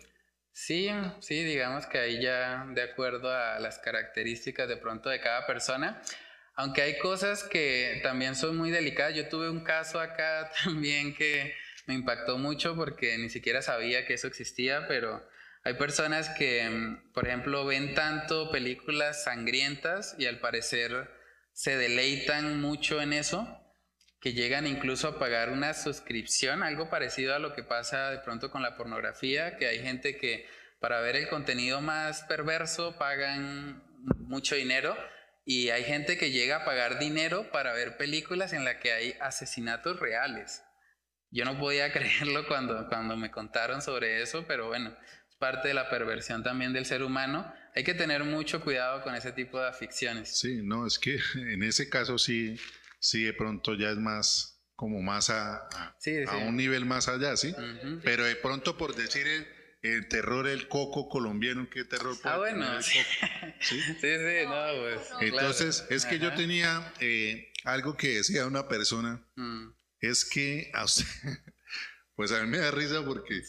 Sí, 0.53 0.89
sí, 1.19 1.43
digamos 1.43 1.85
que 1.85 1.97
ahí 1.97 2.21
ya 2.21 2.65
de 2.73 2.81
acuerdo 2.81 3.31
a 3.31 3.59
las 3.59 3.79
características 3.79 4.67
de 4.67 4.77
pronto 4.77 5.09
de 5.09 5.21
cada 5.21 5.47
persona, 5.47 6.01
aunque 6.55 6.81
hay 6.81 6.97
cosas 6.99 7.43
que 7.43 8.01
también 8.03 8.35
son 8.35 8.57
muy 8.57 8.69
delicadas. 8.69 9.15
Yo 9.15 9.29
tuve 9.29 9.49
un 9.49 9.63
caso 9.63 9.99
acá 9.99 10.51
también 10.63 11.15
que 11.15 11.55
me 11.87 11.93
impactó 11.93 12.37
mucho 12.37 12.75
porque 12.75 13.17
ni 13.17 13.29
siquiera 13.29 13.61
sabía 13.61 14.05
que 14.05 14.13
eso 14.15 14.27
existía, 14.27 14.87
pero 14.87 15.25
hay 15.63 15.75
personas 15.75 16.29
que, 16.29 16.69
mm, 16.69 17.13
por 17.13 17.27
ejemplo, 17.27 17.65
ven 17.65 17.93
tanto 17.95 18.51
películas 18.51 19.23
sangrientas 19.23 20.15
y 20.19 20.25
al 20.25 20.39
parecer 20.39 21.09
se 21.53 21.77
deleitan 21.77 22.59
mucho 22.59 23.01
en 23.01 23.13
eso 23.13 23.60
que 24.21 24.33
llegan 24.33 24.67
incluso 24.67 25.07
a 25.07 25.19
pagar 25.19 25.49
una 25.49 25.73
suscripción, 25.73 26.61
algo 26.61 26.89
parecido 26.89 27.35
a 27.35 27.39
lo 27.39 27.53
que 27.53 27.63
pasa 27.63 28.11
de 28.11 28.19
pronto 28.19 28.51
con 28.51 28.61
la 28.61 28.77
pornografía, 28.77 29.57
que 29.57 29.65
hay 29.65 29.81
gente 29.81 30.15
que 30.17 30.47
para 30.79 31.01
ver 31.01 31.15
el 31.15 31.27
contenido 31.27 31.81
más 31.81 32.21
perverso 32.23 32.95
pagan 32.97 33.83
mucho 34.17 34.55
dinero 34.55 34.95
y 35.43 35.69
hay 35.69 35.83
gente 35.83 36.17
que 36.17 36.31
llega 36.31 36.57
a 36.57 36.65
pagar 36.65 36.99
dinero 36.99 37.51
para 37.51 37.73
ver 37.73 37.97
películas 37.97 38.53
en 38.53 38.63
las 38.63 38.75
que 38.75 38.91
hay 38.91 39.15
asesinatos 39.19 39.99
reales. 39.99 40.63
Yo 41.31 41.43
no 41.43 41.57
podía 41.57 41.91
creerlo 41.93 42.47
cuando, 42.47 42.87
cuando 42.87 43.17
me 43.17 43.31
contaron 43.31 43.81
sobre 43.81 44.21
eso, 44.21 44.45
pero 44.47 44.67
bueno, 44.67 44.95
es 45.29 45.35
parte 45.37 45.69
de 45.69 45.73
la 45.73 45.89
perversión 45.89 46.43
también 46.43 46.73
del 46.73 46.85
ser 46.85 47.01
humano. 47.01 47.51
Hay 47.75 47.83
que 47.83 47.95
tener 47.95 48.23
mucho 48.23 48.61
cuidado 48.61 49.01
con 49.01 49.15
ese 49.15 49.31
tipo 49.31 49.59
de 49.59 49.69
aficiones. 49.69 50.37
Sí, 50.37 50.61
no, 50.63 50.85
es 50.85 50.99
que 50.99 51.17
en 51.35 51.63
ese 51.63 51.89
caso 51.89 52.19
sí, 52.19 52.59
sí 53.01 53.23
de 53.23 53.33
pronto 53.33 53.73
ya 53.73 53.89
es 53.89 53.97
más, 53.97 54.63
como 54.75 55.01
más 55.01 55.29
a, 55.29 55.67
a, 55.67 56.37
un 56.47 56.55
nivel 56.55 56.85
más 56.85 57.09
allá, 57.09 57.35
¿sí? 57.35 57.53
Pero 58.03 58.23
de 58.23 58.35
pronto 58.37 58.77
por 58.77 58.95
decir 58.95 59.27
el, 59.81 60.07
terror, 60.07 60.47
el 60.47 60.67
coco 60.67 61.09
colombiano, 61.09 61.67
¿qué 61.69 61.83
terror 61.83 62.15
puede 62.21 62.35
Ah, 62.35 62.37
bueno. 62.37 62.81
¿Sí? 62.81 62.99
¿Sí? 63.59 63.81
sí, 63.99 64.45
no, 64.45 64.65
pues. 64.79 65.01
Entonces, 65.19 65.85
es 65.89 66.05
que 66.05 66.19
yo 66.19 66.33
tenía 66.35 66.93
eh, 66.99 67.51
algo 67.65 67.97
que 67.97 68.09
decía 68.09 68.45
una 68.45 68.67
persona, 68.67 69.25
mm. 69.35 69.69
es 69.99 70.23
que 70.23 70.71
a 70.73 70.85
usted, 70.85 71.05
pues 72.15 72.31
a 72.31 72.41
mí 72.43 72.49
me 72.49 72.59
da 72.59 72.71
risa 72.71 73.03
porque 73.03 73.41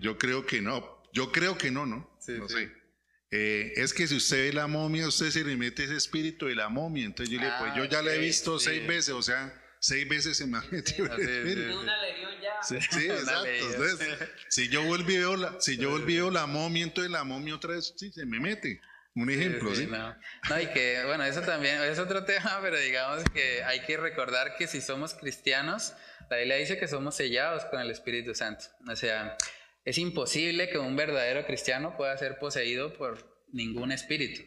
yo 0.00 0.18
creo 0.18 0.44
que 0.44 0.60
no, 0.60 1.02
yo 1.12 1.30
creo 1.30 1.56
que 1.56 1.70
no, 1.70 1.86
¿no? 1.86 2.18
no 2.26 2.48
sé. 2.48 2.85
Eh, 3.30 3.72
es 3.76 3.92
que 3.92 4.06
si 4.06 4.16
usted 4.16 4.48
ve 4.48 4.52
la 4.52 4.66
momia, 4.66 5.08
usted 5.08 5.30
se 5.30 5.44
le 5.44 5.56
mete 5.56 5.84
ese 5.84 5.96
espíritu 5.96 6.46
de 6.46 6.54
la 6.54 6.68
momia. 6.68 7.04
Entonces 7.04 7.32
yo 7.34 7.40
le 7.40 7.48
pues 7.58 7.74
yo 7.74 7.82
ah, 7.82 7.88
ya 7.88 8.02
la 8.02 8.14
he 8.14 8.18
visto 8.18 8.58
seis 8.58 8.86
veces, 8.86 9.10
o 9.10 9.22
sea, 9.22 9.52
seis 9.80 10.08
veces 10.08 10.36
se 10.36 10.46
me 10.46 10.58
ha 10.58 10.64
metido 10.70 11.06
el 11.12 11.20
espíritu. 11.20 11.80
una 11.80 12.02
legión 12.02 12.32
ya. 12.40 12.62
Sí, 12.62 12.76
exacto. 13.10 13.46
Entonces, 13.46 14.18
si 14.48 14.68
yo 14.68 14.82
volví 14.84 15.16
a 15.16 15.36
la, 15.36 15.60
si 15.60 15.76
yo 15.76 15.90
volví 15.90 16.18
a 16.18 16.30
la 16.30 16.46
momia, 16.46 16.84
entonces 16.84 17.10
la 17.10 17.24
momia 17.24 17.56
otra 17.56 17.74
vez 17.74 17.94
sí, 17.96 18.12
se 18.12 18.24
me 18.26 18.38
mete. 18.38 18.80
Un 19.16 19.30
ejemplo, 19.30 19.74
¿sí? 19.74 19.86
No. 19.86 20.14
no, 20.50 20.60
y 20.60 20.66
que, 20.66 21.02
bueno, 21.06 21.24
eso 21.24 21.40
también 21.40 21.80
es 21.80 21.98
otro 21.98 22.24
tema, 22.24 22.58
pero 22.62 22.78
digamos 22.78 23.24
que 23.32 23.64
hay 23.64 23.80
que 23.80 23.96
recordar 23.96 24.56
que 24.58 24.66
si 24.66 24.82
somos 24.82 25.14
cristianos, 25.14 25.94
la 26.28 26.36
Biblia 26.36 26.56
dice 26.56 26.78
que 26.78 26.86
somos 26.86 27.16
sellados 27.16 27.64
con 27.64 27.80
el 27.80 27.90
Espíritu 27.90 28.34
Santo. 28.34 28.66
O 28.86 28.94
sea, 28.94 29.38
es 29.86 29.98
imposible 29.98 30.68
que 30.68 30.78
un 30.78 30.96
verdadero 30.96 31.46
cristiano 31.46 31.96
pueda 31.96 32.18
ser 32.18 32.38
poseído 32.38 32.92
por 32.92 33.44
ningún 33.52 33.92
espíritu. 33.92 34.42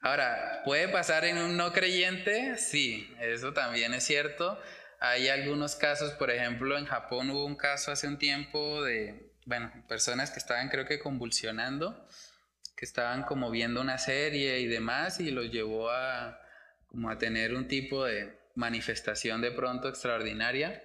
Ahora, 0.00 0.62
¿puede 0.64 0.88
pasar 0.88 1.24
en 1.24 1.38
un 1.38 1.56
no 1.56 1.72
creyente? 1.72 2.56
Sí, 2.58 3.12
eso 3.20 3.52
también 3.52 3.92
es 3.92 4.04
cierto. 4.04 4.56
Hay 5.00 5.28
algunos 5.28 5.74
casos, 5.74 6.12
por 6.12 6.30
ejemplo, 6.30 6.78
en 6.78 6.86
Japón 6.86 7.28
hubo 7.30 7.44
un 7.44 7.56
caso 7.56 7.90
hace 7.90 8.06
un 8.06 8.18
tiempo 8.18 8.84
de, 8.84 9.32
bueno, 9.46 9.72
personas 9.88 10.30
que 10.30 10.38
estaban 10.38 10.68
creo 10.68 10.86
que 10.86 11.00
convulsionando, 11.00 12.06
que 12.76 12.84
estaban 12.84 13.24
como 13.24 13.50
viendo 13.50 13.80
una 13.80 13.98
serie 13.98 14.60
y 14.60 14.66
demás 14.66 15.18
y 15.18 15.32
los 15.32 15.50
llevó 15.50 15.90
a 15.90 16.40
como 16.86 17.10
a 17.10 17.18
tener 17.18 17.52
un 17.52 17.66
tipo 17.66 18.04
de 18.04 18.38
manifestación 18.54 19.40
de 19.40 19.50
pronto 19.50 19.88
extraordinaria. 19.88 20.83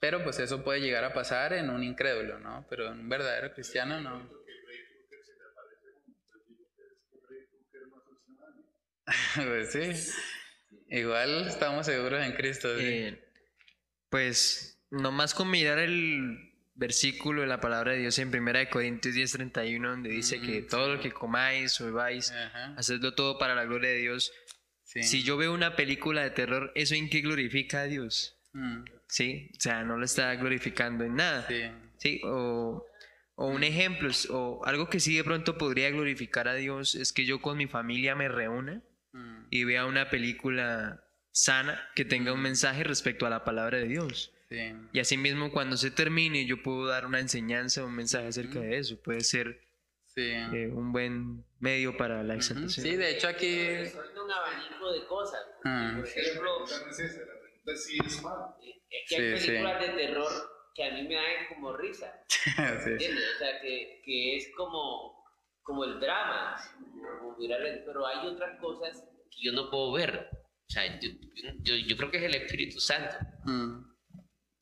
Pero 0.00 0.22
pues 0.22 0.38
eso 0.38 0.62
puede 0.62 0.80
llegar 0.80 1.04
a 1.04 1.12
pasar 1.12 1.52
en 1.52 1.70
un 1.70 1.82
incrédulo, 1.82 2.38
¿no? 2.38 2.66
Pero 2.70 2.92
en 2.92 3.00
un 3.00 3.08
verdadero 3.08 3.52
cristiano 3.52 4.00
no. 4.00 4.30
pues 9.34 9.72
sí. 9.72 10.12
Igual 10.90 11.48
estamos 11.48 11.86
seguros 11.86 12.24
en 12.24 12.32
Cristo. 12.32 12.68
Eh, 12.78 13.22
pues 14.08 14.80
nomás 14.90 15.34
con 15.34 15.50
mirar 15.50 15.78
el 15.78 16.48
versículo 16.74 17.42
de 17.42 17.48
la 17.48 17.60
palabra 17.60 17.92
de 17.92 17.98
Dios 17.98 18.18
en 18.18 18.28
1 18.28 18.70
Corintios 18.70 19.14
10:31, 19.14 19.82
donde 19.82 20.10
dice 20.10 20.40
que 20.40 20.62
todo 20.62 20.94
lo 20.94 21.00
que 21.00 21.10
comáis 21.10 21.80
o 21.80 21.86
bebáis, 21.86 22.32
hacedlo 22.76 23.14
todo 23.14 23.38
para 23.38 23.54
la 23.54 23.64
gloria 23.64 23.90
de 23.90 23.98
Dios. 23.98 24.32
Si 24.84 25.22
yo 25.22 25.36
veo 25.36 25.52
una 25.52 25.76
película 25.76 26.22
de 26.22 26.30
terror, 26.30 26.72
¿eso 26.74 26.94
en 26.94 27.10
qué 27.10 27.20
glorifica 27.20 27.82
a 27.82 27.84
Dios? 27.84 28.38
Mm. 28.52 28.84
¿Sí? 29.08 29.50
O 29.56 29.60
sea, 29.60 29.84
no 29.84 29.96
lo 29.96 30.04
está 30.04 30.34
glorificando 30.36 31.04
en 31.04 31.16
nada. 31.16 31.46
Sí. 31.96 32.20
O, 32.24 32.86
un 33.36 33.62
ejemplo, 33.62 34.10
o 34.30 34.64
algo 34.64 34.88
que 34.90 35.00
sí 35.00 35.16
de 35.16 35.24
pronto 35.24 35.58
podría 35.58 35.90
glorificar 35.90 36.48
a 36.48 36.54
Dios 36.54 36.94
es 36.96 37.12
que 37.12 37.24
yo 37.24 37.40
con 37.40 37.56
mi 37.56 37.68
familia 37.68 38.16
me 38.16 38.28
reúna 38.28 38.82
mm. 39.12 39.46
y 39.50 39.64
vea 39.64 39.86
una 39.86 40.10
película 40.10 41.04
sana 41.30 41.80
que 41.94 42.04
tenga 42.04 42.32
un 42.32 42.40
mm. 42.40 42.42
mensaje 42.42 42.84
respecto 42.84 43.26
a 43.26 43.30
la 43.30 43.44
palabra 43.44 43.78
de 43.78 43.86
Dios. 43.86 44.32
Sí. 44.48 44.72
Y 44.92 44.98
asimismo 44.98 45.52
cuando 45.52 45.76
se 45.76 45.90
termine 45.90 46.46
yo 46.46 46.62
puedo 46.62 46.86
dar 46.86 47.06
una 47.06 47.20
enseñanza, 47.20 47.84
un 47.84 47.94
mensaje 47.94 48.26
acerca 48.26 48.60
de 48.60 48.78
eso. 48.78 49.00
Puede 49.00 49.20
ser 49.20 49.60
eh, 50.16 50.68
un 50.72 50.90
buen 50.90 51.44
medio 51.60 51.96
para 51.96 52.24
la 52.24 52.34
exaltación. 52.34 52.84
Sí, 52.84 52.96
de 52.96 53.10
hecho 53.12 53.28
aquí... 53.28 53.46
Es 53.46 53.94
un 53.94 54.30
abanico 54.30 54.92
de 54.92 55.06
cosas. 55.06 55.40
Por 55.62 56.08
ejemplo... 56.08 56.64
Es 57.66 57.88
que 58.88 59.16
hay 59.16 59.34
películas 59.34 59.80
de 59.80 59.88
terror 59.88 60.32
que 60.74 60.84
a 60.84 60.92
mí 60.92 61.02
me 61.08 61.16
dan 61.16 61.48
como 61.48 61.76
risa. 61.76 62.24
¿Entiendes? 62.86 63.24
O 63.34 63.38
sea, 63.38 63.60
que, 63.60 64.00
que, 64.04 64.36
es 64.36 64.48
como, 64.56 65.24
como 65.62 65.84
el 65.84 65.98
drama. 65.98 66.56
pero 67.84 68.06
hay 68.06 68.26
otras 68.28 68.60
cosas 68.60 69.04
que 69.30 69.42
yo 69.42 69.52
no 69.52 69.70
puedo 69.70 69.92
ver. 69.92 70.30
O 70.32 70.70
sea, 70.70 71.00
yo, 71.00 71.10
yo, 71.62 71.74
yo 71.74 71.96
creo 71.96 72.10
que 72.10 72.18
es 72.18 72.22
el 72.22 72.34
Espíritu 72.36 72.78
Santo. 72.78 73.16
Mm. 73.44 73.88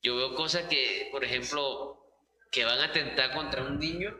Yo 0.02 0.16
veo 0.16 0.34
cosas 0.34 0.68
que, 0.68 1.08
por 1.10 1.22
ejemplo, 1.22 2.00
que 2.50 2.64
van 2.64 2.78
a 2.78 2.86
atentar 2.86 3.34
contra 3.34 3.62
un 3.64 3.78
niño. 3.78 4.16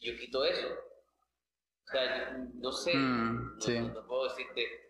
Yo 0.00 0.16
quito 0.16 0.44
eso. 0.44 0.68
O 0.68 1.90
sea, 1.90 2.38
no 2.54 2.72
sé, 2.72 2.94
mm, 2.94 3.58
no, 3.58 3.88
no, 3.92 4.06
puedo 4.06 4.24
decirte 4.28 4.83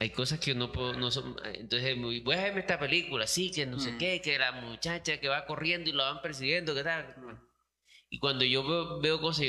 hay 0.00 0.10
cosas 0.10 0.40
que 0.40 0.54
no 0.54 0.72
puedo, 0.72 0.94
no 0.94 1.10
son, 1.10 1.36
entonces 1.52 1.94
voy 2.00 2.34
a 2.34 2.44
verme 2.44 2.60
esta 2.60 2.78
película, 2.78 3.26
sí, 3.26 3.52
que 3.52 3.66
no 3.66 3.78
sé 3.78 3.92
mm. 3.92 3.98
qué, 3.98 4.22
que 4.22 4.38
la 4.38 4.50
muchacha 4.52 5.20
que 5.20 5.28
va 5.28 5.44
corriendo 5.44 5.90
y 5.90 5.92
la 5.92 6.04
van 6.04 6.22
persiguiendo, 6.22 6.74
que 6.74 6.82
tal. 6.82 7.14
Y 8.08 8.18
cuando 8.18 8.46
yo 8.46 8.98
veo, 9.00 9.20
cosas, 9.20 9.44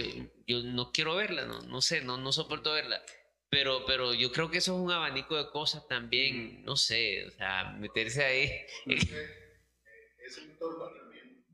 yo, 0.45 0.61
no 0.63 0.91
quiero 0.91 1.15
verla, 1.15 1.45
no, 1.45 1.61
no 1.61 1.79
sé, 1.79 2.01
no, 2.01 2.17
no 2.17 2.33
soporto 2.33 2.73
verla. 2.73 3.01
Pero, 3.49 3.85
pero 3.85 4.13
yo 4.13 4.33
creo 4.33 4.51
que 4.51 4.57
eso 4.57 4.75
es 4.75 4.81
un 4.81 4.91
abanico 4.91 5.37
de 5.37 5.49
cosas 5.51 5.87
también, 5.87 6.61
mm. 6.61 6.65
no 6.65 6.75
sé, 6.75 7.25
o 7.27 7.31
sea, 7.31 7.71
meterse 7.79 8.23
ahí. 8.23 8.51
Eso 10.23 10.41
entorna 10.41 10.85
también. 10.97 11.45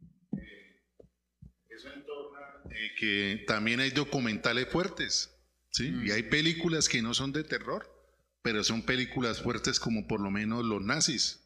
eso 1.69 1.93
entorna 1.93 2.61
que 2.99 3.43
también 3.47 3.79
hay 3.79 3.91
documentales 3.91 4.67
fuertes, 4.67 5.33
¿sí? 5.71 5.87
Y 5.87 5.91
mm. 5.91 6.11
hay 6.11 6.23
películas 6.23 6.89
que 6.89 7.01
no 7.01 7.13
son 7.13 7.31
de 7.31 7.43
terror 7.43 7.96
pero 8.47 8.63
son 8.63 8.81
películas 8.81 9.41
fuertes 9.41 9.77
como 9.77 10.07
por 10.07 10.21
lo 10.21 10.31
menos 10.31 10.63
los 10.63 10.81
nazis. 10.81 11.43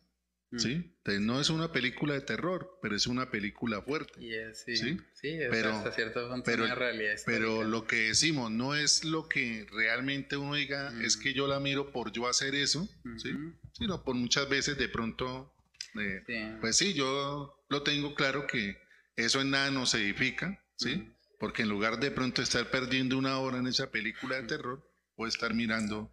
Mm. 0.52 0.60
¿Sí? 0.60 0.72
Entonces, 0.98 1.22
no 1.22 1.41
es 1.41 1.49
una 1.49 1.72
película 1.72 2.14
de 2.14 2.22
terror, 2.22 2.78
pero 2.80 2.95
es 2.95 3.07
una 3.07 3.32
película 3.32 3.82
fuerte. 3.82 4.22
sí, 4.53 4.76
sí, 4.76 4.99
sí 5.15 5.40
pero, 5.49 5.72
hasta 5.72 5.94
cierto 5.94 6.30
punto 6.30 6.44
pero, 6.45 6.65
una 6.65 6.76
realidad 6.76 7.15
pero 7.26 7.64
lo 7.64 7.88
que 7.88 7.95
decimos 8.10 8.52
no 8.52 8.76
es 8.76 9.03
lo 9.03 9.28
que 9.28 9.65
realmente 9.72 10.38
uno 10.38 10.53
diga, 10.53 10.94
es 11.02 11.18
mm. 11.18 11.22
que 11.22 11.34
yo 11.34 11.48
la 11.48 11.60
miro 11.60 11.91
por 11.91 12.11
yo 12.11 12.28
hacer 12.28 12.53
eso, 12.53 12.88
¿sí? 13.18 13.32
sino 13.72 14.03
por 14.03 14.14
muchas 14.14 14.48
veces 14.48 14.78
de 14.78 14.88
pronto, 14.88 15.52
eh, 15.99 16.56
pues 16.61 16.78
sí, 16.78 16.94
yo 16.94 17.65
lo 17.68 17.82
tengo 17.82 18.14
claro 18.14 18.45
que 18.45 18.78
eso 19.15 19.41
en 19.41 19.49
nada 19.49 19.72
nos 19.72 19.95
edifica, 19.95 20.64
¿sí? 20.76 21.11
porque 21.40 21.64
en 21.64 21.69
lugar 21.69 21.99
de 21.99 22.11
pronto 22.11 22.44
estar 22.44 22.69
perdiendo 22.69 23.18
una 23.18 23.40
hora 23.40 23.57
en 23.57 23.65
esa 23.65 23.90
película 23.90 24.36
de 24.40 24.44
terror, 24.44 24.88
puedo 25.15 25.30
estar 25.30 25.56
mirando 25.56 26.11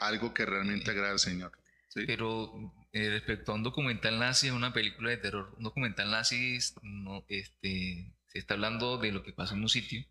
algo 0.00 0.34
que 0.34 0.46
realmente 0.46 0.90
agrada 0.90 1.12
al 1.12 1.18
Señor. 1.18 1.52
Pero 1.94 2.52
eh, 2.92 3.10
respecto 3.10 3.52
a 3.52 3.54
un 3.54 3.62
documental 3.62 4.18
nazi, 4.18 4.50
una 4.50 4.72
película 4.72 5.10
de 5.10 5.16
terror, 5.16 5.54
un 5.56 5.64
documental 5.64 6.10
nazi 6.10 6.58
no, 6.82 7.24
este, 7.28 8.12
se 8.26 8.38
está 8.38 8.54
hablando 8.54 8.98
de 8.98 9.12
lo 9.12 9.22
que 9.22 9.32
pasó 9.32 9.54
en 9.54 9.62
un 9.62 9.68
sitio, 9.68 10.04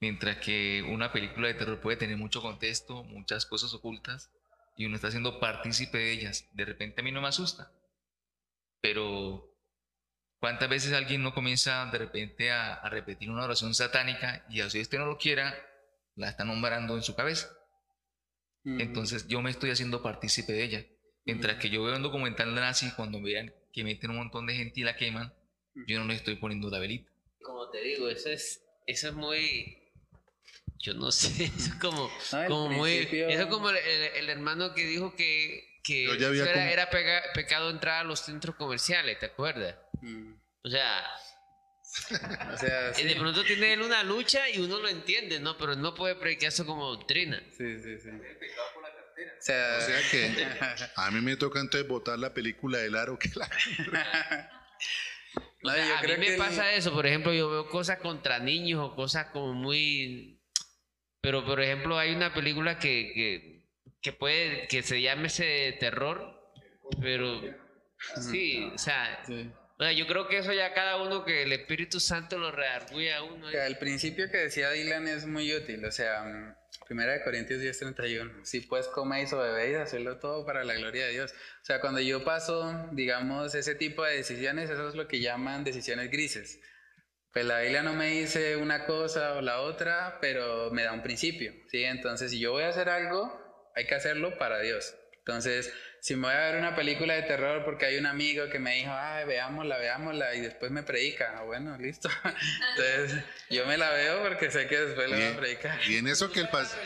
mientras 0.00 0.36
que 0.38 0.82
una 0.82 1.12
película 1.12 1.48
de 1.48 1.54
terror 1.54 1.80
puede 1.80 1.96
tener 1.96 2.18
mucho 2.18 2.42
contexto, 2.42 3.02
muchas 3.04 3.46
cosas 3.46 3.72
ocultas, 3.72 4.30
y 4.76 4.84
uno 4.84 4.96
está 4.96 5.10
siendo 5.10 5.40
partícipe 5.40 5.96
de 5.96 6.12
ellas. 6.12 6.48
De 6.52 6.66
repente 6.66 7.00
a 7.00 7.04
mí 7.04 7.12
no 7.12 7.22
me 7.22 7.28
asusta, 7.28 7.72
pero 8.82 9.54
¿cuántas 10.38 10.68
veces 10.68 10.92
alguien 10.92 11.22
no 11.22 11.32
comienza 11.32 11.86
de 11.86 11.96
repente 11.96 12.50
a, 12.50 12.74
a 12.74 12.90
repetir 12.90 13.30
una 13.30 13.44
oración 13.44 13.74
satánica 13.74 14.44
y 14.50 14.60
así 14.60 14.82
usted 14.82 14.98
no 14.98 15.06
lo 15.06 15.16
quiera, 15.16 15.54
la 16.14 16.28
está 16.28 16.44
nombrando 16.44 16.94
en 16.94 17.02
su 17.02 17.16
cabeza? 17.16 17.48
Entonces 18.66 19.28
yo 19.28 19.40
me 19.42 19.50
estoy 19.50 19.70
haciendo 19.70 20.02
partícipe 20.02 20.52
de 20.52 20.64
ella. 20.64 20.86
Mientras 21.24 21.56
que 21.56 21.70
yo 21.70 21.84
veo 21.84 21.96
un 21.96 22.02
documental 22.02 22.54
nazi, 22.54 22.90
cuando 22.96 23.22
vean 23.22 23.54
que 23.72 23.84
meten 23.84 24.10
un 24.10 24.16
montón 24.16 24.46
de 24.46 24.54
gente 24.54 24.80
y 24.80 24.82
la 24.82 24.96
queman, 24.96 25.32
yo 25.86 25.98
no 26.00 26.06
le 26.06 26.14
estoy 26.14 26.36
poniendo 26.36 26.68
la 26.68 26.78
velita. 26.78 27.10
Como 27.42 27.68
te 27.70 27.80
digo, 27.80 28.08
eso 28.08 28.28
es, 28.30 28.64
eso 28.86 29.08
es 29.08 29.14
muy... 29.14 29.78
Yo 30.78 30.94
no 30.94 31.12
sé, 31.12 31.44
eso 31.56 31.70
es 31.70 31.74
como, 31.76 32.10
como 32.48 32.70
muy... 32.70 32.92
Eso 32.92 33.42
es 33.42 33.46
como 33.46 33.70
el, 33.70 34.28
hermano 34.28 34.74
que 34.74 34.84
dijo 34.84 35.14
que, 35.14 35.64
que 35.84 36.06
era, 36.06 36.90
pecado 37.34 37.70
entrar 37.70 38.00
a 38.00 38.04
los 38.04 38.20
centros 38.20 38.56
comerciales, 38.56 39.18
¿te 39.18 39.26
acuerdas? 39.26 39.76
O 40.62 40.68
sea, 40.68 41.04
o 42.52 42.56
sea, 42.58 42.90
de 42.92 43.16
pronto 43.16 43.44
tiene 43.44 43.72
él 43.72 43.82
una 43.82 44.02
lucha 44.02 44.48
y 44.48 44.58
uno 44.58 44.78
lo 44.80 44.88
entiende, 44.88 45.40
¿no? 45.40 45.56
Pero 45.56 45.74
no 45.76 45.94
puede 45.94 46.14
predicar 46.14 46.48
eso 46.48 46.66
como 46.66 46.86
doctrina. 46.88 47.42
Sí, 47.56 47.78
sí, 47.78 47.98
sí. 47.98 48.10
O 49.38 49.42
sea, 49.42 49.78
que 50.10 50.46
a 50.96 51.10
mí 51.10 51.20
me 51.20 51.36
toca 51.36 51.60
entonces 51.60 51.88
votar 51.88 52.18
la 52.18 52.34
película 52.34 52.78
del 52.78 52.96
aro 52.96 53.18
que 53.18 53.30
la... 53.34 53.46
a 55.62 56.02
mí 56.02 56.16
me 56.18 56.36
pasa 56.36 56.72
eso, 56.72 56.92
por 56.92 57.06
ejemplo, 57.06 57.32
yo 57.32 57.50
veo 57.50 57.68
cosas 57.68 57.98
contra 57.98 58.38
niños 58.38 58.80
o 58.80 58.94
cosas 58.94 59.26
como 59.26 59.52
muy... 59.54 60.40
Pero, 61.20 61.44
por 61.44 61.60
ejemplo, 61.60 61.98
hay 61.98 62.14
una 62.14 62.32
película 62.34 62.78
que, 62.78 63.64
que, 64.00 64.12
puede, 64.12 64.68
que 64.68 64.82
se 64.82 65.00
llame 65.00 65.26
ese 65.26 65.76
terror, 65.80 66.52
pero 67.00 67.40
sí, 68.20 68.70
o 68.72 68.78
sea... 68.78 69.24
yo 69.78 70.06
creo 70.06 70.26
que 70.28 70.38
eso 70.38 70.52
ya 70.52 70.72
cada 70.72 71.02
uno 71.02 71.24
que 71.24 71.42
el 71.42 71.52
Espíritu 71.52 72.00
Santo 72.00 72.38
lo 72.38 72.50
redarguye 72.50 73.12
a 73.12 73.22
uno. 73.22 73.48
el 73.50 73.78
principio 73.78 74.30
que 74.30 74.38
decía 74.38 74.70
Dylan 74.70 75.06
es 75.08 75.26
muy 75.26 75.54
útil, 75.54 75.84
o 75.84 75.92
sea, 75.92 76.56
Primera 76.86 77.12
de 77.12 77.22
Corintios 77.22 77.60
10:31. 77.60 78.44
Si 78.44 78.60
pues 78.60 78.86
coméis 78.86 79.32
o 79.32 79.38
bebéis, 79.38 79.76
hacerlo 79.76 80.18
todo 80.18 80.46
para 80.46 80.62
la 80.64 80.74
gloria 80.74 81.06
de 81.06 81.12
Dios. 81.12 81.32
O 81.32 81.64
sea, 81.64 81.80
cuando 81.80 82.00
yo 82.00 82.24
paso, 82.24 82.88
digamos, 82.92 83.54
ese 83.54 83.74
tipo 83.74 84.04
de 84.04 84.16
decisiones, 84.16 84.70
eso 84.70 84.88
es 84.88 84.94
lo 84.94 85.08
que 85.08 85.20
llaman 85.20 85.64
decisiones 85.64 86.10
grises. 86.10 86.60
Pues 87.32 87.44
la 87.44 87.60
Biblia 87.60 87.82
no 87.82 87.92
me 87.92 88.10
dice 88.10 88.56
una 88.56 88.86
cosa 88.86 89.34
o 89.34 89.42
la 89.42 89.60
otra, 89.60 90.18
pero 90.20 90.70
me 90.70 90.84
da 90.84 90.92
un 90.92 91.02
principio, 91.02 91.52
¿sí? 91.68 91.82
Entonces, 91.84 92.30
si 92.30 92.38
yo 92.38 92.52
voy 92.52 92.62
a 92.62 92.68
hacer 92.68 92.88
algo, 92.88 93.70
hay 93.74 93.86
que 93.86 93.94
hacerlo 93.94 94.38
para 94.38 94.60
Dios. 94.60 94.94
Entonces, 95.18 95.72
si 96.06 96.14
me 96.14 96.28
voy 96.28 96.36
a 96.36 96.52
ver 96.52 96.58
una 96.60 96.76
película 96.76 97.14
de 97.14 97.22
terror 97.22 97.64
porque 97.64 97.84
hay 97.86 97.98
un 97.98 98.06
amigo 98.06 98.48
que 98.48 98.60
me 98.60 98.76
dijo, 98.76 98.92
ay, 98.92 99.26
veámosla, 99.26 99.76
veámosla, 99.76 100.36
y 100.36 100.40
después 100.40 100.70
me 100.70 100.84
predica, 100.84 101.36
ah, 101.36 101.42
bueno, 101.42 101.76
listo. 101.78 102.08
Entonces, 102.78 103.24
yo 103.50 103.66
me 103.66 103.76
la 103.76 103.90
veo 103.90 104.22
porque 104.22 104.52
sé 104.52 104.68
que 104.68 104.78
después 104.78 105.10
le 105.10 105.16
voy 105.16 105.24
a 105.24 105.36
predicar. 105.36 105.80
Y 105.90 105.96
en 105.96 106.06
eso 106.06 106.30
que 106.30 106.38
el 106.38 106.48
pastor... 106.48 106.78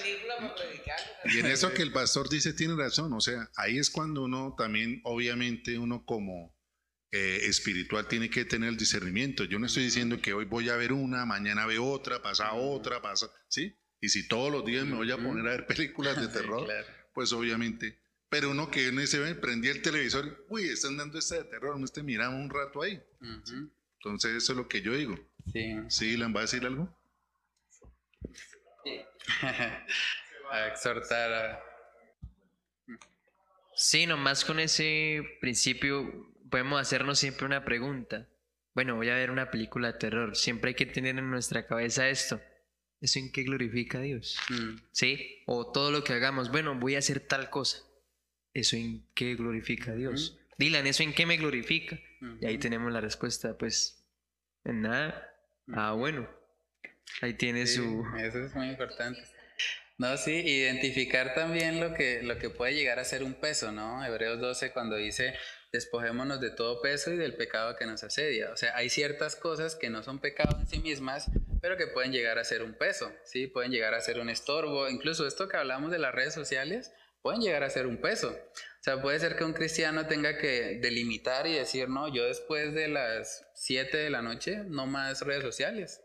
Y 1.26 1.38
en 1.38 1.46
eso 1.46 1.70
que 1.74 1.82
el 1.82 1.92
pastor 1.92 2.30
dice 2.30 2.54
tiene 2.54 2.76
razón, 2.76 3.12
o 3.12 3.20
sea, 3.20 3.46
ahí 3.56 3.76
es 3.76 3.90
cuando 3.90 4.22
uno 4.22 4.54
también, 4.56 5.02
obviamente, 5.04 5.78
uno 5.78 6.06
como 6.06 6.56
eh, 7.12 7.40
espiritual 7.42 8.08
tiene 8.08 8.30
que 8.30 8.46
tener 8.46 8.70
el 8.70 8.78
discernimiento. 8.78 9.44
Yo 9.44 9.58
no 9.58 9.66
estoy 9.66 9.82
diciendo 9.82 10.22
que 10.22 10.32
hoy 10.32 10.46
voy 10.46 10.70
a 10.70 10.76
ver 10.76 10.94
una, 10.94 11.26
mañana 11.26 11.66
veo 11.66 11.84
otra, 11.84 12.22
pasa 12.22 12.54
otra, 12.54 13.02
pasa, 13.02 13.30
¿sí? 13.48 13.76
Y 14.00 14.08
si 14.08 14.26
todos 14.26 14.50
los 14.50 14.64
días 14.64 14.86
me 14.86 14.96
voy 14.96 15.10
a 15.10 15.18
poner 15.18 15.46
a 15.46 15.50
ver 15.50 15.66
películas 15.66 16.18
de 16.18 16.28
terror, 16.40 16.66
pues 17.12 17.34
obviamente 17.34 17.99
pero 18.30 18.50
uno 18.50 18.70
que 18.70 18.86
en 18.86 19.00
ese 19.00 19.34
prendía 19.34 19.72
el 19.72 19.82
televisor, 19.82 20.46
uy, 20.48 20.68
están 20.68 20.96
dando 20.96 21.18
este 21.18 21.34
de 21.34 21.44
terror, 21.44 21.78
no 21.78 21.84
esté 21.84 22.02
mirando 22.02 22.38
un 22.38 22.48
rato 22.48 22.80
ahí. 22.80 23.02
Entonces, 23.96 24.36
eso 24.36 24.52
es 24.52 24.56
lo 24.56 24.68
que 24.68 24.80
yo 24.80 24.94
digo. 24.94 25.18
Sí. 25.52 25.76
¿Sí, 25.88 26.16
¿le 26.16 26.26
va 26.28 26.40
a 26.40 26.42
decir 26.42 26.64
algo? 26.64 26.96
a 30.50 30.68
exhortar 30.68 31.32
a... 31.32 31.60
Sí, 33.74 34.06
nomás 34.06 34.44
con 34.44 34.60
ese 34.60 35.22
principio 35.40 36.30
podemos 36.50 36.80
hacernos 36.80 37.18
siempre 37.18 37.46
una 37.46 37.64
pregunta. 37.64 38.28
Bueno, 38.74 38.94
voy 38.94 39.08
a 39.08 39.14
ver 39.14 39.32
una 39.32 39.50
película 39.50 39.92
de 39.92 39.98
terror. 39.98 40.36
Siempre 40.36 40.70
hay 40.70 40.74
que 40.74 40.86
tener 40.86 41.18
en 41.18 41.30
nuestra 41.30 41.66
cabeza 41.66 42.08
esto. 42.08 42.40
¿Eso 43.00 43.18
en 43.18 43.32
qué 43.32 43.42
glorifica 43.42 43.98
a 43.98 44.02
Dios? 44.02 44.38
Mm. 44.50 44.76
¿Sí? 44.92 45.42
O 45.46 45.72
todo 45.72 45.90
lo 45.90 46.04
que 46.04 46.12
hagamos. 46.12 46.52
Bueno, 46.52 46.78
voy 46.78 46.94
a 46.94 46.98
hacer 46.98 47.20
tal 47.20 47.50
cosa. 47.50 47.89
¿Eso 48.54 48.76
en 48.76 49.06
qué 49.14 49.34
glorifica 49.34 49.92
a 49.92 49.94
Dios? 49.94 50.38
Dylan, 50.58 50.86
¿eso 50.86 51.02
en 51.02 51.14
qué 51.14 51.26
me 51.26 51.36
glorifica? 51.36 51.98
Y 52.40 52.46
ahí 52.46 52.58
tenemos 52.58 52.92
la 52.92 53.00
respuesta, 53.00 53.56
pues, 53.56 54.04
en 54.64 54.82
nada. 54.82 55.34
Ah, 55.72 55.92
bueno. 55.92 56.28
Ahí 57.22 57.34
tiene 57.34 57.66
su... 57.66 58.04
Eso 58.18 58.44
es 58.44 58.54
muy 58.54 58.68
importante. 58.68 59.20
No, 60.00 60.16
sí, 60.16 60.32
identificar 60.32 61.34
también 61.34 61.78
lo 61.78 61.92
que, 61.92 62.22
lo 62.22 62.38
que 62.38 62.48
puede 62.48 62.74
llegar 62.74 62.98
a 62.98 63.04
ser 63.04 63.22
un 63.22 63.34
peso, 63.34 63.70
¿no? 63.70 64.02
Hebreos 64.02 64.40
12 64.40 64.72
cuando 64.72 64.96
dice, 64.96 65.34
despojémonos 65.72 66.40
de 66.40 66.50
todo 66.50 66.80
peso 66.80 67.12
y 67.12 67.16
del 67.16 67.34
pecado 67.34 67.76
que 67.76 67.84
nos 67.84 68.02
asedia. 68.02 68.50
O 68.50 68.56
sea, 68.56 68.74
hay 68.76 68.88
ciertas 68.88 69.36
cosas 69.36 69.76
que 69.76 69.90
no 69.90 70.02
son 70.02 70.18
pecados 70.18 70.58
en 70.58 70.66
sí 70.66 70.78
mismas, 70.78 71.30
pero 71.60 71.76
que 71.76 71.86
pueden 71.86 72.12
llegar 72.12 72.38
a 72.38 72.44
ser 72.44 72.62
un 72.62 72.72
peso, 72.72 73.12
¿sí? 73.24 73.46
Pueden 73.46 73.72
llegar 73.72 73.92
a 73.92 74.00
ser 74.00 74.18
un 74.20 74.30
estorbo. 74.30 74.88
Incluso 74.88 75.26
esto 75.26 75.48
que 75.48 75.58
hablamos 75.58 75.90
de 75.90 75.98
las 75.98 76.14
redes 76.14 76.32
sociales, 76.32 76.92
pueden 77.22 77.40
llegar 77.40 77.62
a 77.62 77.70
ser 77.70 77.86
un 77.86 78.00
peso. 78.00 78.28
O 78.28 78.82
sea, 78.82 79.02
puede 79.02 79.18
ser 79.18 79.36
que 79.36 79.44
un 79.44 79.52
cristiano 79.52 80.06
tenga 80.06 80.38
que 80.38 80.78
delimitar 80.80 81.46
y 81.46 81.54
decir, 81.54 81.88
no, 81.88 82.08
yo 82.08 82.24
después 82.24 82.72
de 82.74 82.88
las 82.88 83.46
7 83.54 83.96
de 83.96 84.10
la 84.10 84.22
noche 84.22 84.64
no 84.66 84.86
más 84.86 85.20
redes 85.22 85.42
sociales. 85.42 86.02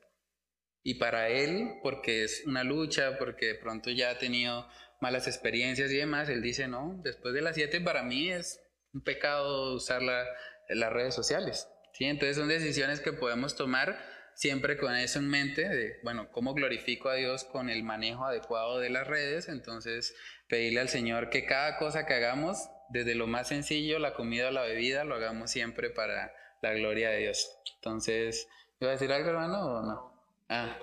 Y 0.84 0.96
para 0.96 1.30
él, 1.30 1.80
porque 1.82 2.24
es 2.24 2.44
una 2.46 2.64
lucha, 2.64 3.18
porque 3.18 3.48
de 3.48 3.56
pronto 3.56 3.90
ya 3.90 4.12
ha 4.12 4.18
tenido 4.18 4.68
malas 5.02 5.28
experiencias 5.28 5.92
y 5.92 5.98
demás, 5.98 6.30
él 6.30 6.42
dice, 6.42 6.68
no, 6.68 7.00
después 7.04 7.34
de 7.34 7.42
las 7.42 7.56
7 7.56 7.82
para 7.82 8.04
mí 8.04 8.32
es 8.32 8.62
un 8.94 9.02
pecado 9.02 9.76
usar 9.76 10.02
las 10.02 10.94
redes 10.94 11.16
sociales. 11.16 11.68
¿sí? 11.94 12.06
Entonces 12.06 12.38
son 12.38 12.48
decisiones 12.48 13.00
que 13.00 13.14
podemos 13.14 13.56
tomar 13.56 13.98
siempre 14.36 14.78
con 14.78 14.94
eso 14.96 15.20
en 15.20 15.30
mente, 15.30 15.68
de, 15.68 16.00
bueno, 16.04 16.30
¿cómo 16.32 16.54
glorifico 16.54 17.10
a 17.10 17.16
Dios 17.16 17.46
con 17.46 17.70
el 17.70 17.84
manejo 17.84 18.26
adecuado 18.26 18.80
de 18.80 18.90
las 18.90 19.08
redes? 19.08 19.48
Entonces, 19.48 20.14
pedirle 20.48 20.82
al 20.82 20.90
Señor 20.90 21.30
que 21.30 21.46
cada 21.46 21.78
cosa 21.78 22.06
que 22.06 22.14
hagamos, 22.14 22.70
desde 22.90 23.16
lo 23.16 23.28
más 23.28 23.48
sencillo, 23.48 24.00
la 24.00 24.14
comida 24.14 24.50
o 24.50 24.52
la 24.52 24.62
bebida, 24.62 25.04
lo 25.04 25.16
hagamos 25.16 25.52
siempre 25.52 25.90
para 25.90 26.34
la 26.62 26.74
gloria 26.74 27.10
de 27.10 27.20
Dios. 27.20 27.58
Entonces, 27.76 28.48
¿iba 28.80 28.92
a 28.92 28.94
decir 28.94 29.12
algo, 29.12 29.30
hermano, 29.30 29.66
o 29.66 29.82
no? 29.82 30.16
Ah, 30.50 30.78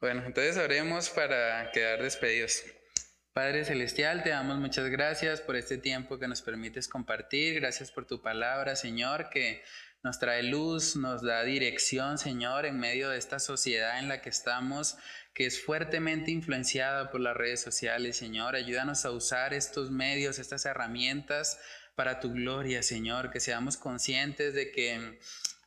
bueno, 0.00 0.24
entonces 0.26 0.56
oremos 0.56 1.10
para 1.10 1.70
quedar 1.72 2.02
despedidos. 2.02 2.62
Padre 3.32 3.64
Celestial, 3.64 4.22
te 4.22 4.30
damos 4.30 4.56
muchas 4.58 4.88
gracias 4.88 5.42
por 5.42 5.56
este 5.56 5.76
tiempo 5.76 6.18
que 6.18 6.26
nos 6.26 6.40
permites 6.40 6.88
compartir. 6.88 7.60
Gracias 7.60 7.92
por 7.92 8.06
tu 8.06 8.22
palabra, 8.22 8.76
Señor, 8.76 9.28
que 9.28 9.62
nos 10.02 10.18
trae 10.18 10.42
luz, 10.42 10.96
nos 10.96 11.22
da 11.22 11.42
dirección, 11.42 12.16
Señor, 12.16 12.64
en 12.64 12.78
medio 12.78 13.10
de 13.10 13.18
esta 13.18 13.38
sociedad 13.38 13.98
en 13.98 14.08
la 14.08 14.22
que 14.22 14.30
estamos, 14.30 14.96
que 15.36 15.44
es 15.44 15.62
fuertemente 15.62 16.30
influenciada 16.30 17.10
por 17.10 17.20
las 17.20 17.36
redes 17.36 17.60
sociales, 17.60 18.16
Señor. 18.16 18.56
Ayúdanos 18.56 19.04
a 19.04 19.10
usar 19.10 19.52
estos 19.52 19.90
medios, 19.90 20.38
estas 20.38 20.64
herramientas 20.64 21.60
para 21.94 22.20
tu 22.20 22.32
gloria, 22.32 22.82
Señor, 22.82 23.30
que 23.30 23.38
seamos 23.38 23.76
conscientes 23.76 24.54
de 24.54 24.72
que 24.72 25.18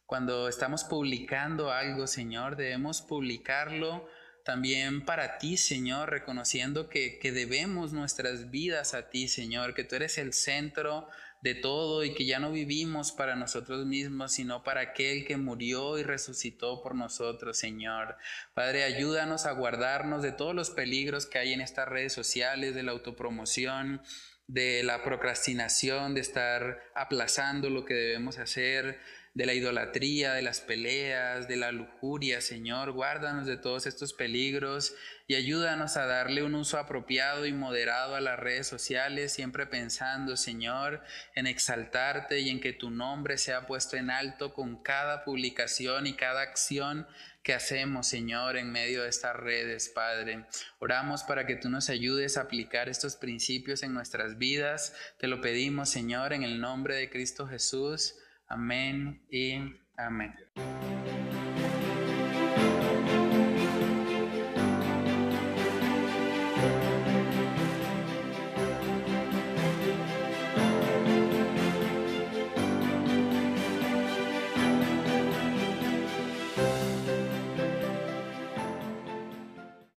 cuando 0.07 0.49
estamos 0.49 0.83
publicando 0.83 1.71
algo, 1.71 2.07
Señor, 2.07 2.55
debemos 2.55 3.03
publicarlo 3.03 4.09
también 4.43 5.05
para 5.05 5.37
ti, 5.37 5.55
Señor, 5.55 6.09
reconociendo 6.09 6.89
que, 6.89 7.19
que 7.19 7.31
debemos 7.31 7.93
nuestras 7.93 8.49
vidas 8.49 8.95
a 8.95 9.11
ti, 9.11 9.27
Señor, 9.27 9.75
que 9.75 9.83
tú 9.83 9.97
eres 9.97 10.17
el 10.17 10.33
centro 10.33 11.07
de 11.41 11.55
todo 11.55 12.03
y 12.03 12.13
que 12.13 12.25
ya 12.25 12.39
no 12.39 12.51
vivimos 12.51 13.11
para 13.11 13.35
nosotros 13.35 13.85
mismos, 13.85 14.33
sino 14.33 14.63
para 14.63 14.81
aquel 14.81 15.25
que 15.25 15.37
murió 15.37 15.97
y 15.97 16.03
resucitó 16.03 16.81
por 16.81 16.95
nosotros, 16.95 17.57
Señor. 17.57 18.17
Padre, 18.53 18.83
ayúdanos 18.83 19.45
a 19.45 19.53
guardarnos 19.53 20.21
de 20.21 20.31
todos 20.31 20.53
los 20.53 20.69
peligros 20.69 21.25
que 21.25 21.39
hay 21.39 21.53
en 21.53 21.61
estas 21.61 21.87
redes 21.87 22.13
sociales, 22.13 22.75
de 22.75 22.83
la 22.83 22.91
autopromoción, 22.91 24.01
de 24.47 24.83
la 24.83 25.03
procrastinación, 25.03 26.13
de 26.13 26.21
estar 26.21 26.81
aplazando 26.95 27.69
lo 27.69 27.85
que 27.85 27.93
debemos 27.93 28.37
hacer 28.39 28.99
de 29.39 29.45
la 29.45 29.53
idolatría, 29.53 30.33
de 30.33 30.41
las 30.41 30.59
peleas, 30.59 31.47
de 31.47 31.55
la 31.55 31.71
lujuria, 31.71 32.41
Señor. 32.41 32.91
Guárdanos 32.91 33.47
de 33.47 33.55
todos 33.55 33.85
estos 33.85 34.11
peligros 34.11 34.93
y 35.27 35.35
ayúdanos 35.35 35.95
a 35.95 36.05
darle 36.05 36.43
un 36.43 36.55
uso 36.55 36.77
apropiado 36.77 37.45
y 37.45 37.53
moderado 37.53 38.15
a 38.15 38.19
las 38.19 38.37
redes 38.37 38.67
sociales, 38.67 39.31
siempre 39.31 39.65
pensando, 39.65 40.35
Señor, 40.35 41.01
en 41.35 41.47
exaltarte 41.47 42.41
y 42.41 42.49
en 42.49 42.59
que 42.59 42.73
tu 42.73 42.89
nombre 42.89 43.37
sea 43.37 43.65
puesto 43.65 43.95
en 43.95 44.09
alto 44.09 44.53
con 44.53 44.83
cada 44.83 45.23
publicación 45.23 46.05
y 46.05 46.17
cada 46.17 46.41
acción 46.41 47.07
que 47.41 47.53
hacemos, 47.53 48.07
Señor, 48.07 48.57
en 48.57 48.69
medio 48.73 49.03
de 49.03 49.09
estas 49.09 49.37
redes, 49.37 49.87
Padre. 49.87 50.47
Oramos 50.79 51.23
para 51.23 51.45
que 51.45 51.55
tú 51.55 51.69
nos 51.69 51.89
ayudes 51.89 52.35
a 52.35 52.41
aplicar 52.41 52.89
estos 52.89 53.15
principios 53.15 53.83
en 53.83 53.93
nuestras 53.93 54.37
vidas. 54.37 54.93
Te 55.17 55.27
lo 55.27 55.39
pedimos, 55.39 55.87
Señor, 55.87 56.33
en 56.33 56.43
el 56.43 56.59
nombre 56.59 56.97
de 56.97 57.09
Cristo 57.09 57.47
Jesús. 57.47 58.15
Amén 58.51 59.21
y 59.29 59.61
amén. 59.95 60.33